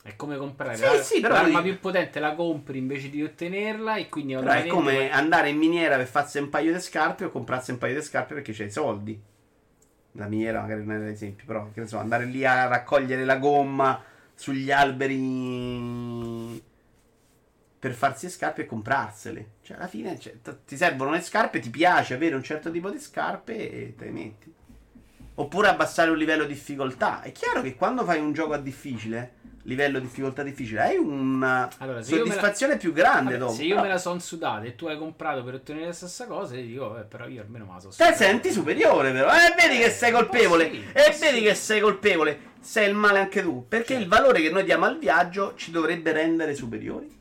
cioè, 0.00 0.12
è 0.12 0.16
come 0.16 0.36
comprare 0.36 0.76
Sì, 0.76 0.82
la- 0.82 1.02
sì, 1.02 1.20
però 1.20 1.34
l'arma 1.34 1.60
più 1.60 1.78
potente, 1.80 2.20
la 2.20 2.34
compri 2.34 2.78
invece 2.78 3.10
di 3.10 3.22
ottenerla 3.24 3.96
e 3.96 4.08
quindi 4.08 4.34
Però 4.34 4.50
è 4.52 4.66
come 4.68 4.94
vai- 4.94 5.10
andare 5.10 5.48
in 5.48 5.56
miniera 5.56 5.96
per 5.96 6.06
farsi 6.06 6.38
un 6.38 6.48
paio 6.50 6.72
di 6.72 6.80
scarpe 6.80 7.24
o 7.24 7.30
comprarsi 7.30 7.72
un 7.72 7.78
paio 7.78 7.94
di 7.96 8.02
scarpe 8.02 8.34
perché 8.34 8.52
c'hai 8.52 8.66
i 8.66 8.70
soldi. 8.70 9.20
La 10.12 10.28
miniera 10.28 10.60
magari 10.60 10.84
non 10.84 10.94
è 10.94 10.98
l'esempio, 11.04 11.44
però 11.46 11.68
che 11.74 11.80
ne 11.80 11.86
so, 11.88 11.98
andare 11.98 12.26
lì 12.26 12.44
a 12.44 12.68
raccogliere 12.68 13.24
la 13.24 13.38
gomma 13.38 14.00
sugli 14.34 14.70
alberi 14.70 16.62
per 17.84 17.92
farsi 17.92 18.24
le 18.24 18.32
scarpe 18.32 18.62
e 18.62 18.66
comprarsele. 18.66 19.46
Cioè, 19.62 19.76
alla 19.76 19.88
fine 19.88 20.18
cioè, 20.18 20.40
t- 20.42 20.56
ti 20.64 20.74
servono 20.74 21.10
le 21.10 21.20
scarpe, 21.20 21.58
ti 21.60 21.68
piace 21.68 22.14
avere 22.14 22.34
un 22.34 22.42
certo 22.42 22.70
tipo 22.70 22.88
di 22.88 22.98
scarpe 22.98 23.52
e 23.54 23.94
te 23.94 24.06
le 24.06 24.10
metti. 24.10 24.54
Oppure 25.34 25.68
abbassare 25.68 26.08
un 26.10 26.16
livello 26.16 26.44
di 26.44 26.54
difficoltà. 26.54 27.20
È 27.20 27.30
chiaro 27.32 27.60
che 27.60 27.74
quando 27.74 28.02
fai 28.04 28.20
un 28.20 28.32
gioco 28.32 28.54
a 28.54 28.58
difficile, 28.58 29.32
livello 29.64 29.98
di 29.98 30.06
difficoltà 30.06 30.42
difficile, 30.42 30.80
hai 30.80 30.96
una 30.96 31.68
Allora, 31.76 31.98
me 31.98 32.04
la- 32.04 32.16
soddisfazione 32.16 32.78
più 32.78 32.94
grande 32.94 33.32
Vabbè, 33.32 33.36
dopo. 33.38 33.52
se 33.52 33.62
io 33.64 33.74
Però 33.74 33.82
me 33.82 33.88
la 33.92 33.98
son 33.98 34.18
sudata 34.20 34.64
e 34.64 34.74
tu 34.76 34.86
hai 34.86 34.96
comprato 34.96 35.44
per 35.44 35.52
ottenere 35.54 35.84
la 35.86 35.92
stessa 35.92 36.26
cosa, 36.26 36.54
ti 36.54 36.66
dico, 36.66 36.88
vabbè, 36.88 37.04
però 37.04 37.26
io 37.28 37.42
almeno 37.42 37.66
me 37.66 37.72
la 37.74 37.80
so 37.80 37.90
Te 37.94 38.14
senti 38.14 38.50
superiore, 38.50 39.12
però. 39.12 39.28
E 39.30 39.54
vedi 39.60 39.76
che 39.82 39.90
sei 39.90 40.10
colpevole. 40.10 40.70
sì, 40.70 40.84
E 40.94 41.12
sì. 41.12 41.20
vedi 41.20 41.42
che 41.42 41.54
sei 41.54 41.80
colpevole. 41.82 42.52
Sei 42.60 42.88
il 42.88 42.94
male 42.94 43.18
anche 43.18 43.42
tu. 43.42 43.66
Perché 43.68 43.96
Sì. 43.96 44.00
il 44.00 44.08
valore 44.08 44.40
che 44.40 44.48
noi 44.48 44.64
diamo 44.64 44.86
al 44.86 44.98
viaggio 44.98 45.52
ci 45.56 45.70
dovrebbe 45.70 46.12
rendere 46.12 46.54
superiori? 46.54 47.14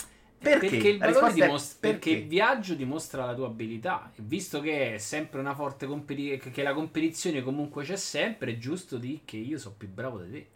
Perché? 0.44 0.70
Perché 0.70 0.88
il 0.90 0.98
valore 1.00 1.34
dimostra- 1.34 1.78
perché 1.80 1.98
perché? 2.10 2.22
il 2.22 2.28
viaggio 2.28 2.74
dimostra 2.74 3.26
la 3.26 3.34
tua 3.34 3.48
abilità. 3.48 4.12
E 4.16 4.22
visto 4.24 4.60
che 4.60 4.96
è 4.96 4.98
sempre 4.98 5.40
una 5.40 5.56
forte 5.56 5.86
competizione, 5.86 6.52
che 6.52 6.64
la 6.64 6.74
competizione 6.74 7.42
comunque 7.42 7.84
c'è 7.84 7.96
sempre, 7.96 8.52
è 8.52 8.58
giusto 8.58 8.98
di 8.98 9.22
che 9.26 9.38
io 9.38 9.58
sono 9.58 9.76
più 9.78 9.88
bravo 9.90 10.20
di 10.20 10.32
te. 10.32 10.48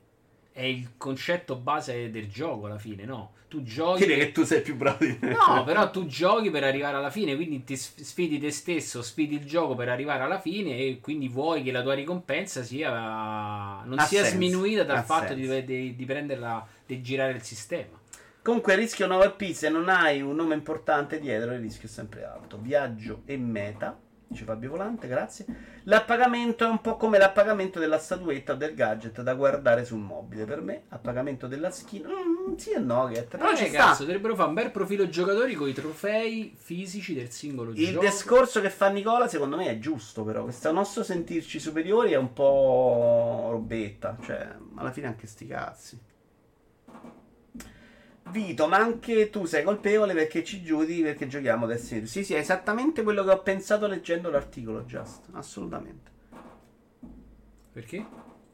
È 0.51 0.63
il 0.63 0.93
concetto 0.97 1.55
base 1.55 2.09
del 2.09 2.27
gioco 2.27 2.65
alla 2.65 2.79
fine, 2.79 3.05
no? 3.05 3.33
Tu 3.47 3.63
giochi. 3.63 4.05
Dire 4.05 4.17
che 4.17 4.31
tu 4.33 4.43
sei 4.43 4.61
più 4.61 4.75
bravo 4.75 5.05
di 5.05 5.17
me. 5.21 5.29
No, 5.31 5.63
però 5.63 5.89
tu 5.89 6.05
giochi 6.05 6.49
per 6.49 6.65
arrivare 6.65 6.97
alla 6.97 7.09
fine, 7.09 7.35
quindi 7.35 7.63
ti 7.63 7.77
sf- 7.77 8.01
sfidi 8.01 8.39
te 8.39 8.51
stesso, 8.51 9.01
sfidi 9.01 9.35
il 9.35 9.45
gioco 9.45 9.73
per 9.73 9.87
arrivare 9.87 10.23
alla 10.23 10.39
fine 10.39 10.77
e 10.77 10.99
quindi 10.99 11.29
vuoi 11.29 11.63
che 11.63 11.71
la 11.71 11.81
tua 11.81 11.93
ricompensa 11.93 12.61
sia 12.63 13.83
non 13.85 13.99
Ha 13.99 14.05
sia 14.05 14.23
senso, 14.23 14.35
sminuita 14.35 14.83
dal 14.83 14.97
ha 14.97 15.03
fatto 15.03 15.33
di, 15.33 15.63
di, 15.63 15.95
di 15.95 16.05
prenderla, 16.05 16.67
di 16.85 17.01
girare 17.01 17.33
il 17.33 17.41
sistema. 17.41 17.97
Comunque 18.47 18.75
il 18.75 18.79
rischio 18.79 19.07
9 19.07 19.31
P 19.31 19.51
se 19.51 19.67
non 19.67 19.89
hai 19.89 20.21
un 20.21 20.33
nome 20.33 20.55
importante 20.55 21.19
dietro 21.19 21.51
il 21.51 21.59
rischio 21.59 21.89
è 21.89 21.91
sempre 21.91 22.23
alto. 22.23 22.57
Viaggio 22.57 23.23
e 23.25 23.35
meta, 23.35 23.99
dice 24.25 24.45
Fabio 24.45 24.69
Volante, 24.69 25.09
grazie. 25.09 25.45
L'appagamento 25.83 26.63
è 26.63 26.69
un 26.69 26.79
po' 26.79 26.95
come 26.95 27.17
l'appagamento 27.17 27.77
della 27.77 27.97
statuetta 27.97 28.53
o 28.53 28.55
del 28.55 28.73
gadget 28.73 29.21
da 29.21 29.33
guardare 29.33 29.83
sul 29.83 29.99
mobile. 29.99 30.45
Per 30.45 30.61
me, 30.61 30.83
appagamento 30.87 31.47
della 31.47 31.71
skin, 31.71 32.05
mm, 32.05 32.55
sì 32.55 32.71
e 32.71 32.79
no, 32.79 33.09
Get. 33.11 33.35
Però 33.35 33.53
ci 33.53 33.69
cazzo, 33.69 33.95
sta. 33.95 34.03
dovrebbero 34.05 34.33
fare 34.33 34.47
un 34.47 34.53
bel 34.53 34.71
profilo 34.71 35.09
giocatori 35.09 35.53
con 35.53 35.67
i 35.67 35.73
trofei 35.73 36.55
fisici 36.55 37.13
del 37.13 37.29
singolo 37.29 37.71
Il 37.71 37.91
gioco. 37.91 38.05
discorso 38.05 38.61
che 38.61 38.69
fa 38.69 38.87
Nicola, 38.87 39.27
secondo 39.27 39.57
me, 39.57 39.67
è 39.67 39.77
giusto, 39.77 40.23
però. 40.23 40.43
Questo 40.43 40.71
nostro 40.71 41.03
sentirci 41.03 41.59
superiori 41.59 42.13
è 42.13 42.17
un 42.17 42.31
po' 42.31 43.49
robetta. 43.51 44.15
Cioè, 44.23 44.55
alla 44.75 44.91
fine 44.93 45.07
anche 45.07 45.27
sti 45.27 45.47
cazzi. 45.47 45.99
Vito, 48.31 48.67
ma 48.67 48.77
anche 48.77 49.29
tu 49.29 49.45
sei 49.45 49.63
colpevole 49.63 50.13
perché 50.13 50.43
ci 50.43 50.63
giudichi 50.63 51.01
perché 51.01 51.27
giochiamo 51.27 51.65
Destiny 51.65 52.01
2. 52.01 52.09
Sì, 52.09 52.23
sì, 52.23 52.33
è 52.33 52.39
esattamente 52.39 53.03
quello 53.03 53.23
che 53.23 53.31
ho 53.31 53.41
pensato 53.41 53.87
leggendo 53.87 54.29
l'articolo, 54.29 54.83
Just. 54.83 55.29
Assolutamente. 55.31 56.11
Perché? 57.71 58.05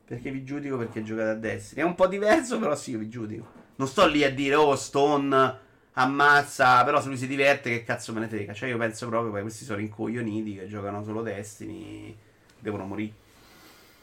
Perché 0.05 0.31
vi 0.31 0.43
giudico 0.43 0.77
perché 0.77 1.01
giocate 1.01 1.29
a 1.29 1.35
Destiny. 1.35 1.81
È 1.81 1.85
un 1.85 1.95
po' 1.95 2.07
diverso, 2.07 2.59
però 2.59 2.75
sì, 2.75 2.91
io 2.91 2.99
vi 2.99 3.09
giudico. 3.09 3.61
Non 3.75 3.87
sto 3.87 4.05
lì 4.05 4.23
a 4.23 4.31
dire, 4.31 4.55
oh, 4.55 4.75
Stone 4.75 5.61
ammazza, 5.93 6.83
però 6.83 7.01
se 7.01 7.07
lui 7.07 7.17
si 7.17 7.27
diverte, 7.27 7.69
che 7.69 7.83
cazzo 7.83 8.13
me 8.13 8.19
ne 8.19 8.27
frega. 8.27 8.53
Cioè, 8.53 8.69
io 8.69 8.77
penso 8.77 9.07
proprio 9.07 9.31
che 9.31 9.41
questi 9.41 9.63
sono 9.63 9.77
rincoglioniti 9.77 10.55
che 10.55 10.67
giocano 10.67 11.03
solo 11.03 11.21
Destiny, 11.21 12.15
devono 12.59 12.85
morire. 12.85 13.13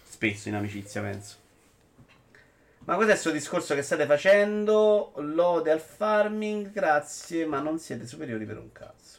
Spesso 0.03 0.49
in 0.49 0.55
amicizia, 0.57 1.01
penso. 1.01 1.40
Ma 2.85 2.95
cos'è 2.95 3.09
questo 3.09 3.31
discorso 3.31 3.75
che 3.75 3.83
state 3.83 4.07
facendo? 4.07 5.13
Lode 5.17 5.71
al 5.71 5.81
farming, 5.81 6.71
grazie, 6.73 7.45
ma 7.45 7.61
non 7.61 7.79
siete 7.79 8.07
superiori 8.07 8.47
per 8.47 8.59
un 8.59 8.73
cazzo. 8.73 9.19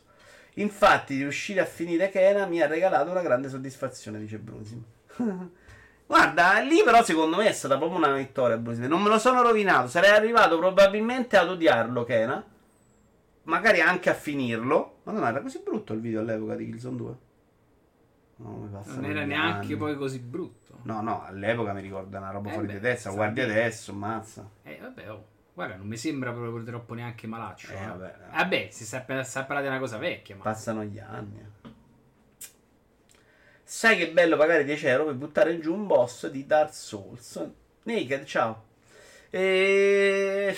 Infatti, 0.56 1.18
riuscire 1.18 1.62
a 1.62 1.66
finire 1.66 2.10
Kena 2.10 2.46
mi 2.46 2.62
ha 2.62 2.68
regalato 2.68 3.12
una 3.12 3.22
grande 3.22 3.50
soddisfazione, 3.50 4.20
dice 4.20 4.38
Brusim. 4.40 4.84
Guarda, 6.06 6.60
lì 6.60 6.82
però 6.84 7.04
secondo 7.04 7.38
me 7.38 7.48
è 7.48 7.54
stata 7.54 7.78
proprio 7.78 7.98
una 7.98 8.14
vittoria 8.14 8.58
Brusim. 8.58 8.86
Non 8.86 9.02
me 9.02 9.10
lo 9.10 9.20
sono 9.20 9.42
rovinato, 9.42 9.88
sarei 9.88 10.10
arrivato 10.10 10.58
probabilmente 10.58 11.38
ad 11.38 11.50
odiarlo 11.50 12.04
Kena. 12.04 12.44
Magari 13.44 13.80
anche 13.80 14.10
a 14.10 14.14
finirlo. 14.14 14.98
Ma 15.04 15.14
non 15.14 15.26
era 15.26 15.42
così 15.42 15.62
brutto 15.64 15.94
il 15.94 16.02
video 16.02 16.20
all'epoca 16.20 16.56
di 16.56 16.66
Killzone 16.66 16.98
2. 16.98 17.16
No, 18.42 18.58
mi 18.58 18.70
passano 18.70 19.02
Non 19.02 19.10
era 19.10 19.26
neanche 19.26 19.68
anni. 19.68 19.76
poi 19.76 19.96
così 19.96 20.20
brutto. 20.20 20.80
No, 20.84 21.02
no, 21.02 21.24
all'epoca 21.24 21.74
mi 21.74 21.82
ricorda 21.82 22.18
una 22.18 22.32
roba 22.32 22.50
Eh 22.50 22.54
fuori 22.54 22.68
beh, 22.68 22.74
di 22.74 22.80
testa. 22.80 23.12
Guardi 23.12 23.42
adesso, 23.42 23.94
mazza. 23.94 24.50
Eh, 24.64 24.80
vabbè, 24.82 25.12
oh. 25.12 25.28
Guarda, 25.54 25.76
non 25.76 25.88
mi 25.88 25.98
sembra 25.98 26.32
proprio 26.32 26.64
troppo 26.64 26.94
neanche 26.94 27.28
malaccio. 27.28 27.72
Eh, 27.72 27.76
eh. 27.76 27.86
vabbè, 27.86 28.16
no. 28.20 28.36
Vabbè, 28.36 28.68
si 28.72 28.86
sta, 28.86 29.24
sta 29.24 29.40
a 29.42 29.44
parlare 29.44 29.68
di 29.68 29.72
una 29.72 29.80
cosa 29.80 29.98
vecchia, 29.98 30.36
ma... 30.36 30.44
Passano 30.44 30.84
gli 30.84 30.98
anni. 30.98 31.50
Sai 33.64 33.98
che 33.98 34.12
bello 34.12 34.38
pagare 34.38 34.64
10 34.64 34.88
euro 34.88 35.06
per 35.06 35.16
buttare 35.16 35.60
giù 35.60 35.74
un 35.74 35.88
boss 35.88 36.30
di 36.30 36.46
Dark 36.46 36.74
Souls. 36.74 37.50
Naked, 37.84 38.24
ciao. 38.26 38.64
E... 39.30 40.56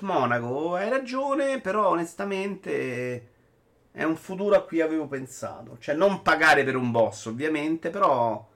Monaco, 0.00 0.74
hai 0.74 0.88
ragione, 0.88 1.60
però 1.60 1.90
onestamente 1.90 3.36
è 3.98 4.04
un 4.04 4.14
futuro 4.16 4.54
a 4.54 4.62
cui 4.62 4.80
avevo 4.80 5.06
pensato. 5.08 5.76
Cioè 5.80 5.94
non 5.96 6.22
pagare 6.22 6.62
per 6.62 6.76
un 6.76 6.92
boss, 6.92 7.26
ovviamente, 7.26 7.90
però 7.90 8.46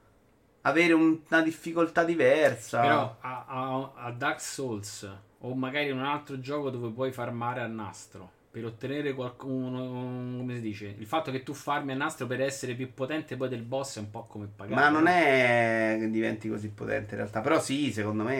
avere 0.61 0.93
un- 0.93 1.19
una 1.29 1.41
difficoltà 1.41 2.05
diversa. 2.05 2.79
Però 2.79 3.17
a, 3.19 3.45
a- 3.47 3.91
a 3.95 4.11
Dark 4.11 4.39
Souls 4.39 5.09
o 5.39 5.53
magari 5.53 5.89
in 5.89 5.97
un 5.97 6.05
altro 6.05 6.39
gioco 6.39 6.69
dove 6.69 6.89
puoi 6.91 7.11
farmare 7.11 7.59
a 7.59 7.67
nastro 7.67 8.31
per 8.49 8.63
ottenere 8.63 9.13
qualcuno. 9.13 10.37
Come 10.37 10.55
si 10.55 10.61
dice? 10.61 10.95
Il 10.97 11.05
fatto 11.07 11.29
che 11.31 11.43
tu 11.43 11.53
farmi 11.53 11.91
a 11.91 11.95
nastro 11.95 12.25
per 12.25 12.39
essere 12.39 12.73
più 12.75 12.93
potente 12.93 13.35
poi 13.35 13.49
del 13.49 13.63
boss 13.63 13.97
è 13.97 13.99
un 13.99 14.11
po' 14.11 14.25
come 14.29 14.47
pagare. 14.55 14.79
Ma 14.79 14.87
non 14.87 15.07
è 15.07 15.97
che 15.99 16.09
diventi 16.09 16.47
così 16.47 16.69
potente 16.69 17.15
in 17.15 17.17
realtà. 17.19 17.41
Però 17.41 17.59
sì, 17.59 17.91
secondo 17.91 18.23
me 18.23 18.37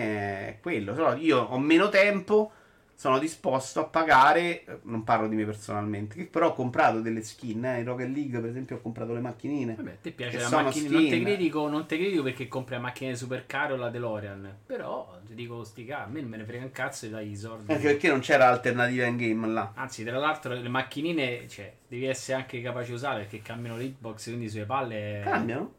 è 0.48 0.58
quello. 0.62 0.96
Solo 0.96 1.16
io 1.16 1.40
ho 1.42 1.60
meno 1.60 1.90
tempo 1.90 2.52
sono 2.96 3.20
disposto 3.20 3.80
a 3.80 3.86
pagare, 3.86 4.82
non 4.84 5.04
parlo 5.04 5.28
di 5.28 5.36
me 5.36 5.46
personalmente, 5.46 6.26
però 6.26 6.50
ho 6.50 6.54
comprato 6.54 7.02
delle 7.02 7.24
skin, 7.24 7.66
eh, 7.66 7.80
in 7.80 7.86
Rocket 7.86 8.10
League 8.10 8.40
per 8.40 8.50
esempio 8.50 8.78
ho 8.78 8.82
comprato 8.82 9.14
le 9.14 9.20
macchinine. 9.20 9.76
Vabbè, 9.76 9.98
ti 10.02 10.12
piace 10.12 10.40
la 10.40 10.50
macchina, 10.50 10.90
non 10.90 11.10
ti 11.10 11.22
critico, 11.22 11.68
non 11.68 11.86
ti 11.86 11.98
critico 11.98 12.24
perché 12.24 12.48
compri 12.48 12.76
la 12.76 12.82
macchina 12.82 13.14
super 13.16 13.46
caro 13.46 13.76
la 13.76 13.90
DeLorean, 13.90 14.58
però 14.66 15.20
ti 15.26 15.36
dico 15.36 15.64
sti 15.64 15.92
a 15.92 16.08
me 16.08 16.22
non 16.22 16.30
me 16.30 16.38
ne 16.38 16.46
frega 16.46 16.64
un 16.64 16.72
cazzo 16.72 17.06
e 17.06 17.10
dai 17.10 17.32
i 17.32 17.36
soldi. 17.36 17.72
Anche 17.72 17.84
perché 17.84 18.10
non 18.10 18.20
c'era 18.20 18.48
alternativa 18.48 19.06
in 19.06 19.18
game 19.18 19.48
là. 19.48 19.72
Anzi, 19.76 20.04
tra 20.04 20.18
l'altro 20.18 20.54
le 20.54 20.70
macchinine, 20.70 21.48
cioè, 21.48 21.74
devi 21.88 22.06
essere 22.06 22.38
anche 22.38 22.62
capace 22.62 22.88
di 22.88 22.94
usare 22.94 23.22
perché 23.22 23.42
cambiano 23.42 23.78
le 23.78 23.86
hitbox, 23.86 24.26
quindi 24.26 24.50
sulle 24.50 24.66
palle... 24.66 25.22
Cambiano? 25.24 25.74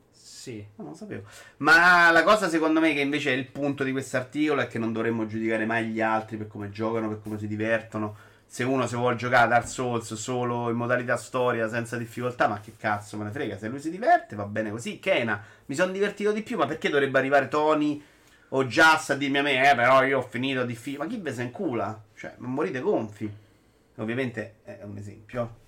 Sì. 0.45 0.63
Non 0.77 0.89
lo 0.89 0.95
sapevo. 0.95 1.23
Ma 1.59 2.11
la 2.11 2.23
cosa 2.23 2.51
secondo 2.51 2.79
me 2.79 2.93
che 2.93 3.01
invece 3.01 3.33
è 3.33 3.35
il 3.35 3.47
punto 3.47 3.83
di 3.83 3.93
questo 3.93 4.19
articolo 4.19 4.61
è 4.61 4.67
che 4.67 4.79
non 4.79 4.93
dovremmo 4.93 5.27
giudicare 5.27 5.65
mai 5.65 5.87
gli 5.87 6.03
altri 6.03 6.37
per 6.37 6.49
come 6.49 6.69
giocano, 6.69 7.09
per 7.09 7.23
come 7.23 7.39
si 7.39 7.47
divertono. 7.47 8.15
Se 8.45 8.63
uno 8.63 8.87
si 8.87 8.95
vuole 8.95 9.17
giocare 9.17 9.45
a 9.45 9.49
Dark 9.49 9.67
Souls 9.67 10.13
solo 10.13 10.69
in 10.69 10.77
modalità 10.77 11.17
storia 11.17 11.67
senza 11.67 11.97
difficoltà, 11.97 12.47
ma 12.47 12.61
che 12.61 12.75
cazzo 12.77 13.17
me 13.17 13.25
ne 13.25 13.31
frega? 13.31 13.57
Se 13.57 13.69
lui 13.69 13.81
si 13.81 13.91
diverte 13.91 14.37
va 14.37 14.45
bene 14.45 14.71
così. 14.71 15.01
Kena, 15.01 15.43
mi 15.65 15.75
sono 15.75 15.93
divertito 15.93 16.31
di 16.31 16.43
più, 16.43 16.59
ma 16.59 16.67
perché 16.67 16.91
dovrebbe 16.91 17.19
arrivare 17.19 17.49
Tony 17.49 18.05
o 18.51 18.67
Just 18.67 19.13
a 19.13 19.15
dirmi 19.15 19.39
a 19.39 19.43
me, 19.43 19.71
eh 19.71 19.75
però 19.75 20.05
io 20.05 20.19
ho 20.19 20.23
finito 20.29 20.67
difficile. 20.67 21.05
Ma 21.05 21.11
chi 21.11 21.17
ve 21.17 21.33
se 21.33 21.43
incula? 21.43 21.99
Cioè, 22.15 22.35
morite 22.37 22.81
gonfi. 22.81 23.33
Ovviamente 23.97 24.57
è 24.63 24.81
un 24.83 24.99
esempio. 24.99 25.63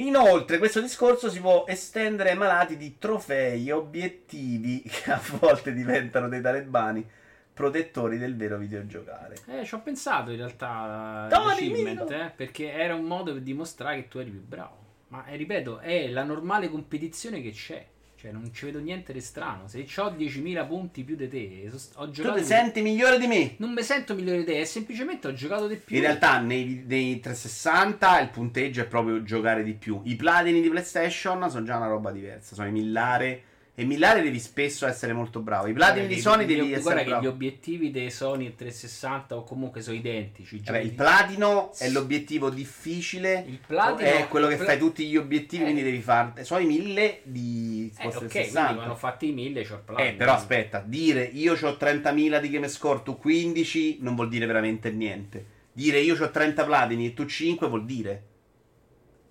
Inoltre, 0.00 0.58
questo 0.58 0.80
discorso 0.80 1.28
si 1.28 1.40
può 1.40 1.64
estendere 1.66 2.30
ai 2.30 2.36
malati 2.36 2.76
di 2.76 2.98
trofei, 2.98 3.70
obiettivi 3.70 4.82
che 4.86 5.10
a 5.10 5.20
volte 5.38 5.72
diventano 5.72 6.28
dei 6.28 6.40
talebani 6.40 7.04
protettori 7.52 8.16
del 8.18 8.36
vero 8.36 8.58
videogiocare. 8.58 9.34
Eh, 9.48 9.64
ci 9.64 9.74
ho 9.74 9.80
pensato 9.80 10.30
in 10.30 10.36
realtà 10.36 11.26
Tony, 11.28 11.72
eh, 11.72 12.32
perché 12.36 12.70
era 12.70 12.94
un 12.94 13.06
modo 13.06 13.32
per 13.32 13.42
dimostrare 13.42 14.02
che 14.02 14.08
tu 14.08 14.18
eri 14.18 14.30
più 14.30 14.40
bravo. 14.40 14.76
Ma 15.08 15.26
eh, 15.26 15.34
ripeto, 15.34 15.80
è 15.80 16.08
la 16.08 16.22
normale 16.22 16.68
competizione 16.68 17.40
che 17.40 17.50
c'è. 17.50 17.84
Cioè, 18.20 18.32
non 18.32 18.52
ci 18.52 18.64
vedo 18.64 18.80
niente 18.80 19.12
di 19.12 19.20
strano. 19.20 19.68
Se 19.68 19.86
ho 19.98 20.10
10.000 20.10 20.66
punti 20.66 21.04
più 21.04 21.14
di 21.14 21.28
te, 21.28 21.70
ho 21.94 22.10
giocato. 22.10 22.34
Tu 22.34 22.40
ti 22.40 22.46
senti 22.46 22.82
migliore 22.82 23.16
di 23.16 23.28
me? 23.28 23.54
Non 23.58 23.72
mi 23.72 23.82
sento 23.84 24.12
migliore 24.14 24.38
di 24.38 24.44
te, 24.44 24.60
è 24.60 24.64
semplicemente 24.64 25.28
ho 25.28 25.32
giocato 25.32 25.68
di 25.68 25.76
più. 25.76 25.94
In 25.94 26.02
realtà, 26.02 26.40
nei, 26.40 26.82
nei 26.84 27.20
360 27.20 28.20
il 28.20 28.30
punteggio 28.30 28.80
è 28.80 28.86
proprio 28.86 29.22
giocare 29.22 29.62
di 29.62 29.74
più. 29.74 30.00
I 30.02 30.16
platini 30.16 30.60
di 30.60 30.68
PlayStation 30.68 31.48
sono 31.48 31.64
già 31.64 31.76
una 31.76 31.86
roba 31.86 32.10
diversa. 32.10 32.56
Sono 32.56 32.66
i 32.66 32.72
millare 32.72 33.42
e 33.78 33.84
Millare 33.84 34.22
devi 34.22 34.40
spesso 34.40 34.88
essere 34.88 35.12
molto 35.12 35.38
bravo. 35.38 35.68
I 35.68 35.72
platini 35.72 36.08
di 36.08 36.18
Sony 36.18 36.46
devi 36.46 36.72
essere 36.72 36.80
guarda 36.80 37.02
bravo. 37.04 37.20
che 37.20 37.24
gli 37.24 37.28
obiettivi 37.28 37.92
dei 37.92 38.10
Sony 38.10 38.52
360 38.52 39.36
o 39.36 39.44
comunque 39.44 39.82
sono 39.82 39.94
identici. 39.94 40.60
Vabbè, 40.64 40.80
il 40.80 40.90
platino 40.90 41.72
è 41.78 41.88
l'obiettivo 41.88 42.50
difficile. 42.50 43.44
Il 43.46 43.60
platino 43.64 44.08
è 44.08 44.26
quello 44.26 44.48
che 44.48 44.56
pla... 44.56 44.64
fai 44.64 44.78
tutti 44.78 45.06
gli 45.06 45.16
obiettivi, 45.16 45.62
eh. 45.62 45.66
quindi 45.66 45.84
devi 45.84 46.00
fare. 46.00 46.42
Sono 46.42 46.58
i 46.58 46.66
1000 46.66 47.20
di 47.22 47.92
eh, 47.96 48.06
ok, 48.08 48.28
60. 48.28 48.64
quindi 48.64 48.82
hanno 48.82 48.96
fatti 48.96 49.28
i 49.28 49.32
1000 49.32 49.62
c'ho 49.62 49.74
il 49.74 49.80
platino. 49.84 50.08
Eh, 50.08 50.12
però 50.14 50.32
aspetta, 50.32 50.82
dire 50.84 51.22
io 51.22 51.52
ho 51.52 51.76
30.000 51.80 52.40
di 52.40 52.50
game 52.50 52.66
score, 52.66 53.02
tu 53.04 53.16
15 53.16 53.98
non 54.00 54.16
vuol 54.16 54.28
dire 54.28 54.46
veramente 54.46 54.90
niente. 54.90 55.46
Dire 55.72 56.00
io 56.00 56.20
ho 56.20 56.30
30 56.30 56.64
platini 56.64 57.06
e 57.06 57.14
tu 57.14 57.24
5 57.24 57.68
vuol 57.68 57.84
dire. 57.84 58.24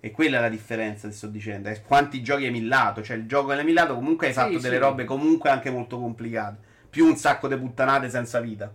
E 0.00 0.10
quella 0.12 0.38
è 0.38 0.40
la 0.40 0.48
differenza, 0.48 1.08
ti 1.08 1.14
sto 1.14 1.26
dicendo. 1.26 1.68
È 1.68 1.82
quanti 1.82 2.22
giochi 2.22 2.44
hai 2.44 2.50
millato. 2.50 3.02
Cioè, 3.02 3.16
il 3.16 3.26
gioco 3.26 3.48
che 3.48 3.54
hai 3.54 3.64
millato 3.64 3.94
comunque 3.94 4.28
hai 4.28 4.32
fatto 4.32 4.56
sì, 4.56 4.62
delle 4.62 4.76
sì. 4.76 4.80
robe 4.80 5.04
comunque 5.04 5.50
anche 5.50 5.70
molto 5.70 5.98
complicate. 5.98 6.56
Più 6.88 7.04
un 7.04 7.16
sacco 7.16 7.48
di 7.48 7.56
puttanate 7.56 8.08
senza 8.08 8.40
vita. 8.40 8.72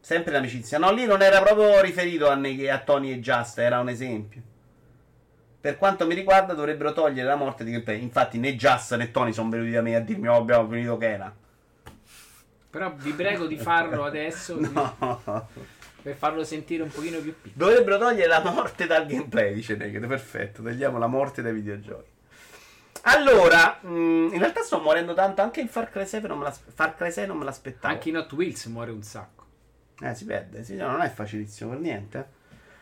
Sempre 0.00 0.32
l'amicizia. 0.32 0.78
No, 0.78 0.90
lì 0.90 1.04
non 1.04 1.22
era 1.22 1.40
proprio 1.42 1.80
riferito 1.80 2.28
a, 2.28 2.34
ne- 2.34 2.70
a 2.70 2.78
Tony 2.78 3.12
e 3.12 3.20
Just, 3.20 3.58
era 3.58 3.78
un 3.78 3.88
esempio. 3.88 4.42
Per 5.60 5.76
quanto 5.76 6.06
mi 6.06 6.14
riguarda, 6.14 6.54
dovrebbero 6.54 6.92
togliere 6.92 7.28
la 7.28 7.36
morte 7.36 7.62
di 7.62 7.72
gameplay. 7.72 8.02
Infatti, 8.02 8.38
né 8.38 8.56
Just 8.56 8.96
né 8.96 9.10
Tony 9.10 9.32
sono 9.32 9.50
venuti 9.50 9.70
da 9.70 9.82
me 9.82 9.94
a 9.94 10.00
dirmi: 10.00 10.28
Oh, 10.28 10.36
abbiamo 10.36 10.68
finito 10.68 10.96
Kena. 10.96 11.34
Però 12.70 12.94
vi 12.94 13.12
prego 13.12 13.46
di 13.46 13.56
farlo 13.56 14.04
adesso. 14.06 14.56
no. 14.58 15.48
Per 16.00 16.14
farlo 16.14 16.44
sentire 16.44 16.82
un 16.82 16.90
pochino 16.90 17.18
più 17.18 17.34
piccolo. 17.40 17.66
Dovrebbero 17.66 17.98
togliere 17.98 18.28
la 18.28 18.40
morte 18.40 18.86
dal 18.86 19.06
gameplay, 19.06 19.52
dice 19.54 19.76
Naked. 19.76 20.06
Perfetto, 20.06 20.62
togliamo 20.62 20.98
la 20.98 21.06
morte 21.06 21.42
dai 21.42 21.52
videogiochi. 21.52 22.16
Allora, 23.02 23.78
mh, 23.80 23.88
mm, 23.88 24.32
in 24.32 24.38
realtà 24.38 24.62
sto 24.62 24.80
morendo 24.80 25.14
tanto. 25.14 25.42
Anche 25.42 25.60
in 25.60 25.68
Far 25.68 25.90
Cry 25.90 26.06
6 26.06 26.22
non 26.22 26.38
me, 26.38 26.44
la, 26.44 26.52
Far 26.52 26.94
Cry 26.94 27.10
6 27.10 27.26
non 27.26 27.38
me 27.38 27.44
l'aspettavo. 27.44 27.92
Anche 27.92 28.08
in 28.08 28.16
Hot 28.16 28.32
Wheels 28.32 28.66
muore 28.66 28.90
un 28.90 29.02
sacco. 29.02 29.44
Eh, 30.00 30.14
si 30.14 30.24
perde. 30.24 30.62
Sì, 30.62 30.76
no, 30.76 30.88
non 30.90 31.02
è 31.02 31.10
facilissimo 31.10 31.70
per 31.70 31.78
niente. 31.80 32.36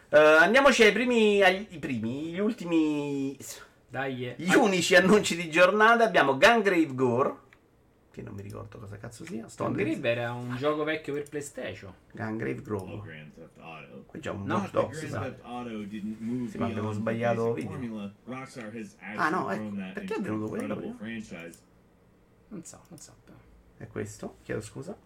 Uh, 0.08 0.38
andiamoci 0.40 0.82
ai 0.84 0.92
primi, 0.92 1.42
ai 1.42 1.64
primi, 1.80 2.30
gli 2.30 2.38
ultimi. 2.38 3.36
Dai, 3.88 4.28
eh. 4.28 4.34
Gli 4.36 4.54
unici 4.54 4.94
annunci 4.94 5.36
di 5.36 5.50
giornata. 5.50 6.04
Abbiamo 6.04 6.36
Gungrave 6.36 6.94
Gore 6.94 7.34
che 8.16 8.22
non 8.22 8.32
mi 8.32 8.40
ricordo 8.40 8.78
cosa 8.78 8.96
cazzo 8.96 9.26
sia. 9.26 9.44
Gungrave 9.58 10.08
era 10.08 10.32
un 10.32 10.56
gioco 10.56 10.84
vecchio 10.84 11.12
per 11.12 11.28
PlayStation. 11.28 11.92
Gungrave 12.12 12.62
Grove. 12.62 12.92
Oh, 12.92 13.04
Qui 14.06 14.20
c'è 14.20 14.30
un 14.30 14.44
no, 14.44 14.54
Watch 14.54 14.70
Dogs, 14.70 14.98
si 14.98 15.08
sa. 15.08 15.34
Sì, 16.48 16.56
ma 16.56 16.64
abbiamo 16.64 16.92
sbagliato 16.92 17.52
video. 17.52 18.10
Ah 19.16 19.28
no, 19.28 19.50
ecco. 19.50 19.92
Perché 19.92 20.14
è 20.14 20.20
venuto 20.20 20.48
quello 20.48 20.76
prima? 20.76 20.96
Non 22.48 22.64
so, 22.64 22.80
non 22.88 22.98
so. 22.98 23.12
È 23.76 23.86
questo? 23.86 24.38
Chiedo 24.44 24.62
scusa. 24.62 24.96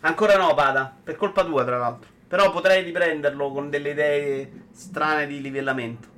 Ancora 0.00 0.38
no, 0.38 0.54
Pada. 0.54 0.96
Per 1.02 1.16
colpa 1.16 1.44
tua, 1.44 1.64
tra 1.66 1.76
l'altro. 1.76 2.08
Però 2.26 2.50
potrei 2.50 2.82
riprenderlo 2.82 3.52
con 3.52 3.68
delle 3.68 3.90
idee 3.90 4.68
strane 4.70 5.26
di 5.26 5.42
livellamento. 5.42 6.14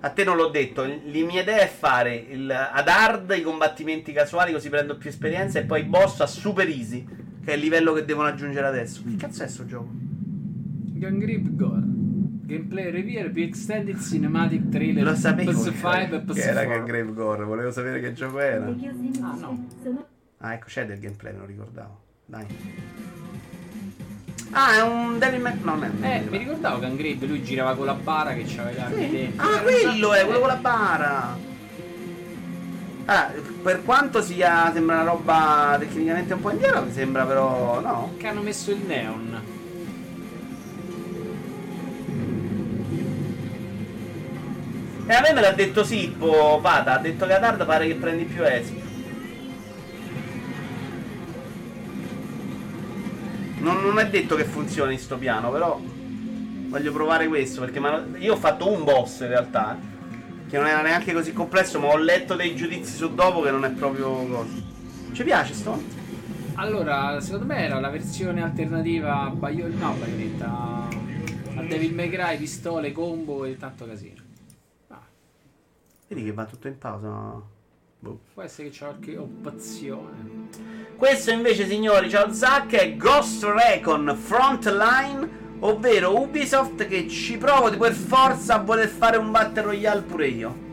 A 0.00 0.10
te 0.10 0.22
non 0.22 0.36
l'ho 0.36 0.48
detto, 0.48 0.84
la 0.84 1.24
mia 1.24 1.42
idea 1.42 1.58
è 1.58 1.66
fare 1.66 2.14
il, 2.14 2.48
ad 2.50 2.86
hard 2.86 3.34
i 3.36 3.42
combattimenti 3.42 4.12
casuali 4.12 4.52
così 4.52 4.68
prendo 4.68 4.96
più 4.96 5.10
esperienza 5.10 5.58
e 5.58 5.64
poi 5.64 5.82
boss 5.82 6.20
a 6.20 6.26
super 6.26 6.68
easy, 6.68 7.04
che 7.44 7.52
è 7.52 7.54
il 7.54 7.60
livello 7.60 7.92
che 7.92 8.04
devono 8.04 8.28
aggiungere 8.28 8.66
adesso. 8.66 9.02
Che 9.02 9.16
cazzo 9.16 9.42
è 9.42 9.48
sto 9.48 9.66
gioco? 9.66 9.90
Gangrip 9.90 11.54
Gore. 11.56 11.82
Gameplay 12.48 12.90
review 12.90 13.30
più 13.30 13.42
extended 13.42 14.00
cinematic 14.00 14.70
trailer 14.70 15.04
Lo 15.04 15.14
sapevo 15.14 15.50
PS5 15.50 16.24
che, 16.26 16.32
che 16.32 16.40
era 16.40 16.64
Gangrave 16.64 17.12
Gore, 17.12 17.44
volevo 17.44 17.70
sapere 17.70 18.00
che 18.00 18.12
gioco 18.14 18.38
era. 18.38 18.66
Ah 18.66 19.34
no. 19.34 19.66
Ah 20.38 20.54
ecco 20.54 20.66
c'è 20.66 20.86
del 20.86 20.98
gameplay, 20.98 21.32
me 21.32 21.38
lo 21.40 21.44
ricordavo. 21.44 22.00
Dai. 22.24 22.46
Ah, 24.50 24.76
è 24.76 24.82
un 24.82 25.18
è 25.20 25.26
un 25.28 25.90
Eh, 26.00 26.24
mi 26.28 26.38
ricordavo 26.38 26.78
che 26.78 26.86
Angrebe 26.86 27.26
lui 27.26 27.42
girava 27.42 27.74
con 27.74 27.86
la 27.86 27.94
bara 27.94 28.32
che 28.32 28.44
c'aveva 28.46 28.86
sì. 28.88 29.08
dentro. 29.08 29.46
Ah, 29.46 29.58
quello 29.60 30.14
è, 30.14 30.24
quello 30.24 30.38
con 30.38 30.48
la 30.48 30.56
bara. 30.56 31.36
Allora, 33.04 33.32
per 33.62 33.84
quanto 33.84 34.22
sia 34.22 34.70
sembra 34.72 34.96
una 34.96 35.10
roba 35.10 35.76
tecnicamente 35.78 36.34
un 36.34 36.40
po' 36.40 36.50
indietro, 36.50 36.82
mi 36.82 36.92
sembra 36.92 37.24
però 37.24 37.80
no. 37.80 38.14
Che 38.16 38.26
hanno 38.26 38.42
messo 38.42 38.70
il 38.70 38.82
neon. 38.86 39.42
E 45.06 45.14
a 45.14 45.20
me 45.22 45.32
me 45.32 45.40
l'ha 45.40 45.52
detto 45.52 45.84
Sippo, 45.84 46.58
Pata, 46.60 46.94
ha 46.94 46.98
detto 46.98 47.24
che 47.26 47.32
a 47.32 47.38
Tard 47.38 47.64
pare 47.64 47.86
che 47.86 47.94
prendi 47.94 48.24
più 48.24 48.44
espo. 48.44 48.77
Non, 53.60 53.82
non, 53.82 53.98
è 53.98 54.08
detto 54.08 54.36
che 54.36 54.44
funzioni 54.44 54.98
sto 54.98 55.16
piano, 55.16 55.50
però 55.50 55.80
voglio 55.80 56.92
provare 56.92 57.26
questo 57.28 57.60
perché 57.60 57.80
io 58.18 58.34
ho 58.34 58.36
fatto 58.36 58.70
un 58.70 58.84
boss 58.84 59.20
in 59.20 59.28
realtà, 59.28 59.78
che 60.48 60.56
non 60.56 60.66
era 60.66 60.82
neanche 60.82 61.12
così 61.12 61.32
complesso, 61.32 61.78
ma 61.78 61.88
ho 61.88 61.96
letto 61.96 62.34
dei 62.34 62.54
giudizi 62.54 62.94
su 62.94 63.14
dopo 63.14 63.40
che 63.40 63.50
non 63.50 63.64
è 63.64 63.70
proprio 63.70 64.10
cosa. 64.10 64.50
Ci 65.12 65.24
piace 65.24 65.54
sto? 65.54 65.82
Allora, 66.54 67.20
secondo 67.20 67.46
me 67.46 67.64
era 67.64 67.78
la 67.78 67.88
versione 67.88 68.42
alternativa 68.42 69.22
a 69.22 69.30
Bayon- 69.30 69.76
no, 69.78 69.92
Bayonetta 69.92 70.88
a 71.58 71.62
Devil 71.62 71.94
May 71.94 72.08
Cry, 72.08 72.38
pistole, 72.38 72.92
combo 72.92 73.44
e 73.44 73.56
tanto 73.56 73.84
casino. 73.84 74.22
Ah. 74.88 75.02
Vedi 76.06 76.24
che 76.24 76.32
va 76.32 76.44
tutto 76.46 76.68
in 76.68 76.78
pausa. 76.78 77.56
No? 78.00 78.10
Boh. 78.10 78.20
Può 78.34 78.42
essere 78.42 78.68
che 78.68 78.74
c'è 78.74 78.84
qualche 78.86 79.16
opzione. 79.16 80.46
Questo 80.96 81.30
invece, 81.30 81.66
signori, 81.66 82.08
ciao 82.10 82.32
Zack, 82.32 82.74
è 82.74 82.96
Ghost 82.96 83.44
Recon 83.44 84.16
Frontline, 84.16 85.28
ovvero 85.60 86.20
Ubisoft 86.20 86.86
che 86.86 87.08
ci 87.08 87.36
provo 87.38 87.76
per 87.76 87.92
forza 87.92 88.54
a 88.54 88.58
voler 88.58 88.88
fare 88.88 89.16
un 89.16 89.30
Battle 89.30 89.62
Royale 89.62 90.02
pure 90.02 90.26
io. 90.28 90.66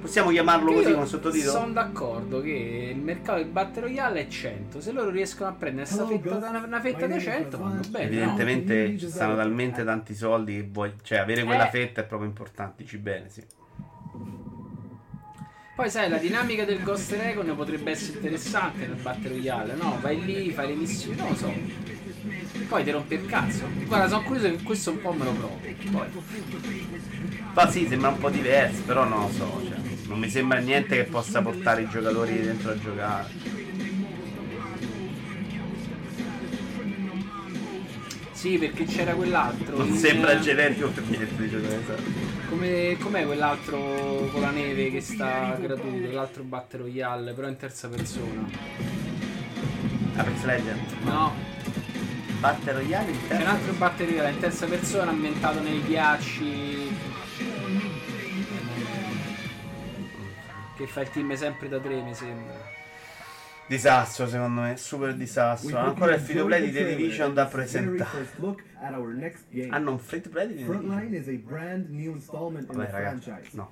Possiamo 0.00 0.30
chiamarlo 0.30 0.72
così 0.72 0.92
con 0.94 1.06
sottotitolo? 1.06 1.52
Sono 1.52 1.72
d'accordo 1.72 2.40
che 2.40 2.90
il 2.92 2.98
mercato 3.00 3.38
del 3.38 3.46
Battle 3.46 3.82
Royale 3.82 4.22
è 4.22 4.28
100. 4.28 4.80
Se 4.80 4.90
loro 4.90 5.10
riescono 5.10 5.48
a 5.50 5.52
prendere 5.52 5.86
sta 5.86 6.04
fetta, 6.04 6.36
una, 6.38 6.64
una 6.64 6.80
fetta 6.80 7.06
da 7.06 7.20
100, 7.20 7.56
vanno 7.58 7.80
bene. 7.88 8.04
no? 8.06 8.10
Evidentemente 8.10 8.98
ci 8.98 9.08
stanno 9.08 9.36
talmente 9.36 9.84
tanti 9.84 10.16
soldi 10.16 10.56
che 10.56 10.68
vuoi. 10.72 10.92
Cioè, 11.02 11.18
avere 11.18 11.44
quella 11.44 11.68
Eh. 11.68 11.70
fetta 11.70 12.00
è 12.00 12.04
proprio 12.04 12.28
importante. 12.28 12.82
Dici 12.82 12.98
bene, 12.98 13.28
sì. 13.28 13.44
Poi 15.82 15.90
sai, 15.90 16.08
la 16.08 16.18
dinamica 16.18 16.64
del 16.64 16.80
Ghost 16.80 17.10
Recon 17.10 17.56
potrebbe 17.56 17.90
essere 17.90 18.18
interessante 18.18 18.86
nel 18.86 18.94
Battle 19.02 19.30
Royale, 19.30 19.74
no? 19.74 19.98
Vai 20.00 20.24
lì, 20.24 20.52
fai 20.52 20.68
le 20.68 20.74
missioni, 20.74 21.16
non 21.16 21.30
lo 21.30 21.34
so. 21.34 21.52
Poi 22.68 22.84
ti 22.84 22.92
rompe 22.92 23.14
il 23.16 23.26
cazzo. 23.26 23.66
Guarda, 23.86 24.06
sono 24.06 24.22
curioso 24.22 24.48
che 24.50 24.62
questo 24.62 24.92
un 24.92 25.00
po' 25.00 25.12
me 25.12 25.24
lo 25.24 25.32
provo. 25.32 25.60
Poi. 25.90 26.06
Ma 27.52 27.68
sì, 27.68 27.88
sembra 27.88 28.10
un 28.10 28.18
po' 28.18 28.30
diverso, 28.30 28.82
però 28.82 29.02
non 29.02 29.22
lo 29.22 29.30
so. 29.32 29.60
Cioè, 29.66 30.06
non 30.06 30.20
mi 30.20 30.30
sembra 30.30 30.60
niente 30.60 30.94
che 30.94 31.02
possa 31.02 31.42
portare 31.42 31.82
i 31.82 31.88
giocatori 31.88 32.40
dentro 32.40 32.70
a 32.70 32.78
giocare. 32.78 33.26
Sì, 38.42 38.58
perché 38.58 38.86
c'era 38.86 39.14
quell'altro. 39.14 39.76
Non 39.76 39.86
in- 39.86 39.96
sembra 39.96 40.36
generico 40.40 40.88
per 40.88 41.04
niente. 41.04 41.94
Come, 42.48 42.96
com'è 42.98 43.24
quell'altro 43.24 43.78
con 44.32 44.40
la 44.40 44.50
neve 44.50 44.90
che 44.90 45.00
sta 45.00 45.56
gratuito? 45.60 46.10
L'altro 46.10 46.42
Battle 46.42 46.80
Royale, 46.80 47.34
però 47.34 47.46
in 47.46 47.56
terza 47.56 47.88
persona. 47.88 48.44
Apex 50.16 50.42
Legend. 50.42 50.80
No, 51.04 51.32
Battle 52.40 52.72
Royale 52.72 53.10
in 53.12 53.16
c'è 53.16 53.22
un 53.22 53.28
terza. 53.28 53.50
altro 53.50 53.72
Battle 53.74 54.06
Royale 54.06 54.30
in 54.30 54.38
terza 54.40 54.66
persona 54.66 55.10
ambientato 55.12 55.60
nei 55.60 55.80
ghiacci. 55.84 56.96
Che 60.78 60.86
fa 60.88 61.00
il 61.02 61.10
team 61.10 61.32
sempre 61.36 61.68
da 61.68 61.78
tre, 61.78 62.02
mi 62.02 62.12
sembra. 62.12 62.71
Disastro 63.72 64.28
secondo 64.28 64.60
me, 64.60 64.76
super 64.76 65.14
disastro. 65.14 65.78
Ancora 65.78 66.14
il 66.14 66.20
free 66.20 66.36
to 66.36 66.44
play 66.44 66.62
di 66.62 66.72
The 66.72 66.94
Division 66.94 67.32
da 67.32 67.46
presentare. 67.46 68.28
Hanno 69.70 69.90
un 69.92 69.98
free 69.98 70.20
to 70.20 70.28
play 70.28 70.46
di 70.48 70.54
The 70.56 70.58
Division. 70.60 70.82
Frontline 70.84 71.16
is 71.16 71.28
a 71.28 71.38
brand 71.42 71.88
new 71.88 72.12
installment 72.12 72.68
in 72.70 72.76
Vabbè, 72.76 72.90
the 72.90 72.92
ragazzi, 72.92 73.30
franchise, 73.30 73.56
no. 73.56 73.70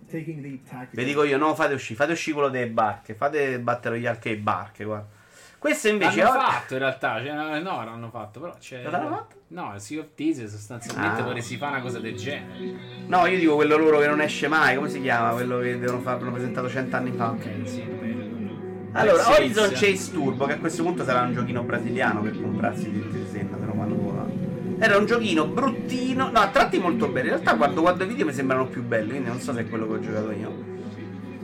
Vi 0.91 1.05
dico 1.05 1.25
io, 1.25 1.37
no, 1.37 1.55
fate 1.55 1.75
uscire, 1.75 1.97
fate 1.97 2.13
uscire 2.13 2.35
quello 2.35 2.49
delle 2.49 2.69
barche, 2.69 3.13
fate 3.13 3.59
Battle 3.61 3.91
Royale 3.91 4.19
che 4.19 4.37
barche, 4.39 4.85
guarda. 4.85 5.19
Questo 5.59 5.89
invece 5.89 6.23
L'hanno 6.23 6.39
ora- 6.39 6.49
fatto 6.49 6.73
in 6.73 6.79
realtà, 6.79 7.19
cioè, 7.23 7.35
no, 7.35 7.61
no, 7.61 7.85
l'hanno 7.85 8.09
fatto, 8.09 8.41
però 8.41 8.55
c'è. 8.59 8.83
L'hanno 8.83 9.09
fatto? 9.11 9.35
No, 9.49 9.73
il 9.75 9.81
Sea 9.83 10.01
of 10.01 10.07
Thieves 10.15 10.47
sostanzialmente 10.51 11.21
Ah. 11.21 11.25
vorresti 11.25 11.59
fare 11.59 11.73
una 11.73 11.83
cosa 11.83 11.99
del 11.99 12.17
genere. 12.17 12.75
No, 13.07 13.27
io 13.27 13.39
dico 13.39 13.57
quello 13.57 13.77
loro 13.77 13.99
che 13.99 14.07
non 14.07 14.23
esce 14.23 14.49
mai, 14.49 14.77
come 14.77 14.89
si 14.89 15.03
chiama? 15.03 15.33
Quello 15.33 15.59
che 15.59 15.79
devono 15.79 16.01
fare, 16.01 16.21
l'hanno 16.21 16.33
presentato 16.33 16.71
cent'anni 16.71 17.11
fa. 17.13 17.31
Ok, 17.33 17.49
sì. 17.65 18.30
Allora, 18.93 19.29
Horizon. 19.29 19.71
Chase 19.73 20.11
Turbo, 20.11 20.47
che 20.47 20.55
a 20.55 20.59
questo 20.59 20.83
punto 20.83 21.05
sarà 21.05 21.23
un 21.23 21.33
giochino 21.33 21.63
brasiliano 21.63 22.21
per 22.23 22.41
comprarsi 22.41 22.89
il 22.89 22.93
di 22.93 23.27
se 23.31 23.47
lo 23.49 23.73
fanno 23.77 23.95
volare. 23.95 24.33
Era 24.79 24.97
un 24.97 25.07
giochino 25.07 25.47
bruttino, 25.47 26.31
no, 26.31 26.39
a 26.39 26.49
tratti 26.49 26.79
molto 26.79 27.07
bello. 27.07 27.27
In 27.27 27.33
realtà 27.35 27.55
quando 27.55 27.83
guardo 27.83 28.05
i 28.05 28.07
video 28.09 28.27
mi 28.27 28.33
sembrano 28.33 28.67
più 28.67 28.83
belli, 28.83 29.11
quindi 29.11 29.29
non 29.29 29.39
so 29.41 29.53
se 29.53 29.61
è 29.61 29.69
quello 29.69 29.87
che 29.87 29.93
ho 29.93 30.01
giocato 30.01 30.31
io. 30.33 30.79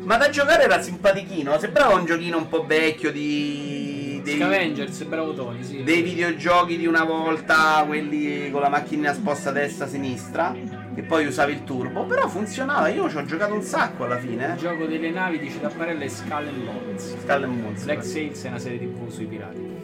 Ma 0.02 0.16
da 0.16 0.31
giocare 0.31 0.64
era 0.64 0.81
simpatichino, 0.81 1.59
sembrava 1.59 1.94
un 1.94 2.05
giochino 2.05 2.39
un 2.39 2.48
po' 2.48 2.64
vecchio 2.64 3.10
di... 3.10 4.20
dei- 4.23 4.36
Scavengers, 4.36 5.02
bravo 5.02 5.35
Tony, 5.35 5.64
sì. 5.64 5.82
dei 5.82 6.02
videogiochi 6.02 6.77
di 6.77 6.86
una 6.86 7.05
volta, 7.05 7.82
quelli 7.86 8.51
con 8.51 8.60
la 8.60 8.68
macchinina 8.68 9.12
sposta 9.12 9.51
destra-sinistra, 9.51 10.55
e 10.97 11.02
poi 11.02 11.27
usavi 11.27 11.52
il 11.52 11.64
turbo, 11.64 12.05
però 12.05 12.27
funzionava, 12.27 12.89
io 12.89 13.09
ci 13.10 13.18
ho 13.18 13.24
giocato 13.27 13.52
un 13.52 13.60
sacco 13.60 14.05
alla 14.05 14.16
Il 14.16 14.23
fine, 14.23 14.55
eh. 14.55 14.56
gioco 14.56 14.86
delle 14.86 15.10
navi 15.10 15.39
dice 15.39 15.60
da 15.60 15.68
Barella 15.68 16.05
e 16.05 16.09
Skull 16.09 16.48
and 16.48 16.64
Bones. 16.64 17.18
Skull 17.18 17.43
and 17.44 17.60
Bones. 17.60 17.85
Black 17.85 18.02
Sails 18.02 18.43
è 18.43 18.48
una 18.48 18.59
serie 18.59 18.78
tv 18.78 19.09
sui 19.10 19.27
pirati. 19.27 19.74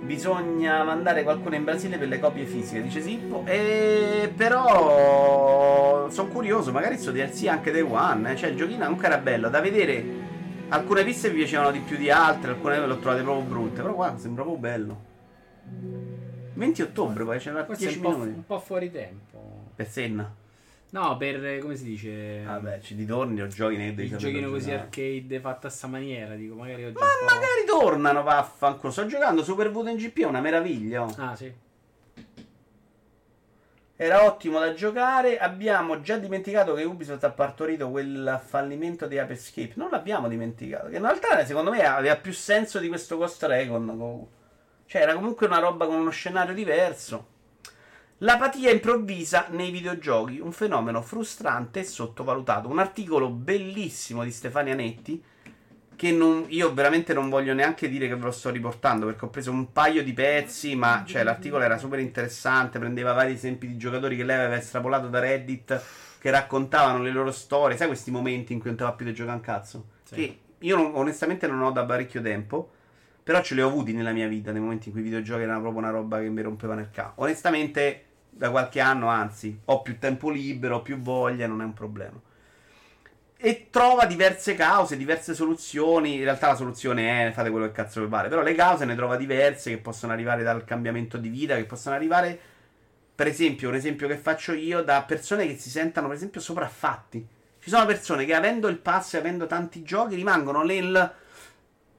Bisogna 0.00 0.84
mandare 0.84 1.22
qualcuno 1.22 1.54
in 1.54 1.64
Brasile 1.64 1.98
per 1.98 2.08
le 2.08 2.18
copie 2.18 2.46
fisiche, 2.46 2.80
dice 2.80 3.02
Sippo. 3.02 3.42
E 3.44 4.32
però 4.34 6.08
sono 6.08 6.28
curioso, 6.28 6.72
magari 6.72 6.96
sto 6.96 7.10
DLC 7.10 7.46
anche 7.48 7.72
Day 7.72 7.82
One, 7.82 8.32
eh. 8.32 8.36
cioè 8.36 8.48
il 8.48 8.56
giochino 8.56 8.84
comunque 8.84 9.06
era 9.06 9.18
bello 9.18 9.50
da 9.50 9.60
vedere. 9.60 10.24
Alcune 10.68 11.04
piste 11.04 11.28
mi 11.28 11.34
piacevano 11.34 11.72
di 11.72 11.80
più 11.80 11.98
di 11.98 12.10
altre, 12.10 12.52
alcune 12.52 12.78
le 12.78 12.90
ho 12.90 12.96
trovate 12.96 13.22
proprio 13.22 13.44
brutte, 13.44 13.82
però 13.82 13.92
guarda, 13.94 14.18
sembra 14.18 14.44
proprio 14.44 14.70
bello. 14.70 16.05
20 16.56 16.82
ottobre, 16.82 17.24
poi 17.24 17.38
c'era 17.38 17.64
Questo 17.64 17.84
è 17.84 17.88
10 17.88 18.04
un 18.04 18.12
minuti. 18.12 18.28
un 18.30 18.46
po' 18.46 18.58
fuori 18.58 18.90
tempo. 18.90 19.70
Per 19.74 19.86
Senna. 19.88 20.34
No, 20.88 21.16
per 21.16 21.58
come 21.58 21.76
si 21.76 21.84
dice? 21.84 22.42
Vabbè, 22.44 22.80
ci 22.80 22.94
ritorni 22.94 23.42
o 23.42 23.46
giochi 23.48 23.76
nei 23.76 23.92
il 23.94 24.16
giochino 24.16 24.48
così 24.48 24.72
arcade 24.72 25.40
fatto 25.40 25.66
a 25.66 25.70
sta 25.70 25.86
maniera, 25.88 26.34
dico, 26.34 26.54
magari 26.54 26.84
oggi 26.84 26.94
Ma 26.94 27.34
magari 27.34 27.64
tornano, 27.66 28.22
vaffanculo. 28.22 28.92
Sto 28.92 29.06
giocando 29.06 29.44
Super 29.44 29.70
Voodoo 29.70 29.90
in 29.90 29.98
GP, 29.98 30.20
è 30.20 30.24
una 30.24 30.40
meraviglia. 30.40 31.02
oh. 31.02 31.14
Ah, 31.18 31.36
sì. 31.36 31.52
Era 33.98 34.24
ottimo 34.24 34.58
da 34.58 34.74
giocare. 34.74 35.38
Abbiamo 35.38 36.00
già 36.02 36.18
dimenticato 36.18 36.74
che 36.74 36.84
Ubisoft 36.84 37.24
ha 37.24 37.30
partorito 37.30 37.90
quel 37.90 38.40
fallimento 38.44 39.06
di 39.06 39.18
Ape 39.18 39.32
Escape. 39.32 39.72
Non 39.76 39.88
l'abbiamo 39.90 40.28
dimenticato. 40.28 40.88
Che 40.88 40.96
in 40.96 41.02
realtà, 41.02 41.44
secondo 41.44 41.70
me, 41.70 41.82
aveva 41.84 42.16
più 42.16 42.32
senso 42.32 42.78
di 42.78 42.88
questo 42.88 43.16
Ghost 43.16 43.42
Recon. 43.42 44.26
Cioè, 44.86 45.02
era 45.02 45.14
comunque 45.14 45.46
una 45.46 45.58
roba 45.58 45.86
con 45.86 45.96
uno 45.96 46.10
scenario 46.10 46.54
diverso. 46.54 47.34
L'apatia 48.18 48.70
improvvisa 48.70 49.46
nei 49.50 49.70
videogiochi, 49.70 50.38
un 50.40 50.52
fenomeno 50.52 51.02
frustrante 51.02 51.80
e 51.80 51.84
sottovalutato. 51.84 52.68
Un 52.68 52.78
articolo 52.78 53.28
bellissimo 53.28 54.24
di 54.24 54.30
Stefania 54.30 54.74
Netti. 54.74 55.22
Che 55.96 56.12
non- 56.12 56.44
io 56.48 56.74
veramente 56.74 57.14
non 57.14 57.30
voglio 57.30 57.54
neanche 57.54 57.88
dire 57.88 58.06
che 58.06 58.16
ve 58.16 58.24
lo 58.24 58.30
sto 58.30 58.50
riportando 58.50 59.06
perché 59.06 59.24
ho 59.24 59.28
preso 59.28 59.50
un 59.50 59.72
paio 59.72 60.04
di 60.04 60.12
pezzi, 60.12 60.76
ma 60.76 61.02
cioè, 61.06 61.22
l'articolo 61.22 61.64
era 61.64 61.78
super 61.78 61.98
interessante, 61.98 62.78
prendeva 62.78 63.14
vari 63.14 63.32
esempi 63.32 63.66
di 63.66 63.78
giocatori 63.78 64.14
che 64.14 64.24
lei 64.24 64.36
aveva 64.36 64.56
estrapolato 64.56 65.08
da 65.08 65.20
Reddit 65.20 65.82
che 66.18 66.30
raccontavano 66.30 67.02
le 67.02 67.10
loro 67.10 67.30
storie, 67.32 67.78
sai 67.78 67.86
questi 67.86 68.10
momenti 68.10 68.52
in 68.52 68.58
cui 68.58 68.68
non 68.68 68.78
te 68.78 68.84
va 68.84 68.92
più 68.92 69.06
di 69.06 69.14
giocare 69.14 69.36
un 69.36 69.42
cazzo? 69.42 69.84
Sì. 70.04 70.14
Che 70.14 70.38
io 70.58 70.76
non- 70.76 70.92
onestamente 70.94 71.46
non 71.46 71.62
ho 71.62 71.70
da 71.70 71.84
parecchio 71.84 72.20
tempo, 72.20 72.72
però 73.26 73.42
ce 73.42 73.56
li 73.56 73.60
ho 73.60 73.66
avuti 73.66 73.92
nella 73.92 74.12
mia 74.12 74.28
vita, 74.28 74.52
nei 74.52 74.60
momenti 74.60 74.86
in 74.86 74.92
cui 74.92 75.00
i 75.00 75.04
videogiochi 75.04 75.42
erano 75.42 75.62
proprio 75.62 75.80
una 75.80 75.90
roba 75.90 76.20
che 76.20 76.28
mi 76.28 76.42
rompeva 76.42 76.76
nel 76.76 76.90
capo. 76.92 77.22
Onestamente 77.22 78.04
da 78.30 78.50
qualche 78.50 78.78
anno, 78.78 79.08
anzi, 79.08 79.58
ho 79.64 79.82
più 79.82 79.98
tempo 79.98 80.30
libero, 80.30 80.76
ho 80.76 80.82
più 80.82 80.96
voglia, 81.00 81.48
non 81.48 81.60
è 81.60 81.64
un 81.64 81.72
problema 81.72 82.20
e 83.38 83.66
trova 83.70 84.06
diverse 84.06 84.54
cause, 84.54 84.96
diverse 84.96 85.34
soluzioni. 85.34 86.14
In 86.14 86.22
realtà 86.22 86.46
la 86.48 86.54
soluzione 86.54 87.28
è 87.28 87.32
fate 87.32 87.50
quello 87.50 87.66
che 87.66 87.72
cazzo 87.72 88.00
vi 88.00 88.06
pare, 88.06 88.28
però 88.28 88.42
le 88.42 88.54
cause 88.54 88.84
ne 88.84 88.94
trova 88.94 89.16
diverse 89.16 89.70
che 89.70 89.78
possono 89.78 90.12
arrivare 90.12 90.42
dal 90.42 90.64
cambiamento 90.64 91.18
di 91.18 91.28
vita, 91.28 91.56
che 91.56 91.64
possono 91.64 91.96
arrivare, 91.96 92.38
per 93.14 93.26
esempio, 93.26 93.68
un 93.68 93.74
esempio 93.74 94.08
che 94.08 94.16
faccio 94.16 94.52
io, 94.52 94.82
da 94.82 95.02
persone 95.02 95.46
che 95.46 95.56
si 95.58 95.68
sentono, 95.68 96.06
per 96.06 96.16
esempio, 96.16 96.40
sopraffatti. 96.40 97.26
Ci 97.58 97.70
sono 97.70 97.84
persone 97.84 98.24
che 98.24 98.34
avendo 98.34 98.68
il 98.68 98.78
pass 98.78 99.14
e 99.14 99.18
avendo 99.18 99.46
tanti 99.46 99.82
giochi 99.82 100.14
rimangono 100.14 100.62
nel 100.62 101.12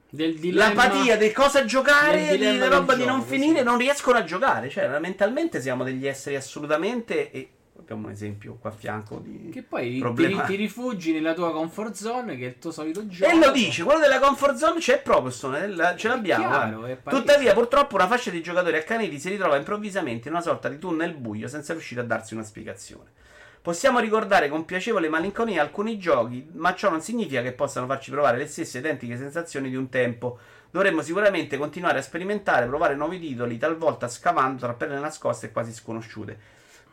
Del 0.09 0.35
dilemma... 0.39 0.73
l'apatia 0.73 1.17
del 1.17 1.33
cosa 1.33 1.65
giocare, 1.65 2.17
del 2.17 2.31
di 2.31 2.37
dilemma 2.37 2.69
la 2.69 2.75
roba 2.77 2.93
del 2.93 3.01
di 3.03 3.07
non 3.09 3.19
gioco, 3.19 3.31
finire, 3.31 3.59
sì. 3.59 3.63
non 3.63 3.77
riescono 3.77 4.17
a 4.17 4.23
giocare. 4.23 4.69
Cioè, 4.69 4.99
mentalmente 4.99 5.61
siamo 5.61 5.83
degli 5.83 6.07
esseri 6.07 6.35
assolutamente. 6.35 7.31
E 7.31 7.49
abbiamo 7.77 8.07
un 8.07 8.13
esempio 8.13 8.57
qua 8.59 8.69
a 8.69 8.73
fianco 8.73 9.19
di. 9.19 9.49
Che 9.51 9.63
poi 9.63 9.93
ti, 9.93 9.99
problema. 9.99 10.43
ti 10.43 10.55
rifugi 10.55 11.11
nella 11.11 11.33
tua 11.33 11.51
comfort 11.51 11.93
zone, 11.93 12.37
che 12.37 12.45
è 12.45 12.47
il 12.47 12.59
tuo 12.59 12.71
solito 12.71 13.05
gioco. 13.07 13.31
E 13.31 13.37
lo 13.37 13.51
dice, 13.51 13.83
quello 13.83 13.99
della 13.99 14.19
comfort 14.19 14.55
zone 14.55 14.79
c'è 14.79 15.01
proprio, 15.01 15.29
sto 15.29 15.49
nel- 15.49 15.93
ce 15.97 16.07
l'abbiamo. 16.07 16.47
chiaro. 16.47 16.97
Tuttavia, 17.03 17.53
purtroppo, 17.53 17.95
una 17.95 18.07
fascia 18.07 18.31
di 18.31 18.41
giocatori 18.41 18.77
accaniti 18.77 19.19
si 19.19 19.29
ritrova 19.29 19.57
improvvisamente 19.57 20.29
in 20.29 20.33
una 20.33 20.43
sorta 20.43 20.69
di 20.69 20.79
tunnel 20.79 21.13
buio 21.13 21.47
senza 21.47 21.73
riuscire 21.73 22.01
a 22.01 22.05
darsi 22.05 22.33
una 22.33 22.43
spiegazione. 22.43 23.09
Possiamo 23.67 23.99
ricordare 23.99 24.47
con 24.47 24.63
piacevole 24.63 25.09
malinconia 25.09 25.61
alcuni 25.61 25.97
giochi, 25.97 26.47
ma 26.53 26.73
ciò 26.73 26.89
non 26.89 27.01
significa 27.01 27.41
che 27.41 27.51
possano 27.51 27.85
farci 27.85 28.11
provare 28.11 28.37
le 28.37 28.47
stesse 28.47 28.77
identiche 28.77 29.17
sensazioni 29.17 29.69
di 29.69 29.75
un 29.75 29.89
tempo. 29.89 30.37
Dovremmo 30.71 31.01
sicuramente 31.01 31.57
continuare 31.57 31.99
a 31.99 32.01
sperimentare, 32.01 32.65
provare 32.65 32.95
nuovi 32.95 33.19
titoli, 33.19 33.57
talvolta 33.57 34.07
scavando 34.07 34.61
tra 34.61 34.73
perle 34.73 34.99
nascoste 34.99 35.47
e 35.47 35.51
quasi 35.51 35.73
sconosciute. 35.73 36.39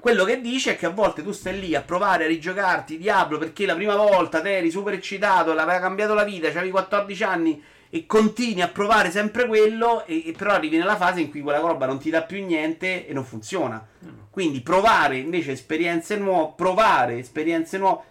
Quello 0.01 0.25
che 0.25 0.41
dice 0.41 0.73
è 0.73 0.77
che 0.77 0.87
a 0.87 0.91
volte 0.91 1.23
tu 1.23 1.31
stai 1.31 1.61
lì 1.61 1.77
a 1.77 1.81
provare 1.81 2.25
a 2.25 2.27
rigiocarti 2.27 2.99
Diablo 2.99 3.39
perché 3.39 3.67
la 3.67 3.77
prima 3.77 3.95
volta 3.95 4.41
te 4.41 4.57
eri 4.57 4.73
super 4.73 4.95
eccitato, 4.95 5.55
l'aveva 5.55 5.79
cambiato 5.79 6.13
la 6.13 6.25
vita, 6.25 6.49
avevi 6.49 6.73
14 6.73 7.23
anni 7.23 7.63
e 7.89 8.05
continui 8.05 8.63
a 8.63 8.67
provare 8.69 9.13
sempre 9.13 9.47
quello, 9.47 10.05
e, 10.07 10.27
e 10.27 10.35
però 10.37 10.51
arrivi 10.51 10.77
nella 10.77 10.97
fase 10.97 11.21
in 11.21 11.31
cui 11.31 11.41
quella 11.41 11.61
roba 11.61 11.87
non 11.87 12.01
ti 12.01 12.11
dà 12.11 12.23
più 12.23 12.45
niente 12.45 13.07
e 13.07 13.13
non 13.13 13.25
funziona. 13.25 13.87
Quindi 14.35 14.63
provare 14.63 15.17
invece 15.19 15.53
esperienze 15.53 16.17
nuove, 16.17 16.55
provare 16.57 17.19
esperienze 17.19 17.79
nuove, 17.79 18.03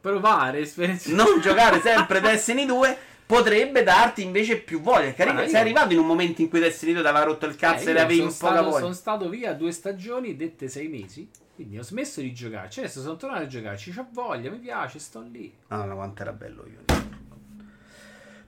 Provare 0.00 0.60
esperienze. 0.60 1.12
non 1.12 1.40
giocare 1.40 1.80
sempre 1.82 2.20
Destiny 2.20 2.66
2 2.66 2.96
potrebbe 3.26 3.82
darti 3.82 4.22
invece 4.22 4.58
più 4.58 4.80
voglia. 4.80 5.06
Perché 5.10 5.24
Guarda, 5.24 5.42
sei 5.42 5.50
io- 5.54 5.58
arrivato 5.58 5.92
in 5.92 5.98
un 5.98 6.06
momento 6.06 6.40
in 6.40 6.48
cui 6.48 6.60
Destiny 6.60 6.92
2 6.92 7.02
ti 7.02 7.08
aveva 7.08 7.24
rotto 7.24 7.46
il 7.46 7.56
cazzo 7.56 7.88
Eh, 7.88 7.94
e 7.94 7.98
avevi 7.98 8.20
un 8.20 8.26
poca 8.26 8.34
stato, 8.52 8.62
voglia. 8.62 8.78
sono 8.78 8.92
stato 8.92 9.28
via 9.28 9.54
due 9.54 9.72
stagioni, 9.72 10.36
dette 10.36 10.68
sei 10.68 10.86
mesi. 10.86 11.28
Quindi 11.56 11.78
ho 11.78 11.82
smesso 11.82 12.20
di 12.20 12.32
giocare. 12.32 12.70
Cioè, 12.70 12.84
adesso 12.84 13.00
sono 13.00 13.16
tornato 13.16 13.42
a 13.42 13.46
giocare. 13.48 13.76
Ci 13.76 13.92
ho 13.98 14.06
voglia, 14.12 14.50
mi 14.52 14.58
piace, 14.58 15.00
sto 15.00 15.20
lì. 15.20 15.52
Madonna, 15.66 15.94
quanto 15.94 16.22
era 16.22 16.32
bello 16.32 16.64
io. 16.64 17.11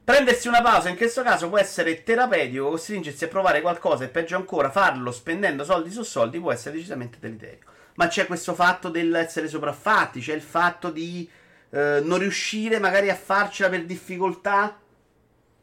Prendersi 0.05 0.49
una 0.49 0.61
pausa 0.61 0.91
in 0.91 0.99
questo 0.99 1.23
caso 1.23 1.49
può 1.49 1.57
essere 1.57 2.03
terapeutico, 2.03 2.69
costringersi 2.69 3.25
a 3.25 3.29
provare 3.29 3.63
qualcosa 3.63 4.05
e 4.05 4.09
peggio 4.09 4.37
ancora 4.37 4.71
farlo 4.71 5.11
spendendo 5.11 5.65
soldi 5.65 5.91
su 5.91 6.03
soldi 6.03 6.39
può 6.39 6.53
essere 6.53 6.77
decisamente 6.77 7.17
deleterio. 7.19 7.65
Ma 7.95 8.07
c'è 8.07 8.27
questo 8.27 8.53
fatto 8.55 8.91
dell'essere 8.91 9.49
sopraffatti, 9.49 10.21
c'è 10.21 10.35
il 10.35 10.43
fatto 10.43 10.91
di 10.91 11.27
eh, 11.71 12.03
non 12.05 12.19
riuscire 12.19 12.79
magari 12.79 13.09
a 13.09 13.15
farcela 13.15 13.71
per 13.71 13.87
difficoltà 13.87 14.79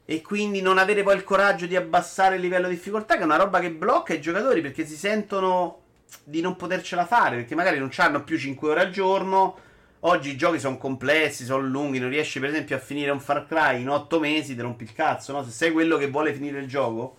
e 0.05 0.21
quindi 0.23 0.59
non 0.63 0.79
avere 0.79 1.03
poi 1.03 1.17
il 1.17 1.23
coraggio 1.23 1.67
di 1.67 1.75
abbassare 1.75 2.37
il 2.37 2.41
livello 2.41 2.67
di 2.67 2.73
difficoltà, 2.73 3.17
che 3.17 3.21
è 3.21 3.25
una 3.25 3.35
roba 3.35 3.59
che 3.59 3.69
blocca 3.69 4.15
i 4.15 4.21
giocatori 4.21 4.61
perché 4.61 4.87
si 4.87 4.95
sentono 4.95 5.81
di 6.23 6.41
non 6.41 6.55
potercela 6.55 7.05
fare, 7.05 7.35
perché 7.35 7.53
magari 7.53 7.77
non 7.77 7.91
hanno 7.97 8.23
più 8.23 8.39
5 8.39 8.69
ore 8.71 8.81
al 8.81 8.89
giorno 8.89 9.69
Oggi 10.03 10.31
i 10.31 10.37
giochi 10.37 10.59
sono 10.59 10.77
complessi, 10.77 11.45
sono 11.45 11.61
lunghi, 11.61 11.99
non 11.99 12.09
riesci 12.09 12.39
per 12.39 12.49
esempio 12.49 12.75
a 12.75 12.79
finire 12.79 13.11
un 13.11 13.19
Far 13.19 13.45
Cry 13.45 13.81
in 13.81 13.89
8 13.89 14.19
mesi, 14.19 14.55
ti 14.55 14.61
rompi 14.61 14.83
il 14.83 14.93
cazzo, 14.93 15.31
no? 15.31 15.43
Se 15.43 15.51
sei 15.51 15.71
quello 15.71 15.97
che 15.97 16.09
vuole 16.09 16.33
finire 16.33 16.59
il 16.59 16.67
gioco, 16.67 17.17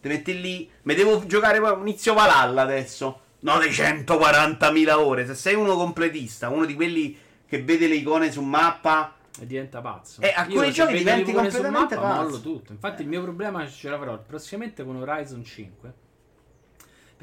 ti 0.00 0.08
metti 0.08 0.40
lì, 0.40 0.68
mi 0.82 0.94
devo 0.94 1.24
giocare 1.26 1.60
poi 1.60 1.78
inizio 1.78 2.12
Valhalla 2.12 2.62
adesso. 2.62 3.20
No, 3.40 3.58
dei 3.58 3.70
140.000 3.70 4.90
ore. 4.92 5.26
Se 5.26 5.34
sei 5.34 5.54
uno 5.54 5.76
completista, 5.76 6.48
uno 6.48 6.64
di 6.64 6.74
quelli 6.74 7.16
che 7.46 7.62
vede 7.62 7.86
le 7.86 7.96
icone 7.96 8.32
su 8.32 8.42
mappa 8.42 9.14
E 9.38 9.46
diventa 9.46 9.80
pazzo. 9.80 10.20
Eh, 10.22 10.32
alcuni 10.34 10.72
giochi 10.72 10.96
diventi 10.96 11.32
completamente 11.32 11.94
mappa, 11.94 12.08
pazzo. 12.08 12.22
mollo 12.22 12.40
tutto. 12.40 12.72
Infatti, 12.72 13.02
il 13.02 13.08
mio 13.08 13.22
problema 13.22 13.68
ce 13.68 13.88
l'avrò 13.88 14.18
prossimamente 14.18 14.84
con 14.84 14.96
Horizon 14.96 15.44
5. 15.44 15.92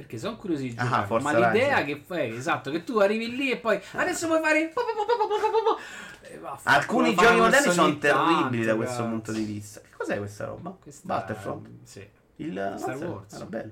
Perché 0.02 0.18
sono 0.18 0.36
curioso 0.36 0.64
di 0.64 0.74
Ah, 0.78 0.84
giocare. 0.84 1.06
Forza 1.06 1.32
ma 1.32 1.48
l'idea 1.52 1.84
che 1.84 2.02
fai, 2.04 2.36
esatto, 2.36 2.72
che 2.72 2.84
tu 2.84 2.98
arrivi 2.98 3.36
lì 3.36 3.52
e 3.52 3.58
poi 3.58 3.80
adesso 3.94 4.26
puoi 4.26 4.42
fare. 4.42 4.74
Alcuni 6.64 7.14
giochi 7.14 7.36
moderni 7.36 7.72
sono 7.72 7.98
terribili 8.00 8.66
da 8.66 8.76
questo 8.76 9.04
punto 9.04 9.32
di 9.32 9.44
vista. 9.44 9.80
Che 9.82 9.90
cos'è 9.96 10.18
questa 10.18 10.46
roba? 10.46 10.76
Questa- 10.82 11.02
Battlefront. 11.06 11.68
Sì. 11.84 12.08
Il 12.38 12.74
Star 12.80 12.98
Wars. 12.98 13.34
Era 13.36 13.46
bello. 13.46 13.72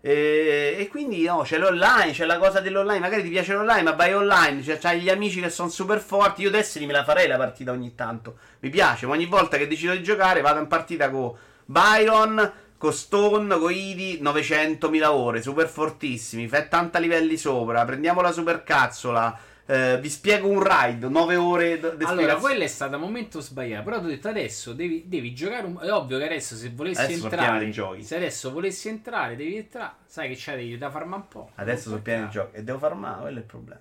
E, 0.00 0.76
e 0.78 0.86
quindi 0.88 1.24
no, 1.24 1.40
c'è 1.42 1.58
l'online, 1.58 2.12
c'è 2.12 2.26
la 2.26 2.38
cosa 2.38 2.60
dell'online. 2.60 3.00
Magari 3.00 3.24
ti 3.24 3.28
piace 3.28 3.52
l'online, 3.52 3.82
ma 3.82 3.92
vai 3.92 4.14
online. 4.14 4.62
Cioè, 4.62 4.78
c'hai 4.78 5.00
gli 5.00 5.10
amici 5.10 5.40
che 5.40 5.50
sono 5.50 5.68
super 5.68 5.98
forti. 5.98 6.42
Io 6.42 6.50
Destiny 6.50 6.86
me 6.86 6.92
la 6.92 7.02
farei 7.02 7.26
la 7.26 7.36
partita 7.36 7.72
ogni 7.72 7.96
tanto. 7.96 8.36
Mi 8.60 8.70
piace, 8.70 9.06
ma 9.06 9.14
ogni 9.14 9.26
volta 9.26 9.56
che 9.56 9.66
decido 9.66 9.92
di 9.96 10.02
giocare 10.04 10.42
vado 10.42 10.60
in 10.60 10.68
partita 10.68 11.10
con 11.10 11.34
Byron, 11.64 12.52
con 12.78 12.92
Stone, 12.92 13.58
con 13.58 13.72
Idi, 13.72 14.20
900.000 14.22 15.04
ore, 15.06 15.42
super 15.42 15.68
fortissimi. 15.68 16.48
Fai 16.48 16.60
80 16.62 16.98
livelli 16.98 17.36
sopra. 17.36 17.84
Prendiamo 17.84 18.20
la 18.20 18.32
super 18.32 18.62
cazzola. 18.62 19.38
eh, 19.68 19.98
vi 20.00 20.08
spiego 20.08 20.46
un 20.48 20.62
ride, 20.62 21.08
9 21.08 21.36
ore 21.36 21.80
d- 21.80 21.96
Allora, 22.04 22.36
quello 22.36 22.62
è 22.62 22.68
stato 22.68 22.94
un 22.96 23.02
momento 23.02 23.40
sbagliato. 23.40 23.82
Però 23.84 23.98
tu 23.98 24.04
hai 24.04 24.10
detto 24.12 24.28
adesso 24.28 24.72
devi, 24.72 25.04
devi 25.06 25.34
giocare. 25.34 25.66
Un... 25.66 25.78
È 25.80 25.90
ovvio 25.90 26.18
che 26.18 26.24
adesso 26.24 26.54
se 26.54 26.70
volessi 26.70 27.00
Adesso 27.00 27.24
entrare. 27.24 27.72
Se 28.02 28.16
adesso 28.16 28.52
volessi 28.52 28.88
entrare, 28.88 29.34
devi 29.36 29.56
entrare. 29.56 29.94
Sai 30.06 30.28
che 30.28 30.36
c'è 30.36 30.54
devi 30.56 30.78
da 30.78 30.90
farma 30.90 31.16
un 31.16 31.26
po'. 31.28 31.50
Adesso 31.56 31.88
sono 31.88 32.00
pieni 32.00 32.24
di 32.24 32.30
giochi 32.30 32.56
e 32.56 32.62
devo 32.62 32.78
far 32.78 32.94
male, 32.94 33.20
quello 33.22 33.36
è 33.38 33.40
il 33.40 33.46
problema. 33.46 33.80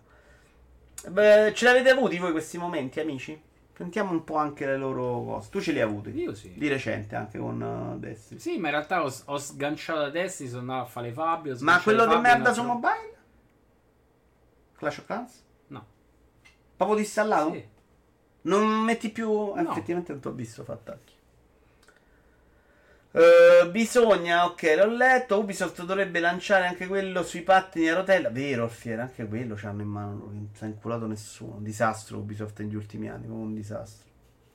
Beh, 1.07 1.51
ce 1.53 1.65
l'avete 1.65 1.89
avuti 1.89 2.17
voi 2.17 2.31
questi 2.31 2.57
momenti, 2.57 2.99
amici? 2.99 3.39
Sentiamo 3.75 4.11
un 4.11 4.23
po' 4.23 4.37
anche 4.37 4.65
le 4.65 4.77
loro 4.77 5.23
cose. 5.25 5.49
Tu 5.49 5.59
ce 5.59 5.71
li 5.73 5.81
hai 5.81 5.87
avuti? 5.87 6.09
Io 6.17 6.33
sì. 6.33 6.53
Di 6.55 6.67
recente, 6.69 7.15
anche 7.15 7.37
con 7.37 7.61
uh, 7.61 7.99
Destiny. 7.99 8.39
Sì, 8.39 8.57
ma 8.57 8.67
in 8.69 8.73
realtà 8.75 9.03
ho, 9.03 9.13
ho 9.25 9.37
sganciato 9.37 9.99
da 9.99 10.09
Destiny, 10.09 10.47
sono 10.49 10.61
andato 10.61 10.81
a 10.81 10.85
fare 10.85 11.11
Fabio. 11.11 11.57
Ma 11.59 11.81
quello 11.81 12.05
di 12.07 12.15
merda 12.15 12.53
su 12.53 12.63
mobile? 12.63 13.17
Clash 14.77 14.97
of 14.99 15.05
Clans? 15.05 15.43
No. 15.67 15.85
Proprio 16.77 16.97
disinstallato? 16.97 17.51
Sì. 17.51 17.67
Non 18.43 18.67
metti 18.83 19.09
più... 19.09 19.53
eh, 19.57 19.61
No. 19.61 19.71
Effettivamente 19.71 20.11
non 20.13 20.21
ti 20.21 20.27
ho 20.27 20.31
visto 20.31 20.63
fa 20.63 20.73
attacchi. 20.73 21.04
Eh, 23.65 23.69
bisogna, 23.69 24.45
ok, 24.45 24.75
l'ho 24.77 24.95
letto. 24.95 25.39
Ubisoft 25.39 25.83
dovrebbe 25.83 26.19
lanciare 26.19 26.65
anche 26.67 26.87
quello 26.87 27.23
sui 27.23 27.41
pattini 27.41 27.89
a 27.89 27.95
rotella. 27.95 28.29
Vero, 28.29 28.63
Alfiere, 28.63 29.01
anche 29.01 29.25
quello 29.27 29.55
c'hanno 29.55 29.81
in 29.81 29.87
mano. 29.87 30.11
Non 30.11 30.49
si 30.53 30.63
è 30.63 30.67
inculato 30.67 31.07
nessuno. 31.07 31.55
Un 31.55 31.63
disastro 31.63 32.17
Ubisoft 32.17 32.59
negli 32.59 32.75
ultimi 32.75 33.09
anni. 33.09 33.25
Proprio 33.25 33.45
un 33.45 33.53
disastro. 33.53 34.03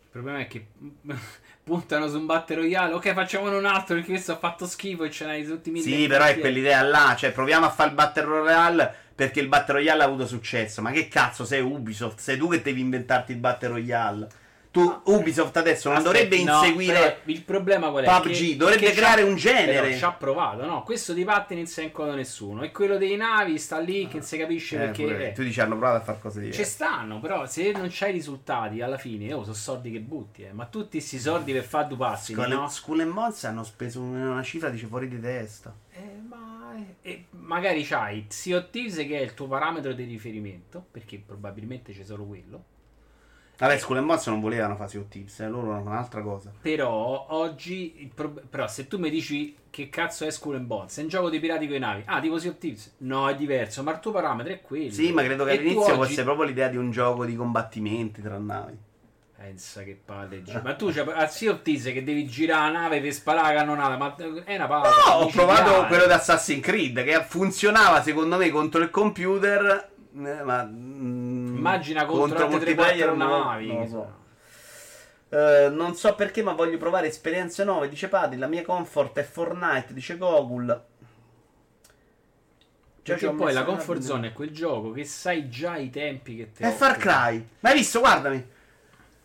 Il 0.02 0.08
problema 0.10 0.38
è 0.40 0.46
che 0.48 0.66
puntano 1.62 2.08
su 2.08 2.18
un 2.18 2.26
Battle 2.26 2.56
Royale. 2.56 2.94
Ok, 2.94 3.12
facciamone 3.12 3.56
un 3.56 3.64
altro 3.66 3.94
perché 3.94 4.10
questo 4.10 4.32
ha 4.32 4.38
fatto 4.38 4.66
schifo 4.66 5.04
e 5.04 5.10
ce 5.10 5.24
n'hai 5.24 5.44
tutti 5.44 5.70
mille. 5.70 5.84
Sì, 5.84 6.06
però 6.06 6.24
è 6.24 6.38
quell'idea 6.38 6.82
là. 6.82 7.14
Cioè, 7.16 7.32
proviamo 7.32 7.66
a 7.66 7.70
fare 7.70 7.90
il 7.90 7.94
Battle 7.94 8.24
Royale 8.24 8.94
perché 9.14 9.40
il 9.40 9.48
Battle 9.48 9.74
Royale 9.74 10.02
ha 10.02 10.06
avuto 10.06 10.26
successo. 10.26 10.82
Ma 10.82 10.90
che 10.90 11.08
cazzo 11.08 11.44
sei 11.44 11.60
Ubisoft? 11.60 12.18
Sei 12.18 12.36
tu 12.36 12.48
che 12.48 12.62
devi 12.62 12.80
inventarti 12.80 13.32
il 13.32 13.38
Battle 13.38 13.68
Royale. 13.68 14.28
Tu, 14.72 15.00
Ubisoft 15.06 15.56
adesso 15.56 15.88
non 15.88 15.98
Aspetta, 15.98 16.12
dovrebbe 16.18 16.44
no, 16.44 16.58
inseguire. 16.58 16.92
però 16.92 17.16
il 17.24 17.42
problema 17.42 17.90
qual 17.90 18.04
è? 18.04 18.06
PUBG, 18.06 18.32
Che- 18.50 18.56
dovrebbe 18.56 18.86
che 18.86 18.92
creare 18.92 19.22
un 19.22 19.34
genere. 19.34 19.80
Però 19.80 19.96
ci 19.96 20.04
ha 20.04 20.12
provato, 20.12 20.64
no? 20.64 20.84
Questo 20.84 21.12
di 21.12 21.24
pattini 21.24 21.62
non 21.62 21.68
si 21.68 21.80
è 21.80 21.82
inculato 21.84 22.14
nessuno. 22.14 22.62
E 22.62 22.70
quello 22.70 22.96
dei 22.96 23.16
navi 23.16 23.58
sta 23.58 23.80
lì 23.80 24.06
che 24.06 24.18
non 24.18 24.22
si 24.22 24.36
capisce 24.38 24.76
Eh, 24.76 24.78
perché. 24.78 25.02
pure- 25.02 25.28
eh, 25.30 25.32
tu 25.32 25.42
dici 25.42 25.60
hanno 25.60 25.76
provato 25.76 25.96
a 25.96 26.00
fare 26.04 26.18
cose 26.20 26.36
Ci 26.38 26.50
diverse. 26.50 26.64
stanno, 26.64 27.18
però 27.18 27.46
se 27.46 27.72
non 27.72 27.88
c'hai 27.90 28.12
risultati 28.12 28.80
alla 28.80 28.96
fine, 28.96 29.32
oh, 29.32 29.42
sono 29.42 29.54
soldi 29.54 29.90
che 29.90 29.98
butti, 29.98 30.42
eh. 30.44 30.52
Ma 30.52 30.66
tutti 30.66 30.98
questi 30.98 31.18
soldi 31.18 31.52
per 31.52 31.64
fare 31.64 31.88
due 31.88 31.96
passi, 31.96 32.32
School, 32.34 32.48
no? 32.48 32.68
School 32.68 33.00
and 33.00 33.12
Bones 33.12 33.42
hanno 33.44 33.64
speso 33.64 34.00
una 34.00 34.42
cifra 34.44 34.68
dice 34.68 34.86
fuori 34.86 35.08
di 35.08 35.18
testa. 35.20 35.74
Eh, 35.92 36.20
ma 36.28 36.72
e 37.02 37.24
magari 37.30 37.82
c'hai 37.82 38.26
Sea 38.28 38.58
of 38.58 38.70
Thieves 38.70 38.94
che 38.98 39.18
è 39.18 39.22
il 39.22 39.34
tuo 39.34 39.48
parametro 39.48 39.92
di 39.94 40.04
riferimento, 40.04 40.86
perché 40.92 41.20
probabilmente 41.26 41.92
c'è 41.92 42.04
solo 42.04 42.24
quello. 42.24 42.64
Vabbè, 43.60 43.76
School 43.76 43.98
and 43.98 44.06
Bones 44.06 44.26
non 44.26 44.40
volevano 44.40 44.74
fare 44.74 44.88
Sea 44.88 45.02
Thieves, 45.06 45.38
eh, 45.40 45.48
loro 45.48 45.66
erano 45.72 45.90
un'altra 45.90 46.22
cosa. 46.22 46.50
Però 46.62 47.26
oggi, 47.28 47.96
il 48.00 48.10
prob- 48.14 48.42
però 48.48 48.66
se 48.66 48.88
tu 48.88 48.98
mi 48.98 49.10
dici 49.10 49.54
che 49.68 49.90
cazzo 49.90 50.24
è 50.24 50.30
Skull 50.30 50.54
and 50.56 50.64
Bones, 50.66 50.96
è 50.98 51.02
un 51.02 51.08
gioco 51.08 51.28
dei 51.28 51.40
pirati 51.40 51.66
con 51.66 51.76
i 51.76 51.78
navi. 51.78 52.02
Ah, 52.06 52.20
tipo 52.20 52.38
Sea 52.38 52.52
Thieves? 52.52 52.94
No, 52.98 53.28
è 53.28 53.34
diverso, 53.36 53.82
ma 53.82 53.92
il 53.92 54.00
tuo 54.00 54.12
parametro 54.12 54.52
è 54.54 54.60
quello. 54.62 54.90
Sì, 54.90 55.12
ma 55.12 55.22
credo 55.22 55.44
che 55.44 55.50
E 55.52 55.58
all'inizio 55.58 55.82
oggi- 55.82 55.92
fosse 56.08 56.22
proprio 56.22 56.46
l'idea 56.46 56.68
di 56.68 56.78
un 56.78 56.90
gioco 56.90 57.26
di 57.26 57.36
combattimenti 57.36 58.22
tra 58.22 58.38
navi. 58.38 58.78
Pensa 59.36 59.82
che 59.82 59.98
palle. 60.04 60.42
Ma 60.62 60.74
tu 60.74 60.90
c'è 60.90 61.00
a 61.02 61.26
Sea 61.26 61.52
of 61.52 61.62
Thieves 61.62 61.84
che 61.92 62.02
devi 62.02 62.26
girare 62.26 62.72
la 62.72 62.78
nave 62.80 63.00
per 63.00 63.12
sparare 63.12 63.54
la 63.54 63.60
cannonata, 63.60 63.96
ma 63.96 64.14
è 64.44 64.54
una 64.54 64.66
palla. 64.66 64.88
No, 65.06 65.12
ho 65.12 65.26
provato 65.28 65.86
quello 65.86 66.06
di 66.06 66.12
Assassin's 66.12 66.62
Creed 66.62 67.02
che 67.04 67.22
funzionava 67.26 68.02
secondo 68.02 68.36
me 68.36 68.50
contro 68.50 68.82
il 68.82 68.90
computer, 68.90 69.90
eh, 70.14 70.42
ma 70.44 70.62
mm, 70.64 71.19
Immagina 71.60 72.04
contro, 72.04 72.46
quattro 72.74 73.14
non 73.14 73.28
lo- 73.28 73.44
navi. 73.44 73.66
non 73.68 73.80
lo 73.80 73.86
so. 73.86 74.18
Eh, 75.32 75.68
non 75.70 75.94
so 75.94 76.14
perché, 76.16 76.42
ma 76.42 76.52
voglio 76.52 76.76
provare 76.76 77.06
esperienze 77.06 77.62
nuove. 77.64 77.88
Dice 77.88 78.08
Paddy, 78.08 78.36
la 78.36 78.48
mia 78.48 78.62
comfort 78.62 79.18
è 79.18 79.22
Fortnite. 79.22 79.92
Dice 79.94 80.16
Gogul. 80.18 80.66
Già 83.02 83.14
ci 83.16 83.20
Perché 83.20 83.26
ho 83.26 83.34
poi 83.34 83.52
la 83.52 83.60
una 83.60 83.68
comfort 83.70 84.00
zone 84.02 84.28
è 84.28 84.32
quel 84.32 84.50
gioco 84.50 84.90
che 84.90 85.04
sai 85.04 85.48
già 85.48 85.76
i 85.76 85.88
tempi 85.88 86.36
che 86.36 86.52
te 86.52 86.68
È 86.68 86.70
Far 86.72 86.96
Cry. 86.96 87.48
Ma 87.60 87.70
hai 87.70 87.76
visto? 87.76 88.00
Guardami. 88.00 88.46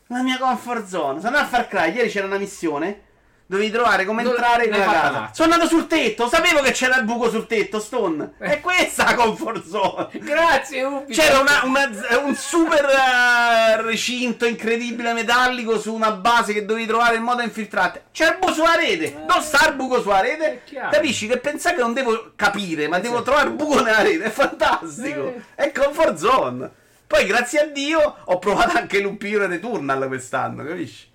La 0.08 0.22
mia 0.22 0.38
comfort 0.38 0.86
zone. 0.86 1.20
Sono 1.20 1.38
a 1.38 1.46
Far 1.46 1.68
Cry. 1.68 1.92
Ieri 1.94 2.10
c'era 2.10 2.28
una 2.28 2.38
missione. 2.38 3.02
Dovevi 3.48 3.70
trovare 3.70 4.06
come 4.06 4.24
Dove- 4.24 4.36
entrare 4.38 4.66
in 4.66 4.74
fatta 4.74 4.92
casa. 4.92 5.12
là. 5.12 5.30
Sono 5.32 5.54
andato 5.54 5.70
sul 5.70 5.86
tetto. 5.86 6.28
Sapevo 6.28 6.62
che 6.62 6.72
c'era 6.72 6.98
il 6.98 7.04
buco 7.04 7.30
sul 7.30 7.46
tetto, 7.46 7.80
Stone. 7.80 8.34
Eh. 8.40 8.46
È 8.54 8.60
questa 8.60 9.04
la 9.04 9.14
comfort 9.14 9.64
zone. 9.68 10.08
Grazie, 10.14 10.84
Ubi. 10.84 11.14
C'era 11.14 11.40
una- 11.40 11.62
una- 11.64 11.90
un 12.24 12.36
super 12.36 12.86
eh, 12.86 13.82
recinto 13.84 14.46
incredibile 14.48 15.14
metallico 15.14 15.80
su 15.80 15.94
una 15.94 16.12
base 16.14 16.54
che 16.54 16.66
dovevi 16.66 16.88
trovare 16.88 17.16
il 17.18 17.22
modo 17.22 17.38
da 17.38 17.44
infiltrarti. 17.44 18.00
C'era 18.12 18.32
il 18.32 18.38
buco 18.40 18.54
sulla 18.54 18.76
rete. 18.76 19.16
Non 19.28 19.42
sta 19.44 19.68
il 19.70 19.76
buco 19.76 20.02
sulla 20.02 20.22
rete. 20.22 20.64
Capisci 20.90 21.28
che 21.28 21.38
pensare 21.38 21.76
che 21.76 21.82
non 21.82 21.94
devo 21.94 22.32
capire, 22.36 22.88
ma 22.88 22.98
devo 22.98 23.22
trovare 23.22 23.50
il 23.50 23.54
buco 23.54 23.80
nella 23.82 24.02
rete. 24.02 24.24
È 24.24 24.30
fantastico. 24.32 25.28
Eh. 25.28 25.42
È 25.54 25.72
comfort 25.72 26.16
zone. 26.16 26.70
Poi, 27.06 27.26
grazie 27.28 27.60
a 27.60 27.66
Dio, 27.68 28.16
ho 28.26 28.40
provato 28.40 28.76
anche 28.76 29.00
l'Umpire 29.00 29.46
Returnal 29.46 30.08
quest'anno, 30.08 30.64
capisci? 30.66 31.14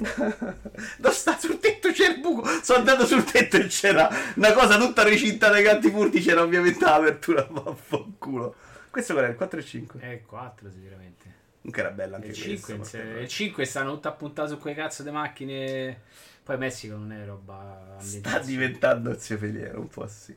Dove 0.00 1.14
sta 1.14 1.38
sul 1.38 1.58
tetto 1.58 1.90
c'è 1.92 2.08
il 2.08 2.20
buco? 2.20 2.46
Sono 2.62 2.78
andato 2.78 3.06
sul 3.06 3.24
tetto 3.24 3.56
e 3.56 3.66
c'era 3.66 4.08
una 4.36 4.52
cosa 4.52 4.78
tutta 4.78 5.02
recinta 5.02 5.50
dai 5.50 5.62
canti 5.62 5.90
furti. 5.90 6.20
C'era 6.20 6.42
ovviamente 6.42 6.84
l'apertura. 6.84 7.46
Vaffanculo. 7.50 8.54
Questo 8.90 9.12
qual 9.12 9.26
è? 9.26 9.28
Il 9.28 9.36
4 9.36 9.60
e 9.60 9.62
5? 9.62 10.00
È 10.00 10.22
4 10.26 10.70
sicuramente. 10.70 11.34
Comunque 11.60 11.82
era 11.82 11.90
bello 11.90 12.14
anche 12.16 12.28
Il 12.28 12.42
questo. 12.42 12.72
5, 12.72 12.74
porca 12.76 13.20
il 13.20 13.28
5 13.28 13.64
stanno 13.64 13.92
tutti 13.92 14.06
appuntati 14.06 14.48
su 14.48 14.58
quei 14.58 14.74
cazzo 14.74 15.02
di 15.02 15.10
macchine. 15.10 16.00
Poi 16.42 16.56
Messico 16.56 16.96
non 16.96 17.12
è 17.12 17.24
roba 17.24 17.96
Sta 17.98 18.38
diventando 18.38 19.16
zio 19.18 19.36
Feliero, 19.36 19.80
un 19.80 19.88
po' 19.88 20.06
sì. 20.08 20.34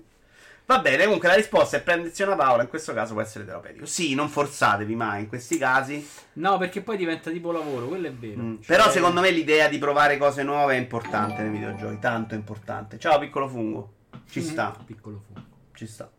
Va 0.66 0.80
bene, 0.80 1.04
comunque 1.04 1.28
la 1.28 1.34
risposta 1.36 1.76
è 1.78 1.82
prendersi 1.82 2.24
una 2.24 2.36
Paola, 2.36 2.64
in 2.64 2.70
questo 2.70 2.94
caso 2.94 3.14
può 3.14 3.22
essere 3.22 3.46
terapeutico. 3.46 3.86
Sì, 3.86 4.16
non 4.16 4.30
forzatevi 4.30 4.96
mai 4.96 5.24
in 5.24 5.28
questi 5.28 5.58
casi. 5.58 6.08
No, 6.34 6.58
perché 6.58 6.82
poi 6.82 6.96
diventa 6.96 7.30
tipo 7.32 7.52
lavoro, 7.52 7.88
quello 7.88 8.08
è 8.08 8.14
vero. 8.14 8.42
Mm, 8.42 8.56
Cioè, 8.62 8.78
Però 8.78 8.90
secondo 8.90 9.20
me 9.20 9.30
l'idea 9.32 9.68
di 9.68 9.78
provare 9.78 10.18
cose 10.18 10.42
nuove 10.44 10.76
è 10.76 10.78
importante 10.78 11.42
nei 11.42 11.52
videogiochi, 11.52 12.00
tanto 12.00 12.34
importante. 12.36 12.98
Ciao 12.98 13.20
piccolo 13.20 13.48
fungo. 13.50 13.94
Ci 14.30 14.40
mm, 14.40 14.44
sta, 14.44 14.76
Piccolo 14.86 15.22
fungo. 15.28 15.48
ci 15.74 15.86
sta. 15.86 16.10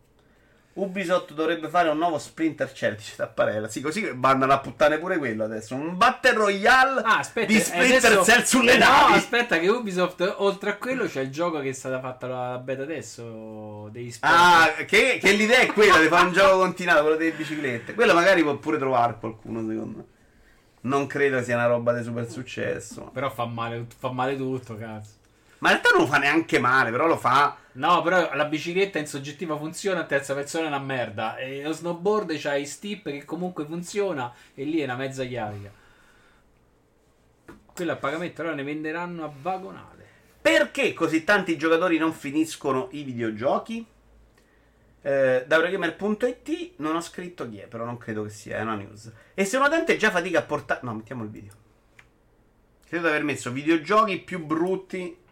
Ubisoft 0.77 1.31
dovrebbe 1.33 1.69
fare 1.69 1.87
un 1.87 1.97
nuovo 1.97 2.17
Splinter 2.19 2.69
Cell, 2.73 2.95
dice 2.95 3.13
Tapparella. 3.15 3.69
Sì, 3.69 3.79
così 3.79 4.11
mandano 4.13 4.51
a 4.51 4.59
puttane 4.59 4.97
pure 4.97 5.17
quello 5.17 5.45
adesso. 5.45 5.73
Un 5.73 5.95
Battle 5.95 6.33
Royale 6.33 7.01
Ah, 7.01 7.19
aspetta, 7.19 7.47
di 7.47 7.55
eh, 7.55 7.61
Splinter 7.61 8.11
adesso- 8.11 8.23
Cell 8.25 8.43
sulle 8.43 8.77
no, 8.77 8.85
navi. 8.85 9.13
aspetta, 9.13 9.57
che 9.57 9.69
Ubisoft, 9.69 10.33
oltre 10.39 10.71
a 10.71 10.75
quello, 10.75 11.05
c'è 11.05 11.21
il 11.21 11.29
gioco 11.31 11.61
che 11.61 11.69
è 11.69 11.73
stata 11.73 12.01
fatta 12.01 12.27
la 12.27 12.57
beta 12.57 12.81
adesso. 12.81 13.87
Dei 13.91 14.11
sport. 14.11 14.33
Ah, 14.35 14.83
che, 14.85 15.17
che 15.21 15.31
l'idea 15.31 15.59
è 15.59 15.67
quella 15.67 15.97
di 15.97 16.07
fare 16.07 16.25
un 16.27 16.33
gioco 16.33 16.57
continuato, 16.59 17.01
quello 17.03 17.15
delle 17.15 17.31
biciclette. 17.31 17.93
Quello 17.93 18.13
magari 18.13 18.41
può 18.43 18.55
pure 18.57 18.77
trovare 18.77 19.15
qualcuno, 19.17 19.59
secondo 19.61 19.97
me. 19.97 20.05
Non 20.81 21.07
credo 21.07 21.41
sia 21.41 21.55
una 21.55 21.67
roba 21.67 21.93
di 21.93 22.03
super 22.03 22.29
successo. 22.29 23.09
Però 23.13 23.29
fa 23.31 23.45
male, 23.45 23.85
fa 23.97 24.11
male 24.11 24.35
tutto, 24.35 24.75
cazzo. 24.77 25.14
Ma 25.65 25.71
in 25.71 25.79
realtà 25.79 25.97
non 25.97 26.05
lo 26.05 26.13
fa 26.13 26.19
neanche 26.19 26.59
male, 26.59 26.91
però 26.91 27.07
lo 27.07 27.17
fa. 27.17 27.57
No, 27.71 28.03
però 28.03 28.35
la 28.35 28.45
bicicletta 28.45 28.99
in 28.99 29.07
soggettiva 29.07 29.57
funziona, 29.57 30.01
a 30.01 30.05
terza 30.05 30.35
persona 30.35 30.65
è 30.65 30.67
una 30.67 30.77
merda. 30.77 31.37
E 31.37 31.63
lo 31.63 31.71
snowboard 31.71 32.37
c'ha 32.37 32.53
i 32.53 32.67
stip 32.67 33.09
che 33.09 33.25
comunque 33.25 33.65
funziona 33.65 34.31
e 34.53 34.63
lì 34.63 34.77
è 34.77 34.83
una 34.83 34.95
mezza 34.95 35.25
chiavica. 35.25 35.71
Quello 37.73 37.91
a 37.91 37.95
pagamento 37.95 38.41
allora 38.41 38.55
ne 38.55 38.61
venderanno 38.61 39.23
a 39.23 39.31
vagonate. 39.41 40.05
Perché 40.39 40.93
così 40.93 41.23
tanti 41.23 41.57
giocatori 41.57 41.97
non 41.97 42.13
finiscono 42.13 42.89
i 42.91 43.01
videogiochi? 43.01 43.83
Eh, 45.01 45.45
da 45.47 45.55
Eurogamer.it 45.55 46.73
non 46.75 46.95
ho 46.95 47.01
scritto 47.01 47.49
chi 47.49 47.57
è, 47.57 47.65
però 47.65 47.85
non 47.85 47.97
credo 47.97 48.21
che 48.21 48.29
sia, 48.29 48.57
è 48.57 48.61
una 48.61 48.75
news. 48.75 49.11
E 49.33 49.45
se 49.45 49.57
un 49.57 49.63
utente 49.63 49.97
già 49.97 50.11
fatica 50.11 50.37
a 50.37 50.43
portare... 50.43 50.81
No, 50.83 50.93
mettiamo 50.93 51.23
il 51.23 51.29
video. 51.29 51.53
Credo 52.85 53.05
di 53.05 53.09
aver 53.09 53.23
messo 53.23 53.51
videogiochi 53.51 54.19
più 54.19 54.45
brutti 54.45 55.23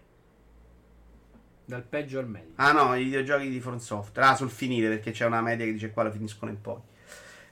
Dal 1.66 1.84
peggio 1.84 2.20
al 2.20 2.28
meglio. 2.28 2.54
Ah 2.56 2.72
no, 2.72 2.96
i 2.96 3.04
videogiochi 3.04 3.50
di 3.50 3.60
From 3.60 3.78
Software. 3.78 4.30
Ah, 4.30 4.36
sul 4.36 4.50
finire, 4.50 4.90
perché 4.90 5.12
c'è 5.12 5.26
una 5.26 5.42
media 5.42 5.66
che 5.66 5.74
dice 5.74 5.92
qua 5.92 6.04
lo 6.04 6.12
finiscono 6.12 6.52
in 6.52 6.60
pochi. 6.60 6.92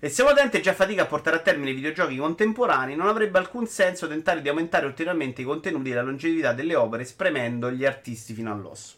E 0.03 0.09
se 0.09 0.23
un 0.23 0.31
utente 0.31 0.61
già 0.61 0.73
fatica 0.73 1.03
a 1.03 1.05
portare 1.05 1.37
a 1.37 1.41
termine 1.41 1.69
i 1.69 1.75
videogiochi 1.75 2.17
contemporanei, 2.17 2.95
non 2.95 3.07
avrebbe 3.07 3.37
alcun 3.37 3.67
senso 3.67 4.07
tentare 4.07 4.41
di 4.41 4.49
aumentare 4.49 4.85
ulteriormente 4.85 5.41
i 5.41 5.45
contenuti 5.45 5.91
e 5.91 5.93
la 5.93 6.01
longevità 6.01 6.53
delle 6.53 6.75
opere, 6.75 7.05
spremendo 7.05 7.71
gli 7.71 7.85
artisti 7.85 8.33
fino 8.33 8.51
all'osso. 8.51 8.95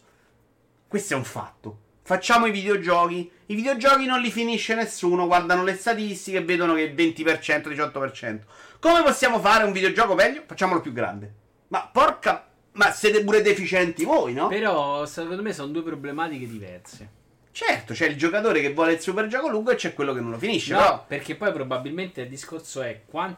Questo 0.88 1.12
è 1.12 1.16
un 1.16 1.24
fatto. 1.24 1.78
Facciamo 2.02 2.46
i 2.46 2.50
videogiochi. 2.50 3.30
I 3.46 3.54
videogiochi 3.54 4.06
non 4.06 4.20
li 4.20 4.30
finisce 4.30 4.74
nessuno, 4.74 5.26
guardano 5.26 5.62
le 5.62 5.74
statistiche 5.74 6.38
e 6.38 6.44
vedono 6.44 6.74
che 6.74 6.94
20%, 6.94 7.68
18%. 7.68 8.40
Come 8.80 9.02
possiamo 9.02 9.40
fare 9.40 9.64
un 9.64 9.72
videogioco 9.72 10.14
meglio? 10.14 10.42
Facciamolo 10.46 10.80
più 10.80 10.92
grande. 10.92 11.34
Ma 11.68 11.88
porca... 11.92 12.48
Ma 12.74 12.90
siete 12.90 13.22
pure 13.22 13.40
deficienti 13.42 14.04
voi, 14.04 14.32
no? 14.32 14.48
Però 14.48 15.04
secondo 15.06 15.42
me 15.42 15.52
sono 15.52 15.68
due 15.72 15.82
problematiche 15.82 16.46
diverse. 16.48 17.08
Certo, 17.52 17.92
c'è 17.94 18.06
il 18.06 18.16
giocatore 18.16 18.60
che 18.60 18.72
vuole 18.72 18.94
il 18.94 19.00
super 19.00 19.28
gioco 19.28 19.48
lungo 19.48 19.70
e 19.70 19.76
c'è 19.76 19.94
quello 19.94 20.12
che 20.12 20.20
non 20.20 20.32
lo 20.32 20.38
finisce. 20.38 20.72
No, 20.72 20.78
Però 20.80 21.04
perché 21.06 21.36
poi 21.36 21.52
probabilmente 21.52 22.22
il 22.22 22.28
discorso 22.28 22.82
è 22.82 23.02
quan- 23.06 23.36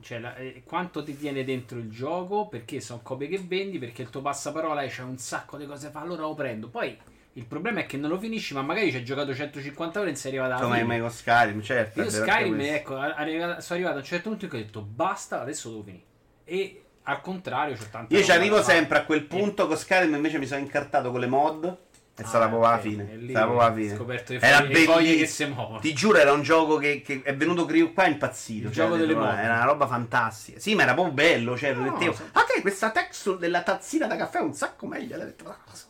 cioè, 0.00 0.18
la- 0.18 0.34
eh, 0.34 0.62
quanto 0.66 1.04
ti 1.04 1.16
tiene 1.16 1.44
dentro 1.44 1.78
il 1.78 1.88
gioco, 1.88 2.48
perché 2.48 2.80
sono 2.80 2.98
copie 3.02 3.28
che 3.28 3.38
vendi, 3.38 3.78
perché 3.78 4.02
il 4.02 4.10
tuo 4.10 4.22
passaparola 4.22 4.82
e 4.82 4.88
c'è 4.88 5.02
un 5.02 5.18
sacco 5.18 5.56
di 5.56 5.66
cose 5.66 5.90
fa, 5.90 6.00
allora 6.00 6.22
lo 6.22 6.34
prendo. 6.34 6.66
Poi 6.68 6.98
il 7.34 7.44
problema 7.46 7.78
è 7.80 7.86
che 7.86 7.96
non 7.96 8.10
lo 8.10 8.18
finisci, 8.18 8.54
ma 8.54 8.62
magari 8.62 8.90
ci 8.90 8.96
hai 8.96 9.04
giocato 9.04 9.32
150 9.32 10.00
ore 10.00 10.10
e 10.10 10.14
sei 10.16 10.32
arrivato 10.36 10.54
alla 10.54 10.62
come 10.64 10.80
fine. 10.82 11.00
con 11.00 11.10
Skyrim, 11.10 11.62
certo. 11.62 12.02
Io 12.02 12.10
Skyrim, 12.10 12.60
ecco, 12.60 12.96
arriva- 12.96 13.60
sono 13.60 13.78
arrivato 13.78 13.98
a 13.98 14.00
un 14.00 14.04
certo 14.04 14.28
punto 14.30 14.44
in 14.46 14.50
cui 14.50 14.60
ho 14.60 14.64
detto 14.64 14.80
basta, 14.82 15.40
adesso 15.40 15.68
devo 15.70 15.82
finire. 15.84 16.02
E 16.44 16.83
al 17.04 17.20
contrario 17.20 17.76
c'ho 17.76 17.86
tanta 17.90 18.14
Io 18.14 18.22
ci 18.22 18.30
arrivo 18.32 18.62
sempre 18.62 18.98
a 18.98 19.04
quel 19.04 19.24
punto 19.24 19.66
con 19.66 19.76
Skyrim 19.76 20.14
invece 20.14 20.38
mi 20.38 20.46
sono 20.46 20.60
incartato 20.60 21.10
con 21.10 21.20
le 21.20 21.26
mod. 21.26 21.78
È 22.16 22.22
stata 22.22 22.44
Ah, 22.44 22.48
proprio 22.48 22.68
la 22.70 22.76
ok. 22.76 22.80
fine. 22.80 23.10
E 23.12 23.16
lì 23.16 23.26
È 23.26 23.30
stata 23.30 23.46
proprio 23.46 23.66
la 23.68 23.72
ho 23.72 23.76
fine. 23.76 23.96
scoperto 23.96 24.32
le 24.34 24.38
Era 24.40 24.56
foglie- 24.58 24.72
le 24.78 24.84
foglie 24.84 25.16
che 25.16 25.26
si 25.26 25.44
muovono. 25.46 25.78
Ti 25.80 25.92
giuro, 25.94 26.18
era 26.18 26.30
un 26.32 26.42
gioco 26.42 26.76
che, 26.76 27.02
che 27.02 27.22
è 27.24 27.34
venuto 27.34 27.66
qua 27.92 28.06
impazzito. 28.06 28.68
Il 28.68 28.72
cioè, 28.72 28.84
gioco 28.84 28.96
delle 28.96 29.12
era- 29.12 29.20
mod. 29.20 29.36
Era 29.38 29.54
una 29.54 29.64
roba 29.64 29.86
fantastica. 29.88 30.60
Sì, 30.60 30.74
ma 30.76 30.84
era 30.84 30.94
proprio 30.94 31.12
bello. 31.12 31.56
Cioè, 31.58 31.72
No, 31.72 31.82
mettevo, 31.82 32.12
so- 32.14 32.28
Ok, 32.34 32.60
questa 32.60 32.90
texture 32.92 33.38
della 33.38 33.62
tazzina 33.62 34.06
da 34.06 34.14
caffè 34.14 34.38
è 34.38 34.42
un 34.42 34.54
sacco 34.54 34.86
meglio. 34.86 35.16
l'ho 35.16 35.24
detto, 35.24 35.48
"Ah, 35.48 35.58
so". 35.72 35.86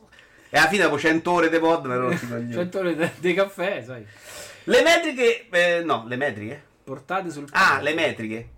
E 0.48 0.56
alla 0.58 0.68
fine, 0.68 0.84
dopo 0.84 0.98
100 0.98 1.30
ore 1.30 1.50
di 1.50 1.58
mod, 1.58 1.84
mi 1.84 1.92
ero 1.92 2.08
rotto 2.08 2.24
i 2.24 2.28
coglioni. 2.28 2.52
100 2.52 2.78
ore 2.78 3.12
dei 3.18 3.34
caffè, 3.34 3.82
sai. 3.84 4.06
Le 4.64 4.82
metriche. 4.82 5.46
eh, 5.50 5.82
no, 5.84 6.04
le 6.08 6.16
metriche. 6.16 6.62
Portate 6.84 7.30
sul 7.30 7.44
Ah, 7.52 7.68
palco. 7.68 7.82
le 7.84 7.92
metriche. 7.94 8.48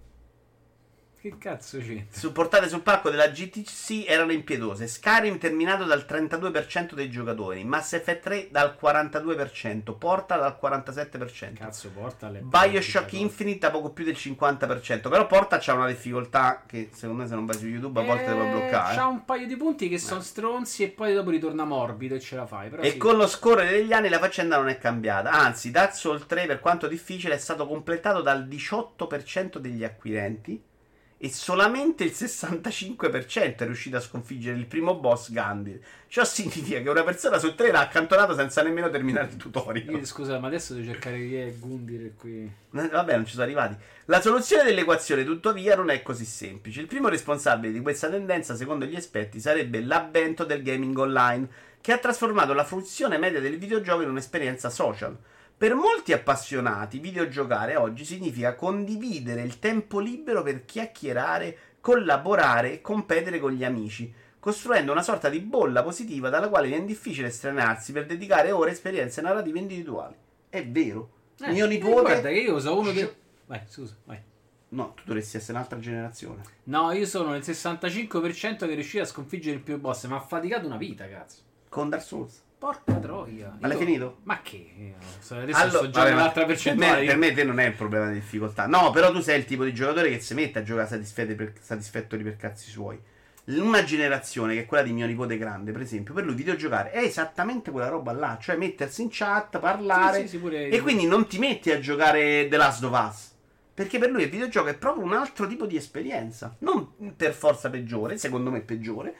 Che 1.27 1.39
cazzo 1.39 1.79
c'entra? 1.79 2.21
supportate 2.21 2.69
sul 2.69 2.83
palco 2.83 3.11
della 3.11 3.27
GTC 3.27 4.05
erano 4.07 4.31
impietose. 4.31 4.87
Skyrim 4.87 5.39
terminato 5.39 5.83
dal 5.83 6.07
32% 6.09 6.95
dei 6.95 7.11
giocatori, 7.11 7.65
Mass 7.65 7.95
Effect 7.95 8.23
3 8.23 8.49
dal 8.53 8.77
42%, 8.81 9.99
Porta 9.99 10.37
dal 10.37 10.57
47%. 10.63 11.55
Cazzo, 11.55 11.91
portale. 11.91 12.43
Bioshock 12.45 13.13
Infinite 13.15 13.59
da 13.59 13.73
poco 13.73 13.91
più 13.91 14.05
del 14.05 14.15
50%. 14.15 15.09
Però 15.09 15.27
Porta 15.27 15.59
c'ha 15.59 15.75
una 15.75 15.89
difficoltà 15.89 16.63
che 16.65 16.91
secondo 16.93 17.23
me 17.23 17.29
se 17.29 17.35
non 17.35 17.45
vai 17.45 17.57
su 17.57 17.67
YouTube 17.67 17.99
a 17.99 18.05
volte 18.05 18.23
Eh, 18.23 18.27
te 18.27 18.33
puoi 18.33 18.51
bloccare. 18.51 18.95
C'ha 18.95 19.07
un 19.07 19.25
paio 19.25 19.47
di 19.49 19.57
punti 19.57 19.89
che 19.89 19.99
sono 19.99 20.21
stronzi 20.21 20.85
e 20.85 20.89
poi 20.91 21.13
dopo 21.13 21.31
ritorna 21.31 21.65
morbido 21.65 22.15
e 22.15 22.21
ce 22.21 22.37
la 22.37 22.47
fai. 22.47 22.71
E 22.83 22.91
sì. 22.91 22.99
con 22.99 23.17
lo 23.17 23.27
scorrere 23.27 23.71
degli 23.73 23.93
anni 23.93 24.09
la 24.09 24.21
faccenda 24.21 24.59
non 24.59 24.69
è 24.69 24.79
cambiata. 24.79 25.33
Anzi, 25.33 25.73
Dark 25.73 25.97
Souls 25.97 26.25
3, 26.25 26.47
per 26.47 26.61
quanto 26.61 26.87
difficile, 26.87 27.35
è 27.35 27.39
stato 27.39 27.67
completato 27.67 28.23
dal 28.23 28.47
18% 28.47 29.57
degli 29.57 29.83
acquirenti. 29.83 30.75
E 31.19 31.31
solamente 31.31 32.05
il 32.05 32.13
65% 32.15 33.57
è 33.57 33.65
riuscito 33.65 33.97
a 33.97 34.01
sconfiggere 34.01 34.59
il 34.59 34.67
primo 34.67 34.97
boss 34.97 35.31
Gandhi. 35.31 35.81
Ciò 36.09 36.25
significa 36.25 36.83
che 36.83 36.91
una 36.91 37.05
persona 37.05 37.39
su 37.39 37.55
tre 37.55 37.71
l'ha 37.71 37.81
accantonato 37.81 38.35
senza 38.35 38.63
nemmeno 38.63 38.91
terminare 38.91 39.29
il 39.29 39.37
tutorial. 39.37 40.05
Scusa, 40.05 40.39
ma 40.39 40.49
adesso 40.49 40.75
devo 40.75 40.85
cercare 40.85 41.17
chi 41.19 41.37
è 41.37 41.55
Gundir 41.55 42.13
qui. 42.19 42.43
Eh, 42.43 42.89
Vabbè, 42.89 43.15
non 43.15 43.25
ci 43.25 43.33
sono 43.33 43.45
arrivati. 43.45 43.77
La 44.05 44.21
soluzione 44.21 44.65
dell'equazione, 44.65 45.25
tuttavia, 45.25 45.75
non 45.75 45.89
è 45.89 46.03
così 46.03 46.27
semplice. 46.27 46.81
Il 46.81 46.87
primo 46.87 47.09
responsabile 47.09 47.73
di 47.73 47.81
questa 47.81 48.11
tendenza, 48.11 48.55
secondo 48.55 48.85
gli 48.85 48.95
esperti, 48.95 49.41
sarebbe 49.41 49.81
l'avvento 49.81 50.45
del 50.45 50.63
gaming 50.63 50.99
online, 50.99 51.49
che 51.81 51.93
ha 51.93 51.99
trasformato 51.99 52.53
la 52.53 52.65
fruizione 52.65 53.17
media 53.17 53.41
del 53.41 53.57
videogioco 53.57 54.03
in 54.03 54.11
un'esperienza 54.11 54.69
social. 54.69 55.17
Per 55.59 55.75
molti 55.75 56.13
appassionati, 56.13 56.99
videogiocare 56.99 57.77
oggi 57.77 58.05
significa 58.05 58.55
condividere 58.55 59.41
il 59.41 59.59
tempo 59.59 60.01
libero 60.01 60.43
per 60.43 60.67
chiacchierare, 60.67 61.57
collaborare 61.81 62.75
e 62.75 62.81
competere 62.83 63.41
con 63.41 63.53
gli 63.53 63.65
amici, 63.65 64.13
costruendo 64.39 64.93
una 64.93 65.01
sorta 65.01 65.31
di 65.31 65.41
bolla 65.41 65.83
positiva 65.83 66.29
dalla 66.29 66.51
quale 66.51 66.69
viene 66.69 66.85
difficile 66.85 67.29
estranarsi 67.29 67.93
per 67.93 68.05
dedicare 68.05 68.51
ore 68.51 68.69
a 68.69 68.73
esperienze 68.75 69.23
narrative 69.23 69.59
individuali. 69.59 70.15
È 70.51 70.63
vero. 70.67 71.11
Eh, 71.41 71.51
Mio 71.53 71.65
eh, 71.65 71.69
nipote. 71.69 72.01
guarda 72.03 72.29
che 72.29 72.35
io 72.35 72.61
sono 72.61 72.81
uno 72.81 72.93
dei. 72.93 73.11
Vai, 73.47 73.61
scusa, 73.67 73.97
vai. 74.05 74.21
No, 74.69 74.93
tu 74.93 75.05
dovresti 75.07 75.39
essere 75.39 75.57
un'altra 75.57 75.79
generazione. 75.79 76.43
No, 76.65 76.93
io 76.93 77.07
sono 77.07 77.31
nel 77.31 77.41
65% 77.41 78.59
che 78.59 78.75
riuscì 78.75 78.99
a 78.99 79.07
sconfiggere 79.07 79.57
il 79.57 79.63
più 79.63 79.81
boss. 79.81 80.05
Ma 80.05 80.17
ha 80.17 80.21
faticato 80.21 80.67
una 80.67 80.77
vita, 80.77 81.09
cazzo. 81.09 81.39
Con 81.71 81.89
Dark 81.89 82.05
Souls. 82.05 82.45
Porca 82.59 82.95
troia. 82.95 83.55
Ma 83.61 83.69
l'hai 83.69 83.77
finito? 83.77 84.19
Ma 84.23 84.41
che? 84.41 84.95
Adesso 85.29 85.35
Allora, 85.35 85.89
sto 85.89 85.91
ma 86.01 86.09
un'altra 86.11 86.45
per 86.45 86.55
percentuale. 86.55 87.01
me, 87.01 87.07
per 87.07 87.17
me 87.17 87.33
te 87.35 87.45
non 87.45 87.59
è 87.61 87.67
il 87.67 87.75
problema 87.75 88.09
di 88.09 88.15
difficoltà. 88.15 88.67
No, 88.67 88.91
però 88.91 89.13
tu 89.13 89.21
sei 89.21 89.39
il 89.39 89.45
tipo 89.45 89.63
di 89.65 89.75
giocatore 89.75 90.09
che 90.09 90.21
si 90.21 90.33
mette 90.35 90.61
a 90.61 90.63
giocare 90.63 90.89
satisfetto 90.89 91.35
per, 91.35 91.53
satisfattori 91.61 92.23
per 92.23 92.37
cazzi 92.37 92.71
suoi. 92.71 92.99
Una 93.47 93.85
generazione 93.85 94.55
che 94.55 94.61
è 94.63 94.67
quella 94.67 94.83
di 94.83 94.93
mio 94.93 95.07
nipote 95.07 95.37
grande, 95.39 95.71
per 95.71 95.83
esempio, 95.83 96.15
per 96.15 96.25
lui 96.25 96.35
videogiocare 96.35 96.91
è 96.91 96.99
esattamente 96.99 97.71
quella 97.71 97.89
roba 97.89 98.13
là, 98.13 98.39
cioè 98.41 98.57
mettersi 98.57 99.03
in 99.03 99.09
chat, 99.11 99.61
parlare 99.61 100.17
Sì, 100.17 100.23
sì, 100.23 100.29
sì, 100.29 100.39
pure- 100.39 100.69
e 100.69 100.81
quindi 100.81 101.07
non 101.07 101.27
ti 101.29 101.39
metti 101.39 101.71
a 101.71 101.79
giocare 101.79 102.49
The 102.49 102.57
Last 102.57 102.83
of 102.83 103.07
Us. 103.09 103.35
Perché 103.73 103.99
per 103.99 104.11
lui 104.11 104.23
il 104.23 104.31
videogioco 104.31 104.69
è 104.69 104.75
proprio 104.75 105.05
un 105.05 105.13
altro 105.13 105.47
tipo 105.47 105.67
di 105.67 105.77
esperienza. 105.77 106.57
Non 106.61 107.15
per 107.15 107.35
forza 107.35 107.69
peggiore, 107.69 108.17
secondo 108.17 108.51
me 108.51 108.63
peggiore, 108.63 109.15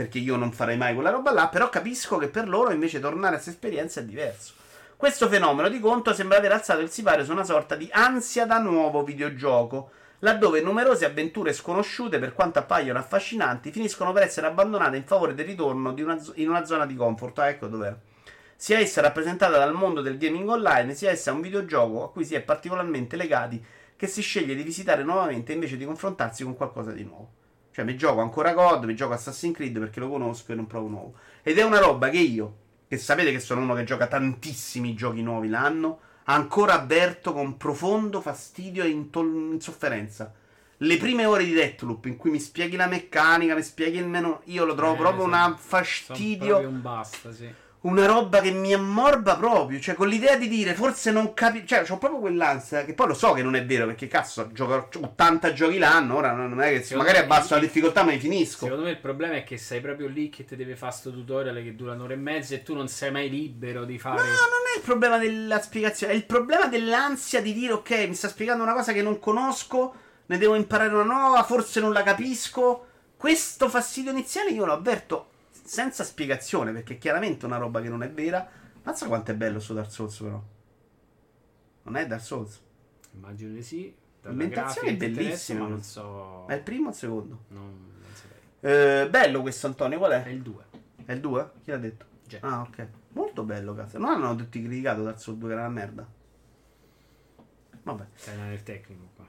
perché 0.00 0.16
io 0.16 0.36
non 0.36 0.50
farei 0.50 0.78
mai 0.78 0.94
quella 0.94 1.10
roba 1.10 1.30
là, 1.30 1.48
però 1.48 1.68
capisco 1.68 2.16
che 2.16 2.28
per 2.28 2.48
loro 2.48 2.72
invece 2.72 3.00
tornare 3.00 3.34
a 3.34 3.38
questa 3.38 3.50
esperienza 3.50 4.00
è 4.00 4.04
diverso. 4.04 4.54
Questo 4.96 5.28
fenomeno 5.28 5.68
di 5.68 5.78
conto 5.78 6.14
sembra 6.14 6.38
aver 6.38 6.52
alzato 6.52 6.80
il 6.80 6.88
sipario 6.88 7.22
su 7.22 7.32
una 7.32 7.44
sorta 7.44 7.76
di 7.76 7.86
ansia 7.92 8.46
da 8.46 8.58
nuovo 8.60 9.04
videogioco, 9.04 9.90
laddove 10.20 10.62
numerose 10.62 11.04
avventure 11.04 11.52
sconosciute, 11.52 12.18
per 12.18 12.32
quanto 12.32 12.58
appaiono 12.58 12.98
affascinanti, 12.98 13.70
finiscono 13.70 14.14
per 14.14 14.22
essere 14.22 14.46
abbandonate 14.46 14.96
in 14.96 15.04
favore 15.04 15.34
del 15.34 15.44
ritorno 15.44 15.94
una 15.98 16.18
in 16.36 16.48
una 16.48 16.64
zona 16.64 16.86
di 16.86 16.96
comfort. 16.96 17.38
Ah, 17.38 17.48
ecco 17.50 17.66
dov'era. 17.66 17.98
Sia 18.56 18.78
essa 18.78 19.02
rappresentata 19.02 19.58
dal 19.58 19.74
mondo 19.74 20.00
del 20.00 20.16
gaming 20.16 20.48
online, 20.48 20.94
sia 20.94 21.10
essa 21.10 21.30
un 21.30 21.42
videogioco 21.42 22.04
a 22.04 22.10
cui 22.10 22.24
si 22.24 22.34
è 22.34 22.40
particolarmente 22.40 23.16
legati, 23.16 23.62
che 23.96 24.06
si 24.06 24.22
sceglie 24.22 24.54
di 24.54 24.62
visitare 24.62 25.02
nuovamente 25.02 25.52
invece 25.52 25.76
di 25.76 25.84
confrontarsi 25.84 26.42
con 26.42 26.56
qualcosa 26.56 26.90
di 26.90 27.04
nuovo. 27.04 27.39
Cioè, 27.80 27.88
mi 27.88 27.96
gioco 27.96 28.20
ancora 28.20 28.52
God, 28.52 28.84
mi 28.84 28.94
gioco 28.94 29.14
Assassin's 29.14 29.54
Creed 29.56 29.78
perché 29.78 30.00
lo 30.00 30.10
conosco 30.10 30.52
e 30.52 30.54
non 30.54 30.66
provo 30.66 30.88
nuovo. 30.88 31.14
Ed 31.42 31.56
è 31.56 31.62
una 31.62 31.78
roba 31.78 32.10
che 32.10 32.18
io, 32.18 32.56
che 32.86 32.98
sapete 32.98 33.32
che 33.32 33.40
sono 33.40 33.62
uno 33.62 33.74
che 33.74 33.84
gioca 33.84 34.06
tantissimi 34.06 34.92
giochi 34.94 35.22
nuovi 35.22 35.48
l'anno, 35.48 36.00
ancora 36.24 36.74
avverto 36.74 37.32
con 37.32 37.56
profondo 37.56 38.20
fastidio 38.20 38.84
e 38.84 38.88
intol- 38.88 39.52
insofferenza. 39.52 40.30
Le 40.76 40.96
prime 40.98 41.24
ore 41.24 41.44
di 41.44 41.54
Deathloop 41.54 42.04
in 42.04 42.18
cui 42.18 42.30
mi 42.30 42.38
spieghi 42.38 42.76
la 42.76 42.86
meccanica, 42.86 43.54
mi 43.54 43.62
spieghi 43.62 43.96
il 43.96 44.06
menu, 44.06 44.38
io 44.44 44.66
lo 44.66 44.74
trovo 44.74 44.92
Eh, 44.92 44.98
proprio 44.98 45.22
son- 45.22 45.32
un 45.32 45.56
fastidio 45.56 46.46
proprio 46.48 46.68
un 46.68 46.82
basta, 46.82 47.32
sì. 47.32 47.50
Una 47.82 48.04
roba 48.04 48.40
che 48.40 48.50
mi 48.50 48.74
ammorba 48.74 49.36
proprio. 49.36 49.80
Cioè, 49.80 49.94
con 49.94 50.08
l'idea 50.08 50.36
di 50.36 50.48
dire, 50.48 50.74
forse 50.74 51.10
non 51.10 51.32
capisco. 51.32 51.66
Cioè, 51.66 51.84
ho 51.90 51.96
proprio 51.98 52.20
quell'ansia. 52.20 52.84
Che 52.84 52.92
poi 52.92 53.06
lo 53.08 53.14
so 53.14 53.32
che 53.32 53.42
non 53.42 53.56
è 53.56 53.64
vero, 53.64 53.86
perché 53.86 54.06
cazzo, 54.06 54.50
gioco 54.52 54.88
80 55.02 55.52
giochi 55.52 55.78
l'anno. 55.78 56.16
Ora 56.16 56.32
non 56.32 56.60
è 56.60 56.70
che 56.70 56.82
Secondo 56.82 57.04
magari 57.04 57.24
abbasso 57.24 57.54
la 57.54 57.60
difficoltà, 57.60 58.02
ma 58.02 58.10
li 58.10 58.18
finisco. 58.18 58.64
Secondo 58.64 58.84
me 58.84 58.90
il 58.90 58.98
problema 58.98 59.34
è 59.34 59.44
che 59.44 59.56
sei 59.56 59.80
proprio 59.80 60.08
lì 60.08 60.28
che 60.28 60.44
ti 60.44 60.56
deve 60.56 60.76
fare 60.76 60.92
sto 60.92 61.10
tutorial 61.10 61.54
che 61.62 61.74
dura 61.74 61.92
un'ora 61.94 62.12
e 62.12 62.16
mezza 62.16 62.54
e 62.54 62.62
tu 62.62 62.74
non 62.74 62.88
sei 62.88 63.10
mai 63.10 63.30
libero 63.30 63.84
di 63.84 63.94
No, 63.94 63.98
fare. 64.00 64.16
non 64.22 64.28
è 64.74 64.76
il 64.76 64.82
problema 64.84 65.16
della 65.18 65.60
spiegazione, 65.60 66.12
è 66.12 66.16
il 66.16 66.26
problema 66.26 66.66
dell'ansia 66.66 67.40
di 67.40 67.54
dire, 67.54 67.72
ok, 67.72 67.90
mi 68.08 68.14
sta 68.14 68.28
spiegando 68.28 68.62
una 68.62 68.74
cosa 68.74 68.92
che 68.92 69.02
non 69.02 69.18
conosco, 69.18 69.94
ne 70.26 70.36
devo 70.38 70.54
imparare 70.54 70.92
una 70.94 71.02
nuova, 71.04 71.42
forse 71.44 71.80
non 71.80 71.92
la 71.92 72.02
capisco. 72.02 72.86
Questo 73.16 73.68
fastidio 73.68 74.10
iniziale 74.10 74.50
io 74.50 74.64
lo 74.64 74.72
avverto 74.72 75.29
senza 75.70 76.02
spiegazione, 76.02 76.72
perché 76.72 76.94
è 76.94 76.98
chiaramente 76.98 77.46
una 77.46 77.56
roba 77.56 77.80
che 77.80 77.88
non 77.88 78.02
è 78.02 78.10
vera. 78.10 78.44
Mazza 78.82 79.06
quanto 79.06 79.30
è 79.30 79.36
bello 79.36 79.60
sto 79.60 79.72
Dark 79.72 79.92
Souls, 79.92 80.18
però. 80.18 80.42
Non 81.84 81.94
è 81.96 82.08
Dark 82.08 82.24
Souls. 82.24 82.60
Immagino 83.12 83.54
di 83.54 83.62
sì. 83.62 83.94
L'ambientazione 84.22 84.88
è 84.88 84.96
bellissima. 84.96 85.60
Ma 85.60 85.68
non 85.68 85.80
so. 85.84 86.44
Ma 86.48 86.54
è 86.54 86.56
il 86.56 86.62
primo 86.62 86.88
o 86.88 86.90
il 86.90 86.96
secondo? 86.96 87.44
Non, 87.48 87.62
non 87.62 88.12
saprei. 88.14 89.02
Eh, 89.04 89.08
bello 89.10 89.42
questo, 89.42 89.68
Antonio, 89.68 89.98
qual 89.98 90.10
È 90.10 90.24
è? 90.24 90.28
il 90.30 90.42
2. 90.42 90.64
È 91.04 91.12
il 91.12 91.20
2? 91.20 91.50
Chi 91.62 91.70
l'ha 91.70 91.78
detto? 91.78 92.04
Jet. 92.26 92.42
Ah, 92.42 92.62
ok. 92.62 92.88
Molto 93.10 93.44
bello, 93.44 93.72
cazzo. 93.72 93.98
Non 93.98 94.10
hanno 94.10 94.34
tutti 94.34 94.60
criticato 94.60 95.04
Dark 95.04 95.20
Souls 95.20 95.38
2 95.38 95.48
che 95.50 95.54
era 95.54 95.66
una 95.68 95.72
merda. 95.72 96.06
Vabbè. 97.84 98.06
Nel 98.36 98.62
tecnico. 98.64 99.19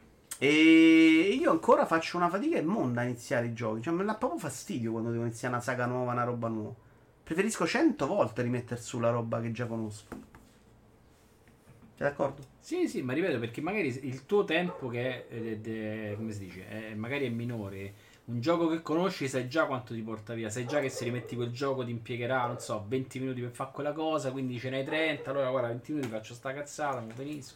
E 0.43 1.37
io 1.39 1.51
ancora 1.51 1.85
faccio 1.85 2.17
una 2.17 2.27
fatica 2.27 2.57
immonda 2.57 3.01
a 3.01 3.03
iniziare 3.03 3.45
i 3.45 3.53
giochi. 3.53 3.83
Cioè, 3.83 3.93
mi 3.93 4.03
dà 4.03 4.15
proprio 4.15 4.39
fastidio 4.39 4.91
quando 4.91 5.11
devo 5.11 5.23
iniziare 5.23 5.53
una 5.53 5.63
saga 5.63 5.85
nuova, 5.85 6.13
una 6.13 6.23
roba 6.23 6.47
nuova. 6.47 6.73
Preferisco 7.23 7.67
cento 7.67 8.07
volte 8.07 8.41
rimettere 8.41 8.81
su 8.81 8.99
la 8.99 9.11
roba 9.11 9.39
che 9.39 9.51
già 9.51 9.67
conosco. 9.67 10.07
Sei 11.95 12.07
d'accordo? 12.09 12.41
Sì, 12.59 12.87
sì, 12.87 13.03
ma 13.03 13.13
ripeto 13.13 13.37
perché 13.37 13.61
magari 13.61 13.87
il 14.07 14.25
tuo 14.25 14.43
tempo 14.43 14.87
che 14.87 15.27
è, 15.29 15.33
ed 15.35 15.67
è- 15.67 16.13
come 16.15 16.31
si 16.31 16.39
dice, 16.45 16.67
è- 16.67 16.93
magari 16.95 17.25
è 17.27 17.29
minore. 17.29 17.93
Un 18.25 18.39
gioco 18.41 18.67
che 18.67 18.81
conosci 18.81 19.27
sai 19.27 19.47
già 19.47 19.65
quanto 19.65 19.93
ti 19.93 20.01
porta 20.01 20.33
via, 20.33 20.49
sai 20.49 20.65
già 20.65 20.79
che 20.79 20.89
se 20.89 21.03
rimetti 21.03 21.35
quel 21.35 21.51
gioco 21.51 21.83
ti 21.83 21.91
impiegherà, 21.91 22.47
non 22.47 22.59
so, 22.59 22.83
20 22.87 23.19
minuti 23.19 23.41
per 23.41 23.51
fare 23.51 23.71
quella 23.71 23.93
cosa, 23.93 24.31
quindi 24.31 24.57
ce 24.57 24.69
n'hai 24.71 24.83
30, 24.83 25.29
allora 25.31 25.49
guarda, 25.51 25.67
20 25.67 25.91
minuti 25.91 26.09
faccio 26.09 26.33
sta 26.33 26.51
cazzata, 26.53 26.99
mi 27.01 27.11
finisco. 27.13 27.55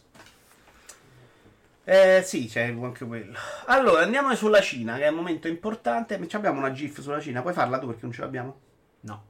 Eh 1.88 2.22
sì, 2.24 2.48
c'è 2.48 2.64
anche 2.64 3.06
quello. 3.06 3.36
Allora, 3.66 4.02
andiamo 4.02 4.34
sulla 4.34 4.60
Cina, 4.60 4.96
che 4.96 5.04
è 5.04 5.08
un 5.08 5.14
momento 5.14 5.46
importante. 5.46 6.18
Ci 6.26 6.34
abbiamo 6.34 6.58
una 6.58 6.72
GIF 6.72 7.00
sulla 7.00 7.20
Cina. 7.20 7.42
Puoi 7.42 7.54
farla 7.54 7.78
tu 7.78 7.86
perché 7.86 8.02
non 8.02 8.12
ce 8.12 8.22
l'abbiamo? 8.22 8.58
No. 9.02 9.24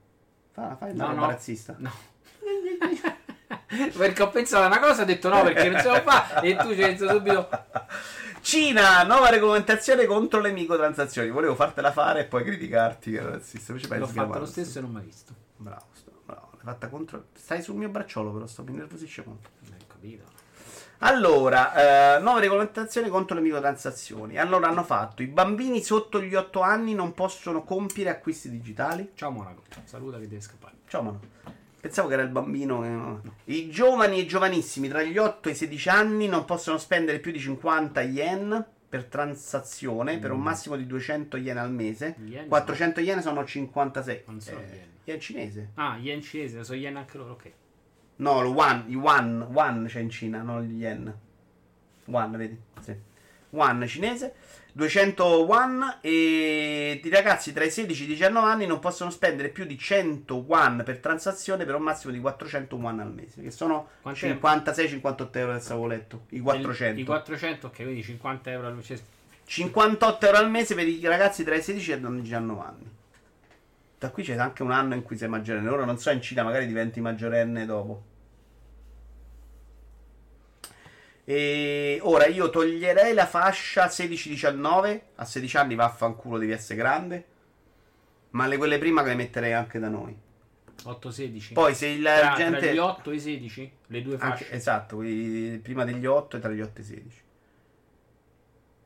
Fa, 0.52 0.74
fai 0.76 0.94
No, 0.94 1.12
no. 1.12 1.26
razzista. 1.26 1.74
No. 1.76 1.92
perché 3.94 4.22
ho 4.22 4.30
pensato 4.30 4.64
a 4.64 4.68
una 4.68 4.78
cosa, 4.78 5.02
ho 5.02 5.04
detto 5.04 5.28
no 5.28 5.42
perché 5.42 5.68
non 5.68 5.80
se 5.80 5.88
lo 5.88 6.00
fa 6.00 6.40
e 6.40 6.56
tu 6.56 6.72
ci 6.74 6.82
hai 6.82 6.94
detto 6.94 7.08
subito 7.10 7.48
Cina, 8.40 9.02
nuova 9.02 9.28
regolamentazione 9.28 10.06
contro 10.06 10.40
le 10.40 10.52
microtransazioni. 10.52 11.28
Volevo 11.30 11.54
fartela 11.56 11.92
fare 11.92 12.20
e 12.20 12.24
poi 12.24 12.42
criticarti 12.44 13.10
che 13.10 13.18
era 13.18 13.30
razzista. 13.30 13.72
Invece 13.72 13.88
penso 13.88 14.06
l'ho 14.06 14.12
fatto 14.12 14.38
lo 14.38 14.46
stesso 14.46 14.78
e 14.78 14.80
non 14.80 14.92
mi 14.92 14.98
ha 14.98 15.02
visto. 15.02 15.34
Bravo, 15.56 15.84
sto- 15.92 16.20
bravo. 16.24 16.50
L'hai 16.52 16.64
fatta 16.64 16.88
contro. 16.88 17.26
Stai 17.34 17.60
sul 17.60 17.74
mio 17.74 17.88
bracciolo, 17.88 18.32
però 18.32 18.46
sto 18.46 18.62
mi 18.62 18.72
nervosisce 18.72 19.24
molto. 19.26 19.48
Non 19.60 19.72
ho 19.80 19.84
capito. 19.88 20.24
Allora, 20.98 22.16
eh, 22.16 22.20
nuova 22.22 22.40
regolamentazione 22.40 23.08
contro 23.08 23.36
le 23.36 23.42
microtransazioni. 23.42 24.38
Allora 24.38 24.68
hanno 24.68 24.82
fatto 24.82 25.22
i 25.22 25.26
bambini 25.26 25.82
sotto 25.82 26.20
gli 26.22 26.34
8 26.34 26.60
anni 26.62 26.94
non 26.94 27.12
possono 27.12 27.64
compiere 27.64 28.10
acquisti 28.10 28.48
digitali. 28.50 29.10
Ciao 29.14 29.30
Monaco, 29.30 29.62
saluta 29.84 30.18
che 30.18 30.26
deve 30.28 30.40
scappare. 30.40 30.74
Ciao, 30.88 31.02
mano. 31.02 31.20
Pensavo 31.80 32.08
che 32.08 32.14
era 32.14 32.22
il 32.22 32.30
bambino. 32.30 32.80
che- 32.80 32.88
no. 32.88 33.20
I 33.44 33.68
giovani 33.70 34.20
e 34.20 34.26
giovanissimi 34.26 34.88
tra 34.88 35.02
gli 35.02 35.18
8 35.18 35.48
e 35.48 35.52
i 35.52 35.54
16 35.54 35.88
anni 35.90 36.26
non 36.28 36.44
possono 36.46 36.78
spendere 36.78 37.18
più 37.18 37.30
di 37.30 37.38
50 37.38 38.00
yen 38.00 38.64
per 38.88 39.04
transazione 39.04 40.18
per 40.18 40.30
un 40.32 40.40
massimo 40.40 40.76
di 40.76 40.86
200 40.86 41.36
yen 41.36 41.58
al 41.58 41.70
mese. 41.70 42.16
Yen? 42.24 42.48
400 42.48 43.00
yen 43.00 43.20
sono 43.20 43.44
56. 43.44 44.22
Non 44.26 44.40
sono 44.40 44.60
Eh, 44.60 44.62
yen. 44.74 44.86
yen 45.04 45.20
cinese. 45.20 45.68
Ah, 45.74 45.98
yen 45.98 46.22
cinese, 46.22 46.64
sono 46.64 46.78
yen 46.78 46.96
anche 46.96 47.18
loro, 47.18 47.32
ok. 47.32 47.50
No, 48.16 48.40
lo 48.40 48.50
yuan, 48.50 48.84
yuan, 48.88 49.46
yuan 49.50 49.86
c'è 49.88 50.00
in 50.00 50.10
Cina, 50.10 50.42
non 50.42 50.62
gli 50.62 50.80
yen. 50.80 51.14
Yuan, 52.06 52.30
vedi? 52.36 52.58
Sì. 52.80 52.94
Yuan 53.50 53.84
cinese, 53.86 54.34
200 54.72 55.44
yuan 55.46 55.98
e 56.00 57.00
i 57.02 57.08
ragazzi 57.08 57.52
tra 57.52 57.64
i 57.64 57.70
16 57.70 58.02
e 58.02 58.04
i 58.04 58.08
19 58.08 58.46
anni 58.46 58.66
non 58.66 58.78
possono 58.78 59.10
spendere 59.10 59.48
più 59.48 59.64
di 59.64 59.78
100 59.78 60.44
yuan 60.46 60.82
per 60.84 60.98
transazione 60.98 61.64
per 61.64 61.74
un 61.74 61.82
massimo 61.82 62.12
di 62.12 62.20
400 62.20 62.76
yuan 62.76 63.00
al 63.00 63.12
mese, 63.12 63.42
che 63.42 63.50
sono 63.50 63.88
Quanto 64.02 64.26
è? 64.26 64.32
56-58 64.32 65.28
euro 65.32 65.52
adesso 65.52 65.72
avevo 65.72 65.86
letto, 65.86 66.24
i 66.30 66.40
400. 66.40 67.00
I 67.00 67.04
400, 67.04 67.66
ok, 67.68 67.76
quindi 67.76 68.02
50 68.02 68.50
euro 68.50 68.66
al 68.66 68.82
cioè, 68.82 68.98
58 69.44 70.26
euro 70.26 70.38
al 70.38 70.50
mese 70.50 70.74
per 70.74 70.86
i 70.86 71.00
ragazzi 71.06 71.44
tra 71.44 71.54
i 71.54 71.62
16 71.62 71.92
e 71.92 71.96
i 71.96 72.20
19 72.20 72.60
anni. 72.60 72.90
Da 73.98 74.10
qui 74.10 74.22
c'è 74.22 74.36
anche 74.36 74.62
un 74.62 74.70
anno 74.72 74.94
in 74.94 75.02
cui 75.02 75.16
sei 75.16 75.28
maggiorenne. 75.28 75.68
Ora 75.68 75.84
non 75.84 75.98
so, 75.98 76.10
in 76.10 76.20
Cina 76.20 76.42
magari 76.42 76.66
diventi 76.66 77.00
maggiorenne 77.00 77.64
dopo. 77.64 78.02
E 81.24 81.98
ora 82.02 82.26
io 82.26 82.50
toglierei 82.50 83.14
la 83.14 83.26
fascia 83.26 83.86
16-19. 83.86 85.00
A 85.16 85.24
16 85.24 85.56
anni 85.56 85.74
vaffanculo 85.74 86.38
devi 86.38 86.52
essere 86.52 86.78
grande. 86.78 87.24
Ma 88.30 88.46
le 88.46 88.56
quelle 88.58 88.78
prima 88.78 89.02
che 89.02 89.08
le 89.08 89.14
metterei 89.14 89.52
anche 89.52 89.78
da 89.78 89.88
noi. 89.88 90.16
8-16. 90.84 91.54
Poi 91.54 91.74
se 91.74 91.98
la 91.98 92.18
tra, 92.18 92.34
gente. 92.36 92.58
tra 92.60 92.70
gli 92.70 92.78
8 92.78 93.10
e 93.10 93.14
i 93.14 93.20
16? 93.20 93.72
Le 93.86 94.02
due 94.02 94.16
Anche- 94.18 94.44
fasce. 94.44 94.52
esatto, 94.52 94.96
quelli 94.96 95.58
prima 95.58 95.84
degli 95.84 96.04
8 96.06 96.36
e 96.36 96.40
tra 96.40 96.50
gli 96.50 96.60
8 96.60 96.78
e 96.80 96.82
i 96.82 96.86
16. 96.86 97.22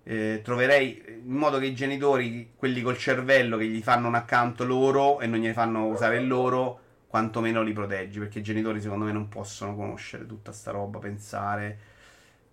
Eh, 0.03 0.41
troverei 0.43 1.21
in 1.25 1.35
modo 1.35 1.59
che 1.59 1.67
i 1.67 1.75
genitori, 1.75 2.53
quelli 2.57 2.83
col 2.83 2.97
cervello 2.97 3.57
che 3.57 3.67
gli 3.67 3.83
fanno 3.83 4.09
un 4.09 4.15
account 4.15 4.61
loro 4.61 5.21
e 5.21 5.27
non 5.27 5.39
gli 5.39 5.51
fanno 5.53 5.87
usare 5.87 6.17
il 6.19 6.27
loro, 6.27 6.81
quantomeno 7.07 7.63
li 7.63 7.73
proteggi. 7.73 8.19
Perché 8.19 8.41
i 8.41 8.43
genitori, 8.43 8.81
secondo 8.81 9.05
me, 9.05 9.13
non 9.13 9.29
possono 9.29 9.75
conoscere 9.77 10.27
tutta 10.27 10.53
sta 10.53 10.71
roba, 10.71 10.99
pensare. 10.99 11.79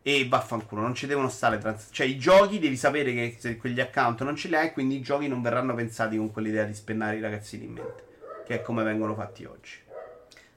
E 0.02 0.26
vaffanculo, 0.28 0.82
non 0.82 0.96
ci 0.96 1.06
devono 1.06 1.28
stare 1.28 1.58
trans- 1.58 1.90
Cioè, 1.92 2.06
i 2.06 2.18
giochi 2.18 2.60
devi 2.60 2.78
sapere 2.78 3.14
che 3.14 3.36
se 3.38 3.58
quegli 3.58 3.82
account 3.82 4.24
non 4.24 4.36
ce 4.36 4.48
li 4.48 4.56
hai, 4.56 4.72
quindi 4.72 4.96
i 4.96 5.02
giochi 5.02 5.28
non 5.28 5.42
verranno 5.42 5.74
pensati 5.76 6.16
con 6.16 6.32
quell'idea 6.32 6.64
di 6.64 6.74
spennare 6.74 7.18
i 7.18 7.22
ragazzini 7.22 7.66
in 7.66 7.74
mente. 7.74 8.06
Che 8.46 8.54
è 8.54 8.62
come 8.62 8.84
vengono 8.84 9.14
fatti 9.16 9.44
oggi. 9.44 9.86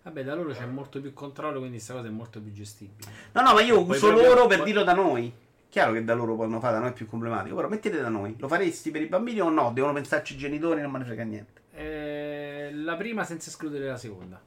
Vabbè, 0.02 0.24
da 0.24 0.34
loro 0.34 0.52
c'è 0.52 0.64
molto 0.64 1.00
più 1.00 1.12
controllo, 1.12 1.58
quindi 1.58 1.76
questa 1.76 1.94
cosa 1.94 2.06
è 2.06 2.10
molto 2.10 2.40
più 2.40 2.52
gestibile. 2.52 3.10
No, 3.32 3.42
no, 3.42 3.52
ma 3.52 3.60
io 3.60 3.80
uso 3.82 4.10
loro 4.10 4.46
per 4.46 4.62
dirlo 4.62 4.84
da 4.84 4.94
noi. 4.94 5.32
Chiaro 5.70 5.92
che 5.92 6.04
da 6.04 6.14
loro 6.14 6.34
poi 6.36 6.48
non 6.50 6.60
fa, 6.60 6.70
da 6.72 6.80
noi 6.80 6.90
è 6.90 6.92
più 6.92 7.06
problematico. 7.08 7.54
Però 7.56 7.68
mettete 7.68 8.00
da 8.00 8.08
noi. 8.08 8.34
Lo 8.38 8.48
faresti 8.48 8.90
per 8.90 9.00
i 9.02 9.06
bambini 9.06 9.40
o 9.40 9.48
no? 9.48 9.70
Devono 9.72 9.92
pensarci 9.94 10.34
i 10.34 10.36
genitori, 10.36 10.82
non 10.82 10.90
me 10.90 10.98
ne 10.98 11.04
frega 11.04 11.22
niente. 11.22 11.60
Eh, 11.74 12.70
la 12.74 12.96
prima 12.96 13.24
senza 13.24 13.48
escludere 13.50 13.86
la 13.86 13.96
seconda. 13.96 14.42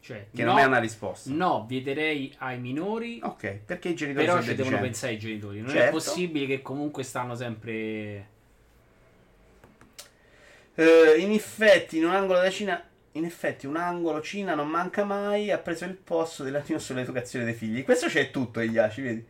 Cioè, 0.00 0.26
Che 0.34 0.44
no, 0.44 0.50
non 0.52 0.60
è 0.60 0.64
una 0.64 0.78
risposta. 0.78 1.30
No, 1.32 1.64
vieterei 1.66 2.34
ai 2.40 2.58
minori, 2.60 3.18
Ok, 3.22 3.60
perché 3.64 3.88
i 3.88 3.94
genitori 3.94 4.26
però 4.26 4.38
ci 4.42 4.48
devono 4.48 4.76
deficienti. 4.76 4.84
pensare 4.84 5.12
i 5.14 5.18
genitori. 5.18 5.60
Non 5.60 5.70
è 5.70 5.72
Certo. 5.72 5.92
possibile 5.92 6.46
che 6.46 6.60
comunque 6.60 7.02
stanno 7.02 7.34
sempre... 7.34 8.28
Eh, 10.74 11.14
in 11.18 11.30
effetti, 11.30 11.96
in 11.98 12.04
un 12.04 12.14
angolo 12.14 12.38
della 12.40 12.50
Cina. 12.50 12.82
In 13.12 13.24
effetti, 13.24 13.66
un 13.66 13.76
angolo 13.76 14.20
Cina 14.20 14.54
non 14.54 14.68
manca 14.68 15.04
mai. 15.04 15.50
Ha 15.50 15.58
preso 15.58 15.84
il 15.86 15.94
posto 15.94 16.42
della 16.42 16.62
news 16.66 16.84
sull'educazione 16.84 17.44
dei 17.46 17.54
figli. 17.54 17.84
Questo 17.84 18.08
c'è 18.08 18.30
tutto, 18.30 18.60
Iaci, 18.60 19.00
vedi? 19.00 19.24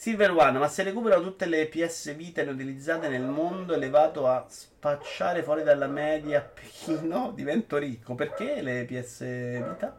Silver 0.00 0.30
One, 0.30 0.58
ma 0.58 0.66
se 0.66 0.82
recupero 0.82 1.20
tutte 1.20 1.44
le 1.44 1.66
PS 1.66 2.16
Vita 2.16 2.40
inutilizzate 2.40 3.08
nel 3.08 3.26
mondo 3.26 3.74
e 3.74 3.76
le 3.76 3.90
vado 3.90 4.28
a 4.28 4.46
spacciare 4.48 5.42
fuori 5.42 5.62
dalla 5.62 5.88
media 5.88 6.40
Pechino, 6.54 7.32
divento 7.34 7.76
ricco. 7.76 8.14
Perché 8.14 8.62
le 8.62 8.86
PS 8.86 9.20
Vita? 9.62 9.98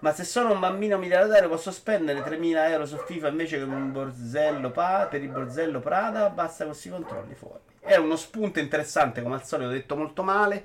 Ma 0.00 0.12
se 0.12 0.24
sono 0.24 0.50
un 0.52 0.58
bambino 0.58 0.98
miliardario 0.98 1.48
posso 1.48 1.70
spendere 1.70 2.22
3.000 2.22 2.70
euro 2.70 2.86
su 2.86 2.96
FIFA 2.96 3.28
invece 3.28 3.58
che 3.58 3.62
un 3.62 3.92
borzello 3.92 4.72
pa- 4.72 5.06
per 5.08 5.22
il 5.22 5.28
borzello 5.28 5.78
Prada? 5.78 6.28
Basta 6.28 6.66
così 6.66 6.90
controlli 6.90 7.36
fuori. 7.36 7.60
È 7.78 7.94
uno 7.94 8.16
spunto 8.16 8.58
interessante, 8.58 9.22
come 9.22 9.36
al 9.36 9.44
solito 9.44 9.68
ho 9.68 9.72
detto 9.72 9.94
molto 9.94 10.24
male, 10.24 10.60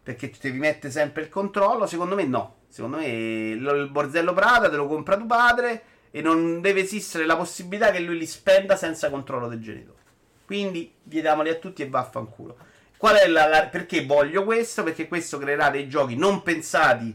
perché 0.00 0.30
ti 0.30 0.38
devi 0.40 0.60
mettere 0.60 0.92
sempre 0.92 1.22
il 1.22 1.28
controllo. 1.30 1.88
Secondo 1.88 2.14
me 2.14 2.26
no. 2.26 2.58
Secondo 2.68 2.98
me 2.98 3.06
il 3.08 3.88
borzello 3.90 4.32
Prada 4.32 4.70
te 4.70 4.76
lo 4.76 4.86
compra 4.86 5.16
tuo 5.16 5.26
padre 5.26 5.82
e 6.16 6.20
non 6.22 6.60
deve 6.60 6.82
esistere 6.82 7.26
la 7.26 7.36
possibilità 7.36 7.90
che 7.90 7.98
lui 7.98 8.16
li 8.16 8.26
spenda 8.26 8.76
senza 8.76 9.10
controllo 9.10 9.48
del 9.48 9.60
genitore. 9.60 9.98
Quindi 10.46 10.94
vietiamoli 11.02 11.48
a 11.48 11.56
tutti 11.56 11.82
e 11.82 11.88
vaffanculo. 11.88 12.56
Qual 12.96 13.16
è 13.16 13.26
la, 13.26 13.48
la- 13.48 13.66
perché 13.66 14.06
voglio 14.06 14.44
questo? 14.44 14.84
Perché 14.84 15.08
questo 15.08 15.38
creerà 15.38 15.70
dei 15.70 15.88
giochi 15.88 16.14
non 16.14 16.42
pensati 16.42 17.12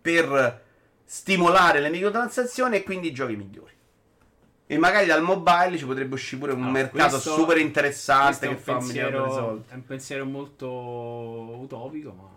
per 0.00 0.62
stimolare 1.04 1.80
le 1.80 1.90
microtransazioni 1.90 2.76
e 2.76 2.82
quindi 2.84 3.08
i 3.08 3.12
giochi 3.12 3.36
migliori. 3.36 3.74
E 4.66 4.78
magari 4.78 5.04
dal 5.04 5.22
mobile 5.22 5.76
ci 5.76 5.84
potrebbe 5.84 6.14
uscire 6.14 6.40
pure 6.40 6.52
un 6.54 6.62
No, 6.62 6.70
mercato 6.70 7.10
questo- 7.10 7.34
super 7.34 7.58
interessante 7.58 8.48
che 8.48 8.56
fa 8.56 8.72
un 8.72 8.78
pensiero, 8.78 9.64
è 9.68 9.74
un 9.74 9.84
pensiero 9.84 10.24
molto 10.24 10.68
utopico, 10.68 12.12
ma... 12.12 12.28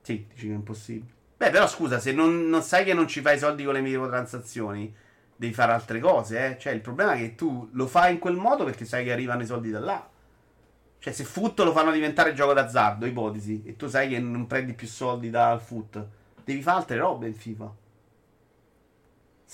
Sì, 0.00 0.26
dici 0.32 0.46
che 0.46 0.52
è 0.52 0.56
impossibile. 0.56 1.12
Beh, 1.44 1.50
però 1.50 1.68
scusa, 1.68 1.98
se 1.98 2.12
non, 2.12 2.48
non 2.48 2.62
sai 2.62 2.86
che 2.86 2.94
non 2.94 3.06
ci 3.06 3.20
fai 3.20 3.38
soldi 3.38 3.64
con 3.64 3.74
le 3.74 3.82
microtransazioni, 3.82 4.94
devi 5.36 5.52
fare 5.52 5.72
altre 5.72 6.00
cose, 6.00 6.46
eh. 6.46 6.58
Cioè, 6.58 6.72
il 6.72 6.80
problema 6.80 7.12
è 7.12 7.18
che 7.18 7.34
tu 7.34 7.68
lo 7.72 7.86
fai 7.86 8.12
in 8.14 8.18
quel 8.18 8.34
modo 8.34 8.64
perché 8.64 8.86
sai 8.86 9.04
che 9.04 9.12
arrivano 9.12 9.42
i 9.42 9.46
soldi 9.46 9.70
da 9.70 9.78
là. 9.78 10.08
Cioè, 10.98 11.12
se 11.12 11.24
foot 11.24 11.60
lo 11.60 11.72
fanno 11.72 11.90
diventare 11.92 12.32
gioco 12.32 12.54
d'azzardo, 12.54 13.04
ipotesi, 13.04 13.62
e 13.66 13.76
tu 13.76 13.88
sai 13.88 14.08
che 14.08 14.18
non 14.18 14.46
prendi 14.46 14.72
più 14.72 14.86
soldi 14.86 15.28
dal 15.28 15.60
foot, 15.60 16.02
devi 16.42 16.62
fare 16.62 16.78
altre 16.78 16.96
robe 16.96 17.26
in 17.26 17.34
FIFA. 17.34 17.74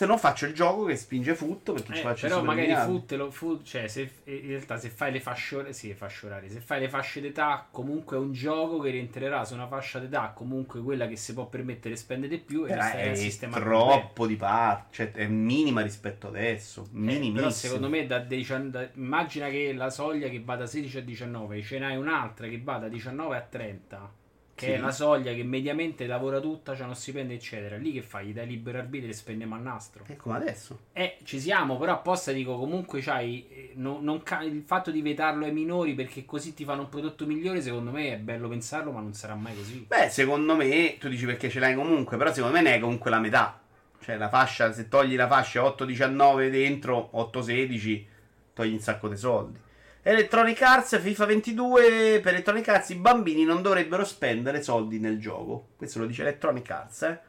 Se 0.00 0.06
no 0.06 0.16
faccio 0.16 0.46
il 0.46 0.54
gioco 0.54 0.84
che 0.86 0.96
spinge 0.96 1.34
foot 1.34 1.72
perché 1.72 1.92
ci 1.92 1.98
Eh, 1.98 2.02
faccio 2.02 2.24
i 2.24 2.28
però 2.30 2.42
magari 2.42 2.74
foot, 2.74 3.12
lo, 3.16 3.30
foot- 3.30 3.62
cioè 3.64 3.86
se, 3.86 4.10
in 4.24 4.46
realtà 4.46 4.78
se 4.78 4.88
fai 4.88 5.12
le 5.12 5.20
fasce 5.20 5.56
or- 5.56 5.70
sì, 5.72 5.92
fasce 5.92 6.24
orarie, 6.24 6.48
se 6.48 6.60
fai 6.60 6.80
le 6.80 6.88
fasce 6.88 7.20
d'età 7.20 7.68
comunque 7.70 8.16
è 8.16 8.18
un 8.18 8.32
gioco 8.32 8.78
che 8.78 8.88
rientrerà 8.88 9.44
su 9.44 9.52
una 9.52 9.66
fascia 9.66 9.98
d'età 9.98 10.32
comunque 10.34 10.80
quella 10.80 11.06
che 11.06 11.16
si 11.16 11.34
può 11.34 11.48
permettere 11.48 11.96
spendere 11.96 12.34
di 12.34 12.40
più 12.40 12.64
e 12.64 12.74
è 12.74 13.14
sistemare 13.14 13.62
troppo 13.62 14.26
di 14.26 14.36
parte, 14.36 14.86
cioè 14.92 15.12
è 15.12 15.26
minima 15.26 15.82
rispetto 15.82 16.28
adesso, 16.28 16.86
bene. 16.90 17.16
Eh, 17.16 17.18
minimissima. 17.18 17.34
però 17.42 17.50
secondo 17.50 17.88
me 17.90 18.06
da, 18.06 18.20
dician- 18.20 18.70
da- 18.70 18.88
immagina 18.94 19.50
che 19.50 19.74
la 19.74 19.90
soglia 19.90 20.28
che 20.30 20.40
va 20.42 20.56
da 20.56 20.64
16 20.64 20.96
a 20.96 21.02
19 21.02 21.60
ce 21.60 21.78
n'hai 21.78 21.96
un'altra 21.98 22.46
che 22.48 22.58
va 22.64 22.78
da 22.78 22.88
19 22.88 23.36
a 23.36 23.40
30 23.42 24.12
che 24.60 24.66
Sì. 24.66 24.72
è 24.72 24.78
la 24.78 24.90
soglia 24.90 25.32
che 25.32 25.42
mediamente 25.42 26.06
lavora 26.06 26.38
tutta, 26.38 26.74
c'ha 26.74 26.84
uno 26.84 26.92
stipendio 26.92 27.34
eccetera 27.34 27.76
lì 27.78 27.92
che 27.92 28.02
fai? 28.02 28.26
Gli 28.26 28.32
dai 28.34 28.46
libero 28.46 28.76
arbitrio 28.76 29.10
e 29.10 29.14
spendiamo 29.14 29.54
a 29.54 29.58
nastro 29.58 30.04
È 30.06 30.16
come 30.16 30.36
adesso. 30.36 30.78
Eh, 30.92 31.16
ci 31.24 31.40
siamo, 31.40 31.78
però 31.78 31.92
apposta 31.94 32.30
dico 32.32 32.58
comunque 32.58 33.00
c'hai 33.00 33.46
eh, 33.48 33.72
no- 33.76 34.00
non 34.02 34.22
il 34.42 34.62
fatto 34.66 34.90
di 34.90 35.00
vetarlo 35.00 35.46
ai 35.46 35.52
minori 35.52 35.94
perché 35.94 36.26
così 36.26 36.52
ti 36.52 36.64
fanno 36.64 36.82
un 36.82 36.88
prodotto 36.90 37.24
migliore, 37.24 37.62
secondo 37.62 37.90
me 37.90 38.12
è 38.12 38.16
bello 38.18 38.48
pensarlo, 38.48 38.90
ma 38.92 39.00
non 39.00 39.14
sarà 39.14 39.34
mai 39.34 39.54
così. 39.56 39.86
Beh, 39.88 40.10
secondo 40.10 40.54
me, 40.54 40.96
tu 40.98 41.08
dici 41.08 41.24
perché 41.24 41.48
ce 41.48 41.58
l'hai 41.58 41.74
comunque, 41.74 42.18
però 42.18 42.30
secondo 42.30 42.54
me 42.56 42.62
ne 42.62 42.72
hai 42.74 42.80
comunque 42.80 43.08
la 43.08 43.18
metà. 43.18 43.58
Cioè 44.02 44.16
la 44.18 44.28
fascia, 44.28 44.72
se 44.72 44.88
togli 44.88 45.16
la 45.16 45.26
fascia 45.26 45.62
8-19 45.62 46.50
dentro, 46.50 47.10
8-16, 47.14 48.04
togli 48.52 48.72
un 48.72 48.80
sacco 48.80 49.08
di 49.08 49.16
soldi. 49.16 49.58
Electronic 50.02 50.62
Arts, 50.62 50.98
FIFA 50.98 51.26
22, 51.26 52.20
per 52.22 52.32
Electronic 52.32 52.66
Arts 52.68 52.88
i 52.88 52.94
bambini 52.94 53.44
non 53.44 53.60
dovrebbero 53.60 54.02
spendere 54.06 54.62
soldi 54.62 54.98
nel 54.98 55.20
gioco. 55.20 55.72
Questo 55.76 55.98
lo 55.98 56.06
dice 56.06 56.22
Electronic 56.22 56.70
Arts, 56.70 57.02
eh. 57.02 57.20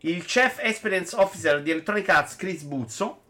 Il 0.00 0.22
Chief 0.26 0.58
Experience 0.60 1.16
Officer 1.16 1.62
di 1.62 1.70
Electronic 1.70 2.06
Arts, 2.10 2.36
Chris 2.36 2.62
Buzzo, 2.64 3.22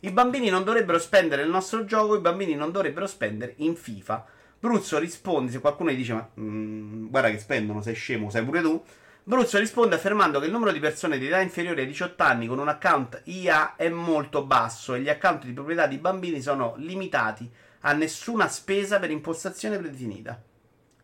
i 0.00 0.12
bambini 0.12 0.48
non 0.48 0.62
dovrebbero 0.62 1.00
spendere 1.00 1.42
nel 1.42 1.50
nostro 1.50 1.84
gioco, 1.84 2.14
i 2.14 2.20
bambini 2.20 2.54
non 2.54 2.70
dovrebbero 2.70 3.08
spendere 3.08 3.54
in 3.56 3.74
FIFA. 3.74 4.24
Bruzzo 4.60 4.98
risponde, 5.00 5.50
se 5.50 5.58
qualcuno 5.58 5.90
gli 5.90 5.96
dice 5.96 6.12
ma 6.12 6.28
mm, 6.38 7.08
guarda 7.08 7.30
che 7.30 7.38
spendono, 7.40 7.82
sei 7.82 7.94
scemo, 7.94 8.30
sai 8.30 8.44
pure 8.44 8.62
tu. 8.62 8.80
Bruzzo 9.24 9.58
risponde 9.58 9.96
affermando 9.96 10.38
che 10.38 10.46
il 10.46 10.52
numero 10.52 10.70
di 10.70 10.78
persone 10.78 11.18
di 11.18 11.26
età 11.26 11.40
inferiore 11.40 11.80
ai 11.80 11.88
18 11.88 12.22
anni 12.22 12.46
con 12.46 12.60
un 12.60 12.68
account 12.68 13.22
IA 13.24 13.74
è 13.74 13.88
molto 13.88 14.44
basso 14.44 14.94
e 14.94 15.00
gli 15.00 15.08
account 15.08 15.44
di 15.44 15.52
proprietà 15.52 15.88
di 15.88 15.98
bambini 15.98 16.40
sono 16.40 16.74
limitati 16.76 17.50
a 17.86 17.92
nessuna 17.92 18.48
spesa 18.48 18.98
per 18.98 19.10
impostazione 19.12 19.78
predefinita. 19.78 20.42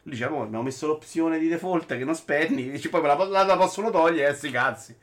Lui 0.02 0.14
dice, 0.14 0.24
"Oh, 0.24 0.42
abbiamo 0.42 0.64
messo 0.64 0.88
l'opzione 0.88 1.38
di 1.38 1.46
default 1.46 1.86
che 1.96 2.04
non 2.04 2.16
spendi, 2.16 2.70
dice, 2.72 2.88
poi 2.88 3.02
me 3.02 3.06
la, 3.06 3.14
la- 3.24 3.44
la 3.44 3.56
possono 3.56 3.90
togliere, 3.90 4.30
eh, 4.30 4.34
sti 4.34 4.50
cazzi. 4.50 4.96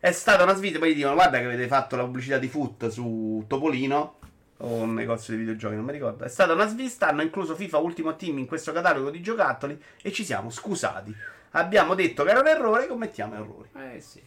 È 0.00 0.10
stata 0.10 0.42
una 0.42 0.56
sfida, 0.56 0.78
poi 0.80 0.90
gli 0.92 0.96
dicono, 0.96 1.14
guarda 1.14 1.38
che 1.38 1.44
avete 1.44 1.68
fatto 1.68 1.94
la 1.96 2.02
pubblicità 2.02 2.36
di 2.38 2.48
Foot 2.48 2.88
su 2.88 3.44
Topolino, 3.46 4.18
o 4.58 4.66
un 4.74 4.92
negozio 4.92 5.32
di 5.34 5.40
videogiochi, 5.40 5.76
non 5.76 5.84
mi 5.84 5.92
ricordo. 5.92 6.24
È 6.24 6.28
stata 6.28 6.52
una 6.52 6.66
svista, 6.66 7.08
hanno 7.08 7.22
incluso 7.22 7.54
FIFA 7.54 7.78
Ultimo 7.78 8.16
Team 8.16 8.38
in 8.38 8.46
questo 8.46 8.72
catalogo 8.72 9.10
di 9.10 9.22
giocattoli 9.22 9.80
e 10.02 10.12
ci 10.12 10.24
siamo 10.24 10.50
scusati. 10.50 11.14
Abbiamo 11.52 11.94
detto 11.94 12.24
che 12.24 12.30
era 12.30 12.40
un 12.40 12.48
errore, 12.48 12.88
commettiamo 12.88 13.34
errori. 13.34 13.68
Eh 13.94 14.00
sì. 14.00 14.20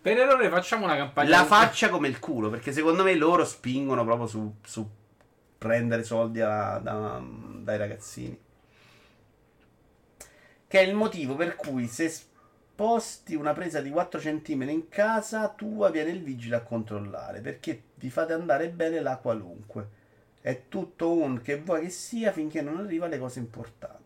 Per 0.00 0.18
errore 0.18 0.50
facciamo 0.50 0.84
una 0.84 0.96
campagna. 0.96 1.30
La 1.30 1.44
faccia 1.46 1.88
come 1.88 2.08
il 2.08 2.18
culo, 2.18 2.50
perché 2.50 2.72
secondo 2.72 3.02
me 3.02 3.14
loro 3.14 3.44
spingono 3.46 4.04
proprio 4.04 4.26
su, 4.26 4.54
su 4.62 4.86
prendere 5.64 6.04
soldi 6.04 6.42
a- 6.42 6.78
da- 6.78 7.22
dai 7.62 7.78
ragazzini. 7.78 8.38
Che 10.66 10.78
è 10.78 10.82
il 10.82 10.94
motivo 10.94 11.36
per 11.36 11.56
cui 11.56 11.86
se 11.86 12.10
sposti 12.10 13.34
una 13.34 13.54
presa 13.54 13.80
di 13.80 13.88
4 13.88 14.20
cm 14.20 14.68
in 14.68 14.88
casa 14.90 15.48
tua 15.48 15.88
viene 15.90 16.10
il 16.10 16.22
vigile 16.22 16.56
a 16.56 16.62
controllare, 16.62 17.40
perché 17.40 17.82
vi 17.94 18.10
fate 18.10 18.34
andare 18.34 18.68
bene 18.68 19.00
la 19.00 19.16
qualunque. 19.16 20.02
È 20.42 20.64
tutto 20.68 21.12
un 21.12 21.40
che 21.40 21.58
vuoi 21.60 21.82
che 21.82 21.90
sia 21.90 22.30
finché 22.30 22.60
non 22.60 22.76
arriva 22.76 23.06
alle 23.06 23.18
cose 23.18 23.38
importanti. 23.38 24.02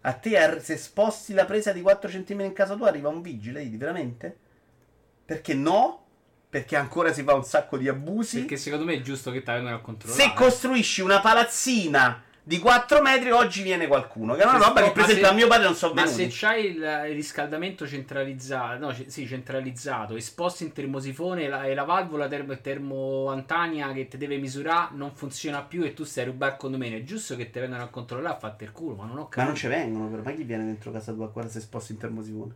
A 0.00 0.12
te 0.14 0.58
se 0.60 0.76
sposti 0.76 1.32
la 1.32 1.44
presa 1.44 1.72
di 1.72 1.80
4 1.80 2.10
cm 2.10 2.40
in 2.40 2.52
casa 2.52 2.74
tua 2.74 2.88
arriva 2.88 3.08
un 3.08 3.22
vigile, 3.22 3.62
Idi, 3.62 3.76
veramente? 3.76 4.36
Perché 5.24 5.54
no? 5.54 6.06
Perché 6.50 6.76
ancora 6.76 7.12
si 7.12 7.22
fa 7.22 7.34
un 7.34 7.44
sacco 7.44 7.76
di 7.76 7.88
abusi. 7.88 8.38
Perché 8.40 8.56
secondo 8.56 8.84
me 8.86 8.94
è 8.94 9.00
giusto 9.02 9.30
che 9.30 9.42
ti 9.42 9.50
vengono 9.50 9.76
a 9.76 9.80
controllare. 9.80 10.22
Se 10.22 10.32
costruisci 10.34 11.02
una 11.02 11.20
palazzina 11.20 12.22
di 12.42 12.58
4 12.58 13.02
metri, 13.02 13.30
oggi 13.30 13.62
viene 13.62 13.86
qualcuno. 13.86 14.34
Che 14.34 14.40
è 14.40 14.44
una 14.46 14.58
Se 14.58 14.64
roba 14.64 14.80
che, 14.82 14.86
per 14.92 14.96
ma 14.96 15.02
esempio, 15.02 15.26
se- 15.26 15.30
a 15.30 15.34
mio 15.34 15.46
padre 15.46 15.64
non 15.64 15.74
so 15.74 15.92
Ma 15.92 16.04
venuti. 16.04 16.22
se 16.22 16.28
c'hai 16.30 16.64
il, 16.70 17.00
riscaldamento 17.12 17.86
centralizzato, 17.86 18.78
no, 18.78 18.92
c- 18.94 19.04
sì, 19.08 19.26
centralizzato, 19.26 20.16
esposti 20.16 20.62
in 20.64 20.72
termosifone 20.72 21.42
e 21.42 21.48
la, 21.48 21.64
e 21.64 21.74
la 21.74 21.84
valvola 21.84 22.26
termo, 22.28 22.56
termoantania 22.58 23.92
che 23.92 24.08
ti 24.08 24.16
deve 24.16 24.38
misurare 24.38 24.94
non 24.94 25.14
funziona 25.14 25.60
più 25.60 25.82
e 25.84 25.92
tu 25.92 26.04
stai 26.04 26.24
a 26.24 26.26
rubare 26.28 26.52
il 26.52 26.58
condominio, 26.58 26.96
è 26.96 27.02
giusto 27.04 27.36
che 27.36 27.50
ti 27.50 27.58
vengano 27.58 27.82
a 27.82 27.88
controllare 27.88 28.34
a 28.36 28.38
fatte 28.38 28.64
il 28.64 28.72
culo, 28.72 28.94
ma 28.94 29.04
non 29.04 29.18
ho 29.18 29.22
Ma 29.24 29.28
capito. 29.28 29.44
non 29.48 29.54
ci 29.54 29.66
vengono, 29.66 30.08
però. 30.08 30.22
Ma 30.22 30.32
chi 30.32 30.44
viene 30.44 30.64
dentro 30.64 30.90
casa 30.90 31.12
tua 31.12 31.26
guarda 31.26 31.50
se 31.50 31.60
sposti 31.60 31.92
in 31.92 31.98
termosifone? 31.98 32.54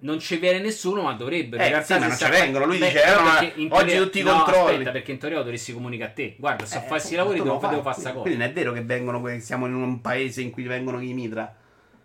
Non 0.00 0.18
ci 0.18 0.36
viene 0.36 0.58
nessuno, 0.58 1.02
ma 1.02 1.12
dovrebbero. 1.14 1.62
Eh, 1.62 1.66
in 1.66 1.72
realtà 1.72 1.94
sì, 1.94 2.00
ma 2.00 2.10
se 2.14 2.24
non 2.24 2.32
ci 2.34 2.40
vengono. 2.40 2.64
Lui 2.66 2.78
Beh, 2.78 2.86
dice, 2.86 3.04
eh, 3.04 3.14
ma 3.68 3.78
oggi 3.78 3.96
tutti 3.96 4.18
i 4.18 4.22
no, 4.22 4.32
controlli. 4.42 4.70
Aspetta, 4.72 4.90
perché 4.90 5.12
in 5.12 5.18
teoria 5.18 5.38
dovresti 5.38 5.72
comunicare 5.72 6.10
a 6.10 6.14
te. 6.14 6.34
Guarda, 6.38 6.64
a 6.64 6.82
Eh, 6.82 6.86
farsi 6.86 7.12
i 7.14 7.16
lavori, 7.16 7.40
devo, 7.40 7.58
devo 7.58 7.82
fare 7.82 7.98
sta 8.00 8.10
cosa. 8.10 8.20
Quindi 8.20 8.38
non 8.38 8.48
è 8.48 8.52
vero 8.52 8.72
che 8.72 8.82
vengono, 8.82 9.22
siamo 9.40 9.66
in 9.66 9.74
un 9.74 10.00
paese 10.02 10.42
in 10.42 10.50
cui 10.50 10.64
vengono 10.64 11.00
i 11.00 11.12
mitra. 11.14 11.54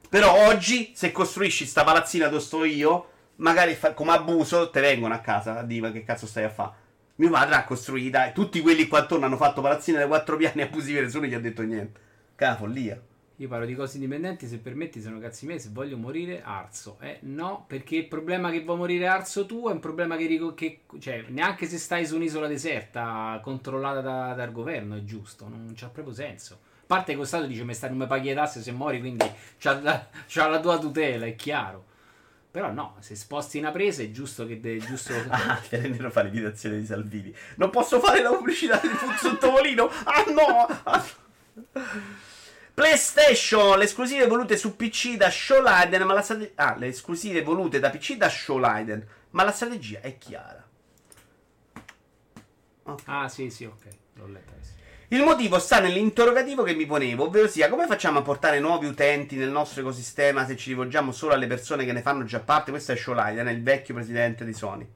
Però 0.08 0.48
oggi, 0.48 0.92
se 0.96 1.12
costruisci 1.12 1.66
sta 1.66 1.84
palazzina 1.84 2.28
dove 2.28 2.42
sto 2.42 2.64
io, 2.64 3.10
magari 3.38 3.74
fa- 3.76 3.94
come 3.94 4.12
abuso, 4.14 4.70
te 4.70 4.80
vengono 4.80 5.14
a 5.14 5.20
casa 5.20 5.60
a 5.60 5.64
dire 5.64 5.82
"Ma 5.82 5.92
che 5.92 6.04
cazzo 6.04 6.26
stai 6.26 6.46
a 6.46 6.50
fare. 6.50 6.72
Mio 7.16 7.30
padre 7.30 7.50
l'ha 7.50 7.64
costruita 7.66 8.28
e 8.28 8.32
tutti 8.32 8.62
quelli 8.62 8.88
qua 8.88 9.00
attorno 9.00 9.26
hanno 9.26 9.36
fatto 9.36 9.60
palazzine 9.62 10.00
da 10.00 10.08
quattro 10.08 10.38
piani 10.38 10.62
abusive, 10.62 11.02
nessuno 11.02 11.26
gli 11.26 11.34
ha 11.34 11.40
detto 11.40 11.64
niente. 11.64 12.00
Una 12.40 12.56
follia. 12.56 13.00
Io 13.40 13.48
parlo 13.48 13.66
di 13.66 13.74
cose 13.74 13.96
indipendenti, 13.96 14.48
se 14.48 14.58
permetti, 14.58 15.00
sono 15.00 15.18
cazzi 15.18 15.46
miei, 15.46 15.62
se 15.62 15.70
voglio 15.72 15.96
morire, 15.96 16.42
arzo. 16.44 16.98
Eh, 17.00 17.20
no, 17.22 17.64
perché 17.68 17.96
il 17.96 18.06
problema 18.08 18.52
che 18.52 18.64
vuoi 18.64 18.76
morire 18.76 19.08
arzo 19.08 19.46
tu 19.46 19.70
è 19.70 19.72
un 19.72 19.80
problema 19.80 20.18
che, 20.18 20.54
che- 20.56 20.82
cioè, 21.00 21.24
neanche 21.30 21.66
se 21.66 21.78
stai 21.78 22.06
su 22.06 22.16
un'isola 22.18 22.48
deserta 22.48 23.40
controllata 23.42 24.02
da- 24.02 24.34
dal 24.34 24.52
governo 24.52 24.98
è 24.98 25.04
giusto, 25.06 25.48
non 25.48 25.72
c'ha 25.74 25.88
proprio 25.88 26.14
senso. 26.14 26.60
A 26.82 26.84
parte 26.86 27.14
che 27.14 27.18
lo 27.18 27.24
Stato 27.24 27.46
dice, 27.46 27.64
mi 27.64 27.74
stai, 27.74 27.90
non 27.90 28.00
mi 28.00 28.08
paghi 28.08 28.28
le 28.28 28.36
tasse 28.36 28.62
se 28.62 28.74
muori, 28.74 29.00
quindi 29.00 29.26
c'ha 29.58 29.80
la, 29.80 30.06
c'ha 30.28 30.48
la 30.50 30.60
tua 30.60 30.78
tutela, 30.78 31.26
è 31.26 31.36
chiaro. 31.36 31.86
Però 32.52 32.74
no, 32.74 32.96
se 33.00 33.16
sposti 33.16 33.58
una 33.58 33.72
presa 33.72 34.02
è 34.04 34.12
giusto 34.12 34.46
che... 34.48 34.60
È 34.62 34.78
giusto... 34.86 35.14
Ah, 35.30 35.56
Fiorentino 35.56 36.10
fa 36.10 36.24
l'imitazione 36.24 36.80
di 36.80 36.86
Salvini. 36.86 37.34
Non 37.56 37.70
posso 37.70 38.02
fare 38.02 38.22
la 38.22 38.32
pubblicità 38.32 38.82
sul 39.18 39.38
tavolino. 39.38 39.88
Ah 39.88 40.24
no! 40.34 40.68
Ah. 40.84 41.06
PlayStation, 42.80 43.78
le 43.78 43.84
esclusive 43.84 44.26
volute 44.26 44.56
su 44.56 44.78
PC 44.78 45.18
da 45.18 45.30
Showliden, 45.30 46.04
ma 46.04 46.14
la 46.14 46.22
strate- 46.22 46.54
Ah, 46.56 46.78
le 46.78 46.88
esclusive 46.88 47.42
volute 47.42 47.78
da 47.78 47.90
PC 47.90 48.16
da 48.16 48.30
Showliden, 48.30 49.06
ma 49.32 49.44
la 49.44 49.52
strategia 49.52 50.00
è 50.00 50.18
chiara. 50.18 50.66
Ah 53.04 53.28
sì, 53.28 53.50
sì, 53.50 53.66
ok, 53.66 53.84
l'ho 54.14 54.28
letta 54.28 54.54
adesso. 54.54 54.72
Il 55.10 55.24
motivo 55.24 55.60
sta 55.60 55.82
nell'interrogativo 55.82 56.64
che 56.64 56.74
mi 56.74 56.86
ponevo, 56.86 57.26
ovvero 57.26 57.50
sia 57.50 57.68
come 57.68 57.86
facciamo 57.86 58.20
a 58.20 58.22
portare 58.22 58.62
nuovi 58.62 58.86
utenti 58.86 59.36
nel 59.36 59.50
nostro 59.50 59.82
ecosistema 59.82 60.46
se 60.46 60.56
ci 60.56 60.70
rivolgiamo 60.70 61.12
solo 61.12 61.34
alle 61.34 61.48
persone 61.48 61.84
che 61.84 61.92
ne 61.92 62.02
fanno 62.02 62.24
già 62.24 62.40
parte? 62.40 62.72
Questo 62.72 62.94
è 62.94 62.96
Showliden, 62.96 63.48
è 63.48 63.52
il 63.52 63.62
vecchio 63.62 63.94
presidente 63.94 64.46
di 64.46 64.54
Sony. 64.54 64.88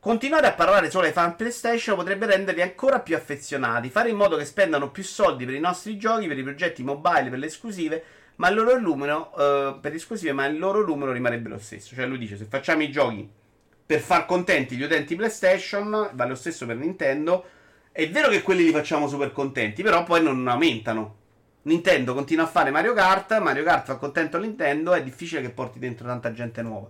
Continuare 0.00 0.46
a 0.46 0.54
parlare 0.54 0.90
solo 0.90 1.04
ai 1.04 1.12
fan 1.12 1.36
PlayStation 1.36 1.94
potrebbe 1.94 2.24
renderli 2.24 2.62
ancora 2.62 3.00
più 3.00 3.14
affezionati, 3.14 3.90
fare 3.90 4.08
in 4.08 4.16
modo 4.16 4.38
che 4.38 4.46
spendano 4.46 4.90
più 4.90 5.02
soldi 5.02 5.44
per 5.44 5.52
i 5.52 5.60
nostri 5.60 5.98
giochi, 5.98 6.26
per 6.26 6.38
i 6.38 6.42
progetti 6.42 6.82
mobile, 6.82 7.28
per 7.28 7.38
le 7.38 7.44
esclusive, 7.44 8.02
ma 8.36 8.48
il 8.48 8.54
loro 8.54 8.80
numero, 8.80 9.30
eh, 9.36 9.78
per 9.78 9.92
esclusive, 9.92 10.32
ma 10.32 10.46
il 10.46 10.58
loro 10.58 10.86
numero 10.86 11.12
rimarrebbe 11.12 11.50
lo 11.50 11.58
stesso. 11.58 11.94
Cioè 11.94 12.06
lui 12.06 12.16
dice, 12.16 12.38
se 12.38 12.46
facciamo 12.46 12.82
i 12.82 12.90
giochi 12.90 13.28
per 13.84 14.00
far 14.00 14.24
contenti 14.24 14.74
gli 14.74 14.82
utenti 14.84 15.16
PlayStation, 15.16 16.10
va 16.14 16.24
lo 16.24 16.34
stesso 16.34 16.64
per 16.64 16.76
Nintendo, 16.76 17.44
è 17.92 18.08
vero 18.08 18.30
che 18.30 18.40
quelli 18.40 18.64
li 18.64 18.72
facciamo 18.72 19.06
super 19.06 19.32
contenti, 19.32 19.82
però 19.82 20.02
poi 20.04 20.22
non 20.22 20.48
aumentano. 20.48 21.16
Nintendo 21.64 22.14
continua 22.14 22.44
a 22.44 22.48
fare 22.48 22.70
Mario 22.70 22.94
Kart, 22.94 23.38
Mario 23.38 23.64
Kart 23.64 23.84
fa 23.84 23.96
contento 23.96 24.38
Nintendo, 24.38 24.94
è 24.94 25.02
difficile 25.02 25.42
che 25.42 25.50
porti 25.50 25.78
dentro 25.78 26.06
tanta 26.06 26.32
gente 26.32 26.62
nuova. 26.62 26.88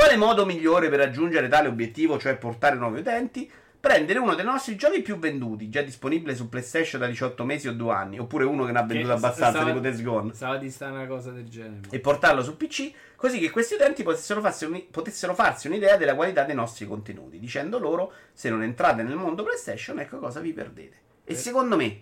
Quale 0.00 0.16
modo 0.16 0.46
migliore 0.46 0.88
per 0.88 0.98
raggiungere 0.98 1.46
tale 1.48 1.68
obiettivo, 1.68 2.18
cioè 2.18 2.34
portare 2.38 2.74
nuovi 2.74 3.00
utenti? 3.00 3.50
prendere 3.78 4.18
uno 4.18 4.34
dei 4.34 4.44
nostri 4.46 4.76
giochi 4.76 5.00
più 5.02 5.18
venduti, 5.18 5.68
già 5.70 5.80
disponibile 5.82 6.34
su 6.34 6.48
PlayStation 6.50 7.00
da 7.00 7.06
18 7.06 7.44
mesi 7.44 7.66
o 7.68 7.72
2 7.72 7.92
anni, 7.94 8.18
oppure 8.18 8.44
uno 8.44 8.64
che 8.66 8.72
ne 8.72 8.78
ha 8.78 8.82
venduto 8.84 9.08
Che 9.08 9.14
abbastanza, 9.14 9.50
stava- 9.50 9.64
tipo 9.70 9.78
Days 9.80 10.02
Gone, 10.02 10.32
Stava 10.34 10.56
di 10.56 10.70
sta 10.70 10.88
una 10.90 11.06
cosa 11.06 11.30
del 11.30 11.48
genere. 11.48 11.80
e 11.90 11.98
portarlo 11.98 12.42
su 12.42 12.56
PC, 12.58 12.92
così 13.16 13.38
che 13.38 13.50
questi 13.50 13.74
utenti 13.74 14.02
potessero 14.02 14.40
farsi, 14.42 14.64
un- 14.66 14.84
potessero 14.90 15.34
farsi 15.34 15.66
un'idea 15.66 15.96
della 15.96 16.14
qualità 16.14 16.44
dei 16.44 16.54
nostri 16.54 16.86
contenuti, 16.86 17.38
dicendo 17.38 17.78
loro, 17.78 18.12
se 18.34 18.48
non 18.50 18.62
entrate 18.62 19.02
nel 19.02 19.16
mondo 19.16 19.42
PlayStation, 19.44 19.98
ecco 19.98 20.18
cosa 20.18 20.40
vi 20.40 20.52
perdete. 20.54 20.96
E 21.24 21.32
Eh. 21.32 21.36
secondo 21.36 21.76
me 21.76 22.00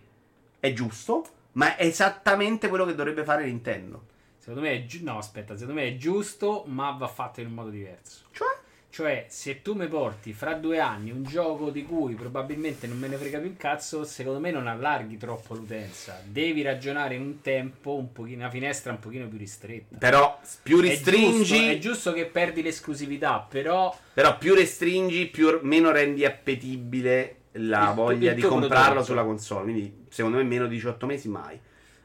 è 0.61 0.73
giusto, 0.73 1.25
ma 1.53 1.77
è 1.77 1.85
esattamente 1.85 2.69
quello 2.69 2.87
che 2.87 2.95
dovrebbe 2.97 3.23
fare 3.25 3.45
Nintendo. 3.45 4.03
Secondo 4.49 4.67
me 4.67 4.75
è 4.77 4.85
giu- 4.87 5.03
no, 5.05 5.19
aspetta, 5.19 5.59
secondo 5.59 5.79
me 5.79 5.89
è 5.89 5.97
giusto, 5.99 6.65
ma 6.69 6.91
va 6.93 7.07
fatto 7.07 7.41
in 7.43 7.49
un 7.49 7.53
modo 7.53 7.69
diverso. 7.69 8.21
Cioè? 8.31 8.47
Cioè, 8.89 9.27
se 9.29 9.61
tu 9.61 9.75
mi 9.75 9.87
porti 9.89 10.33
fra 10.33 10.55
due 10.55 10.79
anni 10.81 11.11
un 11.11 11.23
gioco 11.23 11.69
di 11.69 11.85
cui 11.85 12.15
probabilmente 12.15 12.87
non 12.87 12.99
me 12.99 13.09
ne 13.09 13.17
frega 13.19 13.41
più 13.41 13.49
un 13.51 13.59
cazzo, 13.59 14.05
secondo 14.07 14.41
me 14.41 14.51
non 14.51 14.67
allarghi 14.67 15.19
troppo 15.19 15.53
l'utenza. 15.55 16.23
Devi 16.25 16.63
ragionare 16.63 17.17
in 17.17 17.21
un 17.21 17.41
tempo, 17.43 17.95
un 17.97 18.11
pochino, 18.11 18.39
una 18.39 18.51
finestra 18.51 18.91
un 18.91 18.99
pochino 19.01 19.29
più 19.29 19.37
ristretta. 19.37 19.99
Però 19.99 20.41
più 20.63 20.79
È 20.79 20.89
restringi, 20.89 21.45
giusto, 21.45 21.71
è 21.71 21.79
giusto 21.79 22.13
che 22.15 22.25
perdi 22.25 22.63
l'esclusività, 22.63 23.47
però 23.47 23.95
però 24.15 24.39
più 24.39 24.55
restringi, 24.55 25.27
più, 25.27 25.59
meno 25.61 25.91
rendi 25.91 26.25
appetibile 26.25 27.35
la 27.53 27.91
Il- 27.91 27.95
voglia 27.95 28.31
il 28.31 28.37
di 28.37 28.41
comprarlo 28.41 28.85
prodotto. 28.85 29.05
sulla 29.05 29.25
console. 29.25 29.63
Quindi, 29.65 30.07
secondo 30.09 30.39
me, 30.39 30.45
meno 30.45 30.67
di 30.67 30.75
18 30.77 31.05
mesi 31.05 31.29
mai. 31.29 31.61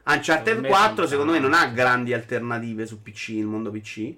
Uncharted 0.06 0.46
Secondo 0.46 0.60
me 0.62 0.68
4, 0.68 0.94
sono 0.94 1.06
secondo 1.08 1.32
me, 1.32 1.38
non 1.38 1.54
ha 1.54 1.66
grandi 1.66 2.12
alternative 2.12 2.86
su 2.86 3.02
PC, 3.02 3.28
il 3.30 3.46
mondo 3.46 3.70
PC. 3.70 4.14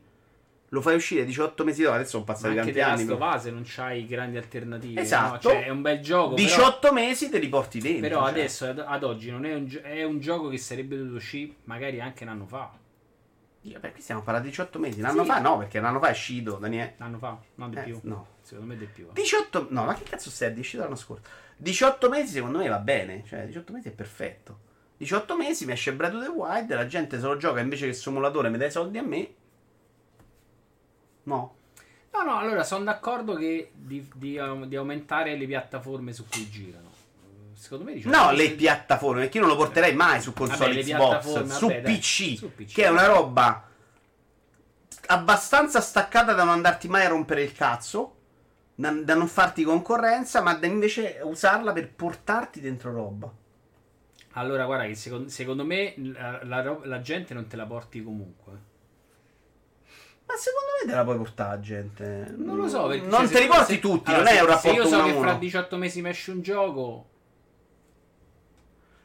Lo 0.71 0.81
fai 0.81 0.97
uscire 0.97 1.25
18 1.25 1.63
mesi 1.65 1.83
dopo, 1.83 1.95
adesso 1.95 2.11
sono 2.11 2.25
passati 2.25 2.59
anche 2.59 2.73
tanti 2.73 3.03
anni. 3.03 3.19
Last 3.19 3.47
of 3.47 3.53
non 3.53 3.63
c'hai 3.65 4.05
grandi 4.07 4.37
alternative. 4.37 5.01
Esatto. 5.01 5.49
no? 5.49 5.55
Cioè, 5.55 5.65
è 5.67 5.69
un 5.69 5.81
bel 5.81 6.01
gioco. 6.01 6.35
però- 6.35 6.47
18 6.49 6.93
mesi 6.93 7.29
te 7.31 7.39
li 7.39 7.49
porti 7.49 7.79
dentro. 7.79 8.01
Però 8.09 8.21
cioè. 8.23 8.31
adesso 8.31 8.67
ad, 8.67 8.85
ad 8.85 9.05
oggi 9.05 9.31
non 9.31 9.45
è 9.47 9.55
un, 9.55 9.67
gio- 9.67 9.81
è 9.83 10.03
un 10.03 10.19
gioco 10.19 10.49
che 10.49 10.59
sarebbe 10.59 10.97
dovuto 10.97 11.17
uscire 11.17 11.55
magari 11.65 12.01
anche 12.01 12.25
un 12.25 12.31
anno 12.31 12.47
fa. 12.47 12.73
Io, 13.63 13.81
Perché 13.81 14.01
stiamo 14.01 14.23
parlando 14.23 14.49
di 14.49 14.55
18 14.57 14.79
mesi? 14.81 14.99
Un 15.01 15.07
anno 15.07 15.23
Sì. 15.23 15.29
fa 15.29 15.39
no, 15.41 15.59
perché 15.59 15.79
un 15.79 15.85
anno 15.85 15.99
fa 16.01 16.09
è 16.09 16.11
uscito, 16.11 16.57
Daniele. 16.57 16.95
Un 16.99 17.05
anno 17.07 17.19
fa, 17.19 17.39
no 17.55 17.69
di 17.69 17.77
Eh, 17.77 17.83
più. 17.83 17.99
no. 18.03 18.27
Secondo 18.43 18.73
me 18.73 18.77
di 18.77 18.85
più. 18.87 19.09
18 19.13 19.67
no 19.71 19.85
ma 19.85 19.95
che 19.95 20.05
cazzo 20.05 20.31
stai 20.31 20.53
è 20.55 20.59
uscito 20.59 20.83
l'anno 20.85 20.95
scorso 20.95 21.25
18 21.57 22.09
mesi 22.09 22.35
secondo 22.35 22.59
me 22.59 22.69
va 22.69 22.79
bene 22.79 23.25
cioè 23.27 23.45
18 23.45 23.73
mesi 23.73 23.89
è 23.89 23.91
perfetto 23.91 24.59
18 24.99 25.37
mesi 25.37 25.67
mi 25.67 25.73
esce 25.73 25.93
Breath 25.93 26.15
of 26.15 26.23
the 26.25 26.31
Wild 26.31 26.73
la 26.73 26.87
gente 26.87 27.19
se 27.19 27.27
lo 27.27 27.37
gioca 27.37 27.61
invece 27.61 27.87
che 27.87 27.93
simulatore 27.93 28.49
mi 28.49 28.59
dai 28.59 28.71
soldi 28.71 28.99
a 28.99 29.03
me 29.03 29.35
no 31.25 31.55
No, 32.17 32.23
no, 32.23 32.39
allora 32.39 32.65
sono 32.65 32.83
d'accordo 32.83 33.35
che 33.35 33.73
di, 33.75 34.09
di, 34.15 34.39
um, 34.39 34.65
di 34.65 34.75
aumentare 34.75 35.37
le 35.37 35.45
piattaforme 35.45 36.15
su 36.15 36.27
cui 36.27 36.49
girano. 36.49 36.89
Secondo 37.53 37.85
me 37.85 37.93
diciamo 37.93 38.15
no 38.15 38.31
le 38.33 38.53
piattaforme 38.53 39.21
perché 39.23 39.37
io 39.37 39.45
non 39.45 39.53
lo 39.53 39.59
porterei 39.59 39.95
mai 39.95 40.21
su 40.23 40.33
console 40.33 40.75
Vabbè, 40.75 40.83
Xbox 40.83 41.57
su, 41.57 41.67
vabbè, 41.67 41.83
PC, 41.83 42.37
su 42.37 42.55
PC. 42.55 42.73
che 42.73 42.85
è 42.85 42.89
una 42.89 43.07
roba 43.07 43.69
abbastanza 45.09 45.81
staccata 45.81 46.33
da 46.33 46.45
non 46.45 46.55
andarti 46.55 46.89
mai 46.89 47.05
a 47.05 47.09
rompere 47.09 47.43
il 47.43 47.53
cazzo 47.53 48.15
da, 48.75 48.91
da 48.91 49.15
non 49.15 49.27
farti 49.27 49.63
concorrenza 49.65 50.43
ma 50.43 50.55
da 50.55 50.67
invece 50.67 51.21
usarla 51.23 51.73
per 51.73 51.91
portarti 51.93 52.61
dentro 52.61 52.93
roba 52.93 53.33
Allora, 54.39 54.65
guarda 54.67 54.85
che 54.87 54.95
secondo, 54.95 55.29
secondo 55.29 55.65
me 55.65 55.95
la, 55.97 56.41
la 56.45 56.61
ro- 56.63 56.83
la 56.85 57.01
gente 57.01 57.33
non 57.35 57.47
te 57.47 57.57
la 57.57 57.65
porti 57.67 58.03
comunque. 58.03 58.53
Ma 60.27 60.35
secondo 60.37 60.67
me 60.83 60.91
te 60.91 60.95
la 60.97 61.05
puoi 61.05 61.17
portare, 61.17 61.61
gente. 61.61 62.35
Non 62.37 62.57
lo 62.57 62.69
so, 62.69 62.87
perché 62.89 63.07
Non 63.07 63.21
cioè, 63.21 63.29
te 63.29 63.41
li 63.41 63.47
porti 63.47 63.75
se- 63.75 63.79
tutti, 63.81 64.11
allora, 64.11 64.25
non 64.25 64.33
è 64.33 64.37
se- 64.37 64.41
un 64.43 64.47
rapporto 64.47 64.69
Se 64.69 64.75
io 64.75 64.87
so 64.87 65.05
che 65.05 65.13
fra 65.15 65.35
18 65.35 65.77
mesi 65.77 66.03
mi 66.03 66.09
esce 66.11 66.31
un 66.33 66.43
gioco, 66.43 67.09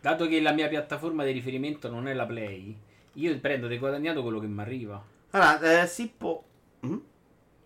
dato 0.02 0.28
che 0.28 0.42
la 0.42 0.52
mia 0.52 0.68
piattaforma 0.68 1.24
di 1.24 1.32
riferimento 1.32 1.90
non 1.90 2.08
è 2.08 2.14
la 2.14 2.26
Play, 2.26 2.78
io 3.14 3.40
prendo 3.40 3.68
del 3.68 3.80
guadagnato 3.80 4.22
quello 4.24 4.40
che 4.40 4.48
mi 4.48 4.62
arriva. 4.62 5.02
Allora, 5.32 5.82
eh, 5.84 5.88
Sippo. 5.88 6.44
Mm? 6.86 6.98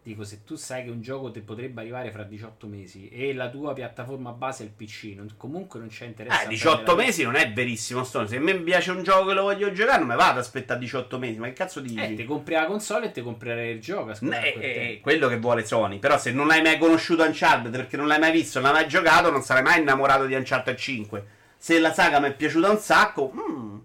Dico, 0.05 0.23
se 0.23 0.43
tu 0.43 0.55
sai 0.55 0.83
che 0.83 0.91
un 0.91 1.01
gioco 1.01 1.31
ti 1.31 1.39
potrebbe 1.39 1.81
arrivare 1.81 2.11
fra 2.11 2.21
18 2.21 2.67
mesi 2.67 3.09
e 3.09 3.33
la 3.33 3.49
tua 3.49 3.73
piattaforma 3.73 4.33
base 4.33 4.61
è 4.61 4.67
il 4.67 4.71
PC, 4.71 5.15
non- 5.15 5.33
comunque 5.35 5.79
non 5.79 5.87
c'è 5.87 6.05
interesse. 6.05 6.43
Eh, 6.43 6.45
a 6.45 6.47
18 6.47 6.75
prendere 6.75 6.97
la- 6.97 7.03
mesi 7.03 7.23
non 7.23 7.35
è 7.35 7.51
verissimo, 7.51 8.03
Stone. 8.03 8.27
Se 8.27 8.35
a 8.35 8.39
me 8.39 8.53
piace 8.59 8.91
un 8.91 9.01
gioco 9.01 9.29
che 9.29 9.33
lo 9.33 9.41
voglio 9.41 9.71
giocare, 9.71 9.97
non 9.97 10.09
mi 10.09 10.15
vado 10.15 10.33
ad 10.33 10.37
aspettare 10.37 10.79
18 10.79 11.17
mesi. 11.17 11.39
Ma 11.39 11.47
che 11.47 11.53
cazzo 11.53 11.79
dici? 11.79 11.95
Eh, 11.95 12.13
ti 12.13 12.23
compri 12.23 12.53
la 12.53 12.67
console 12.67 13.07
e 13.07 13.11
ti 13.13 13.23
comprerai 13.23 13.71
il 13.71 13.81
gioco. 13.81 14.11
è, 14.11 14.13
è 14.13 14.59
tempo. 14.59 15.01
quello 15.01 15.27
che 15.27 15.39
vuole 15.39 15.65
Sony. 15.65 15.97
Però 15.97 16.19
se 16.19 16.31
non 16.31 16.51
hai 16.51 16.61
mai 16.61 16.77
conosciuto 16.77 17.23
Uncharted 17.23 17.71
perché 17.71 17.97
non 17.97 18.05
l'hai 18.05 18.19
mai 18.19 18.31
visto, 18.31 18.59
non 18.59 18.71
l'hai 18.71 18.81
mai 18.81 18.87
giocato, 18.87 19.31
non 19.31 19.41
sarai 19.41 19.63
mai 19.63 19.79
innamorato 19.79 20.27
di 20.27 20.35
Uncharted 20.35 20.75
5. 20.75 21.25
Se 21.57 21.79
la 21.79 21.91
saga 21.91 22.19
mi 22.19 22.27
è 22.27 22.35
piaciuta 22.35 22.69
un 22.69 22.77
sacco, 22.77 23.33
mm. 23.33 23.77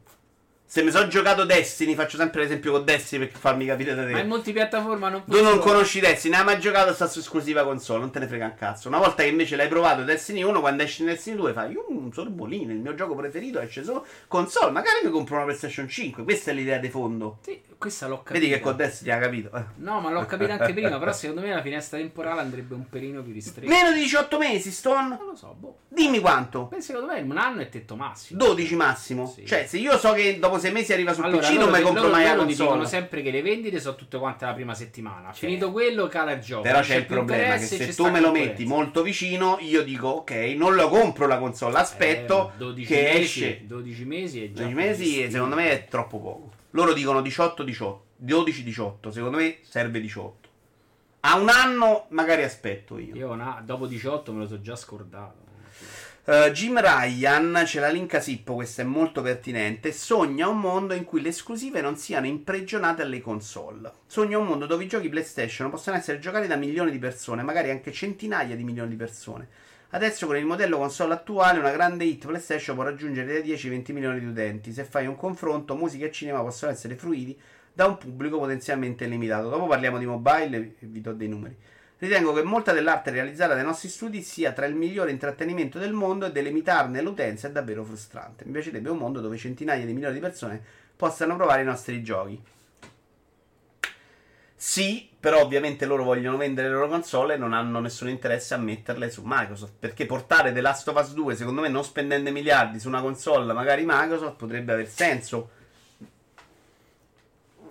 Se 0.71 0.85
mi 0.85 0.93
sono 0.93 1.09
giocato 1.09 1.45
Destiny, 1.45 1.97
faccio 1.97 2.17
sempre 2.17 2.43
l'esempio 2.43 2.71
con 2.71 2.85
Destiny 2.85 3.27
per 3.27 3.37
farmi 3.37 3.67
capire 3.67 3.93
da 3.93 4.05
te. 4.05 4.13
Ma 4.13 4.21
in 4.21 4.29
multipiattaforma 4.29 5.09
non 5.09 5.25
Tu 5.27 5.43
non 5.43 5.59
conosci 5.59 5.99
Destiny, 5.99 6.33
non 6.37 6.47
hai 6.47 6.53
mai 6.53 6.63
giocato 6.63 6.95
sta 6.95 7.09
su 7.09 7.19
esclusiva 7.19 7.65
console, 7.65 7.99
non 7.99 8.13
te 8.13 8.21
ne 8.21 8.29
frega 8.29 8.45
un 8.45 8.55
cazzo. 8.55 8.87
Una 8.87 8.99
volta 8.99 9.25
che 9.25 9.31
invece 9.31 9.57
l'hai 9.57 9.67
provato 9.67 10.05
Destiny 10.05 10.45
1, 10.45 10.61
quando 10.61 10.85
esce 10.85 11.03
Destiny 11.03 11.35
2 11.35 11.53
fai 11.53 11.77
un 11.89 12.13
sorbolino, 12.13 12.71
il 12.71 12.79
mio 12.79 12.95
gioco 12.95 13.17
preferito 13.17 13.59
esce 13.59 13.83
solo 13.83 14.07
console, 14.29 14.71
magari 14.71 15.01
mi 15.03 15.11
compro 15.11 15.35
una 15.35 15.45
PlayStation 15.47 15.89
5. 15.89 16.23
Questa 16.23 16.53
è 16.53 16.55
l'idea 16.55 16.79
di 16.79 16.89
fondo. 16.89 17.39
Sì, 17.43 17.61
questa 17.77 18.07
l'ho 18.07 18.19
capita. 18.23 18.39
Vedi 18.39 18.53
che 18.53 18.61
con 18.61 18.77
Destiny 18.77 19.11
ha 19.11 19.19
capito. 19.19 19.51
No, 19.81 19.99
ma 20.01 20.11
l'ho 20.11 20.25
capito 20.27 20.53
anche 20.53 20.73
prima. 20.73 20.99
Però 20.99 21.13
secondo 21.13 21.41
me 21.41 21.53
la 21.53 21.63
finestra 21.63 21.99
temporale 21.99 22.43
andrebbe 22.43 22.75
un 22.75 22.89
pelino 22.89 23.23
più 23.23 23.33
ristretta. 23.33 23.69
Meno 23.69 23.93
di 23.93 24.03
18 24.03 24.39
mesi, 24.39 24.71
Stone? 24.71 25.09
Non 25.09 25.27
lo 25.27 25.35
so, 25.35 25.57
boh. 25.59 25.79
Dimmi 25.89 26.21
quanto. 26.21 26.67
Beh, 26.67 26.81
secondo 26.81 27.13
me 27.13 27.21
un 27.21 27.37
anno 27.39 27.63
è 27.63 27.69
tetto 27.69 27.97
massimo. 27.97 28.39
12 28.39 28.77
massimo. 28.77 29.27
Sì. 29.27 29.47
Cioè, 29.47 29.67
se 29.67 29.79
io 29.79 29.99
so 29.99 30.13
che 30.13 30.39
dopo 30.39 30.59
6 30.61 30.73
mesi 30.73 30.93
arriva 30.93 31.13
sul 31.13 31.25
Allora, 31.25 31.49
PC, 31.49 31.55
non 31.57 31.71
mi 31.71 31.81
compro 31.81 32.09
mai 32.09 32.25
la 32.25 32.37
ti 32.37 32.47
dicono 32.47 32.69
console. 32.69 32.87
sempre 32.89 33.23
che 33.23 33.31
le 33.31 33.43
vendite 33.43 33.81
sono 33.81 33.97
tutte 33.97 34.19
quante 34.19 34.45
la 34.45 34.53
prima 34.53 34.75
settimana. 34.75 35.29
Cioè. 35.33 35.35
Finito 35.49 35.73
quello, 35.73 36.07
cala 36.07 36.33
il 36.33 36.41
gioco. 36.41 36.63
Però 36.63 36.75
Non 36.77 36.83
c'è 36.85 36.97
il 36.97 37.07
problema 37.07 37.57
che 37.57 37.65
se 37.67 37.95
tu 37.95 38.09
me 38.09 38.21
lo 38.21 38.31
metti 38.31 38.65
molto 38.65 39.03
vicino, 39.03 39.57
io 39.61 39.83
dico 39.83 40.09
ok, 40.09 40.31
non 40.57 40.75
lo 40.75 40.89
compro 40.89 41.27
la 41.27 41.39
console, 41.39 41.77
aspetto 41.79 42.51
Eh, 42.55 42.59
12 42.59 42.87
che 42.87 43.03
mesi, 43.03 43.19
esce 43.45 43.61
12 43.67 44.05
mesi 44.05 44.45
è 44.45 44.47
già 44.53 44.63
12 44.63 44.75
mesi 44.75 45.03
pochissimo. 45.05 45.31
secondo 45.31 45.55
me 45.57 45.71
è 45.71 45.87
troppo 45.89 46.19
poco. 46.21 46.51
Loro 46.71 46.93
dicono 46.93 47.21
18-18, 47.21 47.97
12-18, 48.25 49.09
secondo 49.11 49.37
me 49.39 49.57
serve 49.63 50.01
18. 50.01 50.49
A 51.23 51.37
un 51.37 51.49
anno 51.49 52.07
magari 52.11 52.43
aspetto 52.45 52.97
io. 52.99 53.15
Io 53.15 53.35
na- 53.35 53.61
dopo 53.65 53.87
18 53.87 54.33
me 54.33 54.39
lo 54.41 54.47
so 54.47 54.61
già 54.61 54.77
scordato. 54.77 55.49
Uh, 56.23 56.51
Jim 56.51 56.79
Ryan, 56.79 57.63
c'è 57.65 57.81
la 57.81 57.89
link 57.89 58.13
a 58.13 58.21
Sippo, 58.21 58.53
questa 58.53 58.83
è 58.83 58.85
molto 58.85 59.23
pertinente. 59.23 59.91
Sogna 59.91 60.49
un 60.49 60.61
mondo 60.61 60.93
in 60.93 61.05
cui 61.05 61.23
le 61.23 61.31
esclusive 61.31 61.81
non 61.81 61.97
siano 61.97 62.27
impregionate 62.27 63.01
alle 63.01 63.23
console. 63.23 63.91
Sogna 64.07 64.37
un 64.37 64.47
mondo 64.47 64.67
dove 64.67 64.85
i 64.85 64.87
giochi 64.87 65.09
PlayStation 65.09 65.71
possono 65.71 65.97
essere 65.97 66.19
giocati 66.19 66.47
da 66.47 66.57
milioni 66.57 66.91
di 66.91 66.99
persone, 66.99 67.43
magari 67.43 67.71
anche 67.71 67.91
centinaia 67.91 68.55
di 68.55 68.65
milioni 68.65 68.91
di 68.91 68.97
persone. 68.97 69.49
Adesso 69.93 70.27
con 70.27 70.37
il 70.37 70.45
modello 70.45 70.77
console 70.77 71.15
attuale 71.15 71.59
una 71.59 71.73
grande 71.73 72.05
hit 72.05 72.27
PlayStation 72.27 72.77
può 72.77 72.85
raggiungere 72.85 73.41
dai 73.41 73.51
10-20 73.51 73.93
milioni 73.93 74.21
di 74.21 74.27
utenti. 74.27 74.73
Se 74.73 74.85
fai 74.85 75.07
un 75.07 75.17
confronto, 75.17 75.75
musica 75.75 76.05
e 76.05 76.13
cinema 76.13 76.43
possono 76.43 76.71
essere 76.71 76.97
fruiti 76.97 77.37
da 77.73 77.87
un 77.87 77.97
pubblico 77.97 78.39
potenzialmente 78.39 79.07
limitato. 79.07 79.49
Dopo 79.49 79.67
parliamo 79.67 79.97
di 79.97 80.05
mobile 80.05 80.75
e 80.79 80.87
vi 80.87 81.01
do 81.01 81.15
dei 81.15 81.29
numeri. 81.29 81.57
Ritengo 82.01 82.33
che 82.33 82.43
molta 82.43 82.73
dell'arte 82.73 83.11
realizzata 83.11 83.53
dai 83.53 83.63
nostri 83.63 83.91
studi 83.91 84.23
sia 84.23 84.53
tra 84.53 84.65
il 84.65 84.75
migliore 84.75 85.11
intrattenimento 85.11 85.79
del 85.79 85.93
mondo 85.93 86.25
e 86.25 86.33
delimitarne 86.33 87.03
l'utenza 87.03 87.47
è 87.47 87.51
davvero 87.51 87.85
frustrante. 87.85 88.47
Mi 88.47 88.53
piacerebbe 88.53 88.89
un 88.89 88.97
mondo 88.97 89.21
dove 89.21 89.37
centinaia 89.37 89.85
di 89.85 89.93
milioni 89.93 90.15
di 90.15 90.21
persone 90.21 90.63
possano 90.97 91.37
provare 91.37 91.61
i 91.61 91.67
nostri 91.67 92.03
giochi. 92.03 92.43
Sì, 94.55 95.11
però 95.21 95.43
ovviamente 95.43 95.85
loro 95.85 96.03
vogliono 96.03 96.39
vendere 96.39 96.69
le 96.69 96.75
loro 96.75 96.89
console 96.89 97.35
e 97.35 97.37
non 97.37 97.53
hanno 97.53 97.81
nessun 97.81 98.09
interesse 98.09 98.55
a 98.55 98.59
metterle 98.59 99.11
su 99.11 99.21
Microsoft. 99.23 99.75
Perché 99.79 100.07
portare 100.07 100.55
The 100.55 100.63
Last 100.63 100.89
of 100.89 100.99
Us 100.99 101.13
2, 101.13 101.37
secondo 101.37 101.61
me, 101.61 101.69
non 101.69 101.85
spendendo 101.85 102.33
miliardi 102.33 102.81
su 102.81 102.89
una 102.89 103.03
console, 103.03 103.53
magari 103.53 103.85
Microsoft, 103.87 104.37
potrebbe 104.37 104.73
aver 104.73 104.89
senso. 104.89 105.51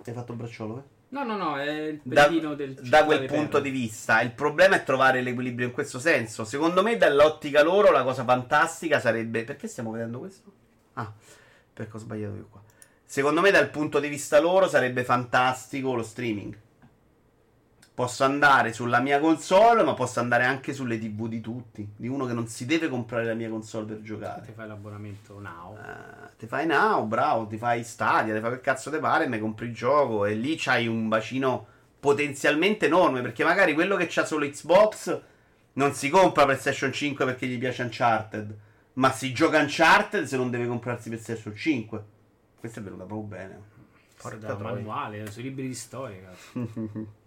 Hai 0.04 0.12
fatto 0.12 0.30
il 0.30 0.38
bracciolo, 0.38 0.78
eh? 0.78 0.89
No, 1.12 1.24
no, 1.24 1.36
no, 1.36 1.58
è 1.58 1.68
il 1.88 2.00
da, 2.04 2.26
pelino 2.26 2.54
del 2.54 2.74
da 2.74 3.04
quel 3.04 3.26
punto 3.26 3.58
di 3.58 3.70
vista. 3.70 4.20
Il 4.20 4.30
problema 4.30 4.76
è 4.76 4.84
trovare 4.84 5.22
l'equilibrio 5.22 5.66
in 5.66 5.72
questo 5.72 5.98
senso. 5.98 6.44
Secondo 6.44 6.82
me, 6.82 6.96
dall'ottica 6.96 7.62
loro, 7.64 7.90
la 7.90 8.04
cosa 8.04 8.24
fantastica 8.24 9.00
sarebbe. 9.00 9.42
Perché 9.42 9.66
stiamo 9.66 9.90
vedendo 9.90 10.20
questo? 10.20 10.52
Ah, 10.94 11.12
perché 11.72 11.96
ho 11.96 11.98
sbagliato 11.98 12.36
io 12.36 12.46
qua. 12.48 12.62
Secondo 13.04 13.40
me, 13.40 13.50
dal 13.50 13.70
punto 13.70 13.98
di 13.98 14.08
vista 14.08 14.38
loro, 14.38 14.68
sarebbe 14.68 15.02
fantastico 15.02 15.94
lo 15.94 16.04
streaming. 16.04 16.56
Posso 18.00 18.24
andare 18.24 18.72
sulla 18.72 18.98
mia 19.00 19.20
console, 19.20 19.82
ma 19.82 19.92
posso 19.92 20.20
andare 20.20 20.44
anche 20.44 20.72
sulle 20.72 20.98
TV 20.98 21.28
di 21.28 21.42
tutti. 21.42 21.86
Di 21.94 22.08
uno 22.08 22.24
che 22.24 22.32
non 22.32 22.46
si 22.46 22.64
deve 22.64 22.88
comprare 22.88 23.26
la 23.26 23.34
mia 23.34 23.50
console 23.50 23.84
per 23.84 24.00
giocare. 24.00 24.40
Ti 24.40 24.52
fai 24.52 24.66
l'abbonamento 24.66 25.38
now. 25.38 25.76
Eh, 25.76 26.30
ti 26.38 26.46
fai 26.46 26.64
now, 26.64 27.06
bravo, 27.06 27.46
ti 27.46 27.58
fai 27.58 27.84
Stadia, 27.84 28.32
ti 28.32 28.40
fai 28.40 28.52
che 28.52 28.60
cazzo 28.62 28.90
ti 28.90 28.96
pare, 28.96 29.28
mi 29.28 29.38
compri 29.38 29.66
il 29.66 29.74
gioco 29.74 30.24
e 30.24 30.32
lì 30.32 30.56
c'hai 30.56 30.86
un 30.86 31.08
bacino 31.08 31.66
potenzialmente 32.00 32.86
enorme 32.86 33.20
perché 33.20 33.44
magari 33.44 33.74
quello 33.74 33.96
che 33.96 34.06
c'ha 34.08 34.24
solo 34.24 34.48
Xbox 34.48 35.20
Non 35.74 35.92
si 35.92 36.08
compra 36.08 36.46
PlayStation 36.46 36.90
5 36.90 37.26
perché 37.26 37.46
gli 37.46 37.58
piace 37.58 37.82
Uncharted, 37.82 38.56
ma 38.94 39.12
si 39.12 39.30
gioca 39.34 39.58
Uncharted 39.58 40.24
se 40.24 40.38
non 40.38 40.48
deve 40.48 40.66
comprarsi 40.66 41.10
PlayStation 41.10 41.54
5. 41.54 42.04
Questa 42.60 42.80
è 42.80 42.82
venuta 42.82 43.04
proprio 43.04 43.28
bene. 43.28 43.60
Porca 44.16 44.54
troia. 44.54 44.72
manuale, 44.72 45.30
sui 45.30 45.42
libri 45.42 45.66
di 45.66 45.74
storia, 45.74 46.30
cazzo. 46.30 47.18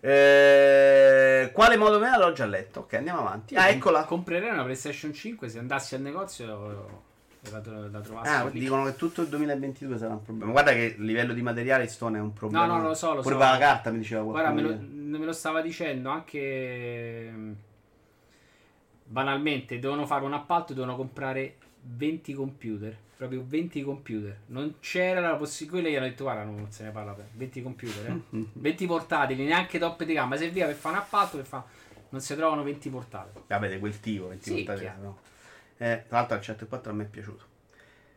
Eh, 0.00 1.50
quale 1.52 1.76
modo 1.76 1.98
me 1.98 2.16
l'ho 2.16 2.32
già 2.32 2.46
letto? 2.46 2.80
Ok, 2.80 2.94
andiamo 2.94 3.20
avanti. 3.20 3.54
Ah, 3.54 3.68
eccola. 3.68 4.04
Comprerei 4.04 4.50
una 4.50 4.62
PlayStation 4.62 5.12
5 5.12 5.48
se 5.48 5.58
andassi 5.58 5.94
al 5.94 6.00
negozio 6.00 6.44
e 6.44 7.50
la, 7.50 7.88
la 7.90 8.00
trovassi 8.00 8.30
Ah, 8.32 8.48
dicono 8.50 8.84
che 8.84 8.96
tutto 8.96 9.22
il 9.22 9.28
2022 9.28 9.98
sarà 9.98 10.14
un 10.14 10.22
problema. 10.22 10.52
Guarda 10.52 10.72
che 10.72 10.94
il 10.98 11.04
livello 11.04 11.32
di 11.34 11.42
materiale 11.42 11.86
Stone 11.86 12.18
è 12.18 12.20
un 12.20 12.32
problema. 12.32 12.66
No, 12.66 12.78
no, 12.78 12.88
lo 12.88 12.94
so, 12.94 13.14
lo 13.14 13.20
Pure 13.22 13.34
so. 13.34 13.40
la 13.40 13.58
carta 13.58 13.90
mi 13.90 13.98
diceva 13.98 14.22
Guarda, 14.22 14.50
qualcuno. 14.52 14.76
me 14.76 14.88
lo, 15.10 15.18
me 15.18 15.24
lo 15.24 15.32
stava 15.32 15.60
dicendo 15.60 16.08
anche 16.10 17.32
banalmente, 19.04 19.78
devono 19.78 20.06
fare 20.06 20.24
un 20.24 20.32
appalto 20.34 20.72
e 20.72 20.74
devono 20.76 20.96
comprare 20.96 21.56
20 21.82 22.32
computer, 22.34 22.96
proprio 23.20 23.44
20 23.46 23.82
computer. 23.82 24.34
Non 24.46 24.76
c'era 24.80 25.20
la 25.20 25.36
possibilità, 25.36 25.90
gli 25.90 25.96
hanno 25.96 26.06
detto 26.06 26.22
guarda 26.24 26.42
non 26.42 26.72
se 26.72 26.84
ne 26.84 26.90
parla 26.90 27.12
per 27.12 27.26
20 27.34 27.62
computer, 27.62 28.08
eh. 28.08 28.46
20 28.54 28.86
portatili, 28.86 29.44
neanche 29.44 29.78
toppe 29.78 30.06
di 30.06 30.14
gamma, 30.14 30.38
serviva 30.38 30.64
per 30.64 30.74
fare 30.74 30.96
un 30.96 31.02
appalto 31.02 31.36
per 31.36 31.44
fa... 31.44 31.62
non 32.08 32.22
si 32.22 32.34
trovano 32.34 32.62
20 32.62 32.88
portatili. 32.88 33.44
Vabbè, 33.46 33.68
di 33.68 33.78
quel 33.78 34.00
tipo, 34.00 34.28
20 34.28 34.42
Sì, 34.42 34.62
portatili, 34.62 35.02
no. 35.02 35.18
Eh, 35.76 36.04
tra 36.08 36.16
l'altro 36.16 36.36
il 36.36 36.42
104 36.42 36.90
a 36.90 36.94
me 36.94 37.02
è 37.02 37.06
piaciuto. 37.08 37.44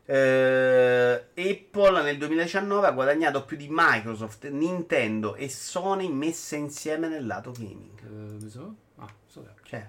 Eh, 0.06 1.26
Apple 1.36 2.02
nel 2.02 2.18
2019 2.18 2.88
ha 2.88 2.92
guadagnato 2.92 3.44
più 3.44 3.58
di 3.58 3.68
Microsoft, 3.70 4.48
Nintendo 4.48 5.36
e 5.36 5.50
Sony 5.50 6.08
messe 6.08 6.56
insieme 6.56 7.10
nel 7.10 7.28
lato 7.28 7.52
gaming. 7.52 8.46
Eh, 8.46 8.50
sono? 8.50 8.74
Ah, 9.00 9.14
so 9.28 9.46
Cioè, 9.64 9.86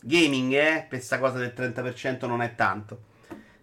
gaming, 0.00 0.52
eh, 0.52 0.78
per 0.88 0.98
questa 0.98 1.20
cosa 1.20 1.38
del 1.38 1.52
30% 1.56 2.26
non 2.26 2.42
è 2.42 2.56
tanto. 2.56 3.10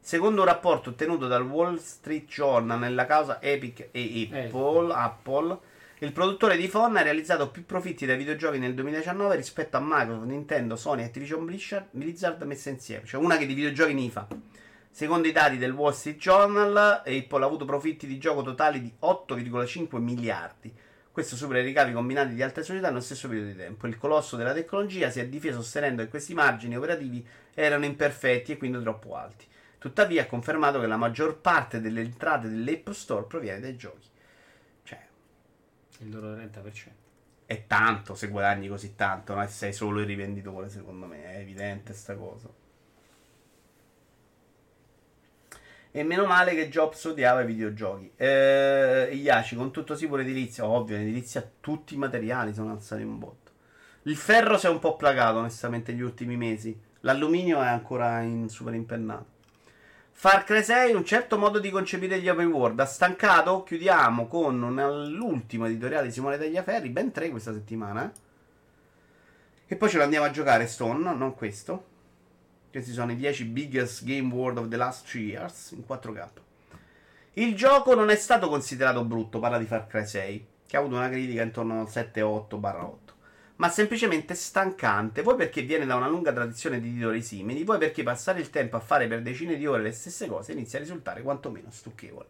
Secondo 0.10 0.42
un 0.42 0.48
rapporto 0.48 0.90
ottenuto 0.90 1.28
dal 1.28 1.46
Wall 1.48 1.78
Street 1.78 2.26
Journal 2.26 2.80
nella 2.80 3.06
causa 3.06 3.40
Epic 3.40 3.90
e 3.92 4.28
Apple, 4.34 4.92
Apple, 4.92 5.60
il 6.00 6.12
produttore 6.12 6.58
di 6.58 6.68
phone 6.68 7.00
ha 7.00 7.04
realizzato 7.04 7.52
più 7.52 7.64
profitti 7.64 8.08
dai 8.08 8.18
videogiochi 8.18 8.58
nel 8.58 8.74
2019 8.74 9.36
rispetto 9.36 9.78
a 9.78 9.82
Microsoft, 9.84 10.26
Nintendo, 10.26 10.76
Sony 10.76 11.04
e 11.04 11.06
Activision 11.06 11.46
Blizzard, 11.46 11.90
Blizzard 11.92 12.42
messe 12.42 12.72
insieme. 12.72 13.06
Cioè 13.06 13.22
una 13.22 13.38
che 13.38 13.46
di 13.46 13.54
videogiochi 13.54 13.94
ne 13.94 14.10
fa. 14.10 14.26
Secondo 14.90 15.28
i 15.28 15.32
dati 15.32 15.60
del 15.60 15.74
Wall 15.74 15.94
Street 15.94 16.18
Journal, 16.18 17.04
Apple 17.06 17.44
ha 17.44 17.46
avuto 17.46 17.66
profitti 17.66 18.08
di 18.08 18.18
gioco 18.18 18.42
totali 18.42 18.82
di 18.82 18.92
8,5 19.00 19.98
miliardi. 20.00 20.74
Questo 21.12 21.36
supera 21.36 21.60
i 21.60 21.64
ricavi 21.64 21.94
combinati 21.94 22.34
di 22.34 22.42
altre 22.42 22.64
società 22.64 22.88
nello 22.88 23.02
stesso 23.02 23.28
periodo 23.28 23.52
di 23.52 23.58
tempo. 23.58 23.86
Il 23.86 24.00
colosso 24.00 24.36
della 24.36 24.54
tecnologia 24.54 25.12
si 25.12 25.20
è 25.20 25.28
difeso 25.28 25.62
sostenendo 25.62 26.02
che 26.02 26.10
questi 26.10 26.34
margini 26.34 26.76
operativi 26.76 27.24
erano 27.54 27.86
imperfetti 27.86 28.54
e 28.54 28.58
quindi 28.58 28.82
troppo 28.82 29.16
alti. 29.16 29.46
Tuttavia 29.80 30.24
ha 30.24 30.26
confermato 30.28 30.80
che 30.80 30.88
la 30.88 30.98
maggior 30.98 31.40
parte 31.40 31.80
delle 31.80 32.02
entrate 32.02 32.50
dell'Apple 32.50 32.94
Store 32.94 33.26
proviene 33.26 33.62
dai 33.62 33.78
giochi. 33.78 34.08
Cioè, 34.84 35.00
il 36.00 36.10
loro 36.10 36.36
30%. 36.36 36.90
è 37.46 37.66
tanto 37.66 38.14
se 38.14 38.28
guadagni 38.28 38.68
così 38.68 38.94
tanto, 38.96 39.34
no? 39.34 39.42
E 39.42 39.48
sei 39.48 39.74
solo 39.74 40.02
il 40.02 40.06
rivenditore, 40.06 40.70
secondo 40.70 41.06
me, 41.06 41.24
è 41.34 41.40
evidente 41.40 41.94
sta 41.94 42.16
cosa. 42.16 42.50
E 45.92 46.04
meno 46.04 46.26
male 46.26 46.54
che 46.54 46.70
Jobs 46.70 47.06
odiava 47.06 47.42
i 47.42 47.46
videogiochi. 47.46 48.12
Eh, 48.16 49.10
Iaci, 49.14 49.56
con 49.56 49.72
tutto 49.72 49.96
sì 49.96 50.08
pure 50.08 50.22
edilizia, 50.22 50.68
ovvio, 50.68 50.98
in 50.98 51.04
edilizia 51.04 51.50
tutti 51.60 51.96
i 51.96 51.98
materiali 51.98 52.54
sono 52.54 52.72
alzati 52.72 53.02
un 53.02 53.18
botto. 53.18 53.52
Il 54.04 54.16
ferro 54.16 54.58
si 54.58 54.68
è 54.68 54.70
un 54.70 54.80
po' 54.80 54.96
plagato, 54.98 55.40
onestamente, 55.40 55.92
negli 55.92 56.02
ultimi 56.02 56.38
mesi. 56.38 56.80
L'alluminio 57.02 57.62
è 57.62 57.68
ancora 57.68 58.20
in 58.22 58.50
super 58.50 58.74
impennato. 58.74 59.38
Far 60.22 60.44
Cry 60.44 60.62
6, 60.62 60.96
un 60.96 61.06
certo 61.06 61.38
modo 61.38 61.60
di 61.60 61.70
concepire 61.70 62.20
gli 62.20 62.28
open 62.28 62.52
world. 62.52 62.78
Ha 62.82 62.86
stancato? 62.86 63.64
Chiudiamo 63.64 64.28
con 64.28 64.60
l'ultimo 65.14 65.66
editoriale 65.66 66.08
di 66.08 66.12
Simone 66.12 66.38
Tagliaferri, 66.38 66.90
ben 66.90 67.14
tre 67.14 67.30
questa 67.30 67.54
settimana. 67.54 68.12
E 69.66 69.76
poi 69.78 69.90
ce 69.90 69.96
lo 69.96 70.04
andiamo 70.04 70.26
a 70.26 70.30
giocare 70.30 70.68
Stone, 70.68 71.14
non 71.14 71.36
questo. 71.36 71.86
Questi 72.70 72.92
sono 72.92 73.14
i 73.14 73.16
10 73.16 73.46
biggest 73.46 74.04
game 74.04 74.34
world 74.34 74.58
of 74.58 74.68
the 74.68 74.76
last 74.76 75.08
3 75.10 75.22
years 75.22 75.72
in 75.72 75.86
4K. 75.88 76.28
Il 77.36 77.56
gioco 77.56 77.96
non 77.96 78.10
è 78.10 78.16
stato 78.18 78.50
considerato 78.50 79.06
brutto, 79.06 79.40
parla 79.40 79.58
di 79.58 79.68
Far 79.68 79.88
Cry 79.88 80.06
6, 80.06 80.48
che 80.68 80.76
ha 80.76 80.82
avuto 80.82 80.98
una 80.98 81.08
critica 81.08 81.44
intorno 81.44 81.80
al 81.80 81.88
7-8-8, 81.88 82.98
ma 83.60 83.70
semplicemente 83.70 84.36
stancante, 84.36 85.22
poi 85.22 85.36
perché 85.36 85.62
viene 85.64 85.86
da 85.86 85.96
una 85.96 86.08
lunga 86.08 86.32
tradizione 86.32 86.80
di 86.80 86.94
titoli 86.94 87.22
simili, 87.22 87.66
poi 87.66 87.78
perché 87.78 88.04
passare 88.04 88.40
il 88.40 88.50
tempo 88.50 88.78
a 88.78 88.80
fare 88.80 89.08
per 89.08 89.22
decine 89.22 89.58
di 89.58 89.68
ore 89.68 89.82
le 89.82 89.92
stesse 89.92 90.28
cose 90.28 90.54
inizia 90.54 90.80
a 90.80 90.82
risultare 90.82 91.22
quantomeno 91.22 91.68
stucchevole. 91.70 92.28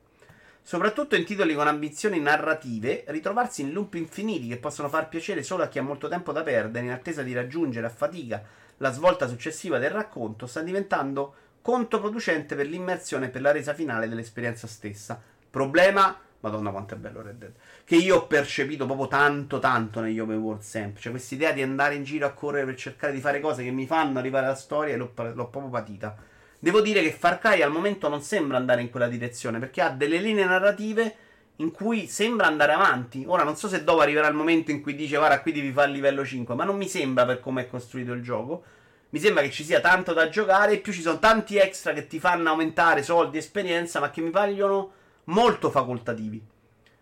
Soprattutto 0.64 1.16
in 1.16 1.26
titoli 1.26 1.54
con 1.54 1.68
ambizioni 1.68 2.20
narrative, 2.20 3.04
ritrovarsi 3.08 3.62
in 3.62 3.74
loop 3.74 3.94
infiniti 3.94 4.48
che 4.48 4.58
possono 4.58 4.90
far 4.90 5.08
piacere 5.08 5.44
solo 5.44 5.62
a 5.62 5.68
chi 5.68 5.78
ha 5.78 5.84
molto 5.84 6.08
tempo 6.08 6.32
da 6.32 6.42
perdere 6.42 6.86
in 6.86 6.92
attesa 6.92 7.22
di 7.22 7.34
raggiungere 7.34 7.86
a 7.86 7.92
fatica 7.92 8.44
la 8.78 8.92
svolta 8.92 9.28
successiva 9.28 9.78
del 9.78 9.92
racconto 9.92 10.48
sta 10.48 10.62
diventando 10.62 11.36
controproducente 11.62 12.56
per 12.56 12.66
l'immersione 12.66 13.28
e 13.28 13.30
per 13.30 13.42
la 13.42 13.52
resa 13.52 13.76
finale 13.76 14.10
dell'esperienza 14.10 14.66
stessa. 14.66 15.22
Problema, 15.50 16.20
madonna 16.42 16.72
quanto 16.72 16.94
è 16.94 16.98
bello 16.98 17.22
Red 17.22 17.38
Dead, 17.38 17.54
che 17.84 17.96
io 17.96 18.18
ho 18.18 18.28
percepito 18.28 18.86
proprio 18.86 19.08
tanto 19.08 19.60
tanto 19.60 20.00
negli 20.00 20.20
open 20.20 20.38
world 20.38 20.62
sempre, 20.62 21.02
cioè 21.02 21.12
questa 21.12 21.36
idea 21.36 21.52
di 21.52 21.62
andare 21.62 21.96
in 21.96 22.04
giro 22.04 22.26
a 22.26 22.32
correre 22.32 22.66
per 22.66 22.76
cercare 22.76 23.14
di 23.14 23.20
fare 23.20 23.40
cose 23.40 23.64
che 23.64 23.72
mi 23.72 23.86
fanno 23.86 24.20
arrivare 24.20 24.46
alla 24.46 24.56
storia 24.56 24.96
l'ho, 24.96 25.12
l'ho 25.16 25.48
proprio 25.48 25.70
patita. 25.70 26.16
Devo 26.62 26.82
dire 26.82 27.02
che 27.02 27.12
Far 27.12 27.40
Cry 27.40 27.62
al 27.62 27.72
momento 27.72 28.10
non 28.10 28.22
sembra 28.22 28.58
andare 28.58 28.82
in 28.82 28.90
quella 28.90 29.08
direzione 29.08 29.60
perché 29.60 29.82
ha 29.82 29.90
delle 29.90 30.18
linee 30.18 30.44
narrative 30.46 31.16
in 31.58 31.72
cui 31.72 32.08
sembra 32.08 32.48
andare 32.48 32.74
avanti. 32.74 33.24
Ora 33.26 33.44
non 33.44 33.56
so 33.56 33.68
se 33.68 33.84
dopo 33.84 34.02
arriverà 34.02 34.28
il 34.28 34.34
momento 34.34 34.72
in 34.72 34.82
cui 34.82 34.96
dice 34.96 35.18
guarda 35.18 35.42
qui 35.42 35.52
devi 35.52 35.72
fare 35.72 35.88
il 35.88 35.94
livello 35.94 36.26
5, 36.26 36.56
ma 36.56 36.66
non 36.66 36.78
mi 36.78 36.88
sembra 36.88 37.26
per 37.26 37.40
come 37.40 37.64
è 37.64 37.68
costruito 37.68 38.12
il 38.12 38.22
gioco. 38.22 38.64
Mi 39.12 39.20
sembra 39.20 39.42
che 39.42 39.52
ci 39.52 39.64
sia 39.64 39.80
tanto 39.80 40.14
da 40.14 40.30
giocare 40.30 40.74
e 40.74 40.78
più 40.80 40.94
ci 40.94 41.02
sono 41.02 41.18
tanti 41.18 41.58
extra 41.58 41.94
che 41.94 42.08
ti 42.08 42.20
fanno 42.20 42.50
aumentare 42.50 43.04
soldi 43.04 43.38
esperienza, 43.38 44.00
ma 44.00 44.10
che 44.12 44.22
mi 44.22 44.30
paiono 44.30 44.92
molto 45.30 45.70
facoltativi. 45.70 46.46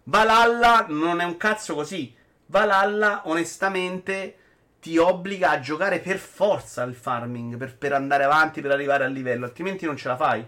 Valhalla 0.03 0.85
non 0.89 1.19
è 1.19 1.25
un 1.25 1.37
cazzo 1.37 1.75
così. 1.75 2.15
Valhalla 2.45 3.23
onestamente 3.25 4.37
ti 4.79 4.97
obbliga 4.97 5.49
a 5.49 5.59
giocare 5.59 5.99
per 5.99 6.17
forza 6.17 6.83
il 6.83 6.95
farming 6.95 7.57
per, 7.57 7.75
per 7.75 7.93
andare 7.93 8.23
avanti, 8.23 8.61
per 8.61 8.71
arrivare 8.71 9.03
al 9.03 9.11
livello, 9.11 9.45
altrimenti 9.45 9.85
non 9.85 9.97
ce 9.97 10.07
la 10.07 10.15
fai. 10.15 10.45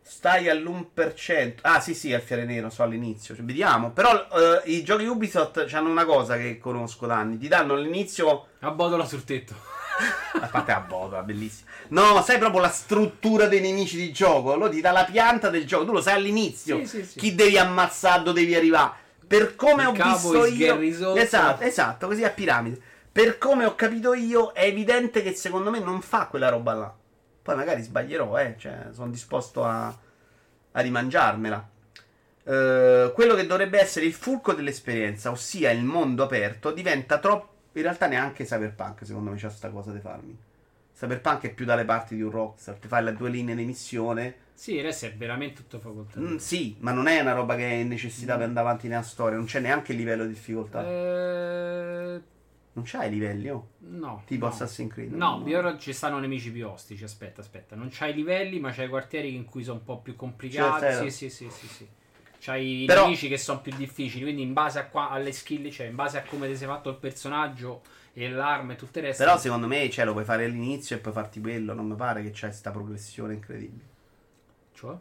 Stai 0.00 0.48
all'1%. 0.48 1.56
Ah, 1.62 1.80
sì, 1.80 1.92
sì, 1.92 2.14
Alfiere 2.14 2.44
Nero, 2.44 2.70
so 2.70 2.84
all'inizio. 2.84 3.34
Cioè, 3.34 3.44
vediamo. 3.44 3.90
Però 3.90 4.28
eh, 4.28 4.70
i 4.70 4.84
giochi 4.84 5.04
Ubisoft 5.04 5.66
hanno 5.72 5.90
una 5.90 6.04
cosa 6.04 6.36
che 6.36 6.58
conosco 6.58 7.06
da 7.06 7.16
anni. 7.16 7.38
Ti 7.38 7.48
danno 7.48 7.74
all'inizio. 7.74 8.46
A 8.60 8.70
botola 8.70 9.04
sul 9.04 9.24
tetto. 9.24 9.75
A 10.40 10.46
parte 10.48 10.72
la 10.72 10.80
botola, 10.80 11.22
bellissima. 11.22 11.70
No, 11.88 12.22
sai 12.22 12.38
proprio 12.38 12.60
la 12.60 12.68
struttura 12.68 13.46
dei 13.46 13.60
nemici 13.60 13.96
di 13.96 14.12
gioco. 14.12 14.52
Allora 14.52 14.70
ti 14.70 14.80
dà 14.80 14.90
la 14.92 15.04
pianta 15.04 15.48
del 15.48 15.66
gioco. 15.66 15.86
Tu 15.86 15.92
lo 15.92 16.00
sai 16.00 16.14
all'inizio. 16.14 16.78
Sì, 16.80 16.86
sì, 16.86 17.04
sì. 17.04 17.18
Chi 17.18 17.34
devi 17.34 17.56
ammazzare, 17.56 18.22
dove 18.22 18.40
devi 18.40 18.54
arrivare. 18.54 18.92
Per 19.26 19.56
come 19.56 19.82
Il 19.82 19.88
ho 19.88 19.92
capo 19.92 20.30
visto 20.30 20.44
io. 20.46 21.14
Esatto, 21.14 21.64
esatto, 21.64 22.06
così 22.06 22.24
a 22.24 22.30
piramide. 22.30 22.80
Per 23.10 23.38
come 23.38 23.64
ho 23.64 23.74
capito 23.74 24.12
io, 24.14 24.52
è 24.52 24.64
evidente 24.64 25.22
che 25.22 25.34
secondo 25.34 25.70
me 25.70 25.78
non 25.78 26.02
fa 26.02 26.26
quella 26.26 26.50
roba 26.50 26.74
là. 26.74 26.94
Poi 27.42 27.56
magari 27.56 27.82
sbaglierò, 27.82 28.38
eh. 28.38 28.56
Cioè, 28.58 28.88
sono 28.92 29.10
disposto 29.10 29.64
a, 29.64 29.86
a 29.86 30.80
rimangiarmela. 30.80 31.68
Eh, 32.44 33.10
quello 33.14 33.34
che 33.34 33.46
dovrebbe 33.46 33.80
essere 33.80 34.04
il 34.04 34.12
fulcro 34.12 34.52
dell'esperienza, 34.52 35.30
ossia 35.30 35.70
il 35.70 35.82
mondo 35.82 36.22
aperto, 36.24 36.70
diventa 36.70 37.18
troppo. 37.18 37.54
In 37.76 37.82
realtà 37.82 38.06
neanche 38.06 38.44
Cyberpunk, 38.44 39.04
secondo 39.04 39.30
me, 39.30 39.36
c'ha 39.38 39.50
sta 39.50 39.68
cosa 39.68 39.92
di 39.92 40.00
farmi. 40.00 40.36
Cyberpunk 40.94 41.42
è 41.42 41.52
più 41.52 41.66
dalle 41.66 41.84
parti 41.84 42.16
di 42.16 42.22
un 42.22 42.30
Rockstar, 42.30 42.76
ti 42.76 42.88
fai 42.88 43.04
le 43.04 43.14
due 43.14 43.28
linee 43.28 43.54
di 43.54 43.66
missione. 43.66 44.34
Sì, 44.54 44.78
adesso 44.78 45.04
è 45.04 45.14
veramente 45.14 45.56
tutto 45.56 45.78
facoltativo. 45.78 46.26
Mm, 46.26 46.36
sì, 46.36 46.76
ma 46.78 46.92
non 46.92 47.06
è 47.06 47.20
una 47.20 47.34
roba 47.34 47.54
che 47.54 47.82
è 47.82 47.84
necessità 47.84 48.36
per 48.36 48.46
andare 48.46 48.66
avanti 48.66 48.88
nella 48.88 49.02
storia, 49.02 49.36
non 49.36 49.44
c'è 49.44 49.60
neanche 49.60 49.92
il 49.92 49.98
livello 49.98 50.24
di 50.24 50.32
difficoltà. 50.32 50.82
Eh, 50.86 52.20
Non 52.72 52.84
c'hai 52.86 53.10
livelli, 53.10 53.50
oh. 53.50 53.68
no. 53.80 54.22
Tipo 54.24 54.46
no. 54.46 54.52
Assassin's 54.52 54.90
Creed. 54.90 55.12
No, 55.12 55.44
ora 55.46 55.76
ci 55.76 55.92
stanno 55.92 56.18
nemici 56.18 56.50
più 56.50 56.66
ostici. 56.66 57.04
Aspetta, 57.04 57.42
aspetta. 57.42 57.76
Non 57.76 57.88
c'hai 57.90 58.14
livelli, 58.14 58.58
ma 58.58 58.70
c'hai 58.70 58.88
quartieri 58.88 59.34
in 59.34 59.44
cui 59.44 59.64
sono 59.64 59.78
un 59.80 59.84
po' 59.84 59.98
più 60.00 60.16
complicati. 60.16 60.80
Cioè, 60.80 61.10
Sì, 61.10 61.10
sì, 61.10 61.30
sì, 61.30 61.50
sì, 61.50 61.66
sì. 61.66 61.88
C'hai 62.38 62.82
i 62.82 62.84
Però- 62.86 63.02
nemici 63.04 63.28
che 63.28 63.38
sono 63.38 63.60
più 63.60 63.72
difficili. 63.76 64.22
Quindi, 64.22 64.42
in 64.42 64.52
base 64.52 64.78
a 64.78 64.86
qua- 64.86 65.10
alle 65.10 65.32
skill, 65.32 65.68
cioè 65.70 65.86
in 65.86 65.94
base 65.94 66.18
a 66.18 66.22
come 66.22 66.46
ti 66.48 66.56
sei 66.56 66.66
fatto 66.68 66.90
il 66.90 66.96
personaggio 66.96 67.82
e 68.12 68.28
l'arma 68.30 68.72
e 68.72 68.76
tutto 68.76 68.98
il 68.98 69.04
resto. 69.06 69.24
Però 69.24 69.36
secondo 69.38 69.66
me 69.66 69.88
cioè, 69.90 70.04
lo 70.04 70.12
puoi 70.12 70.24
fare 70.24 70.44
all'inizio 70.44 70.96
e 70.96 70.98
poi 71.00 71.12
farti 71.12 71.40
quello. 71.40 71.72
Non 71.74 71.86
mi 71.86 71.96
pare 71.96 72.22
che 72.22 72.30
c'è 72.30 72.50
sta 72.52 72.70
progressione 72.70 73.34
incredibile. 73.34 73.84
Cioè? 74.74 74.94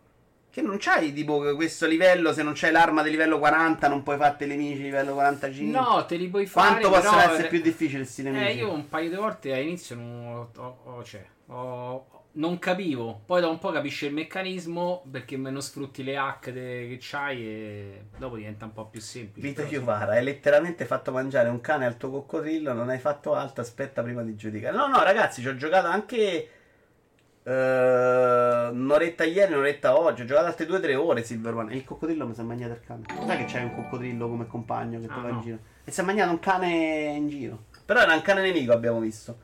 Che 0.50 0.62
non 0.62 0.78
c'hai 0.80 1.12
tipo 1.12 1.54
questo 1.56 1.86
livello, 1.86 2.32
se 2.32 2.42
non 2.42 2.54
c'hai 2.56 2.72
l'arma 2.72 3.04
di 3.04 3.10
livello 3.10 3.40
40 3.40 3.90
non 3.90 4.04
puoi 4.04 4.16
fare 4.16 4.46
i 4.46 4.48
nemici 4.48 4.78
di 4.78 4.84
livello 4.84 5.14
45. 5.14 5.78
No, 5.78 6.06
te 6.06 6.16
li 6.16 6.30
puoi 6.30 6.46
fare. 6.46 6.80
Quanto 6.80 6.90
possono 6.90 7.20
essere 7.22 7.48
più 7.50 7.62
difficili 7.62 7.98
questi 8.04 8.24
nemici? 8.24 8.46
Eh, 8.46 8.54
io 8.56 8.72
un 8.72 8.88
paio 8.88 9.10
di 9.10 9.16
volte 9.18 9.54
all'inizio 9.54 9.96
non, 9.98 10.26
ho- 10.28 10.50
ho- 10.62 10.78
ho- 10.86 11.04
cioè, 11.04 11.26
ho- 11.48 12.06
non 12.38 12.60
capivo. 12.60 13.22
Poi 13.26 13.42
da 13.42 13.48
un 13.48 13.60
po' 13.60 13.72
capisci 13.72 14.06
il 14.06 14.14
meccanismo 14.14 15.04
perché 15.10 15.38
meno 15.38 15.60
sfrutti 15.62 16.04
le 16.04 16.18
hack 16.18 16.52
che 16.54 16.98
c'hai 17.00 17.46
e 17.46 18.02
dopo 18.18 18.36
diventa 18.38 18.66
un 18.66 18.74
po' 18.74 18.86
più 18.88 19.00
semplice. 19.02 19.48
Vito 19.48 19.62
Però, 19.62 19.70
Chiovara, 19.74 20.14
hai 20.14 20.24
letteralmente 20.24 20.86
fatto 20.86 21.12
mangiare 21.12 21.50
un 21.50 21.62
cane 21.62 21.86
al 21.86 21.98
tuo 21.98 22.10
coccodrillo, 22.12 22.74
non 22.74 22.90
hai 22.90 23.00
fatto 23.00 23.34
altro, 23.36 23.62
aspetta 23.62 24.02
prima 24.04 24.22
di 24.24 24.36
giudicare. 24.36 24.76
No, 24.76 24.88
no, 24.88 25.02
ragazzi, 25.04 25.42
ci 25.42 25.48
ho 25.48 25.56
giocato 25.56 25.88
anche 25.88 26.50
eh, 27.44 28.70
un'oretta 28.72 29.24
ieri, 29.24 29.54
un'oretta 29.54 29.98
oggi, 29.98 30.24
ho 30.24 30.26
giocato 30.26 30.48
altre 30.48 30.66
2-3 30.68 30.96
ore 30.96 31.24
Silver 31.24 31.54
One. 31.54 31.72
E 31.74 31.78
il 31.78 31.84
coccodrillo 31.86 32.28
mi 32.28 32.34
si 32.34 32.42
è 32.42 32.44
mangiato 32.44 32.74
il 32.74 32.82
cane. 32.86 33.04
Sai 33.26 33.38
che 33.38 33.46
c'hai 33.46 33.64
un 33.64 33.76
coccodrillo 33.76 34.28
come 34.28 34.48
compagno 34.48 35.00
che 35.00 35.08
Ah, 35.10 35.20
va 35.22 35.30
in 35.30 35.36
no. 35.36 35.42
giro? 35.42 35.58
E 35.86 35.92
si 35.92 36.02
è 36.02 36.04
mangiato 36.04 36.32
un 36.32 36.40
cane 36.40 37.14
in 37.16 37.30
giro. 37.30 37.66
Però 37.86 38.02
era 38.02 38.14
un 38.14 38.22
cane 38.22 38.42
nemico, 38.42 38.74
abbiamo 38.74 39.00
visto. 39.00 39.38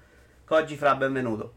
Oggi 0.49 0.75
fra 0.75 0.95
benvenuto. 0.95 1.53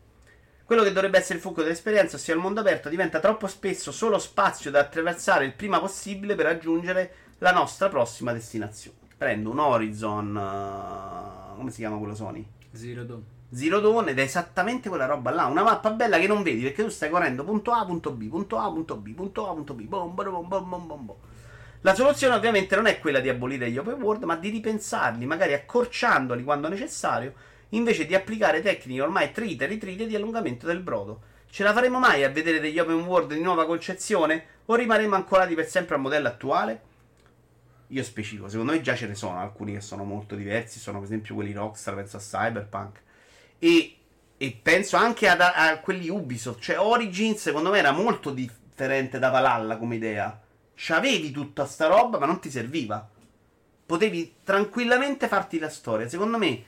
Quello 0.64 0.82
che 0.82 0.92
dovrebbe 0.92 1.18
essere 1.18 1.34
il 1.34 1.40
fulcro 1.40 1.62
dell'esperienza, 1.62 2.16
ossia 2.16 2.32
il 2.32 2.40
mondo 2.40 2.60
aperto, 2.60 2.88
diventa 2.88 3.20
troppo 3.20 3.46
spesso 3.46 3.92
solo 3.92 4.18
spazio 4.18 4.70
da 4.70 4.80
attraversare 4.80 5.44
il 5.44 5.52
prima 5.52 5.78
possibile 5.78 6.34
per 6.34 6.46
raggiungere 6.46 7.14
la 7.38 7.52
nostra 7.52 7.90
prossima 7.90 8.32
destinazione. 8.32 8.96
Prendo 9.18 9.50
un 9.50 9.58
Horizon. 9.58 10.36
eh, 10.36 11.56
come 11.56 11.70
si 11.70 11.78
chiama 11.78 11.98
quello 11.98 12.14
Sony? 12.14 12.46
Zero 12.72 13.04
Dawn. 13.04 13.24
Zero 13.52 13.78
Dawn 13.78 14.08
ed 14.08 14.18
è 14.18 14.22
esattamente 14.22 14.88
quella 14.88 15.04
roba 15.04 15.30
là. 15.30 15.44
Una 15.44 15.62
mappa 15.62 15.90
bella 15.90 16.18
che 16.18 16.26
non 16.26 16.42
vedi 16.42 16.62
perché 16.62 16.82
tu 16.82 16.88
stai 16.88 17.10
correndo 17.10 17.44
punto 17.44 17.70
A, 17.70 17.84
punto 17.84 18.10
B, 18.12 18.26
punto 18.28 18.56
A, 18.56 18.70
punto 18.70 18.96
B, 18.96 19.12
punto 19.12 19.48
A, 19.48 19.52
punto 19.52 19.74
B. 19.74 19.82
Bom, 19.82 20.14
bom, 20.14 20.30
bom, 20.30 20.48
bom, 20.48 20.86
bom, 20.86 21.04
bom. 21.04 21.16
La 21.82 21.94
soluzione 21.94 22.34
ovviamente 22.34 22.74
non 22.74 22.86
è 22.86 22.98
quella 22.98 23.20
di 23.20 23.28
abolire 23.28 23.70
gli 23.70 23.76
open 23.76 24.00
world, 24.00 24.22
ma 24.22 24.36
di 24.36 24.48
ripensarli, 24.48 25.26
magari 25.26 25.52
accorciandoli 25.52 26.42
quando 26.42 26.68
necessario, 26.68 27.34
invece 27.76 28.06
di 28.06 28.14
applicare 28.14 28.62
tecniche 28.62 29.02
ormai 29.02 29.32
trite 29.32 29.64
e 29.64 29.66
ritrite 29.68 30.06
di 30.06 30.16
allungamento 30.16 30.66
del 30.66 30.80
brodo. 30.80 31.32
Ce 31.50 31.62
la 31.62 31.72
faremo 31.72 31.98
mai 31.98 32.24
a 32.24 32.30
vedere 32.30 32.58
degli 32.58 32.78
open 32.78 33.04
world 33.04 33.32
di 33.32 33.40
nuova 33.40 33.66
concezione 33.66 34.46
o 34.66 34.74
rimarremo 34.74 35.14
ancorati 35.14 35.54
per 35.54 35.68
sempre 35.68 35.94
al 35.94 36.00
modello 36.00 36.28
attuale? 36.28 36.82
Io 37.88 38.02
specifico, 38.02 38.48
secondo 38.48 38.72
me 38.72 38.80
già 38.80 38.96
ce 38.96 39.06
ne 39.06 39.14
sono 39.14 39.38
alcuni 39.38 39.74
che 39.74 39.80
sono 39.80 40.04
molto 40.04 40.34
diversi, 40.34 40.80
sono 40.80 40.98
per 40.98 41.06
esempio 41.06 41.34
quelli 41.34 41.52
Rockstar, 41.52 41.94
penso 41.94 42.16
a 42.16 42.20
Cyberpunk 42.20 43.02
e, 43.58 43.96
e 44.36 44.58
penso 44.60 44.96
anche 44.96 45.28
ad- 45.28 45.40
a, 45.40 45.78
quelli 45.78 46.08
Ubisoft, 46.08 46.60
cioè 46.60 46.78
Origins 46.80 47.40
secondo 47.40 47.70
me 47.70 47.78
era 47.78 47.92
molto 47.92 48.30
differente 48.30 49.18
da 49.18 49.28
Valhalla 49.30 49.76
come 49.76 49.96
idea. 49.96 50.40
C'avevi 50.74 51.30
tutta 51.30 51.66
sta 51.66 51.86
roba 51.86 52.18
ma 52.18 52.26
non 52.26 52.40
ti 52.40 52.50
serviva. 52.50 53.08
Potevi 53.86 54.36
tranquillamente 54.42 55.28
farti 55.28 55.58
la 55.58 55.68
storia. 55.68 56.08
Secondo 56.08 56.38
me 56.38 56.64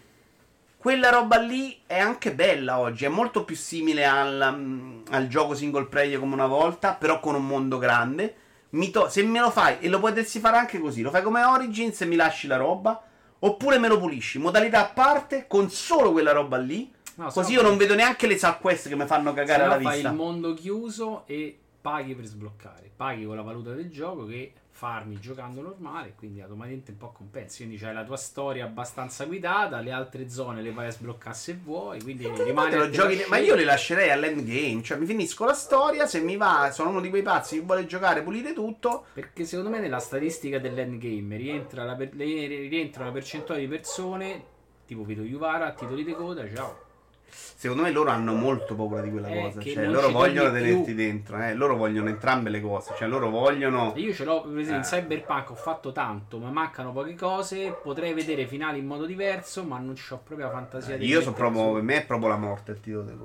quella 0.76 1.10
roba 1.10 1.38
lì 1.38 1.80
è 1.86 1.98
anche 1.98 2.32
bella 2.32 2.78
oggi, 2.78 3.04
è 3.04 3.08
molto 3.08 3.44
più 3.44 3.56
simile 3.56 4.06
al, 4.06 4.54
mm, 4.56 5.00
al 5.10 5.26
gioco 5.26 5.54
single 5.54 5.86
player 5.86 6.18
come 6.20 6.34
una 6.34 6.46
volta, 6.46 6.94
però 6.94 7.18
con 7.20 7.34
un 7.34 7.46
mondo 7.46 7.78
grande. 7.78 8.34
Mi 8.70 8.90
to- 8.90 9.08
se 9.08 9.22
me 9.22 9.40
lo 9.40 9.50
fai, 9.50 9.78
e 9.80 9.88
lo 9.88 9.98
potresti 10.00 10.38
fare 10.38 10.58
anche 10.58 10.78
così, 10.78 11.00
lo 11.02 11.10
fai 11.10 11.22
come 11.22 11.42
Origins 11.42 12.00
e 12.02 12.06
mi 12.06 12.16
lasci 12.16 12.46
la 12.46 12.56
roba, 12.56 13.02
oppure 13.38 13.78
me 13.78 13.88
lo 13.88 13.98
pulisci, 13.98 14.38
modalità 14.38 14.80
a 14.80 14.88
parte, 14.92 15.46
con 15.48 15.70
solo 15.70 16.12
quella 16.12 16.32
roba 16.32 16.56
lì, 16.58 16.92
No, 17.14 17.30
così 17.30 17.52
io 17.52 17.62
non 17.62 17.70
fai- 17.70 17.78
vedo 17.80 17.94
neanche 17.94 18.26
le 18.26 18.36
side 18.36 18.58
quest 18.60 18.88
che 18.88 18.96
mi 18.96 19.06
fanno 19.06 19.32
cagare 19.32 19.62
alla 19.62 19.80
fai 19.80 19.94
vista. 19.94 20.10
il 20.10 20.14
mondo 20.14 20.52
chiuso 20.52 21.22
e 21.26 21.58
paghi 21.80 22.14
per 22.14 22.26
sbloccare. 22.26 22.90
Paghi 22.94 23.24
con 23.24 23.36
la 23.36 23.42
valuta 23.42 23.72
del 23.72 23.90
gioco 23.90 24.26
che 24.26 24.52
farmi 24.76 25.18
giocando 25.18 25.62
normale, 25.62 26.12
quindi 26.14 26.42
automaticamente 26.42 26.90
un 26.90 26.98
po' 26.98 27.10
compensi. 27.10 27.64
Quindi 27.64 27.82
c'hai 27.82 27.94
la 27.94 28.04
tua 28.04 28.18
storia 28.18 28.66
abbastanza 28.66 29.24
guidata, 29.24 29.80
le 29.80 29.90
altre 29.90 30.28
zone 30.28 30.60
le 30.60 30.70
vai 30.70 30.88
a 30.88 30.90
sbloccare 30.90 31.34
se 31.34 31.58
vuoi, 31.64 32.02
quindi 32.02 32.28
rimane 32.44 32.76
lo 32.76 32.90
giochi- 32.90 33.16
la 33.16 33.24
ma 33.28 33.38
io 33.38 33.54
le 33.54 33.64
lascerei 33.64 34.10
all'endgame, 34.10 34.82
cioè 34.82 34.98
mi 34.98 35.06
finisco 35.06 35.46
la 35.46 35.54
storia, 35.54 36.06
se 36.06 36.20
mi 36.20 36.36
va, 36.36 36.70
sono 36.72 36.90
uno 36.90 37.00
di 37.00 37.08
quei 37.08 37.22
pazzi 37.22 37.58
che 37.58 37.64
vuole 37.64 37.86
giocare, 37.86 38.22
pulire 38.22 38.52
tutto, 38.52 39.06
Perché 39.14 39.46
secondo 39.46 39.70
me 39.70 39.80
nella 39.80 39.98
statistica 39.98 40.58
dell'endgame 40.58 41.36
rientra 41.36 41.84
la, 41.84 41.94
per- 41.94 42.12
rientra 42.14 43.04
una 43.04 43.12
percentuale 43.12 43.62
di 43.62 43.68
persone 43.68 44.44
tipo 44.84 45.04
Vito 45.04 45.22
Juvara, 45.22 45.72
titoli 45.72 46.04
di 46.04 46.12
coda, 46.12 46.46
ciao. 46.54 46.84
Secondo 47.28 47.82
me 47.82 47.90
loro 47.90 48.10
hanno 48.10 48.32
molto 48.34 48.74
paura 48.74 49.00
di 49.00 49.10
quella 49.10 49.28
Eh, 49.28 49.40
cosa. 49.40 49.60
Cioè, 49.62 49.86
loro 49.86 50.10
vogliono 50.10 50.52
tenerti 50.52 50.82
più. 50.84 50.94
dentro. 50.94 51.38
Eh. 51.42 51.54
Loro 51.54 51.76
vogliono 51.76 52.08
entrambe 52.08 52.50
le 52.50 52.60
cose. 52.60 52.92
Cioè, 52.96 53.08
loro 53.08 53.30
vogliono. 53.30 53.92
Io 53.96 54.12
ce 54.12 54.24
l'ho, 54.24 54.42
per 54.42 54.58
esempio, 54.58 54.74
in 54.74 54.80
Eh. 54.80 54.84
Cyberpunk 54.84 55.50
ho 55.50 55.54
fatto 55.54 55.92
tanto, 55.92 56.38
ma 56.38 56.50
mancano 56.50 56.92
poche 56.92 57.14
cose, 57.14 57.76
potrei 57.82 58.12
vedere 58.14 58.46
finali 58.46 58.78
in 58.78 58.86
modo 58.86 59.06
diverso, 59.06 59.64
ma 59.64 59.78
non 59.78 59.94
ho 60.10 60.20
proprio 60.22 60.46
la 60.46 60.52
fantasia 60.52 60.96
di 60.96 61.06
Io 61.06 61.18
mettere 61.18 61.34
proprio. 61.34 61.72
Per 61.72 61.82
me 61.82 61.96
è 61.96 62.04
proprio 62.06 62.28
la 62.28 62.36
morte 62.36 62.70
il 62.72 62.80
titolo 62.80 63.02
del. 63.02 63.18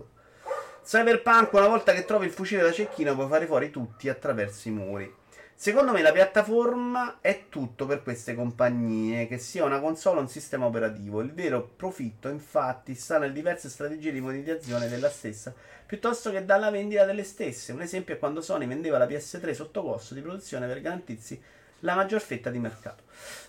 Cyberpunk, 0.83 1.53
una 1.53 1.67
volta 1.67 1.93
che 1.93 2.05
trovi 2.05 2.25
il 2.25 2.31
fucile 2.31 2.63
da 2.63 2.71
cecchino, 2.71 3.13
puoi 3.13 3.27
fare 3.27 3.45
fuori 3.45 3.69
tutti 3.69 4.09
attraverso 4.09 4.67
i 4.67 4.71
muri. 4.71 5.13
Secondo 5.61 5.91
me 5.91 6.01
la 6.01 6.11
piattaforma 6.11 7.19
è 7.21 7.43
tutto 7.47 7.85
per 7.85 8.01
queste 8.01 8.33
compagnie, 8.33 9.27
che 9.27 9.37
sia 9.37 9.63
una 9.63 9.79
console 9.79 10.17
o 10.17 10.21
un 10.21 10.27
sistema 10.27 10.65
operativo. 10.65 11.21
Il 11.21 11.33
vero 11.35 11.61
profitto, 11.75 12.29
infatti, 12.29 12.95
sta 12.95 13.19
nelle 13.19 13.31
diverse 13.31 13.69
strategie 13.69 14.11
di 14.11 14.21
monetizzazione 14.21 14.89
della 14.89 15.11
stessa, 15.11 15.53
piuttosto 15.85 16.31
che 16.31 16.45
dalla 16.45 16.71
vendita 16.71 17.05
delle 17.05 17.23
stesse. 17.23 17.73
Un 17.73 17.81
esempio 17.83 18.15
è 18.15 18.17
quando 18.17 18.41
Sony 18.41 18.65
vendeva 18.65 18.97
la 18.97 19.05
PS3 19.05 19.51
sotto 19.51 19.83
costo 19.83 20.15
di 20.15 20.21
produzione 20.21 20.65
per 20.65 20.81
garantirsi 20.81 21.39
la 21.81 21.93
maggior 21.93 22.21
fetta 22.21 22.49
di 22.49 22.57
mercato. 22.57 23.03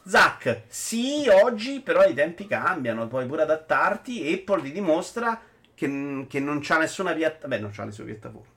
Zack, 0.07 0.65
sì, 0.67 1.27
oggi 1.31 1.81
però 1.81 2.05
i 2.05 2.13
tempi 2.13 2.47
cambiano, 2.47 3.09
puoi 3.09 3.25
pure 3.25 3.41
adattarti. 3.41 4.31
Apple 4.35 4.61
ti 4.61 4.73
dimostra 4.73 5.41
che, 5.73 6.27
che 6.29 6.41
non 6.41 6.59
c'ha 6.61 6.77
nessuna 6.77 7.15
piattaforma. 7.15 7.57
Beh, 7.57 7.63
non 7.63 7.71
c'ha 7.73 7.87
le 7.87 7.93
sue 7.93 8.05
piattaforme. 8.05 8.52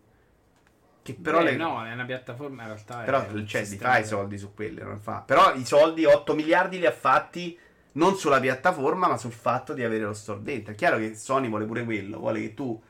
Che 1.06 1.14
però 1.14 1.38
Beh, 1.38 1.52
le, 1.52 1.56
no, 1.56 1.86
è 1.86 1.92
una 1.94 2.04
piattaforma 2.04 2.64
in 2.64 2.70
realtà. 2.70 3.02
però 3.02 3.24
cioè, 3.46 3.64
sistema- 3.64 3.92
fa 3.92 4.00
i 4.00 4.06
soldi 4.08 4.40
su 4.40 4.56
quelle, 4.56 4.82
non 4.82 4.98
fa. 5.00 5.22
Però 5.24 5.54
i 5.54 5.64
soldi, 5.64 6.04
8 6.04 6.34
miliardi 6.34 6.80
li 6.80 6.88
ha 6.88 6.92
fatti 6.92 7.56
non 7.92 8.16
sulla 8.16 8.40
piattaforma, 8.40 9.08
ma 9.08 9.16
sul 9.16 9.32
fatto 9.32 9.74
di 9.74 9.84
avere 9.84 10.04
lo 10.04 10.14
store 10.14 10.42
dentro. 10.42 10.74
È 10.74 10.76
chiaro 10.76 10.98
che 10.98 11.14
Sony 11.14 11.48
vuole 11.48 11.66
pure 11.66 11.84
quello, 11.84 12.18
vuole 12.18 12.42
che 12.42 12.56
tu 12.56 12.82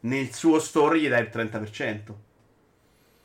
nel 0.00 0.32
suo 0.32 0.58
store 0.60 0.98
gli 0.98 1.10
dai 1.10 1.20
il 1.20 1.28
30%. 1.30 2.14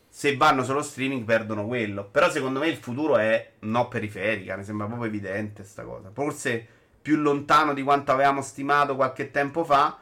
Se 0.10 0.36
vanno 0.36 0.65
solo 0.65 0.82
streaming 0.82 1.24
perdono 1.24 1.65
quello. 1.65 2.03
Però 2.03 2.30
secondo 2.30 2.60
me 2.60 2.68
il 2.68 2.76
futuro 2.76 3.15
è 3.15 3.53
no 3.60 3.88
periferica, 3.88 4.57
mi 4.57 4.65
sembra 4.65 4.88
proprio 4.88 5.07
evidente 5.07 5.64
sta 5.64 5.84
cosa. 5.84 6.11
Forse 6.11 6.68
più 7.02 7.15
lontano 7.15 7.74
di 7.74 7.82
quanto 7.82 8.11
avevamo 8.11 8.41
stimato 8.41 8.98
qualche 8.98 9.32
tempo 9.32 9.64
fa, 9.64 9.98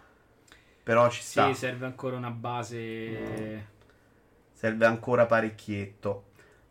però 0.82 1.12
ci 1.12 1.22
sta. 1.22 1.46
Sì, 1.54 1.60
serve 1.60 1.86
ancora 1.86 2.18
una 2.18 2.32
base. 2.32 3.70
Serve 4.62 4.86
ancora 4.86 5.26
parecchietto. 5.26 6.26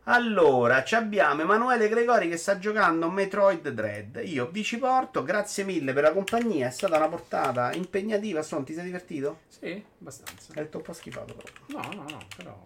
Allora, 0.05 0.85
ci 0.85 0.95
abbiamo 0.95 1.43
Emanuele 1.43 1.89
Gregori 1.89 2.29
che 2.29 2.37
sta 2.37 2.57
giocando 2.57 3.11
Metroid 3.11 3.69
Dread. 3.69 4.21
Io 4.27 4.47
vi 4.49 4.63
ci 4.63 4.79
porto, 4.79 5.25
grazie 5.25 5.65
mille 5.65 5.93
per 5.93 6.05
la 6.05 6.13
compagnia. 6.13 6.69
È 6.69 6.71
stata 6.71 6.97
una 6.99 7.09
portata 7.09 7.73
impegnativa. 7.73 8.43
Son, 8.43 8.63
ti 8.63 8.75
sei 8.75 8.85
divertito? 8.85 9.41
Sì, 9.49 9.85
abbastanza. 10.01 10.53
Hai 10.55 10.63
detto 10.63 10.77
un 10.77 10.83
po' 10.85 10.93
schifato, 10.93 11.35
però. 11.35 11.83
No, 11.83 11.93
no, 11.97 12.09
no, 12.09 12.19
però. 12.37 12.57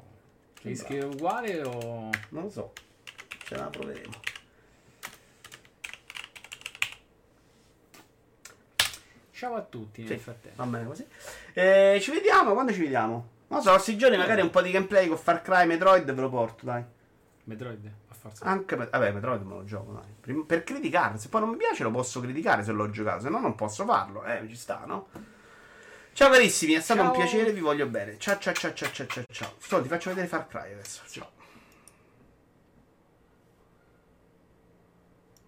Rischi 0.60 0.98
uguale 0.98 1.62
o. 1.62 2.10
Non 2.28 2.42
lo 2.42 2.50
so. 2.50 2.72
Ce 3.46 3.56
la 3.56 3.64
proveremo. 3.68 4.20
Ciao 9.30 9.54
a 9.54 9.62
tutti 9.62 10.02
nel 10.02 10.10
Sì, 10.10 10.18
frattempo. 10.18 10.62
va 10.62 10.68
bene 10.68 10.86
così. 10.86 11.06
Eh, 11.54 11.98
ci 12.02 12.10
vediamo? 12.10 12.52
Quando 12.52 12.72
ci 12.74 12.80
vediamo? 12.80 13.32
Non 13.54 13.62
so, 13.62 13.70
questi 13.70 13.96
giorni 13.96 14.16
magari 14.16 14.40
un 14.40 14.50
po' 14.50 14.60
di 14.60 14.72
gameplay 14.72 15.06
con 15.06 15.16
Far 15.16 15.40
Cry 15.40 15.64
Metroid 15.64 16.12
ve 16.12 16.20
lo 16.20 16.28
porto, 16.28 16.66
dai. 16.66 16.82
Metroid 17.44 17.86
a 18.08 18.14
forza. 18.14 18.44
Anche 18.46 18.74
per... 18.74 18.90
Vabbè, 18.90 19.12
Metroid 19.12 19.42
me 19.42 19.54
lo 19.54 19.64
gioco, 19.64 19.92
dai. 19.92 20.42
Per 20.44 20.64
criticare. 20.64 21.18
Se 21.18 21.28
poi 21.28 21.42
non 21.42 21.50
mi 21.50 21.56
piace 21.56 21.84
lo 21.84 21.92
posso 21.92 22.20
criticare 22.20 22.64
se 22.64 22.72
l'ho 22.72 22.90
giocato. 22.90 23.20
Se 23.20 23.28
no 23.28 23.38
non 23.38 23.54
posso 23.54 23.84
farlo. 23.84 24.24
Eh, 24.24 24.44
ci 24.48 24.56
sta, 24.56 24.82
no? 24.86 25.06
Ciao 26.14 26.30
carissimi, 26.30 26.72
è 26.72 26.80
stato 26.80 27.00
Ciao. 27.00 27.10
un 27.10 27.16
piacere, 27.16 27.52
vi 27.52 27.60
voglio 27.60 27.86
bene. 27.86 28.18
Ciao 28.18 28.38
ciao 28.38 28.52
ciao 28.54 28.72
ciao 28.72 28.90
ciao 28.90 29.06
ciao 29.06 29.24
ciao. 29.30 29.52
Sto, 29.58 29.80
ti 29.82 29.88
faccio 29.88 30.08
vedere 30.08 30.26
Far 30.26 30.48
Cry 30.48 30.72
adesso. 30.72 31.02
Ciao. 31.06 31.30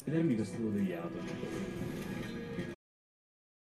Vedermi 0.04 0.34
vestito 0.36 0.68
degli 0.68 0.92
atomi. 0.92 2.44